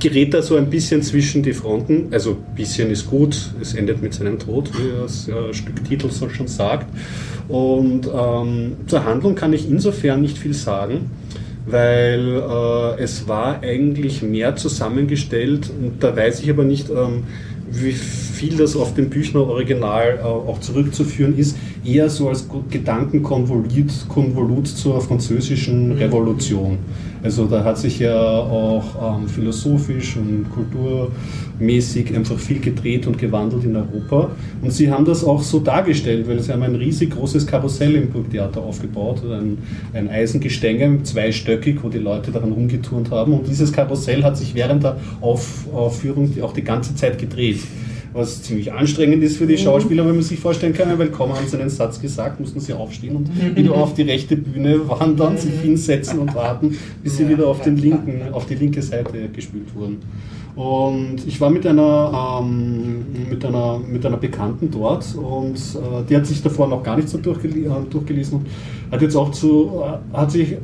gerät 0.00 0.34
da 0.34 0.42
so 0.42 0.56
ein 0.56 0.68
bisschen 0.70 1.02
zwischen 1.02 1.44
die 1.44 1.52
Fronten. 1.52 2.08
Also 2.10 2.30
ein 2.32 2.56
bisschen 2.56 2.90
ist 2.90 3.06
gut, 3.08 3.52
es 3.60 3.74
endet 3.74 4.02
mit 4.02 4.14
seinem 4.14 4.40
Tod, 4.40 4.72
wie 4.76 4.90
das 5.00 5.28
äh, 5.28 5.54
Stück 5.54 5.84
Titel 5.84 6.10
so 6.10 6.28
schon 6.30 6.48
sagt. 6.48 6.88
Und 7.46 8.08
ähm, 8.12 8.72
zur 8.88 9.04
Handlung 9.04 9.36
kann 9.36 9.52
ich 9.52 9.70
insofern 9.70 10.20
nicht 10.20 10.36
viel 10.36 10.52
sagen 10.52 11.08
weil 11.70 12.42
äh, 12.98 13.02
es 13.02 13.28
war 13.28 13.62
eigentlich 13.62 14.22
mehr 14.22 14.56
zusammengestellt 14.56 15.70
und 15.70 16.02
da 16.02 16.16
weiß 16.16 16.40
ich 16.40 16.50
aber 16.50 16.64
nicht, 16.64 16.90
ähm, 16.90 17.24
wie 17.70 17.92
viel 17.92 18.56
das 18.56 18.76
auf 18.76 18.94
dem 18.94 19.10
Büchner 19.10 19.40
Original 19.40 20.18
äh, 20.18 20.22
auch 20.24 20.60
zurückzuführen 20.60 21.36
ist, 21.36 21.56
eher 21.84 22.08
so 22.08 22.28
als 22.28 22.48
Gedankenkonvolut 22.70 24.08
Konvolut 24.08 24.68
zur 24.68 25.00
französischen 25.00 25.96
mhm. 25.96 26.00
Also 27.22 27.46
da 27.46 27.64
hat 27.64 27.78
sich 27.78 27.98
ja 27.98 28.16
auch 28.16 29.18
ähm, 29.18 29.28
philosophisch 29.28 30.16
und 30.16 30.46
kulturmäßig 30.50 32.14
einfach 32.14 32.38
viel 32.38 32.60
gedreht 32.60 33.06
und 33.06 33.18
gewandelt 33.18 33.64
in 33.64 33.76
Europa. 33.76 34.30
Und 34.62 34.72
sie 34.72 34.90
haben 34.90 35.04
das 35.04 35.24
auch 35.24 35.42
so 35.42 35.58
dargestellt, 35.58 36.28
weil 36.28 36.40
sie 36.40 36.52
haben 36.52 36.62
ein 36.62 36.76
riesig 36.76 37.10
großes 37.10 37.46
Karussell 37.46 37.96
im 37.96 38.10
Burgtheater 38.10 38.60
aufgebaut, 38.60 39.22
ein, 39.24 39.58
ein 39.92 40.08
Eisengestänge, 40.08 41.02
zweistöckig, 41.02 41.82
wo 41.82 41.88
die 41.88 41.98
Leute 41.98 42.30
daran 42.30 42.52
rumgeturnt 42.52 43.10
haben. 43.10 43.32
Und 43.32 43.48
dieses 43.48 43.72
Karussell 43.72 44.22
hat 44.22 44.36
sich 44.36 44.54
während 44.54 44.84
der 44.84 44.96
Auf 45.20 45.66
Aufführung 45.72 46.32
auch 46.42 46.52
die 46.52 46.64
ganze 46.64 46.94
Zeit 46.94 47.18
gedreht 47.18 47.60
was 48.12 48.42
ziemlich 48.42 48.72
anstrengend 48.72 49.22
ist 49.22 49.36
für 49.36 49.46
die 49.46 49.58
Schauspieler, 49.58 50.06
wenn 50.06 50.14
man 50.14 50.22
sich 50.22 50.38
vorstellen 50.38 50.72
kann, 50.72 50.98
weil 50.98 51.08
kaum 51.08 51.32
haben 51.34 51.46
sie 51.46 51.58
einen 51.58 51.70
Satz 51.70 52.00
gesagt, 52.00 52.40
mussten 52.40 52.60
sie 52.60 52.72
aufstehen 52.72 53.16
und 53.16 53.56
wieder 53.56 53.74
auf 53.74 53.94
die 53.94 54.02
rechte 54.02 54.36
Bühne 54.36 54.88
wandern, 54.88 55.36
sich 55.36 55.52
hinsetzen 55.60 56.18
und 56.18 56.34
warten, 56.34 56.76
bis 57.02 57.16
sie 57.16 57.28
wieder 57.28 57.46
auf, 57.46 57.60
den 57.62 57.76
linken, 57.76 58.22
auf 58.32 58.46
die 58.46 58.54
linke 58.54 58.82
Seite 58.82 59.28
gespielt 59.28 59.74
wurden. 59.74 59.98
Und 60.58 61.24
ich 61.24 61.40
war 61.40 61.50
mit 61.50 61.64
einer, 61.64 62.40
ähm, 62.42 63.06
mit 63.30 63.44
einer, 63.44 63.78
mit 63.78 64.04
einer 64.04 64.16
Bekannten 64.16 64.68
dort 64.72 65.14
und 65.14 65.54
äh, 65.54 66.02
die 66.08 66.16
hat 66.16 66.26
sich 66.26 66.42
davor 66.42 66.66
noch 66.66 66.82
gar 66.82 66.96
nicht 66.96 67.08
so 67.08 67.18
durchgel 67.18 67.64
äh, 67.64 67.70
durchgelesen 67.88 68.38
und 68.38 68.46
hat 68.90 69.00
jetzt 69.00 69.14
auch 69.14 69.30
zu, 69.30 69.70
äh, 69.84 70.16
hat 70.16 70.32
sich 70.32 70.56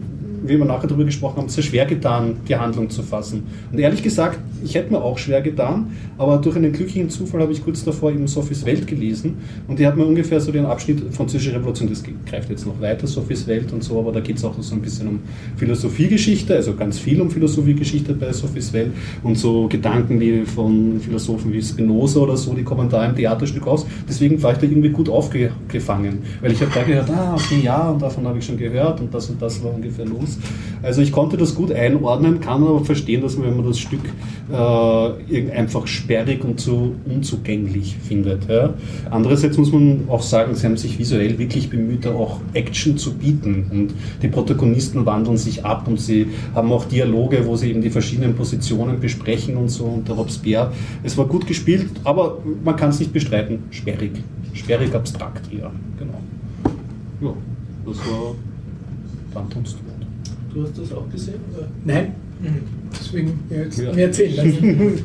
wie 0.45 0.59
wir 0.59 0.65
nachher 0.65 0.87
darüber 0.87 1.05
gesprochen 1.05 1.39
haben, 1.39 1.49
sehr 1.49 1.65
schwer 1.65 1.87
getan, 1.87 2.37
die 2.49 2.57
Handlung 2.57 2.91
zu 2.91 3.03
fassen. 3.03 3.45
Und 3.73 3.79
ehrlich 3.79 4.03
gesagt, 4.03 4.39
ich 4.65 4.75
hätte 4.75 4.93
mir 4.93 5.03
auch 5.03 5.19
schwer 5.19 5.43
getan, 5.43 5.93
aber 6.17 6.39
durch 6.39 6.57
einen 6.57 6.73
glücklichen 6.73 7.11
Zufall 7.11 7.43
habe 7.43 7.53
ich 7.53 7.63
kurz 7.63 7.85
davor 7.85 8.11
eben 8.11 8.27
Sophies 8.27 8.65
Welt 8.65 8.87
gelesen 8.87 9.37
und 9.69 9.79
die 9.79 9.87
hat 9.87 9.97
mir 9.97 10.05
ungefähr 10.05 10.41
so 10.41 10.53
den 10.53 10.67
Abschnitt 10.67 11.03
Französische 11.15 11.55
Revolution, 11.55 11.89
das 11.89 12.03
greift 12.27 12.51
jetzt 12.51 12.67
noch 12.67 12.81
weiter, 12.81 13.07
Sophies 13.07 13.47
Welt 13.47 13.73
und 13.73 13.83
so, 13.83 13.99
aber 13.99 14.13
da 14.13 14.21
geht 14.21 14.37
es 14.37 14.45
auch 14.45 14.55
so 14.61 14.75
ein 14.75 14.81
bisschen 14.81 15.09
um 15.09 15.21
Philosophiegeschichte, 15.57 16.55
also 16.55 16.75
ganz 16.75 16.99
viel 16.99 17.21
um 17.21 17.31
Philosophiegeschichte 17.31 18.15
bei 18.15 18.33
Sophies 18.33 18.73
Welt 18.73 18.93
und 19.23 19.37
so 19.37 19.69
Gedanken 19.69 20.21
wie 20.21 20.45
von 20.45 21.01
Philosophen 21.01 21.53
wie 21.53 21.63
Spinoza 21.63 22.21
oder 22.21 22.37
so, 22.37 22.55
die 22.55 22.65
kommen 22.65 22.89
da 22.89 23.05
im 23.05 23.15
Theaterstück 23.15 23.67
aus. 23.67 23.87
Deswegen 24.09 24.43
war 24.43 24.53
ich 24.53 24.59
da 24.59 24.67
irgendwie 24.67 24.91
gut 24.91 25.09
aufgefangen, 25.09 26.19
weil 26.41 26.53
ich 26.53 26.61
habe 26.61 26.71
da 26.75 26.83
gehört, 26.83 27.11
ah, 27.11 27.35
okay, 27.35 27.61
ja, 27.63 27.91
und 27.91 28.01
davon 28.01 28.27
habe 28.27 28.39
ich 28.39 28.45
schon 28.45 28.57
gehört 28.57 29.01
und 29.01 29.13
das 29.13 29.29
und 29.29 29.41
das 29.41 29.63
war 29.63 29.75
ungefähr 29.75 30.07
los. 30.07 30.34
Also 30.85 31.01
ich 31.01 31.13
konnte 31.13 31.39
das 31.39 31.55
gut 31.55 31.73
einordnen, 31.73 32.41
kann 32.41 32.63
aber 32.63 32.85
verstehen, 32.85 33.23
dass 33.23 33.39
man, 33.39 33.49
wenn 33.49 33.57
man 33.57 33.67
das 33.67 33.79
Stück 33.79 34.03
äh, 34.53 35.51
einfach 35.51 35.87
sperrig 35.87 36.45
und 36.45 36.61
zu 36.61 36.95
unzugänglich 37.07 37.97
findet. 37.97 38.49
Ja. 38.51 38.75
Andererseits 39.11 39.57
muss 39.57 39.73
man 39.73 40.03
auch 40.09 40.21
sagen, 40.21 40.55
sie 40.55 40.67
haben 40.67 40.77
sich 40.77 40.99
visuell 40.99 41.39
wirklich 41.39 41.71
bemüht, 41.71 42.05
da 42.05 42.15
auch 42.15 42.41
Action 42.53 42.99
zu 42.99 43.15
bieten 43.15 43.67
und 43.71 43.95
die 44.21 44.29
Protagonisten 44.29 45.07
wandeln 45.07 45.39
sich 45.39 45.65
ab 45.65 45.89
und 45.89 45.99
sie 45.99 46.27
haben 46.55 46.71
auch 46.71 46.85
Dialoge, 46.85 47.47
wo 47.47 47.57
sie 47.57 47.71
eben 47.71 47.81
die 47.81 47.91
verschiedenen 47.91 48.35
Positionen 48.35 49.01
besprechen 49.01 49.57
und 49.57 49.71
so 49.71 49.85
und 49.85 50.07
der 50.07 50.17
Robespierre. 50.17 50.73
Es 51.03 51.17
war 51.17 51.27
gut 51.27 51.47
gespielt, 51.47 51.89
aber 52.05 52.39
man 52.63 52.77
kann 52.77 52.91
es 52.91 52.99
nicht 52.99 53.13
bestreiten, 53.13 53.61
sperrig. 53.71 54.13
Sperrig 54.53 54.95
abstrakt 54.95 55.51
eher, 55.51 55.71
genau. 55.99 56.21
Ja, 57.23 57.35
das 57.87 57.97
war 57.99 58.35
Phantoms 59.33 59.77
Du 60.55 60.63
hast 60.63 60.79
das 60.79 60.93
auch 60.93 61.11
gesehen? 61.11 61.41
Oder? 61.53 61.67
Nein. 61.85 62.15
Mhm. 62.41 62.61
Deswegen 62.93 63.41
jetzt 63.51 63.79
ja. 63.79 63.93
mir 63.93 64.07
erzählen 64.07 64.37
lassen. 64.37 65.05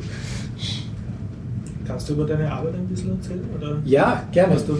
Kannst 1.86 2.08
du 2.08 2.12
über 2.12 2.24
deine 2.24 2.50
Arbeit 2.52 2.74
ein 2.74 2.86
bisschen 2.86 3.10
erzählen? 3.10 3.42
Oder? 3.58 3.78
Ja, 3.84 4.28
gerne. 4.30 4.54
Hast 4.54 4.68
du, 4.68 4.74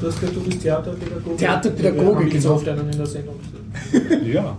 du 0.00 0.06
hast 0.06 0.18
gesagt, 0.18 0.36
du 0.36 0.42
bist 0.42 0.62
Theaterpädagoge. 0.62 1.36
Theaterpädagoge, 1.36 2.24
genau. 2.28 2.54
oft 2.54 2.68
einen 2.68 2.90
in 2.90 2.96
der 2.96 3.06
Sendung. 3.06 3.36
ja. 4.32 4.56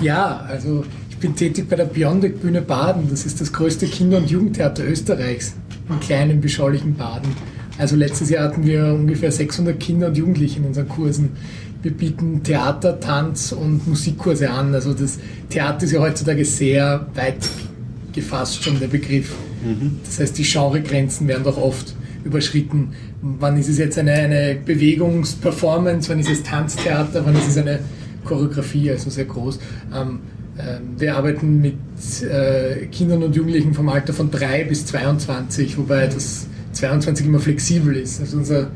Ja, 0.00 0.44
also 0.48 0.84
ich 1.10 1.16
bin 1.18 1.36
tätig 1.36 1.68
bei 1.68 1.76
der 1.76 1.84
Beyondic 1.84 2.42
Bühne 2.42 2.60
Baden. 2.60 3.08
Das 3.08 3.24
ist 3.24 3.40
das 3.40 3.52
größte 3.52 3.86
Kinder- 3.86 4.18
und 4.18 4.28
Jugendtheater 4.28 4.84
Österreichs. 4.84 5.54
Im 5.88 6.00
kleinen, 6.00 6.40
beschaulichen 6.40 6.96
Baden. 6.96 7.30
Also 7.78 7.94
letztes 7.94 8.30
Jahr 8.30 8.44
hatten 8.44 8.66
wir 8.66 8.86
ungefähr 8.86 9.30
600 9.30 9.78
Kinder 9.78 10.08
und 10.08 10.16
Jugendliche 10.16 10.58
in 10.58 10.66
unseren 10.66 10.88
Kursen. 10.88 11.30
Wir 11.82 11.92
bieten 11.92 12.42
Theater, 12.42 12.98
Tanz 12.98 13.52
und 13.52 13.86
Musikkurse 13.86 14.50
an. 14.50 14.74
Also 14.74 14.94
das 14.94 15.18
Theater 15.48 15.84
ist 15.84 15.92
ja 15.92 16.00
heutzutage 16.00 16.44
sehr 16.44 17.06
weit 17.14 17.48
gefasst 18.12 18.64
schon 18.64 18.80
der 18.80 18.88
Begriff. 18.88 19.34
Mhm. 19.64 19.98
Das 20.04 20.18
heißt, 20.18 20.38
die 20.38 20.42
Genregrenzen 20.42 21.28
werden 21.28 21.44
doch 21.44 21.58
oft 21.58 21.94
überschritten. 22.24 22.92
Wann 23.22 23.56
ist 23.58 23.68
es 23.68 23.78
jetzt 23.78 23.98
eine, 23.98 24.12
eine 24.12 24.56
Bewegungsperformance, 24.64 26.08
wann 26.08 26.18
ist 26.18 26.30
es 26.30 26.42
Tanztheater, 26.42 27.24
wann 27.24 27.36
ist 27.36 27.48
es 27.48 27.58
eine 27.58 27.78
Choreografie, 28.24 28.90
also 28.90 29.10
sehr 29.10 29.26
groß. 29.26 29.58
Ähm, 29.94 30.20
äh, 30.58 30.78
wir 30.98 31.16
arbeiten 31.16 31.60
mit 31.60 31.76
äh, 32.22 32.86
Kindern 32.86 33.22
und 33.22 33.36
Jugendlichen 33.36 33.74
vom 33.74 33.88
Alter 33.88 34.12
von 34.12 34.30
3 34.30 34.64
bis 34.64 34.86
22, 34.86 35.78
wobei 35.78 36.06
das 36.06 36.46
22 36.72 37.26
immer 37.26 37.38
flexibel 37.38 37.96
ist. 37.96 38.20
Also 38.20 38.38
unser 38.38 38.70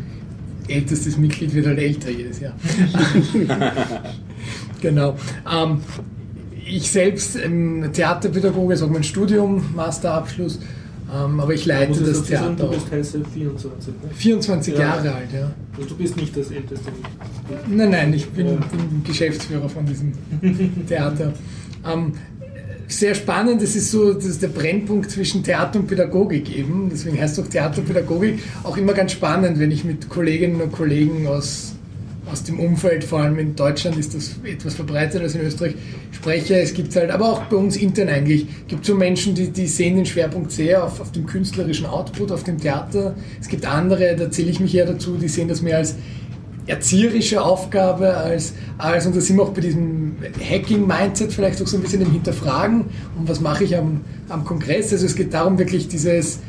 ältestes 0.70 1.16
Mitglied 1.16 1.54
wird 1.54 1.66
halt 1.66 1.78
älter 1.78 2.10
jedes 2.10 2.40
Jahr. 2.40 2.54
genau. 4.80 5.16
Ähm, 5.50 5.80
ich 6.66 6.90
selbst 6.90 7.36
ähm, 7.36 7.90
Theaterpädagoge, 7.92 8.74
ist 8.74 8.82
auch 8.82 8.90
mein 8.90 9.04
Studium, 9.04 9.74
Masterabschluss, 9.74 10.60
ähm, 11.12 11.40
aber 11.40 11.52
ich 11.54 11.66
leite 11.66 12.00
das, 12.00 12.22
Theater. 12.22 12.44
Sagen, 12.44 12.56
du 12.56 12.70
bist 12.70 12.92
heiße 12.92 13.22
24. 13.34 13.94
Ne? 13.94 14.10
24 14.14 14.74
ja. 14.74 14.80
Jahre 14.80 15.14
alt, 15.14 15.32
ja. 15.32 15.50
Also 15.76 15.88
du 15.88 15.96
bist 15.96 16.16
nicht 16.16 16.36
das 16.36 16.50
älteste 16.50 16.90
Mitglied. 16.90 17.76
Nein, 17.76 17.90
nein, 17.90 18.12
ich 18.12 18.28
bin, 18.30 18.46
ja. 18.46 18.52
bin 18.54 19.02
Geschäftsführer 19.04 19.68
von 19.68 19.84
diesem 19.86 20.12
Theater. 20.86 21.32
Ähm, 21.90 22.12
sehr 22.96 23.14
spannend. 23.14 23.62
Das 23.62 23.76
ist 23.76 23.90
so 23.90 24.12
das 24.12 24.24
ist 24.24 24.42
der 24.42 24.48
Brennpunkt 24.48 25.10
zwischen 25.10 25.42
Theater 25.42 25.78
und 25.78 25.86
Pädagogik 25.86 26.56
eben. 26.56 26.88
Deswegen 26.90 27.20
heißt 27.20 27.38
es 27.38 27.44
auch 27.44 27.48
Theaterpädagogik. 27.48 28.40
Auch 28.62 28.76
immer 28.76 28.92
ganz 28.92 29.12
spannend, 29.12 29.58
wenn 29.58 29.70
ich 29.70 29.84
mit 29.84 30.08
Kolleginnen 30.08 30.60
und 30.60 30.72
Kollegen 30.72 31.26
aus, 31.26 31.72
aus 32.30 32.42
dem 32.44 32.60
Umfeld, 32.60 33.04
vor 33.04 33.20
allem 33.20 33.38
in 33.38 33.56
Deutschland 33.56 33.96
ist 33.96 34.14
das 34.14 34.36
etwas 34.44 34.74
verbreiteter 34.74 35.24
als 35.24 35.34
in 35.34 35.42
Österreich, 35.42 35.74
spreche. 36.12 36.60
Es 36.60 36.74
gibt 36.74 36.94
halt, 36.96 37.10
aber 37.10 37.30
auch 37.30 37.42
bei 37.44 37.56
uns 37.56 37.76
intern 37.76 38.08
eigentlich, 38.08 38.46
gibt 38.68 38.84
so 38.84 38.94
Menschen, 38.94 39.34
die, 39.34 39.48
die 39.48 39.66
sehen 39.66 39.96
den 39.96 40.06
Schwerpunkt 40.06 40.52
sehr 40.52 40.84
auf, 40.84 41.00
auf 41.00 41.12
dem 41.12 41.26
künstlerischen 41.26 41.86
Output, 41.86 42.30
auf 42.30 42.44
dem 42.44 42.58
Theater. 42.58 43.14
Es 43.40 43.48
gibt 43.48 43.66
andere, 43.66 44.16
da 44.16 44.30
zähle 44.30 44.50
ich 44.50 44.60
mich 44.60 44.74
eher 44.74 44.86
dazu, 44.86 45.16
die 45.16 45.28
sehen 45.28 45.48
das 45.48 45.62
mehr 45.62 45.78
als 45.78 45.96
erzieherische 46.66 47.42
Aufgabe 47.42 48.16
als, 48.16 48.54
als, 48.78 49.06
und 49.06 49.16
da 49.16 49.20
sind 49.20 49.36
wir 49.36 49.42
auch 49.42 49.52
bei 49.52 49.60
diesem 49.60 50.16
Hacking-Mindset 50.38 51.32
vielleicht 51.32 51.60
auch 51.62 51.66
so 51.66 51.76
ein 51.76 51.82
bisschen 51.82 52.02
im 52.02 52.12
Hinterfragen 52.12 52.84
und 53.18 53.28
was 53.28 53.40
mache 53.40 53.64
ich 53.64 53.76
am, 53.76 54.02
am 54.28 54.44
Kongress. 54.44 54.92
Also 54.92 55.06
es 55.06 55.14
geht 55.14 55.34
darum, 55.34 55.58
wirklich 55.58 55.88
dieses 55.88 56.40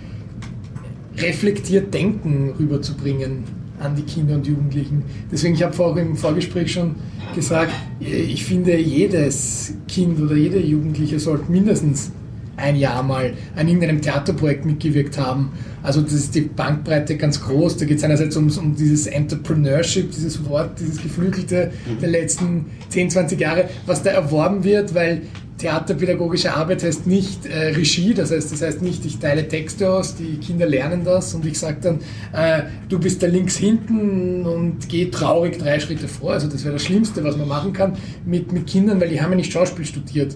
reflektiert 1.18 1.94
Denken 1.94 2.54
rüberzubringen 2.60 3.44
an 3.80 3.96
die 3.96 4.04
Kinder 4.04 4.36
und 4.36 4.46
Jugendlichen. 4.46 5.04
Deswegen, 5.32 5.56
ich 5.56 5.64
habe 5.64 5.74
vorher 5.74 6.04
im 6.04 6.16
Vorgespräch 6.16 6.72
schon 6.72 6.96
gesagt, 7.36 7.72
ich 8.00 8.46
finde, 8.46 8.78
jedes 8.78 9.74
Kind 9.88 10.20
oder 10.20 10.36
jede 10.36 10.60
Jugendliche 10.60 11.20
sollte 11.20 11.52
mindestens 11.52 12.12
ein 12.62 12.76
Jahr 12.76 13.04
mal 13.04 13.34
an 13.56 13.68
irgendeinem 13.68 14.02
Theaterprojekt 14.02 14.66
mitgewirkt 14.66 15.18
haben. 15.18 15.52
Also 15.84 16.02
das 16.02 16.14
ist 16.14 16.36
die 16.36 16.42
Bandbreite 16.42 17.18
ganz 17.18 17.42
groß. 17.42 17.78
Da 17.78 17.86
geht 17.86 17.98
es 17.98 18.04
einerseits 18.04 18.36
um, 18.38 18.50
um 18.58 18.76
dieses 18.76 19.08
Entrepreneurship, 19.08 20.12
dieses 20.12 20.48
Wort, 20.48 20.80
dieses 20.80 21.02
Geflügelte 21.02 21.72
der 22.02 22.10
letzten 22.10 22.68
10, 22.90 23.10
20 23.10 23.40
Jahre, 23.40 23.70
was 23.86 24.04
da 24.04 24.12
erworben 24.12 24.64
wird, 24.64 24.94
weil 24.94 25.24
theaterpädagogische 25.62 26.54
Arbeit 26.54 26.84
heißt 26.84 27.06
nicht 27.06 27.46
äh, 27.46 27.68
Regie, 27.68 28.14
das 28.14 28.32
heißt, 28.32 28.52
das 28.52 28.62
heißt 28.62 28.82
nicht, 28.82 29.06
ich 29.06 29.20
teile 29.20 29.48
Texte 29.48 29.92
aus, 29.92 30.16
die 30.16 30.38
Kinder 30.38 30.66
lernen 30.66 31.04
das 31.06 31.36
und 31.36 31.46
ich 31.46 31.60
sage 31.60 31.78
dann, 31.82 32.00
äh, 32.34 32.64
du 32.90 33.00
bist 33.00 33.22
da 33.22 33.28
links 33.28 33.58
hinten 33.58 34.46
und 34.46 34.90
geh 34.90 35.12
traurig 35.12 35.60
drei 35.60 35.80
Schritte 35.80 36.08
vor. 36.08 36.34
Also 36.34 36.48
das 36.48 36.64
wäre 36.64 36.74
das 36.74 36.84
Schlimmste, 36.84 37.24
was 37.24 37.38
man 37.38 37.48
machen 37.48 37.74
kann 37.74 37.94
mit, 38.26 38.52
mit 38.52 38.66
Kindern, 38.66 39.00
weil 39.00 39.10
die 39.10 39.22
haben 39.22 39.32
ja 39.32 39.38
nicht 39.38 39.52
Schauspiel 39.52 39.86
studiert. 39.86 40.36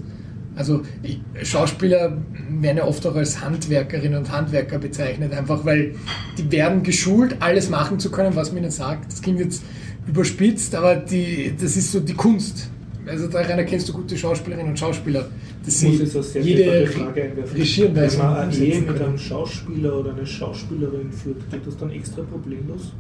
Also 0.55 0.81
ich, 1.03 1.19
Schauspieler 1.43 2.17
werden 2.49 2.77
ja 2.77 2.85
oft 2.85 3.05
auch 3.05 3.15
als 3.15 3.41
Handwerkerinnen 3.41 4.17
und 4.17 4.31
Handwerker 4.31 4.79
bezeichnet, 4.79 5.33
einfach 5.33 5.65
weil 5.65 5.95
die 6.37 6.49
werden 6.51 6.83
geschult, 6.83 7.35
alles 7.41 7.69
machen 7.69 7.99
zu 7.99 8.09
können, 8.09 8.35
was 8.35 8.51
man 8.51 8.63
ihnen 8.63 8.71
sagt. 8.71 9.11
Das 9.11 9.21
klingt 9.21 9.39
jetzt 9.39 9.63
überspitzt, 10.07 10.73
aber 10.75 10.95
die, 10.95 11.53
das 11.59 11.75
ist 11.75 11.91
so 11.91 11.99
die 11.99 12.13
Kunst. 12.13 12.69
Also 13.07 13.27
daran 13.27 13.59
erkennst 13.59 13.87
du 13.89 13.93
gute 13.93 14.17
Schauspielerinnen 14.17 14.71
und 14.71 14.79
Schauspieler, 14.79 15.27
Ich 15.67 15.81
muss 15.83 15.99
jetzt 15.99 16.15
eine 16.15 16.23
sehr 16.23 16.41
jede 16.41 16.87
Frage 16.87 17.23
einwerfen. 17.23 17.95
Wenn 17.95 18.17
man 18.17 18.37
eine 18.37 18.55
Ehe 18.55 18.81
mit 18.81 19.01
einem 19.01 19.17
Schauspieler 19.17 19.99
oder 19.99 20.13
einer 20.13 20.25
Schauspielerin 20.25 21.11
führt, 21.11 21.49
geht 21.51 21.67
das 21.67 21.77
dann 21.77 21.91
extra 21.91 22.23
problemlos? 22.23 22.93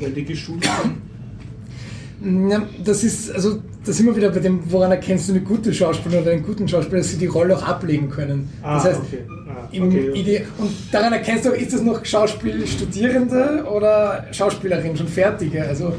Weil 0.00 0.10
die 0.12 0.24
geschult 0.24 0.64
sind? 0.64 0.96
Ja, 2.22 2.62
das 2.82 3.04
ist, 3.04 3.30
also, 3.30 3.58
da 3.84 3.92
sind 3.92 4.06
wir 4.06 4.16
wieder 4.16 4.30
bei 4.30 4.40
dem, 4.40 4.60
woran 4.70 4.90
erkennst 4.90 5.28
du 5.28 5.32
eine 5.32 5.42
gute 5.42 5.72
Schauspielerin 5.72 6.22
oder 6.22 6.32
einen 6.32 6.42
guten 6.42 6.66
Schauspieler, 6.66 6.98
dass 6.98 7.10
sie 7.10 7.18
die 7.18 7.26
Rolle 7.26 7.56
auch 7.56 7.62
ablegen 7.62 8.08
können. 8.08 8.48
Ah, 8.62 8.76
das 8.76 8.84
heißt, 8.84 9.00
okay. 9.00 9.18
Ah, 9.48 9.68
okay. 9.70 10.12
Ide 10.14 10.44
und 10.58 10.70
daran 10.90 11.12
erkennst 11.12 11.44
du, 11.44 11.50
ist 11.50 11.74
das 11.74 11.82
noch 11.82 12.04
Schauspielstudierende 12.04 13.64
oder 13.70 14.26
Schauspielerin, 14.32 14.96
schon 14.96 15.08
fertige? 15.08 15.62
Also 15.66 15.92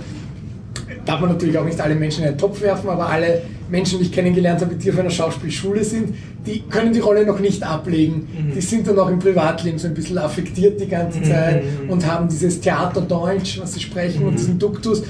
darf 1.07 1.19
man 1.21 1.29
natürlich 1.31 1.57
auch 1.57 1.65
nicht 1.65 1.79
alle 1.79 1.95
Menschen 1.95 2.23
in 2.23 2.29
einen 2.29 2.37
Topf 2.37 2.61
werfen, 2.61 2.89
aber 2.89 3.07
alle 3.09 3.41
Menschen, 3.69 3.99
die 3.99 4.05
ich 4.05 4.11
kennengelernt 4.11 4.61
habe, 4.61 4.75
die 4.75 4.91
auf 4.91 4.99
einer 4.99 5.09
Schauspielschule 5.09 5.83
sind, 5.83 6.13
die 6.45 6.61
können 6.69 6.93
die 6.93 6.99
Rolle 6.99 7.25
noch 7.25 7.39
nicht 7.39 7.63
ablegen. 7.63 8.27
Mhm. 8.47 8.53
Die 8.53 8.61
sind 8.61 8.87
dann 8.87 8.97
auch 8.99 9.09
im 9.09 9.19
Privatleben 9.19 9.77
so 9.77 9.87
ein 9.87 9.93
bisschen 9.93 10.17
affektiert 10.17 10.79
die 10.79 10.87
ganze 10.87 11.21
Zeit 11.23 11.63
mhm. 11.63 11.89
und 11.89 12.05
haben 12.05 12.27
dieses 12.29 12.59
Theaterdeutsch, 12.61 13.59
was 13.59 13.73
sie 13.73 13.79
sprechen, 13.81 14.23
und 14.25 14.33
Mhm. 14.33 14.37
diesen 14.37 14.59
Duktus. 14.59 15.03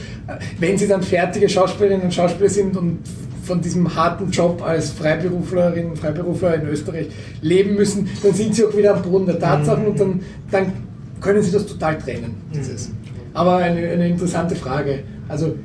Wenn 0.59 0.77
sie 0.77 0.87
dann 0.87 1.01
fertige 1.03 1.49
Schauspielerinnen 1.49 2.05
und 2.05 2.13
Schauspieler 2.13 2.49
sind 2.49 2.77
und 2.77 2.99
von 3.43 3.61
diesem 3.61 3.95
harten 3.95 4.29
Job 4.31 4.61
als 4.61 4.89
Freiberuflerin, 4.91 5.95
Freiberufler 5.95 6.55
in 6.55 6.67
Österreich 6.67 7.07
leben 7.41 7.75
müssen, 7.75 8.07
dann 8.21 8.33
sind 8.33 8.53
sie 8.55 8.65
auch 8.65 8.75
wieder 8.75 8.95
am 8.95 9.01
Boden 9.01 9.25
der 9.25 9.39
Tatsachen 9.39 9.83
Mhm. 9.83 9.89
und 9.91 9.99
dann, 9.99 10.19
dann 10.51 10.73
können 11.21 11.41
sie 11.41 11.51
das 11.51 11.65
total 11.65 11.97
trennen. 11.97 12.35
Dieses. 12.53 12.91
Aber 13.33 13.57
eine, 13.57 13.87
eine 13.87 14.07
interessante 14.09 14.55
Frage. 14.55 14.99
Also 15.29 15.55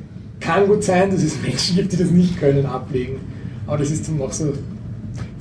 kann 0.43 0.67
gut 0.67 0.83
sein, 0.83 1.09
dass 1.09 1.23
es 1.23 1.41
Menschen 1.41 1.77
gibt, 1.77 1.93
die 1.93 1.97
das 1.97 2.11
nicht 2.11 2.39
können, 2.39 2.65
ablegen. 2.65 3.19
Aber 3.65 3.77
das 3.77 3.91
ist 3.91 4.07
dann 4.07 4.17
noch 4.17 4.31
so 4.31 4.53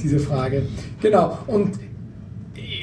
diese 0.03 0.19
Frage. 0.19 0.63
Genau. 1.01 1.39
Und 1.47 1.79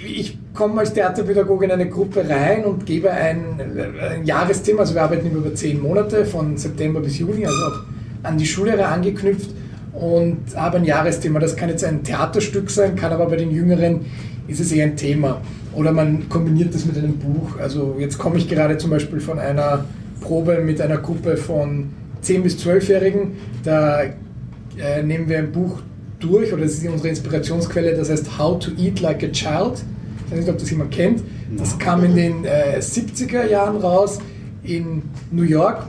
ich 0.05 0.37
komme 0.53 0.81
als 0.81 0.93
Theaterpädagoge 0.93 1.65
in 1.65 1.71
eine 1.71 1.87
Gruppe 1.87 2.27
rein 2.27 2.65
und 2.65 2.85
gebe 2.85 3.11
ein, 3.11 3.59
ein 4.01 4.25
Jahresthema, 4.25 4.81
also 4.81 4.93
wir 4.93 5.03
arbeiten 5.03 5.31
über 5.31 5.53
zehn 5.53 5.81
Monate, 5.81 6.25
von 6.25 6.57
September 6.57 6.99
bis 6.99 7.19
Juni, 7.19 7.45
also 7.45 7.57
auch 7.65 7.79
an 8.23 8.37
die 8.37 8.45
Schullehre 8.45 8.85
angeknüpft 8.85 9.51
und 9.93 10.37
habe 10.55 10.77
ein 10.77 10.85
Jahresthema. 10.85 11.39
Das 11.39 11.55
kann 11.55 11.69
jetzt 11.69 11.83
ein 11.83 12.03
Theaterstück 12.03 12.69
sein, 12.69 12.95
kann 12.95 13.11
aber 13.11 13.27
bei 13.27 13.37
den 13.37 13.51
Jüngeren 13.51 14.01
ist 14.47 14.59
es 14.59 14.71
eher 14.71 14.85
ein 14.85 14.97
Thema. 14.97 15.41
Oder 15.73 15.91
man 15.91 16.27
kombiniert 16.27 16.73
das 16.73 16.85
mit 16.85 16.97
einem 16.97 17.17
Buch. 17.17 17.59
Also 17.59 17.95
jetzt 17.99 18.17
komme 18.17 18.37
ich 18.37 18.49
gerade 18.49 18.77
zum 18.77 18.89
Beispiel 18.89 19.19
von 19.19 19.39
einer 19.39 19.85
Probe 20.21 20.59
mit 20.59 20.81
einer 20.81 20.97
Gruppe 20.97 21.37
von 21.37 21.91
10- 22.23 22.41
bis 22.41 22.57
12-Jährigen. 22.57 23.31
Da 23.63 24.03
äh, 24.03 25.03
nehmen 25.03 25.27
wir 25.29 25.39
ein 25.39 25.51
Buch 25.51 25.79
durch, 26.19 26.51
oder 26.53 26.63
das 26.63 26.73
ist 26.73 26.87
unsere 26.87 27.09
Inspirationsquelle, 27.09 27.95
das 27.95 28.09
heißt 28.09 28.37
How 28.37 28.59
to 28.59 28.71
Eat 28.77 28.99
Like 28.99 29.23
a 29.23 29.27
Child. 29.27 29.83
Ich 30.25 30.31
weiß 30.31 30.39
nicht, 30.39 30.49
ob 30.49 30.57
das 30.57 30.69
jemand 30.69 30.91
kennt. 30.91 31.23
Das 31.57 31.77
kam 31.79 32.03
in 32.03 32.15
den 32.15 32.45
äh, 32.45 32.77
70er 32.79 33.47
Jahren 33.47 33.77
raus 33.77 34.19
in 34.63 35.01
New 35.31 35.43
York 35.43 35.87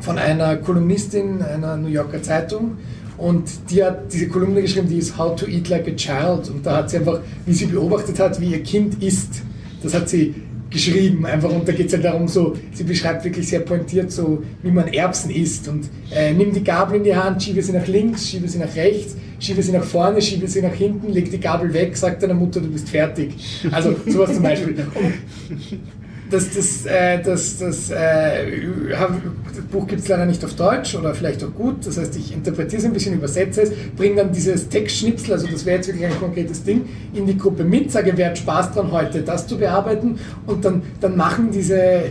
von 0.00 0.18
einer 0.18 0.56
Kolumnistin 0.56 1.42
einer 1.42 1.76
New 1.76 1.88
Yorker 1.88 2.22
Zeitung. 2.22 2.76
Und 3.18 3.70
die 3.70 3.82
hat 3.82 4.12
diese 4.12 4.28
Kolumne 4.28 4.60
geschrieben, 4.60 4.88
die 4.88 4.98
ist 4.98 5.16
How 5.16 5.34
to 5.34 5.46
Eat 5.46 5.68
Like 5.68 5.88
a 5.88 5.96
Child. 5.96 6.50
Und 6.50 6.66
da 6.66 6.76
hat 6.76 6.90
sie 6.90 6.98
einfach, 6.98 7.20
wie 7.46 7.52
sie 7.52 7.66
beobachtet 7.66 8.20
hat, 8.20 8.40
wie 8.40 8.52
ihr 8.52 8.62
Kind 8.62 9.02
isst, 9.02 9.42
das 9.82 9.94
hat 9.94 10.08
sie 10.08 10.34
geschrieben 10.70 11.24
einfach. 11.26 11.50
Und 11.50 11.66
da 11.68 11.72
geht 11.72 11.86
es 11.86 11.92
halt 11.92 12.04
darum, 12.04 12.28
so, 12.28 12.56
sie 12.72 12.84
beschreibt 12.84 13.24
wirklich 13.24 13.48
sehr 13.48 13.60
pointiert, 13.60 14.10
so 14.10 14.42
wie 14.62 14.70
man 14.70 14.88
Erbsen 14.88 15.30
isst. 15.30 15.68
Und 15.68 15.88
äh, 16.14 16.32
nimm 16.32 16.52
die 16.52 16.64
Gabel 16.64 16.96
in 16.96 17.04
die 17.04 17.14
Hand, 17.14 17.42
schiebe 17.42 17.62
sie 17.62 17.72
nach 17.72 17.86
links, 17.86 18.28
schiebe 18.28 18.48
sie 18.48 18.58
nach 18.58 18.74
rechts, 18.74 19.16
schiebe 19.38 19.62
sie 19.62 19.72
nach 19.72 19.84
vorne, 19.84 20.20
schiebe 20.20 20.46
sie 20.48 20.62
nach 20.62 20.74
hinten, 20.74 21.12
leg 21.12 21.30
die 21.30 21.40
Gabel 21.40 21.72
weg, 21.72 21.96
sagt 21.96 22.22
deiner 22.22 22.34
Mutter, 22.34 22.60
du 22.60 22.68
bist 22.68 22.88
fertig. 22.88 23.34
Also 23.70 23.94
sowas 24.06 24.34
zum 24.34 24.42
Beispiel. 24.42 24.74
Und 24.74 25.14
das, 26.30 26.50
das, 26.54 26.86
äh, 26.86 27.22
das, 27.22 27.58
das, 27.58 27.90
äh, 27.90 28.62
das 28.90 29.64
Buch 29.70 29.86
gibt 29.86 30.00
es 30.02 30.08
leider 30.08 30.26
nicht 30.26 30.44
auf 30.44 30.54
Deutsch 30.54 30.94
oder 30.94 31.14
vielleicht 31.14 31.42
auch 31.44 31.54
gut. 31.54 31.86
Das 31.86 31.98
heißt, 31.98 32.16
ich 32.16 32.32
interpretiere 32.32 32.80
es 32.80 32.84
ein 32.86 32.92
bisschen, 32.92 33.14
übersetze 33.14 33.62
es, 33.62 33.70
bringe 33.96 34.16
dann 34.16 34.32
dieses 34.32 34.68
Textschnipsel, 34.68 35.32
also 35.34 35.46
das 35.46 35.64
wäre 35.64 35.76
jetzt 35.76 35.88
wirklich 35.88 36.06
ein 36.06 36.18
konkretes 36.18 36.62
Ding, 36.64 36.86
in 37.14 37.26
die 37.26 37.36
Gruppe 37.38 37.64
mit, 37.64 37.90
sage, 37.90 38.12
wer 38.16 38.28
hat 38.30 38.38
Spaß 38.38 38.72
dran, 38.72 38.90
heute 38.92 39.22
das 39.22 39.46
zu 39.46 39.56
bearbeiten. 39.58 40.18
Und 40.46 40.64
dann, 40.64 40.82
dann 41.00 41.16
machen 41.16 41.50
diese 41.52 42.02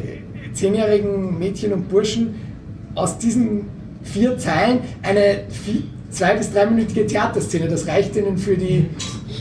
zehnjährigen 0.53 1.37
Mädchen 1.37 1.73
und 1.73 1.89
Burschen 1.89 2.35
aus 2.95 3.17
diesen 3.17 3.65
vier 4.03 4.37
Zeilen 4.37 4.79
eine 5.01 5.41
vi- 5.65 5.83
zwei- 6.11 6.35
bis 6.35 6.53
dreiminütige 6.53 7.05
Theaterszene. 7.05 7.67
Das 7.67 7.87
reicht 7.87 8.15
ihnen 8.15 8.37
für 8.37 8.55
die, 8.55 8.85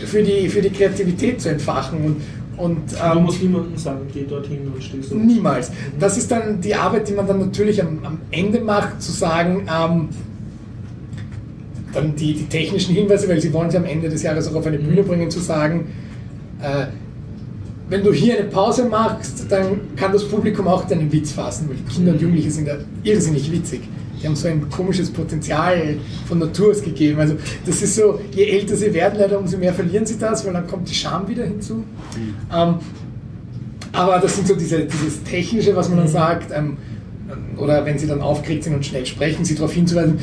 für 0.06 0.22
die, 0.22 0.48
für 0.48 0.60
die 0.60 0.70
Kreativität 0.70 1.40
zu 1.40 1.50
entfachen. 1.50 1.98
Und, 2.04 2.16
und, 2.56 2.98
Man 2.98 3.18
ähm, 3.18 3.24
muss 3.24 3.40
niemandem 3.40 3.76
sagen, 3.76 4.00
geh 4.12 4.24
dorthin 4.24 4.70
und 4.72 4.82
steh 4.82 5.00
so. 5.00 5.14
Niemals. 5.14 5.70
Das 5.98 6.16
ist 6.16 6.30
dann 6.30 6.60
die 6.60 6.74
Arbeit, 6.74 7.08
die 7.08 7.12
man 7.12 7.26
dann 7.26 7.40
natürlich 7.40 7.82
am, 7.82 7.98
am 8.04 8.18
Ende 8.30 8.60
macht, 8.60 9.02
zu 9.02 9.12
sagen, 9.12 9.66
ähm, 9.68 10.08
dann 11.92 12.16
die, 12.16 12.34
die 12.34 12.46
technischen 12.46 12.94
Hinweise, 12.94 13.28
weil 13.28 13.40
sie 13.40 13.52
wollen 13.52 13.70
sie 13.70 13.76
am 13.76 13.84
Ende 13.84 14.08
des 14.08 14.22
Jahres 14.22 14.48
auch 14.48 14.56
auf 14.56 14.66
eine 14.66 14.78
Bühne 14.78 15.02
bringen, 15.02 15.30
zu 15.30 15.40
sagen, 15.40 15.86
äh, 16.60 16.86
wenn 17.88 18.02
du 18.02 18.12
hier 18.12 18.38
eine 18.38 18.48
Pause 18.48 18.86
machst, 18.88 19.46
dann 19.50 19.94
kann 19.96 20.12
das 20.12 20.26
Publikum 20.26 20.66
auch 20.66 20.84
deinen 20.84 21.12
Witz 21.12 21.32
fassen, 21.32 21.68
weil 21.68 21.76
Kinder 21.92 22.12
und 22.12 22.20
Jugendliche 22.20 22.50
sind 22.50 22.66
ja 22.66 22.76
irrsinnig 23.02 23.50
witzig. 23.52 23.82
Die 24.24 24.28
haben 24.28 24.36
so 24.36 24.48
ein 24.48 24.70
komisches 24.70 25.10
Potenzial 25.10 25.98
von 26.26 26.38
Natur 26.38 26.70
aus 26.70 26.82
gegeben. 26.82 27.20
Also 27.20 27.36
das 27.66 27.82
ist 27.82 27.94
so, 27.94 28.18
je 28.34 28.44
älter 28.44 28.74
sie 28.74 28.94
werden, 28.94 29.18
leider 29.18 29.38
umso 29.38 29.58
mehr 29.58 29.74
verlieren 29.74 30.06
sie 30.06 30.18
das, 30.18 30.46
weil 30.46 30.54
dann 30.54 30.66
kommt 30.66 30.88
die 30.88 30.94
Scham 30.94 31.28
wieder 31.28 31.44
hinzu. 31.44 31.84
Ähm, 32.50 32.76
aber 33.92 34.18
das 34.20 34.36
sind 34.36 34.48
so 34.48 34.54
diese, 34.54 34.86
dieses 34.86 35.22
Technische, 35.24 35.76
was 35.76 35.90
man 35.90 35.98
dann 35.98 36.08
sagt, 36.08 36.50
ähm, 36.56 36.78
oder 37.58 37.84
wenn 37.84 37.98
sie 37.98 38.06
dann 38.06 38.22
aufgeregt 38.22 38.64
sind 38.64 38.74
und 38.74 38.86
schnell 38.86 39.04
sprechen, 39.04 39.44
sie 39.44 39.56
darauf 39.56 39.74
hinzuweisen, 39.74 40.18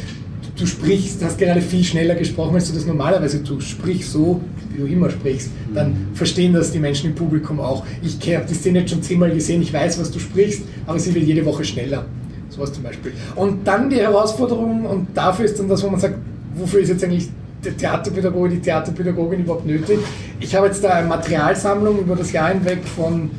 du 0.58 0.66
sprichst, 0.66 1.24
hast 1.24 1.38
gerade 1.38 1.62
viel 1.62 1.84
schneller 1.84 2.16
gesprochen, 2.16 2.56
als 2.56 2.70
du 2.70 2.74
das 2.74 2.88
normalerweise 2.88 3.44
tust. 3.44 3.70
Sprich 3.70 4.08
so, 4.08 4.42
wie 4.72 4.80
du 4.80 4.88
immer 4.88 5.12
sprichst. 5.12 5.52
Dann 5.76 6.08
verstehen 6.16 6.54
das 6.54 6.72
die 6.72 6.80
Menschen 6.80 7.12
im 7.12 7.16
Publikum 7.16 7.60
auch. 7.60 7.86
Ich 8.02 8.16
habe 8.36 8.48
die 8.50 8.56
Szene 8.56 8.80
jetzt 8.80 8.90
schon 8.90 9.04
zehnmal 9.04 9.30
gesehen, 9.30 9.62
ich 9.62 9.72
weiß, 9.72 10.00
was 10.00 10.10
du 10.10 10.18
sprichst, 10.18 10.64
aber 10.88 10.98
sie 10.98 11.14
wird 11.14 11.26
jede 11.26 11.46
Woche 11.46 11.64
schneller. 11.64 12.08
Sowas 12.52 12.72
zum 12.74 12.84
Beispiel. 12.84 13.14
Und 13.36 13.66
dann 13.66 13.90
die 13.90 13.98
Herausforderung, 13.98 14.86
und 14.86 15.08
dafür 15.16 15.46
ist 15.46 15.58
dann 15.58 15.68
das, 15.68 15.82
wo 15.84 15.90
man 15.90 16.00
sagt, 16.00 16.16
wofür 16.56 16.82
ist 16.82 16.90
jetzt 16.90 17.04
eigentlich 17.04 17.30
der 17.64 17.76
Theaterpädagoge, 17.76 18.50
die 18.50 18.60
Theaterpädagogin 18.60 19.40
überhaupt 19.40 19.66
nötig? 19.66 20.00
Ich 20.40 20.54
habe 20.56 20.68
jetzt 20.68 20.84
da 20.84 20.90
eine 20.90 21.08
Materialsammlung 21.08 22.00
über 22.00 22.16
das 22.16 22.32
Jahr 22.32 22.50
hinweg 22.50 22.84
von 22.84 23.32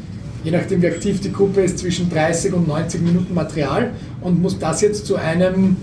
je 0.44 0.50
nachdem 0.50 0.82
wie 0.82 0.88
aktiv 0.88 1.20
die 1.20 1.32
Gruppe 1.32 1.62
ist, 1.62 1.78
zwischen 1.78 2.10
30 2.10 2.52
und 2.52 2.68
90 2.68 3.00
Minuten 3.02 3.34
Material 3.34 3.90
und 4.20 4.40
muss 4.42 4.58
das 4.58 4.80
jetzt 4.80 5.06
zu 5.06 5.16
einem 5.16 5.76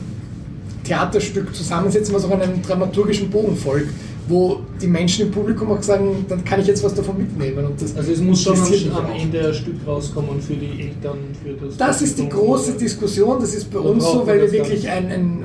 Theaterstück 0.84 1.56
zusammensetzen, 1.56 2.14
was 2.14 2.26
auch 2.26 2.32
einem 2.32 2.62
dramaturgischen 2.62 3.30
Bogen 3.30 3.56
folgt, 3.56 3.90
wo 4.30 4.60
die 4.82 4.88
Menschen 4.88 5.26
im 5.26 5.32
Publikum 5.32 5.72
auch 5.72 5.82
sagen, 5.82 6.26
dann 6.30 6.46
kann 6.46 6.60
ich 6.62 6.68
jetzt 6.68 6.84
was 6.84 6.94
davon 6.94 7.18
mitnehmen. 7.18 7.66
Und 7.66 7.82
das 7.82 7.96
Also 7.98 8.12
es 8.12 8.22
muss 8.22 8.42
schon 8.44 8.54
am. 8.56 9.12
Ende 9.20 9.48
ein 9.48 9.54
Stück 9.54 9.76
rauskommen 9.86 10.40
für 10.40 10.54
die 10.54 10.84
Eltern, 10.84 11.18
für 11.44 11.66
das 11.66 11.78
Das 11.78 12.02
ist 12.02 12.18
die 12.20 12.30
große 12.30 12.74
Diskussion, 12.74 13.38
das 13.42 13.54
ist 13.56 13.72
bei 13.72 13.80
uns 13.80 14.04
so, 14.06 14.26
weil 14.26 14.40
wir 14.42 14.52
wirklich 14.52 14.88
ein, 14.88 15.08
ein, 15.12 15.44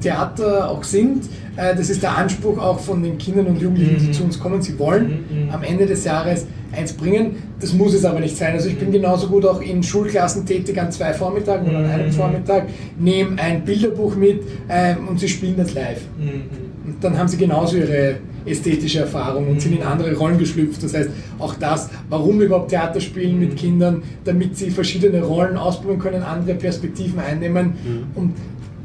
Theater 0.00 0.68
auch 0.70 0.82
sind. 0.82 1.24
Äh, 1.56 1.74
Das 1.76 1.90
ist 1.90 2.02
der 2.02 2.16
Anspruch 2.16 2.58
auch 2.58 2.78
von 2.80 3.02
den 3.02 3.18
Kindern 3.18 3.46
und 3.46 3.60
Jugendlichen, 3.60 3.98
die 3.98 4.06
Mhm. 4.08 4.12
zu 4.12 4.24
uns 4.24 4.38
kommen. 4.38 4.60
Sie 4.62 4.78
wollen 4.78 5.24
Mhm, 5.30 5.44
mhm. 5.46 5.50
am 5.50 5.62
Ende 5.62 5.86
des 5.86 6.04
Jahres 6.04 6.46
eins 6.72 6.92
bringen. 6.92 7.36
Das 7.60 7.72
muss 7.72 7.94
es 7.94 8.04
aber 8.04 8.20
nicht 8.20 8.36
sein. 8.36 8.52
Also 8.52 8.68
ich 8.68 8.78
bin 8.78 8.90
genauso 8.92 9.26
gut 9.28 9.44
auch 9.44 9.60
in 9.60 9.82
Schulklassen 9.82 10.46
tätig 10.46 10.80
an 10.80 10.90
zwei 10.92 11.12
Vormittagen 11.12 11.68
oder 11.68 11.78
an 11.78 11.84
einem 11.86 12.06
Mhm. 12.06 12.12
Vormittag, 12.12 12.68
nehme 12.98 13.38
ein 13.40 13.64
Bilderbuch 13.64 14.14
mit 14.16 14.42
ähm, 14.68 15.08
und 15.08 15.18
sie 15.20 15.28
spielen 15.28 15.56
das 15.56 15.74
live. 15.74 16.00
Mhm. 16.18 16.69
Und 16.84 17.02
dann 17.02 17.18
haben 17.18 17.28
sie 17.28 17.36
genauso 17.36 17.76
ihre, 17.76 18.16
ästhetische 18.46 19.00
Erfahrung 19.00 19.48
und 19.48 19.60
sind 19.60 19.76
in 19.76 19.82
andere 19.82 20.14
Rollen 20.14 20.38
geschlüpft. 20.38 20.82
Das 20.82 20.94
heißt, 20.94 21.10
auch 21.38 21.54
das, 21.54 21.90
warum 22.08 22.40
überhaupt 22.40 22.70
Theater 22.70 23.00
spielen 23.00 23.38
mit 23.38 23.56
Kindern, 23.56 24.02
damit 24.24 24.56
sie 24.56 24.70
verschiedene 24.70 25.22
Rollen 25.22 25.56
ausprobieren 25.56 25.98
können, 25.98 26.22
andere 26.22 26.54
Perspektiven 26.54 27.18
einnehmen 27.18 27.74
und 28.14 28.34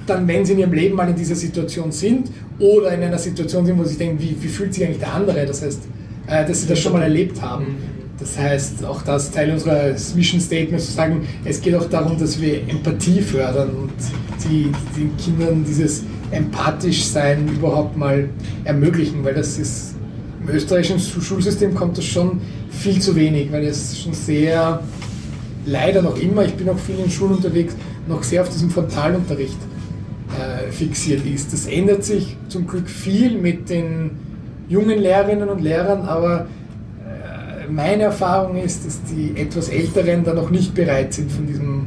dann, 0.07 0.27
wenn 0.27 0.45
sie 0.45 0.53
in 0.53 0.59
ihrem 0.59 0.73
Leben 0.73 0.95
mal 0.95 1.09
in 1.09 1.15
dieser 1.15 1.35
Situation 1.35 1.91
sind 1.91 2.29
oder 2.59 2.93
in 2.93 3.01
einer 3.01 3.17
Situation 3.17 3.65
sind, 3.65 3.77
wo 3.79 3.83
sie 3.83 3.97
denken, 3.97 4.21
wie, 4.21 4.35
wie 4.39 4.47
fühlt 4.47 4.73
sich 4.73 4.83
eigentlich 4.83 4.99
der 4.99 5.13
andere, 5.13 5.45
das 5.47 5.63
heißt, 5.63 5.81
äh, 6.27 6.45
dass 6.45 6.61
sie 6.61 6.67
das 6.67 6.79
schon 6.79 6.93
mal 6.93 7.01
erlebt 7.01 7.41
haben. 7.41 7.77
Das 8.19 8.37
heißt, 8.37 8.85
auch 8.85 9.01
das 9.01 9.31
Teil 9.31 9.51
unseres 9.51 10.13
Mission 10.13 10.39
Statements 10.39 10.85
zu 10.85 10.91
sagen, 10.93 11.27
es 11.43 11.59
geht 11.59 11.73
auch 11.75 11.89
darum, 11.89 12.17
dass 12.19 12.39
wir 12.39 12.61
Empathie 12.69 13.19
fördern 13.19 13.69
und 13.71 13.91
die, 14.47 14.71
den 14.95 15.17
Kindern 15.17 15.65
dieses 15.67 16.03
empathisch 16.35 17.05
Sein 17.05 17.47
überhaupt 17.47 17.97
mal 17.97 18.29
ermöglichen, 18.63 19.23
weil 19.23 19.33
das 19.33 19.57
ist 19.57 19.95
im 20.41 20.53
österreichischen 20.53 20.99
Schulsystem 20.99 21.73
kommt 21.73 21.97
das 21.97 22.05
schon 22.05 22.39
viel 22.69 22.99
zu 23.01 23.15
wenig, 23.15 23.51
weil 23.51 23.63
es 23.65 23.99
schon 23.99 24.13
sehr 24.13 24.81
leider 25.65 26.01
noch 26.01 26.19
immer, 26.19 26.45
ich 26.45 26.53
bin 26.53 26.69
auch 26.69 26.77
viel 26.77 26.99
in 27.03 27.09
Schulen 27.09 27.35
unterwegs, 27.35 27.75
noch 28.07 28.21
sehr 28.21 28.41
auf 28.41 28.49
diesem 28.49 28.69
Frontalunterricht 28.69 29.57
äh, 30.39 30.71
fixiert 30.71 31.25
ist. 31.25 31.51
Das 31.53 31.65
ändert 31.65 32.03
sich 32.03 32.37
zum 32.49 32.67
Glück 32.67 32.87
viel 32.87 33.39
mit 33.39 33.69
den 33.69 34.11
jungen 34.67 34.99
Lehrerinnen 34.99 35.49
und 35.49 35.61
Lehrern, 35.61 36.01
aber 36.01 36.41
äh, 36.41 37.71
meine 37.71 38.03
Erfahrung 38.03 38.57
ist, 38.57 38.85
dass 38.85 39.01
die 39.03 39.39
etwas 39.39 39.69
Älteren 39.69 40.23
da 40.23 40.33
noch 40.33 40.51
nicht 40.51 40.75
bereit 40.75 41.13
sind, 41.13 41.31
von 41.31 41.47
diesem 41.47 41.85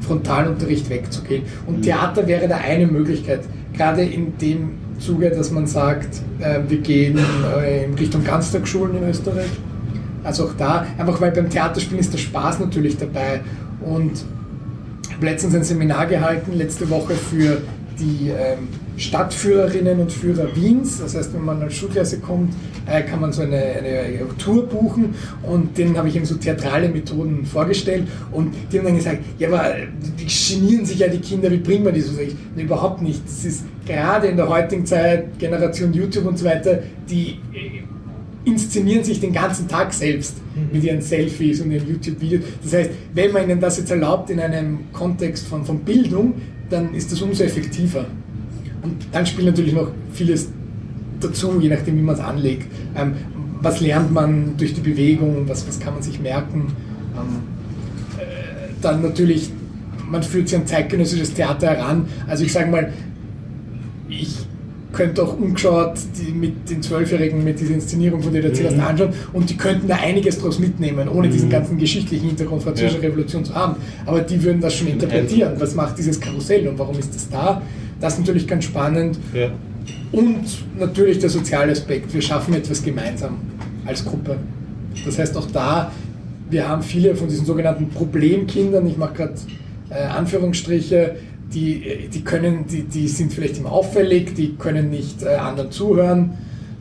Frontalunterricht 0.00 0.90
wegzugehen. 0.90 1.44
Und 1.66 1.82
Theater 1.82 2.26
wäre 2.26 2.48
da 2.48 2.56
eine 2.56 2.86
Möglichkeit, 2.86 3.42
gerade 3.72 4.02
in 4.02 4.36
dem 4.38 4.70
Zuge, 4.98 5.30
dass 5.30 5.50
man 5.50 5.66
sagt, 5.66 6.20
äh, 6.40 6.60
wir 6.68 6.78
gehen 6.78 7.18
äh, 7.56 7.84
in 7.84 7.94
Richtung 7.94 8.24
Ganztagsschulen 8.24 8.96
in 8.98 9.08
Österreich. 9.08 9.50
Also 10.22 10.44
auch 10.44 10.54
da, 10.58 10.86
einfach 10.98 11.20
weil 11.20 11.30
beim 11.30 11.48
Theaterspielen 11.48 12.00
ist 12.00 12.12
der 12.12 12.18
Spaß 12.18 12.60
natürlich 12.60 12.98
dabei. 12.98 13.40
Und 13.80 14.24
ich 15.08 15.14
habe 15.14 15.26
letztens 15.26 15.54
ein 15.54 15.64
Seminar 15.64 16.06
gehalten, 16.06 16.52
letzte 16.52 16.90
Woche 16.90 17.14
für 17.14 17.62
die 17.98 18.28
ähm, 18.28 18.68
Stadtführerinnen 18.96 20.00
und 20.00 20.12
Führer 20.12 20.54
Wiens. 20.54 20.98
Das 21.00 21.14
heißt, 21.14 21.32
wenn 21.34 21.44
man 21.44 21.62
als 21.62 21.74
Schulklasse 21.74 22.18
kommt, 22.20 22.52
äh, 22.86 23.02
kann 23.02 23.20
man 23.20 23.32
so 23.32 23.42
eine, 23.42 23.56
eine 23.56 24.36
Tour 24.38 24.66
buchen 24.66 25.14
und 25.42 25.76
denen 25.76 25.96
habe 25.96 26.08
ich 26.08 26.16
eben 26.16 26.24
so 26.24 26.36
theatrale 26.36 26.88
Methoden 26.88 27.44
vorgestellt 27.44 28.06
und 28.32 28.54
die 28.72 28.78
haben 28.78 28.86
dann 28.86 28.96
gesagt, 28.96 29.18
ja, 29.38 29.48
aber 29.48 29.74
die 30.18 30.26
genieren 30.54 30.84
sich 30.84 30.98
ja 30.98 31.08
die 31.08 31.18
Kinder, 31.18 31.50
wie 31.50 31.58
bringt 31.58 31.84
man 31.84 31.94
die 31.94 32.00
so? 32.00 32.18
Ich, 32.20 32.34
"Nee, 32.54 32.62
überhaupt 32.62 33.02
nicht. 33.02 33.22
Das 33.24 33.44
ist 33.44 33.64
gerade 33.86 34.28
in 34.28 34.36
der 34.36 34.48
heutigen 34.48 34.84
Zeit, 34.86 35.38
Generation 35.38 35.92
YouTube 35.92 36.26
und 36.26 36.38
so 36.38 36.44
weiter, 36.44 36.82
die 37.08 37.38
inszenieren 38.44 39.04
sich 39.04 39.20
den 39.20 39.32
ganzen 39.32 39.68
Tag 39.68 39.92
selbst 39.92 40.36
mit 40.72 40.82
ihren 40.82 41.00
Selfies 41.00 41.60
und 41.60 41.70
ihren 41.70 41.88
YouTube-Videos. 41.88 42.42
Das 42.62 42.72
heißt, 42.72 42.90
wenn 43.14 43.32
man 43.32 43.44
ihnen 43.44 43.60
das 43.60 43.78
jetzt 43.78 43.90
erlaubt 43.90 44.30
in 44.30 44.40
einem 44.40 44.92
Kontext 44.92 45.46
von, 45.46 45.64
von 45.64 45.80
Bildung, 45.80 46.34
dann 46.70 46.94
ist 46.94 47.12
das 47.12 47.20
umso 47.20 47.44
effektiver. 47.44 48.06
Und 48.82 48.96
dann 49.12 49.26
spielt 49.26 49.46
natürlich 49.46 49.74
noch 49.74 49.88
vieles 50.12 50.48
dazu, 51.20 51.60
je 51.60 51.68
nachdem, 51.68 51.98
wie 51.98 52.02
man 52.02 52.14
es 52.14 52.20
anlegt. 52.20 52.66
Ähm, 52.96 53.14
was 53.62 53.80
lernt 53.80 54.12
man 54.12 54.56
durch 54.56 54.74
die 54.74 54.80
Bewegung, 54.80 55.46
was, 55.46 55.66
was 55.68 55.78
kann 55.78 55.94
man 55.94 56.02
sich 56.02 56.18
merken? 56.20 56.68
Ähm, 57.14 57.42
äh, 58.18 58.72
dann 58.80 59.02
natürlich, 59.02 59.50
man 60.08 60.22
führt 60.22 60.48
sich 60.48 60.58
an 60.58 60.66
zeitgenössisches 60.66 61.34
Theater 61.34 61.68
heran. 61.68 62.06
Also 62.26 62.44
ich 62.44 62.52
sage 62.52 62.70
mal, 62.70 62.92
ich 64.08 64.38
könnte 64.92 65.22
auch 65.22 65.38
umgeschaut 65.38 65.92
die 66.18 66.32
mit 66.32 66.68
den 66.68 66.82
Zwölfjährigen 66.82 67.44
mit 67.44 67.60
dieser 67.60 67.74
Inszenierung, 67.74 68.22
von 68.22 68.32
der 68.32 68.42
du 68.42 68.48
erzählt 68.48 68.70
hast, 68.72 68.80
anschauen 68.80 69.10
und 69.32 69.48
die 69.48 69.56
könnten 69.56 69.86
da 69.86 69.96
einiges 69.96 70.40
draus 70.40 70.58
mitnehmen, 70.58 71.08
ohne 71.08 71.28
diesen 71.28 71.48
ganzen 71.48 71.78
geschichtlichen 71.78 72.26
Hintergrund 72.26 72.62
französischer 72.62 73.00
Ja. 73.00 73.08
Revolution 73.08 73.44
zu 73.44 73.54
haben. 73.54 73.76
Aber 74.04 74.20
die 74.20 74.42
würden 74.42 74.60
das 74.60 74.74
schon 74.74 74.88
interpretieren. 74.88 75.52
Was 75.58 75.76
macht 75.76 75.96
dieses 75.96 76.18
Karussell 76.18 76.66
und 76.66 76.78
warum 76.78 76.98
ist 76.98 77.14
das 77.14 77.28
da? 77.28 77.62
Das 78.00 78.14
ist 78.14 78.20
natürlich 78.20 78.46
ganz 78.46 78.64
spannend. 78.64 79.18
Ja. 79.34 79.50
Und 80.12 80.44
natürlich 80.78 81.18
der 81.18 81.30
soziale 81.30 81.72
Aspekt. 81.72 82.12
Wir 82.12 82.22
schaffen 82.22 82.54
etwas 82.54 82.82
gemeinsam 82.82 83.38
als 83.86 84.04
Gruppe. 84.04 84.38
Das 85.04 85.18
heißt 85.18 85.36
auch 85.36 85.46
da, 85.52 85.92
wir 86.50 86.68
haben 86.68 86.82
viele 86.82 87.14
von 87.14 87.28
diesen 87.28 87.46
sogenannten 87.46 87.90
Problemkindern, 87.90 88.86
ich 88.86 88.96
mache 88.96 89.14
gerade 89.14 89.34
äh, 89.90 90.02
Anführungsstriche, 90.02 91.16
die, 91.52 91.84
äh, 91.84 92.08
die 92.08 92.22
können, 92.22 92.66
die, 92.66 92.82
die 92.82 93.08
sind 93.08 93.32
vielleicht 93.32 93.58
immer 93.58 93.72
auffällig, 93.72 94.34
die 94.34 94.56
können 94.56 94.90
nicht 94.90 95.22
äh, 95.22 95.36
anderen 95.36 95.70
zuhören. 95.70 96.38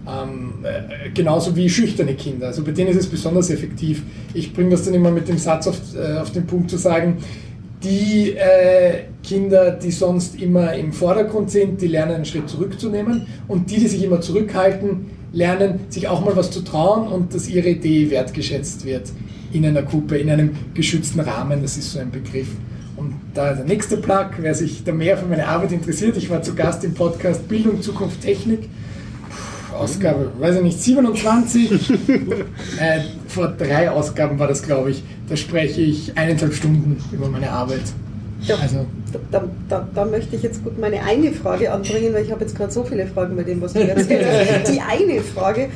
Ähm, 0.08 0.54
äh, 0.64 1.10
genauso 1.12 1.56
wie 1.56 1.70
schüchterne 1.70 2.16
Kinder. 2.16 2.48
Also 2.48 2.64
bei 2.64 2.72
denen 2.72 2.90
ist 2.90 2.98
es 2.98 3.08
besonders 3.08 3.50
effektiv. 3.52 4.02
Ich 4.34 4.54
bringe 4.54 4.72
das 4.72 4.86
dann 4.86 4.94
immer 4.96 5.12
mit 5.12 5.28
dem 5.28 5.38
Satz 5.38 5.68
auf, 5.68 5.80
äh, 5.96 6.18
auf 6.18 6.32
den 6.32 6.48
Punkt 6.48 6.72
zu 6.72 6.78
sagen, 6.78 7.18
die 7.84 8.36
äh, 8.36 9.06
Kinder, 9.24 9.72
die 9.72 9.92
sonst 9.92 10.42
immer 10.42 10.74
im 10.74 10.92
Vordergrund 10.92 11.52
sind, 11.52 11.82
die 11.82 11.88
lernen 11.88 12.16
einen 12.16 12.26
Schritt 12.26 12.50
zurückzunehmen 12.50 13.28
und 13.48 13.72
die, 13.72 13.80
die 13.80 13.88
sich 13.88 14.04
immer 14.04 14.22
zurückhalten, 14.22 15.08
lernen, 15.32 15.82
sich 15.90 16.08
auch 16.08 16.24
mal 16.24 16.36
was 16.36 16.52
zu 16.52 16.62
trauen 16.62 17.08
und 17.08 17.34
dass 17.34 17.48
ihre 17.48 17.70
Idee 17.70 18.10
wertgeschätzt 18.10 18.86
wird 18.86 19.12
in 19.52 19.66
einer 19.66 19.84
Gruppe, 19.84 20.18
in 20.18 20.30
einem 20.30 20.52
geschützten 20.74 21.20
Rahmen, 21.20 21.62
das 21.62 21.78
ist 21.78 21.92
so 21.92 22.00
ein 22.00 22.12
Begriff. 22.12 22.50
Und 22.98 23.16
da 23.34 23.54
der 23.54 23.66
nächste 23.66 23.98
Plug, 23.98 24.32
wer 24.40 24.54
sich 24.54 24.84
da 24.84 24.92
mehr 24.92 25.18
für 25.18 25.26
meine 25.26 25.48
Arbeit 25.48 25.72
interessiert, 25.72 26.18
ich 26.18 26.30
war 26.30 26.42
zu 26.42 26.54
Gast 26.54 26.84
im 26.84 26.94
Podcast 26.94 27.48
Bildung, 27.48 27.82
Zukunft, 27.82 28.22
Technik. 28.22 28.70
Ausgabe, 29.74 30.32
weiß 30.40 30.58
ich 30.58 30.62
nicht, 30.64 30.82
27. 30.82 31.72
äh, 32.10 33.00
vor 33.28 33.48
drei 33.50 33.90
Ausgaben 33.90 34.40
war 34.40 34.48
das, 34.48 34.64
glaube 34.64 34.92
ich. 34.92 35.04
Da 35.28 35.36
spreche 35.36 35.82
ich 35.82 36.18
eineinhalb 36.18 36.54
Stunden 36.54 36.98
über 37.12 37.28
meine 37.30 37.50
Arbeit. 37.52 37.82
Ja, 38.42 38.56
Also- 38.62 38.86
da, 39.32 39.44
da, 39.68 39.88
da 39.94 40.06
möchte 40.06 40.36
ich 40.36 40.44
jetzt 40.44 40.64
gut 40.64 40.80
meine 40.80 41.02
eine 41.02 41.32
Frage 41.32 41.72
anbringen, 41.72 42.14
weil 42.14 42.24
ich 42.24 42.32
habe 42.32 42.42
jetzt 42.42 42.56
gerade 42.56 42.72
so 42.72 42.84
viele 42.84 43.08
Fragen 43.08 43.36
bei 43.36 43.44
dem, 43.44 43.62
was 43.62 43.74
du 43.74 43.80
erzählt 43.80 44.26
hast. 44.26 44.72
Die 44.74 44.80
eine 44.80 45.22
Frage, 45.22 45.70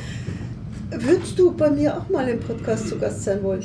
würdest 0.90 1.38
du 1.38 1.52
bei 1.52 1.70
mir 1.70 1.96
auch 1.98 2.08
mal 2.08 2.28
im 2.28 2.40
Podcast 2.40 2.88
zu 2.88 2.96
Gast 2.98 3.24
sein 3.24 3.42
wollen? 3.42 3.62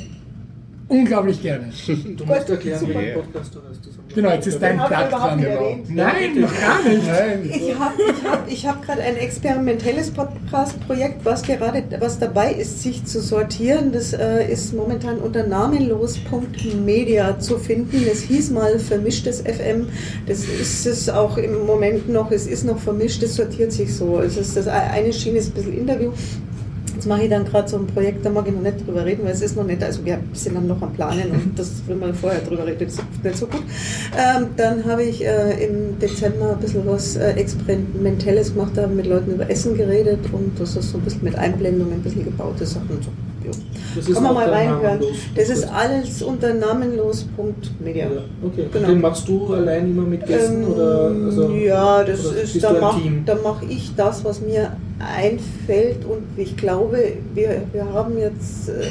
Unglaublich 0.90 1.40
gerne. 1.40 1.72
Du 2.16 2.24
musst 2.26 2.50
erklären, 2.50 2.88
wie 2.88 2.96
ein 2.96 3.14
Podcast 3.14 3.54
du 3.54 3.60
hast. 3.68 3.86
Das 3.86 3.94
Genau, 4.14 4.30
jetzt 4.30 4.48
ist 4.48 4.60
dein 4.60 4.76
nicht 4.76 4.90
erwähnt. 4.90 5.88
Nein, 5.88 6.40
noch 6.40 6.60
gar 6.60 6.82
nicht. 6.82 7.06
Nein. 7.06 7.48
Ich 7.48 7.78
habe 7.78 7.94
ich 8.02 8.24
hab, 8.28 8.50
ich 8.50 8.66
hab 8.66 8.84
gerade 8.84 9.02
ein 9.02 9.16
experimentelles 9.16 10.10
Podcast-Projekt, 10.10 11.24
was 11.24 11.42
gerade 11.42 11.84
was 12.00 12.18
dabei 12.18 12.52
ist, 12.52 12.82
sich 12.82 13.04
zu 13.04 13.20
sortieren. 13.20 13.92
Das 13.92 14.12
äh, 14.12 14.50
ist 14.50 14.74
momentan 14.74 15.18
unter 15.18 15.46
namenlos.media 15.46 17.38
zu 17.38 17.58
finden. 17.58 18.04
Es 18.10 18.22
hieß 18.22 18.50
mal 18.50 18.80
vermischtes 18.80 19.42
FM. 19.42 19.86
Das 20.26 20.40
ist 20.40 20.86
es 20.86 21.08
auch 21.08 21.36
im 21.36 21.64
Moment 21.66 22.08
noch. 22.08 22.32
Es 22.32 22.48
ist 22.48 22.64
noch 22.64 22.78
vermischt, 22.78 23.22
es 23.22 23.36
sortiert 23.36 23.70
sich 23.70 23.94
so. 23.94 24.18
Es 24.18 24.36
ist 24.36 24.56
das 24.56 24.66
eine 24.66 25.12
Schiene 25.12 25.38
ist 25.38 25.50
ein 25.50 25.54
bisschen 25.54 25.78
Interview. 25.78 26.10
Jetzt 27.00 27.06
mache 27.06 27.22
ich 27.22 27.30
dann 27.30 27.46
gerade 27.46 27.66
so 27.66 27.78
ein 27.78 27.86
Projekt, 27.86 28.26
da 28.26 28.28
mag 28.28 28.46
ich 28.46 28.52
noch 28.52 28.60
nicht 28.60 28.86
drüber 28.86 29.06
reden, 29.06 29.24
weil 29.24 29.32
es 29.32 29.40
ist 29.40 29.56
noch 29.56 29.64
nicht, 29.64 29.82
also 29.82 30.04
wir 30.04 30.18
sind 30.34 30.54
dann 30.54 30.66
noch 30.66 30.82
am 30.82 30.92
Planen 30.92 31.30
und 31.30 31.52
das, 31.58 31.80
wenn 31.86 31.98
man 31.98 32.12
vorher 32.12 32.42
drüber 32.42 32.66
redet, 32.66 32.88
ist 32.88 33.02
nicht 33.24 33.38
so 33.38 33.46
gut. 33.46 33.62
Ähm, 34.18 34.48
dann 34.58 34.84
habe 34.84 35.04
ich 35.04 35.24
äh, 35.24 35.64
im 35.64 35.98
Dezember 35.98 36.50
ein 36.50 36.58
bisschen 36.58 36.86
was 36.86 37.16
äh, 37.16 37.30
Experimentelles 37.30 38.52
gemacht, 38.52 38.72
da 38.74 38.82
haben 38.82 38.96
mit 38.96 39.06
Leuten 39.06 39.32
über 39.32 39.48
Essen 39.48 39.78
geredet 39.78 40.18
und 40.30 40.60
das 40.60 40.76
ist 40.76 40.90
so 40.90 40.98
ein 40.98 41.04
bisschen 41.04 41.24
mit 41.24 41.36
Einblendungen, 41.36 41.94
ein 41.94 42.02
bisschen 42.02 42.22
gebaute 42.22 42.66
Sachen 42.66 42.90
und 42.90 43.02
so. 43.02 43.10
Ist 43.98 44.12
Kann 44.12 44.22
man 44.22 44.34
mal 44.34 44.50
reinhören. 44.50 45.00
Das 45.34 45.48
ist 45.48 45.72
alles 45.72 46.22
unter 46.22 46.52
namenlos.media. 46.52 48.04
Ja, 48.04 48.10
okay. 48.44 48.66
Genau. 48.70 48.88
Den 48.88 49.00
machst 49.00 49.26
du 49.26 49.54
allein 49.54 49.90
immer 49.90 50.02
mit 50.02 50.26
Gästen? 50.26 50.64
Ähm, 50.64 50.68
oder, 50.70 51.10
also, 51.24 51.50
ja, 51.50 52.04
das 52.04 52.26
oder 52.26 52.42
ist, 52.42 52.62
da 52.62 52.72
mache 52.78 53.00
mach 53.42 53.62
ich 53.62 53.94
das, 53.96 54.22
was 54.22 54.42
mir 54.42 54.72
einfällt 55.00 56.04
und 56.04 56.22
ich 56.36 56.56
glaube, 56.56 57.14
wir, 57.34 57.62
wir 57.72 57.84
haben 57.86 58.18
jetzt 58.18 58.68
äh, 58.68 58.82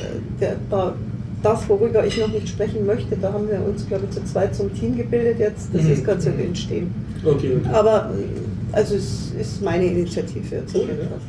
der, 0.42 0.56
da, 0.70 0.96
das, 1.44 1.70
worüber 1.70 2.06
ich 2.06 2.18
noch 2.18 2.28
nicht 2.28 2.50
sprechen 2.50 2.86
möchte, 2.86 3.16
da 3.16 3.32
haben 3.32 3.48
wir 3.48 3.64
uns, 3.64 3.88
glaube 3.88 4.06
ich, 4.06 4.12
zu 4.12 4.24
zweit 4.26 4.54
zum 4.56 4.74
Team 4.74 4.98
gebildet 4.98 5.40
jetzt. 5.40 5.70
Das 5.74 5.84
Mhm. 5.84 5.92
ist 5.94 6.04
gerade 6.06 6.20
so 6.22 6.30
im 6.30 6.40
Entstehen. 6.40 6.94
Okay, 7.24 7.58
okay. 7.58 7.70
Aber 7.74 8.12
äh, 8.18 8.76
also 8.76 8.96
es 8.96 9.32
ist 9.40 9.62
meine 9.62 9.86
Initiative 9.86 10.56
jetzt. 10.58 10.74
jeden 10.74 10.90
ja. 10.90 10.96
Fall. 11.06 11.20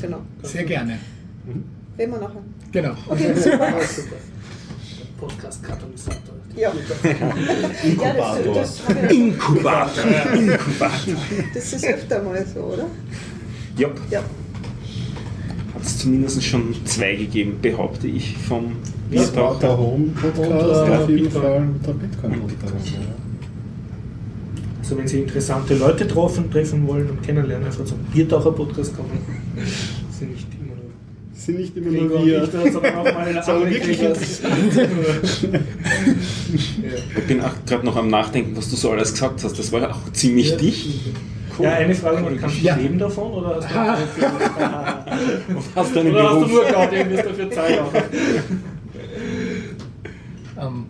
Genau. 0.00 0.18
Sehr 0.42 0.64
gerne. 0.64 0.98
Reden 1.98 2.12
wir 2.12 2.18
nachher. 2.20 2.42
Genau. 2.72 2.92
Okay, 3.08 3.32
super. 3.36 3.68
Podcast-Katalysator. 5.18 6.34
Ja. 6.56 6.72
Ja, 8.02 8.14
das, 8.54 8.54
das, 8.54 8.94
wir- 8.96 9.10
Inkubator. 9.10 10.04
das 11.54 11.72
ist 11.72 11.84
öfter 11.86 12.22
mal 12.22 12.44
so, 12.52 12.60
oder? 12.60 12.86
Ja, 13.78 13.88
Ja. 14.10 14.20
hat 14.20 15.82
es 15.82 15.98
zumindest 15.98 16.42
schon 16.42 16.74
zwei 16.84 17.14
gegeben, 17.14 17.58
behaupte 17.60 18.06
ich, 18.06 18.36
vom 18.48 18.64
war 18.64 18.72
Biertalk. 19.10 19.60
der 19.60 19.78
Home-Podcast 19.78 20.90
auf 20.90 21.08
jeden 21.08 21.24
Bitcoin. 21.24 21.42
Fall 21.42 21.66
der 21.86 21.92
Bitcoin-Podcast. 21.92 22.86
Ja. 22.86 22.92
Also 24.80 24.98
wenn 24.98 25.08
Sie 25.08 25.20
interessante 25.20 25.74
Leute 25.76 26.06
treffen, 26.06 26.50
treffen 26.50 26.86
wollen 26.86 27.10
und 27.10 27.22
kennenlernen, 27.22 27.66
einfach 27.66 27.84
zum 27.84 27.98
Biertaucher-Podcast 28.12 28.96
kommen. 28.96 29.10
sind 30.18 30.32
nicht 30.32 30.46
immer 30.58 30.74
nur 30.76 30.90
Sind 31.34 31.58
nicht 31.58 31.76
immer 31.76 31.90
nur 31.90 32.24
wir. 32.24 32.44
ich 32.44 32.72
sondern 32.72 32.94
auch 32.94 33.44
Sondern 33.44 33.70
wirklich 33.70 33.98
Gregors. 33.98 34.40
Ich 37.18 37.24
bin 37.26 37.40
auch 37.40 37.52
gerade 37.66 37.84
noch 37.84 37.96
am 37.96 38.08
Nachdenken, 38.08 38.56
was 38.56 38.70
du 38.70 38.76
so 38.76 38.90
alles 38.92 39.12
gesagt 39.12 39.42
hast. 39.44 39.58
Das 39.58 39.72
war 39.72 39.80
ja 39.80 39.90
auch 39.90 40.12
ziemlich 40.12 40.50
Ja. 40.50 40.56
Dicht. 41.58 41.70
Ja, 41.70 41.76
eine 41.76 41.94
Frage 41.94 42.20
noch, 42.22 42.40
kannst 42.40 42.56
du 42.60 42.64
Ja. 42.64 42.74
leben 42.76 42.98
davon 42.98 43.32
oder 43.32 43.56
hast 43.56 43.70
du, 43.70 43.74
Hast 45.76 45.94
du 45.94 46.00
einen 46.00 46.10
oder 46.10 46.30
hast 46.30 46.42
du 46.42 46.46
nur 46.54 46.64
geglaubt, 46.64 46.92
irgendwie 46.92 47.16
ist 47.16 47.26
dafür 47.26 47.50
Zeit 47.50 47.78
auch? 47.80 47.92
Ähm, 50.58 50.86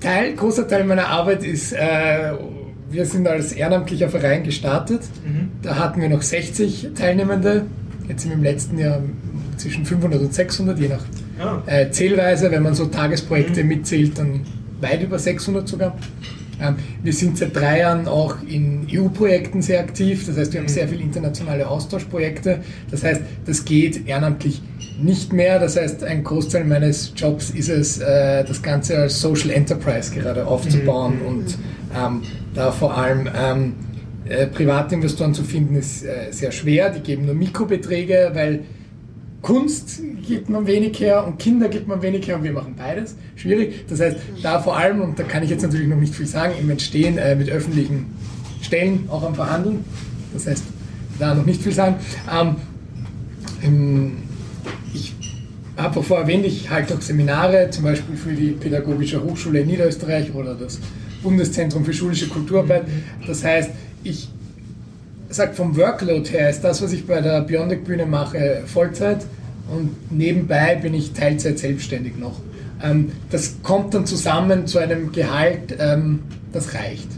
Teil, 0.00 0.34
großer 0.34 0.68
Teil 0.68 0.84
meiner 0.84 1.08
Arbeit 1.08 1.42
ist, 1.42 1.72
äh, 1.72 2.32
wir 2.90 3.04
sind 3.06 3.26
als 3.26 3.52
ehrenamtlicher 3.52 4.08
Verein 4.08 4.44
gestartet. 4.44 5.02
Mhm. 5.26 5.48
Da 5.62 5.76
hatten 5.76 6.00
wir 6.00 6.08
noch 6.08 6.22
60 6.22 6.90
Teilnehmende. 6.94 7.66
Jetzt 8.08 8.22
sind 8.22 8.30
wir 8.30 8.36
im 8.36 8.42
letzten 8.44 8.78
Jahr 8.78 9.00
zwischen 9.56 9.84
500 9.84 10.20
und 10.20 10.32
600, 10.34 10.78
je 10.78 10.88
nach 10.88 11.02
Ja. 11.38 11.62
äh, 11.66 11.90
Zählweise. 11.90 12.50
Wenn 12.50 12.62
man 12.62 12.74
so 12.74 12.86
Tagesprojekte 12.86 13.64
mitzählt, 13.64 14.18
dann 14.18 14.42
weit 14.80 15.02
über 15.02 15.18
600 15.18 15.68
sogar. 15.68 15.96
Ähm, 16.60 16.76
wir 17.02 17.12
sind 17.12 17.38
seit 17.38 17.54
drei 17.54 17.80
Jahren 17.80 18.08
auch 18.08 18.36
in 18.46 18.86
EU-Projekten 18.90 19.62
sehr 19.62 19.80
aktiv. 19.80 20.26
Das 20.26 20.36
heißt, 20.36 20.52
wir 20.52 20.60
haben 20.60 20.68
sehr 20.68 20.88
viele 20.88 21.02
internationale 21.02 21.68
Austauschprojekte. 21.68 22.60
Das 22.90 23.04
heißt, 23.04 23.22
das 23.46 23.64
geht 23.64 24.06
ehrenamtlich 24.06 24.62
nicht 25.00 25.32
mehr. 25.32 25.58
Das 25.58 25.76
heißt, 25.76 26.02
ein 26.04 26.24
Großteil 26.24 26.64
meines 26.64 27.12
Jobs 27.16 27.50
ist 27.50 27.68
es, 27.68 27.98
äh, 27.98 28.44
das 28.44 28.62
Ganze 28.62 28.98
als 28.98 29.20
Social 29.20 29.50
Enterprise 29.50 30.12
gerade 30.14 30.46
aufzubauen 30.46 31.20
und 31.26 31.58
ähm, 31.96 32.22
da 32.54 32.72
vor 32.72 32.96
allem 32.96 33.28
ähm, 33.36 33.74
äh, 34.28 34.46
Privatinvestoren 34.46 35.34
zu 35.34 35.44
finden, 35.44 35.76
ist 35.76 36.04
äh, 36.04 36.30
sehr 36.30 36.52
schwer. 36.52 36.90
Die 36.90 37.00
geben 37.00 37.26
nur 37.26 37.34
Mikrobeträge, 37.34 38.30
weil 38.34 38.60
Kunst 39.42 40.00
gibt 40.26 40.48
man 40.48 40.66
wenig 40.66 40.98
her 40.98 41.26
und 41.26 41.38
Kinder 41.38 41.68
gibt 41.68 41.86
man 41.86 42.02
wenig 42.02 42.26
her 42.26 42.36
und 42.36 42.44
wir 42.44 42.52
machen 42.52 42.74
beides. 42.76 43.14
Schwierig. 43.36 43.86
Das 43.88 44.00
heißt, 44.00 44.16
da 44.42 44.58
vor 44.60 44.76
allem, 44.76 45.00
und 45.00 45.18
da 45.18 45.22
kann 45.22 45.42
ich 45.42 45.50
jetzt 45.50 45.62
natürlich 45.62 45.86
noch 45.86 45.96
nicht 45.96 46.14
viel 46.14 46.26
sagen, 46.26 46.54
im 46.60 46.68
Entstehen 46.70 47.18
äh, 47.18 47.36
mit 47.36 47.48
öffentlichen 47.48 48.06
Stellen 48.60 49.08
auch 49.08 49.22
am 49.22 49.34
Verhandeln. 49.34 49.84
Das 50.32 50.46
heißt, 50.46 50.64
da 51.18 51.34
noch 51.34 51.46
nicht 51.46 51.62
viel 51.62 51.72
sagen. 51.72 51.96
Ähm, 53.62 54.16
ich 54.92 55.14
habe 55.76 56.02
vorher 56.02 56.26
erwähnt, 56.26 56.44
ich 56.44 56.70
halte 56.70 56.94
auch 56.94 57.00
Seminare, 57.00 57.70
zum 57.70 57.84
Beispiel 57.84 58.16
für 58.16 58.32
die 58.32 58.50
Pädagogische 58.50 59.22
Hochschule 59.22 59.60
in 59.60 59.68
Niederösterreich 59.68 60.34
oder 60.34 60.54
das 60.54 60.80
Bundeszentrum 61.22 61.84
für 61.84 61.92
schulische 61.92 62.28
Kulturarbeit. 62.28 62.84
Das 63.26 63.44
heißt, 63.44 63.70
ich 64.02 64.28
sage 65.28 65.54
vom 65.54 65.76
Workload 65.76 66.30
her 66.30 66.50
ist 66.50 66.62
das, 66.62 66.82
was 66.82 66.92
ich 66.92 67.06
bei 67.06 67.20
der 67.20 67.42
Bionic 67.42 67.84
Bühne 67.84 68.06
mache, 68.06 68.62
Vollzeit 68.66 69.26
und 69.70 70.10
nebenbei 70.10 70.76
bin 70.76 70.94
ich 70.94 71.12
Teilzeit 71.12 71.58
selbstständig 71.58 72.16
noch. 72.16 72.40
Ähm, 72.82 73.12
das 73.30 73.56
kommt 73.62 73.94
dann 73.94 74.06
zusammen 74.06 74.66
zu 74.66 74.78
einem 74.78 75.12
Gehalt, 75.12 75.76
ähm, 75.78 76.20
das 76.52 76.74
reicht. 76.74 77.08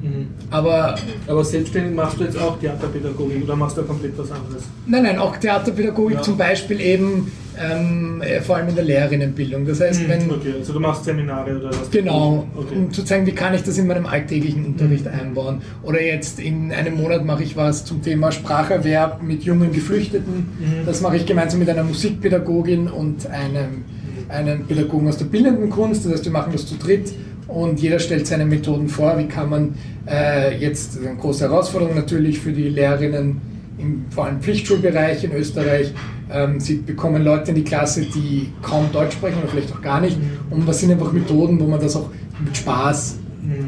Mhm. 0.00 0.28
Aber 0.50 0.96
Aber 1.26 1.44
selbstständig 1.44 1.94
machst 1.94 2.20
du 2.20 2.24
jetzt 2.24 2.38
auch 2.38 2.58
Theaterpädagogik 2.58 3.42
oder 3.44 3.56
machst 3.56 3.76
du 3.76 3.82
komplett 3.82 4.16
was 4.18 4.30
anderes? 4.30 4.62
Nein, 4.86 5.02
nein, 5.02 5.18
auch 5.18 5.36
Theaterpädagogik 5.36 6.16
Ja. 6.18 6.22
zum 6.22 6.36
Beispiel 6.36 6.80
eben, 6.80 7.30
ähm, 7.60 8.22
äh, 8.22 8.40
vor 8.40 8.56
allem 8.56 8.68
in 8.68 8.76
der 8.76 8.84
Lehrerinnenbildung. 8.84 9.66
Das 9.66 9.80
heißt, 9.80 10.08
wenn, 10.08 10.26
Mhm, 10.26 10.30
okay, 10.34 10.54
also 10.58 10.72
du 10.72 10.78
machst 10.80 11.04
Seminare 11.04 11.56
oder 11.58 11.70
was? 11.70 11.90
genau, 11.90 12.46
Okay. 12.54 12.74
um 12.76 12.92
zu 12.92 13.02
zeigen, 13.04 13.26
wie 13.26 13.32
kann 13.32 13.52
ich 13.54 13.62
das 13.64 13.76
in 13.78 13.88
meinem 13.88 14.06
alltäglichen 14.06 14.64
Unterricht 14.64 15.08
einbauen. 15.08 15.62
Oder 15.82 16.00
jetzt 16.00 16.38
in 16.38 16.70
einem 16.72 16.94
Monat 16.96 17.24
mache 17.24 17.42
ich 17.42 17.56
was 17.56 17.84
zum 17.84 18.00
Thema 18.00 18.30
Spracherwerb 18.30 19.22
mit 19.24 19.42
jungen 19.42 19.72
Geflüchteten. 19.72 20.34
Mhm. 20.60 20.86
Das 20.86 21.00
mache 21.00 21.16
ich 21.16 21.26
gemeinsam 21.26 21.58
mit 21.58 21.68
einer 21.68 21.82
Musikpädagogin 21.82 22.86
und 22.86 23.26
einem, 23.26 23.84
einem 24.28 24.64
Pädagogen 24.66 25.08
aus 25.08 25.16
der 25.16 25.24
bildenden 25.24 25.70
Kunst. 25.70 26.04
Das 26.04 26.12
heißt, 26.12 26.24
wir 26.24 26.32
machen 26.32 26.52
das 26.52 26.64
zu 26.66 26.76
dritt. 26.76 27.12
Und 27.48 27.80
jeder 27.80 27.98
stellt 27.98 28.26
seine 28.26 28.44
Methoden 28.44 28.88
vor, 28.88 29.18
wie 29.18 29.26
kann 29.26 29.50
man 29.50 29.74
äh, 30.06 30.56
jetzt, 30.58 30.94
das 30.94 31.02
ist 31.02 31.06
eine 31.06 31.16
große 31.16 31.44
Herausforderung 31.44 31.94
natürlich 31.94 32.38
für 32.38 32.52
die 32.52 32.68
Lehrerinnen 32.68 33.40
im 33.78 34.04
vor 34.10 34.26
allem 34.26 34.40
Pflichtschulbereich 34.40 35.24
in 35.24 35.32
Österreich. 35.32 35.92
Ähm, 36.30 36.60
sie 36.60 36.76
bekommen 36.76 37.24
Leute 37.24 37.50
in 37.50 37.56
die 37.56 37.64
Klasse, 37.64 38.02
die 38.02 38.52
kaum 38.60 38.92
Deutsch 38.92 39.14
sprechen 39.14 39.38
oder 39.38 39.48
vielleicht 39.48 39.72
auch 39.72 39.80
gar 39.80 40.00
nicht. 40.00 40.18
Und 40.50 40.66
was 40.66 40.80
sind 40.80 40.90
einfach 40.90 41.12
Methoden, 41.12 41.58
wo 41.58 41.66
man 41.66 41.80
das 41.80 41.96
auch 41.96 42.10
mit 42.44 42.56
Spaß 42.56 43.18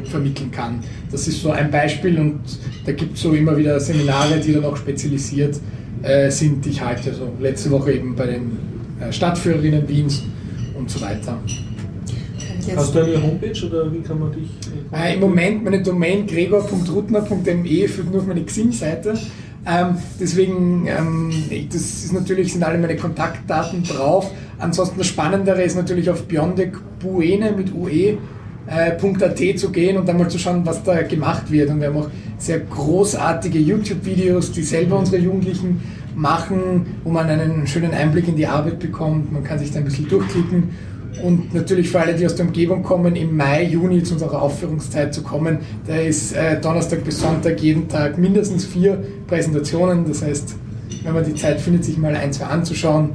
vermitteln 0.05 0.51
kann. 0.51 0.79
Das 1.11 1.27
ist 1.27 1.41
so 1.41 1.51
ein 1.51 1.71
Beispiel 1.71 2.19
und 2.19 2.39
da 2.85 2.91
gibt 2.91 3.15
es 3.15 3.21
so 3.21 3.33
immer 3.33 3.57
wieder 3.57 3.79
Seminare, 3.79 4.39
die 4.39 4.53
dann 4.53 4.65
auch 4.65 4.77
spezialisiert 4.77 5.59
äh, 6.03 6.29
sind, 6.29 6.65
die 6.65 6.69
ich 6.69 6.81
halte. 6.81 7.09
Also 7.09 7.31
letzte 7.39 7.71
Woche 7.71 7.93
eben 7.93 8.15
bei 8.15 8.27
den 8.27 8.57
äh, 8.99 9.11
Stadtführerinnen 9.11 9.87
Wiens 9.87 10.23
und 10.77 10.89
so 10.89 11.01
weiter. 11.01 11.37
Hast 12.75 12.95
du 12.95 12.99
eine 12.99 13.21
Homepage 13.21 13.65
oder 13.65 13.91
wie 13.91 14.01
kann 14.01 14.19
man 14.19 14.31
dich? 14.31 14.49
Äh, 14.91 15.15
Im 15.15 15.21
Moment 15.21 15.63
meine 15.63 15.81
Domain 15.81 16.25
gregor.rutner.me 16.27 17.87
führt 17.87 18.11
nur 18.11 18.21
auf 18.21 18.27
meine 18.27 18.43
Xing-Seite. 18.43 19.13
Ähm, 19.65 19.97
deswegen, 20.19 20.87
ähm, 20.87 21.31
das 21.71 21.81
ist 21.81 22.13
natürlich, 22.13 22.53
sind 22.53 22.63
alle 22.63 22.77
meine 22.77 22.95
Kontaktdaten 22.95 23.83
drauf. 23.83 24.31
Ansonsten 24.57 24.97
das 24.97 25.07
Spannendere 25.07 25.61
ist 25.61 25.75
natürlich 25.75 26.09
auf 26.09 26.23
biondecbuene 26.23 27.51
mit 27.51 27.73
ue 27.73 28.17
äh, 28.67 28.91
.at 28.91 29.59
zu 29.59 29.71
gehen 29.71 29.97
und 29.97 30.07
dann 30.07 30.17
mal 30.17 30.29
zu 30.29 30.39
schauen, 30.39 30.65
was 30.65 30.83
da 30.83 31.01
gemacht 31.03 31.51
wird. 31.51 31.69
Und 31.69 31.81
wir 31.81 31.87
haben 31.87 31.97
auch 31.97 32.09
sehr 32.37 32.59
großartige 32.59 33.59
YouTube-Videos, 33.59 34.51
die 34.51 34.63
selber 34.63 34.97
unsere 34.97 35.21
Jugendlichen 35.21 35.81
machen, 36.15 36.97
wo 37.03 37.09
man 37.11 37.27
einen 37.27 37.67
schönen 37.67 37.91
Einblick 37.91 38.27
in 38.27 38.35
die 38.35 38.47
Arbeit 38.47 38.79
bekommt. 38.79 39.31
Man 39.31 39.43
kann 39.43 39.59
sich 39.59 39.71
da 39.71 39.79
ein 39.79 39.85
bisschen 39.85 40.07
durchklicken. 40.07 40.69
Und 41.23 41.53
natürlich 41.53 41.89
für 41.89 41.99
alle, 41.99 42.13
die 42.15 42.25
aus 42.25 42.35
der 42.35 42.45
Umgebung 42.45 42.83
kommen, 42.83 43.15
im 43.15 43.35
Mai, 43.37 43.63
Juni 43.63 44.01
zu 44.03 44.13
unserer 44.13 44.41
Aufführungszeit 44.41 45.13
zu 45.13 45.21
kommen. 45.23 45.59
Da 45.87 45.95
ist 45.95 46.33
äh, 46.33 46.59
Donnerstag 46.59 47.03
bis 47.03 47.19
Sonntag 47.19 47.61
jeden 47.61 47.87
Tag 47.87 48.17
mindestens 48.17 48.65
vier 48.65 49.03
Präsentationen. 49.27 50.05
Das 50.07 50.21
heißt, 50.23 50.55
wenn 51.03 51.13
man 51.13 51.23
die 51.23 51.35
Zeit 51.35 51.59
findet, 51.61 51.85
sich 51.85 51.97
mal 51.97 52.15
ein, 52.15 52.31
zwei 52.33 52.45
anzuschauen, 52.45 53.09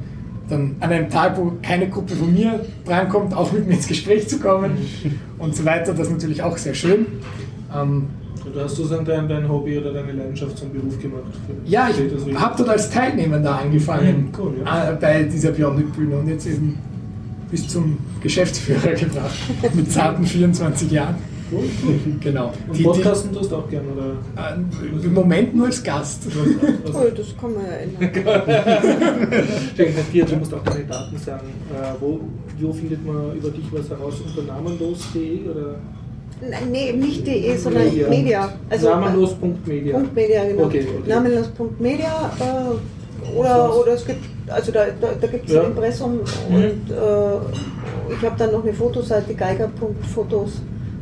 dann 0.48 0.76
an 0.80 0.90
einem 0.90 1.10
Tag, 1.10 1.36
wo 1.36 1.52
keine 1.62 1.88
Gruppe 1.88 2.14
von 2.14 2.32
mir 2.32 2.64
drankommt, 2.84 3.34
auch 3.34 3.52
mit 3.52 3.66
mir 3.66 3.74
ins 3.74 3.88
Gespräch 3.88 4.28
zu 4.28 4.38
kommen 4.38 4.72
und 5.38 5.56
so 5.56 5.64
weiter, 5.64 5.92
das 5.92 6.06
ist 6.06 6.12
natürlich 6.12 6.42
auch 6.42 6.56
sehr 6.56 6.74
schön. 6.74 7.06
Ähm, 7.74 8.04
Oder 8.52 8.64
hast 8.64 8.78
du 8.78 8.84
dann 8.84 9.04
dein, 9.04 9.28
dein 9.28 9.48
Hobby 9.48 9.76
oder 9.78 9.92
deine 9.92 10.12
Leidenschaft 10.12 10.56
zum 10.56 10.72
Beruf 10.72 10.96
gemacht? 11.00 11.24
ja, 11.64 11.88
ich 11.90 11.98
habe 12.40 12.54
dort 12.56 12.68
als 12.68 12.88
Teilnehmender 12.90 13.58
angefangen 13.58 14.26
Mhm, 14.26 14.28
cool, 14.38 14.52
ja. 14.64 14.90
äh, 14.92 14.94
bei 15.00 15.24
dieser 15.24 15.50
Bionic-Bühne 15.50 16.16
und 16.16 16.28
jetzt 16.28 16.46
eben 16.46 16.78
bis 17.50 17.68
zum 17.68 17.98
Geschäftsführer 18.22 18.92
gebracht 18.94 19.34
mit 19.74 19.90
zarten 19.90 20.24
24 20.26 20.90
Jahren. 20.90 21.16
Genau. 22.20 22.52
Und 22.68 22.76
Die- 22.76 22.82
Podcasten 22.82 23.32
tust 23.32 23.52
du 23.52 23.56
auch 23.56 23.68
gerne, 23.70 23.86
oder? 23.92 24.16
äh, 24.36 25.04
Im 25.06 25.14
Moment 25.14 25.54
nur 25.54 25.66
als 25.66 25.80
Gast. 25.82 26.24
Toll, 26.90 27.12
das 27.16 27.26
kann 27.40 27.54
man 27.54 27.64
ja 27.64 27.72
ändern. 28.08 28.42
Pier, 30.12 30.24
du 30.24 30.36
musst 30.36 30.52
auch 30.52 30.62
deine 30.64 30.84
Daten 30.84 31.16
sagen. 31.18 31.46
Äh, 31.72 31.94
wo, 32.00 32.20
wo 32.58 32.72
findet 32.72 33.06
man 33.06 33.36
über 33.36 33.50
dich 33.50 33.64
was 33.70 33.88
heraus? 33.90 34.14
Unter 34.26 34.42
namenlos.de 34.52 35.48
oder 35.48 35.76
Nein, 36.50 36.70
nee, 36.70 36.92
nicht 36.92 37.26
de, 37.26 37.56
sondern 37.56 37.84
Media. 37.84 38.08
Media. 38.10 38.52
Also 38.68 38.90
namenlos.media? 38.90 39.94
Punkt 39.96 40.14
Media, 40.14 40.44
genau. 40.44 40.64
Okay, 40.64 40.80
okay. 40.98 41.08
Namenlos.media 41.08 42.32
äh, 42.40 43.34
oder, 43.38 43.80
oder 43.80 43.92
es 43.92 44.04
gibt, 44.04 44.18
also 44.48 44.72
da, 44.72 44.86
da, 45.00 45.08
da 45.20 45.26
gibt 45.26 45.48
es 45.48 45.54
Ja. 45.54 45.62
ein 45.62 45.70
Impressum 45.70 46.20
und 46.20 46.90
äh, 46.90 48.14
ich 48.14 48.22
habe 48.24 48.36
dann 48.38 48.52
noch 48.52 48.62
eine 48.62 48.72
Fotoseite, 48.72 49.34
geiger.fotos, 49.34 50.50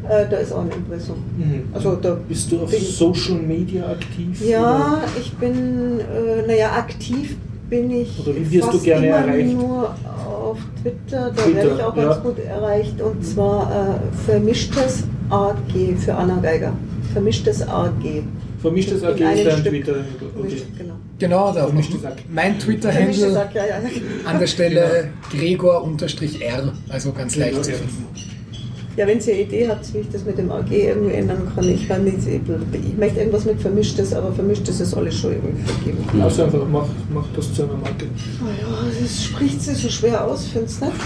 äh, 0.09 0.29
da 0.29 0.37
ist 0.37 0.53
auch 0.53 0.63
ein 0.63 0.71
Impressum. 0.71 1.17
Mhm. 1.37 1.65
Also 1.73 1.97
da 1.97 2.17
Bist 2.29 2.51
du 2.53 2.61
auf 2.63 2.73
Social 2.73 3.37
Media 3.37 3.87
aktiv? 3.89 4.41
Ja, 4.47 5.03
ich 5.21 5.33
bin, 5.35 6.01
äh, 6.01 6.47
naja, 6.47 6.73
aktiv 6.73 7.37
bin 7.69 7.91
ich 7.91 8.21
Oder 8.21 8.37
wie 8.37 8.51
wirst 8.53 8.69
du 8.69 8.73
fast 8.73 8.85
gerne 8.85 9.07
immer 9.07 9.17
erreicht? 9.17 9.53
nur 9.57 9.95
auf 10.27 10.59
Twitter, 10.83 11.31
da 11.35 11.43
Twitter, 11.43 11.57
werde 11.57 11.75
ich 11.77 11.83
auch 11.83 11.95
ganz 11.95 12.17
ja. 12.17 12.23
gut 12.23 12.39
erreicht 12.39 13.01
und 13.01 13.25
zwar 13.25 13.71
äh, 13.71 14.27
vermischtes 14.27 15.05
AG 15.31 15.97
für 15.99 16.15
Anna 16.15 16.39
Geiger. 16.41 16.73
Vermischtes 17.13 17.67
AG. 17.67 18.23
Vermischtes 18.61 19.03
AG 19.03 19.21
ist 19.21 19.47
dein. 19.47 19.63
Twitter. 19.65 19.93
Okay. 19.93 20.31
Vermischt, 20.35 20.67
genau. 20.79 20.95
Genau, 21.25 21.47
da 21.47 21.49
auch 21.51 21.55
noch 21.55 21.67
Vermischtes 21.69 22.03
Sack. 22.03 22.17
mein 22.33 22.59
Twitter-Handle 22.59 23.41
AG, 23.41 23.55
ja, 23.55 23.65
ja. 23.67 23.77
an 24.27 24.39
der 24.39 24.47
Stelle 24.47 25.09
Gregor-R, 25.31 26.73
also 26.91 27.13
ganz 27.13 27.37
leicht 27.37 27.65
zu 27.65 27.71
Ja. 27.71 27.77
finden. 27.79 28.07
Ja, 28.97 29.07
wenn 29.09 29.19
ihr 29.19 29.25
eine 29.33 29.43
Idee 29.43 29.69
habt, 29.69 29.93
wie 29.95 29.99
ich 29.99 30.09
das 30.11 30.25
mit 30.25 30.37
dem 30.39 30.53
AG 30.53 30.71
irgendwie 30.71 31.15
ändern 31.15 31.51
kann, 31.55 31.67
ich 31.69 31.89
kann 31.89 32.05
nicht, 32.05 32.19
ich 32.29 32.97
möchte 32.97 33.19
irgendwas 33.21 33.45
mit 33.47 33.61
Vermischtes, 33.61 34.13
aber 34.13 34.33
Vermischtes 34.33 34.79
ist 34.81 34.95
alles 34.95 35.19
schon 35.19 35.33
irgendwie 35.33 35.63
vergeben. 35.65 36.23
Also 36.23 36.45
einfach, 36.45 36.61
mach, 36.71 36.87
mach 37.13 37.25
das 37.35 37.53
zu 37.55 37.63
einer 37.65 37.73
Marke. 37.73 38.05
Oh 38.43 38.47
ja, 38.61 38.87
das 39.03 39.25
spricht 39.25 39.63
sich 39.63 39.79
so 39.79 39.89
schwer 39.89 40.25
aus, 40.25 40.47
findest 40.53 40.83
du 40.83 40.85
nicht? 40.87 40.97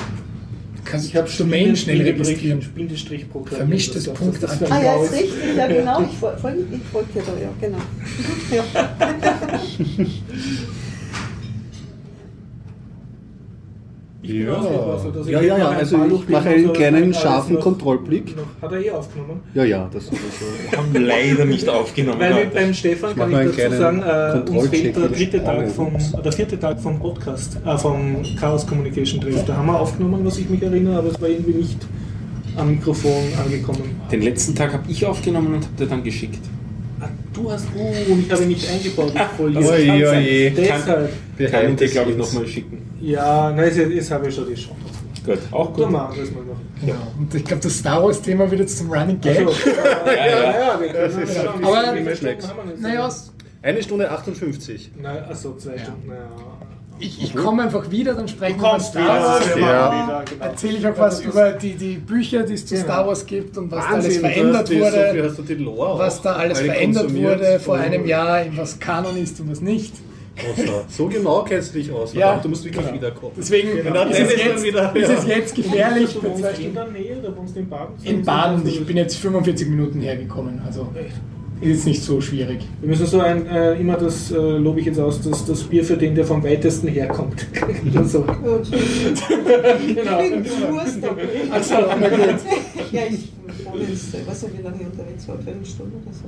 Kannst 0.89 1.09
Ich 1.09 1.17
habe 1.17 1.29
Domain 1.39 1.77
schnell 1.77 2.03
registrieren. 2.03 2.61
Bindestrich 2.75 3.29
programmiert. 3.31 3.59
Vermischtes 3.59 4.05
Das- 4.05 4.15
das- 4.15 4.19
Punkt 4.19 4.43
das- 4.43 4.63
Ah 4.71 4.83
ja, 4.83 4.95
das- 4.99 5.05
ist 5.05 5.13
richtig, 5.13 5.57
ja 5.57 5.67
genau. 5.79 6.01
Ich 6.03 6.07
ich 6.09 6.83
folge 6.93 7.09
dir 7.15 7.23
da, 7.23 7.33
ja, 7.41 7.51
genau. 7.61 7.79
Ja. 8.51 8.65
Ich 14.29 14.35
ich 14.35 14.45
Ja, 14.45 14.53
jetzt 15.17 15.29
ja, 15.31 15.41
ja, 15.57 15.69
ein 15.71 15.77
also 15.79 15.97
ich 16.05 16.29
mache 16.29 16.49
einen 16.51 16.67
so, 16.67 16.73
kleinen, 16.75 17.15
scharfen 17.15 17.55
noch- 17.55 17.63
Kontrollblick. 17.63 18.37
noch- 18.37 18.45
Hat 18.61 18.73
er 18.73 18.81
eh 18.85 18.91
aufgenommen? 18.91 19.41
Ja, 19.55 19.65
ja, 19.65 19.89
das 19.91 20.05
sowieso. 20.05 20.77
haben 20.77 20.95
leider 21.07 21.47
nicht 21.47 21.67
aufgenommen. 21.67 22.21
Weil 22.21 22.35
mit 22.35 22.53
beim 22.53 22.75
Stefan 22.75 23.17
kann 23.17 23.31
mach 23.31 23.41
ich 23.41 23.57
dazu 23.57 23.77
sagen, 23.77 24.03
äh, 24.03 24.51
uns 24.51 24.69
fehlt 24.69 24.97
der 24.97 25.09
dritte 25.09 25.43
Tag 25.43 25.57
Sprache. 25.71 25.71
vom, 25.71 26.23
der 26.23 26.33
vierte 26.33 26.61
Tag 26.61 26.79
vom 26.79 26.99
Podcast, 26.99 27.57
äh, 27.65 27.79
vom 27.79 28.17
Chaos 28.39 28.67
Communication 28.67 29.19
Treff. 29.23 29.45
Da 29.47 29.57
haben 29.57 29.67
wir 29.67 29.81
aufgenommen, 29.81 30.21
was 30.27 30.37
ich 30.39 30.51
mich 30.51 30.63
erinnere, 30.63 30.99
aber 30.99 31.09
es 31.09 31.19
war 31.23 31.29
irgendwie 31.31 31.53
nicht 31.55 31.79
am 32.57 32.71
Mikrofon 32.73 33.23
angekommen. 33.43 33.99
Den 34.13 34.21
letzten 34.21 34.55
Tag 34.55 34.75
habe 34.75 34.85
ich 34.91 35.07
aufgenommen 35.07 35.55
und 35.55 35.65
habe 35.65 35.75
dir 35.79 35.87
dann 35.87 36.05
geschickt. 36.05 36.41
Ah, 37.01 37.07
du 37.33 37.51
hast, 37.51 37.67
uh, 37.77 38.13
und 38.13 38.27
ich 38.27 38.31
habe 38.33 38.43
ihn 38.43 38.49
nicht 38.49 38.69
eingebaut. 38.71 39.13
Ich 39.15 39.21
voll 39.39 39.53
kann 39.55 39.65
Oje, 39.65 40.07
sein. 40.07 40.23
oje. 40.23 40.51
Deshalb. 40.51 41.11
Kann 41.51 41.71
ich 41.71 41.77
dir, 41.77 41.89
glaube 41.89 42.11
ich, 42.11 42.17
nochmal 42.19 42.47
schicken. 42.47 42.88
Ja, 43.01 43.51
nein, 43.51 43.65
jetzt, 43.67 43.79
jetzt 43.79 44.11
habe 44.11 44.29
ich 44.29 44.35
schon 44.35 44.47
die 44.49 44.55
Chance. 44.55 44.75
Gut. 45.25 45.39
Auch 45.53 45.77
Dann 45.77 45.93
machen 45.93 46.17
wir 46.17 46.25
das 46.25 46.33
mal 46.35 46.45
noch. 46.45 46.57
Ja. 46.89 46.95
Und 47.19 47.35
ich 47.35 47.45
glaube, 47.45 47.63
das 47.63 47.77
Star 47.79 48.03
Wars-Thema 48.03 48.51
wird 48.51 48.61
jetzt 48.63 48.79
zum 48.79 48.91
Running 48.91 49.21
Gag. 49.21 49.39
Also, 49.47 49.51
ja, 50.07 50.15
ja, 50.15 50.51
ja, 50.75 50.81
wir 50.81 50.89
können 50.89 51.23
ist 51.23 51.37
ja, 51.37 51.43
schon- 51.53 51.65
Aber-? 51.65 51.95
Naja, 52.81 53.09
Eine 53.63 53.83
Stunde 53.83 54.11
58. 54.11 54.93
Nein, 55.01 55.25
achso, 55.29 55.55
zwei 55.57 55.77
Stunden. 55.79 56.09
Naja. 56.09 56.21
ich, 57.01 57.23
ich 57.23 57.35
komme 57.37 57.65
einfach 57.65 57.91
wieder, 57.91 58.15
dann 58.15 58.27
sprechen 58.29 58.57
Du 58.59 58.63
wir 58.63 58.69
über 58.69 58.71
kommst 58.71 58.91
Star 58.91 59.03
wieder, 59.03 59.21
Wars. 59.21 59.45
Ja. 59.49 59.55
wieder, 59.57 60.25
genau. 60.31 60.45
Erzähle 60.45 60.79
ich 60.79 60.87
auch 60.87 60.99
was 60.99 61.21
über 61.21 61.53
die, 61.53 61.75
die 61.75 61.95
Bücher, 61.97 62.43
die 62.45 62.55
es 62.55 62.65
zu 62.67 62.75
Genau. 62.75 62.87
Star 62.87 63.07
Wars 63.07 63.27
gibt 63.27 63.59
und 63.59 63.71
was 63.71 63.85
da 63.85 63.91
alles 63.93 64.05
Wahnsinn, 64.07 64.21
verändert 64.21 64.69
So 64.69 64.75
wurde. 64.75 65.25
hast 65.29 65.39
du 65.39 65.43
die 65.43 65.55
Lore 65.55 65.99
Was 65.99 66.23
da 66.23 66.33
alles 66.37 66.59
alle 66.59 66.67
verändert 66.69 67.15
wurde 67.15 67.61
vor 67.61 67.77
einem 67.77 68.07
Jahr, 68.07 68.41
was 68.57 68.79
Kanon 68.79 69.17
ist 69.17 69.39
und 69.41 69.51
was 69.51 69.61
nicht. 69.61 69.93
Außer- 70.39 70.85
So 70.89 71.07
genau 71.09 71.43
kennst 71.45 71.75
du 71.75 71.79
dich 71.79 71.91
aus. 71.93 72.15
Ja. 72.15 72.21
verdammt, 72.21 72.45
Du 72.45 72.49
musst 72.51 72.65
wirklich 72.65 72.85
Genau. 72.85 72.97
wiederkommen. 72.97 73.33
Deswegen 73.37 73.69
Genau, 73.83 74.05
ist, 74.05 74.19
es 74.21 74.45
jetzt, 74.45 74.65
wieder- 74.65 74.97
ist 74.97 75.11
es 75.11 75.27
jetzt 75.27 75.55
gefährlich. 75.55 76.15
Du 76.15 76.23
wohnst 76.23 76.59
in 76.61 76.75
der 76.75 76.87
Nähe, 76.89 77.17
da 77.23 77.37
wohnst 77.37 77.57
du 77.57 77.61
in 77.61 77.69
Baden? 77.69 77.95
In 78.05 78.25
Baden, 78.25 78.67
ich 78.67 78.85
bin 78.87 78.97
jetzt 78.97 79.17
45 79.17 79.69
Minuten 79.69 80.01
hergekommen, 80.01 80.61
also 80.67 80.89
ist 81.61 81.69
jetzt 81.71 81.87
nicht 81.87 82.03
so 82.05 82.21
schwierig. 82.21 82.61
Wir 82.81 82.89
müssen 82.89 83.05
so 83.07 83.19
ein, 83.21 83.45
äh, 83.49 83.75
immer 83.81 83.97
das, 83.97 84.31
äh, 84.31 84.37
lobe 84.37 84.79
ich 84.79 84.87
jetzt 84.87 85.01
aus, 85.01 85.21
das, 85.21 85.45
das 85.45 85.65
Bier 85.65 85.83
für 85.83 85.97
den, 85.97 86.15
der 86.15 86.25
vom 86.25 86.41
weitesten 86.45 86.87
herkommt. 86.87 87.45
Oder 87.91 88.05
so. 88.05 88.21
genau. 88.23 88.59
Musst 90.73 91.03
doch. 91.03 91.17
Also, 91.51 91.75
na 92.01 92.09
gut. 92.09 92.19
Ja, 92.93 93.03
ich 93.11 93.29
wohne 93.67 93.83
jetzt, 93.91 94.15
ich 94.15 94.25
weiß 94.27 94.43
nicht, 94.45 94.59
wie 94.59 94.63
lange 94.63 94.77
ich 94.81 94.87
unterwegs 94.87 95.27
war, 95.29 95.35
eine 95.35 95.45
Viertelstunde 95.45 95.93
oder 95.97 96.15
so. 96.15 96.25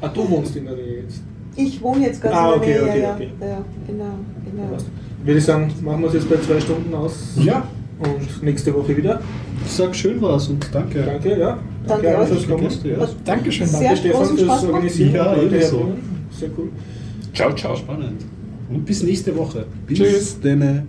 Ah, 0.00 0.08
du 0.08 0.28
wohnst 0.30 0.56
in 0.56 0.64
der 0.66 0.76
Nähe 0.76 1.02
jetzt. 1.02 1.20
Ich 1.60 1.82
wohne 1.82 2.06
jetzt 2.06 2.22
ganz 2.22 2.34
Ah, 2.34 2.54
in 2.54 2.60
der 2.60 2.70
okay, 2.70 2.82
Nähe, 2.82 2.82
okay, 2.92 3.06
okay. 3.14 3.30
ja, 3.40 3.46
ja, 3.48 3.64
genau, 3.86 4.04
genau. 4.44 4.68
Passt. 4.72 4.86
Würde 5.24 5.38
ich 5.38 5.44
sagen, 5.44 5.72
machen 5.82 6.00
wir 6.02 6.06
es 6.08 6.14
jetzt 6.14 6.30
bei 6.30 6.36
zwei 6.36 6.60
Stunden 6.60 6.94
aus. 6.94 7.14
Ja, 7.36 7.64
Und 7.98 8.42
nächste 8.44 8.72
Woche 8.74 8.96
wieder. 8.96 9.20
ich 9.64 9.72
sag 9.72 9.94
schön 9.96 10.22
was 10.22 10.46
und 10.48 10.64
danke. 10.72 11.02
Danke, 11.02 11.36
ja. 11.36 11.58
Danke 11.86 12.08
allen 12.16 12.20
euch. 12.22 12.28
fürs 12.28 12.48
Kommen. 12.48 12.68
Ja. 12.84 13.08
Dankeschön, 13.24 13.66
Sehr 13.66 13.80
danke. 13.80 13.96
Stefan 13.96 14.36
fürs. 14.38 14.64
Organisieren. 14.64 15.14
Ja, 15.14 15.36
ebenso. 15.36 15.92
Sehr 16.30 16.50
cool. 16.56 16.68
Ciao, 17.34 17.52
ciao. 17.54 17.74
Spannend. 17.74 18.24
Und 18.70 18.84
bis 18.84 19.02
nächste 19.02 19.36
Woche. 19.36 19.66
Bis 19.86 19.98
Tschüss. 19.98 20.40
denne. 20.40 20.86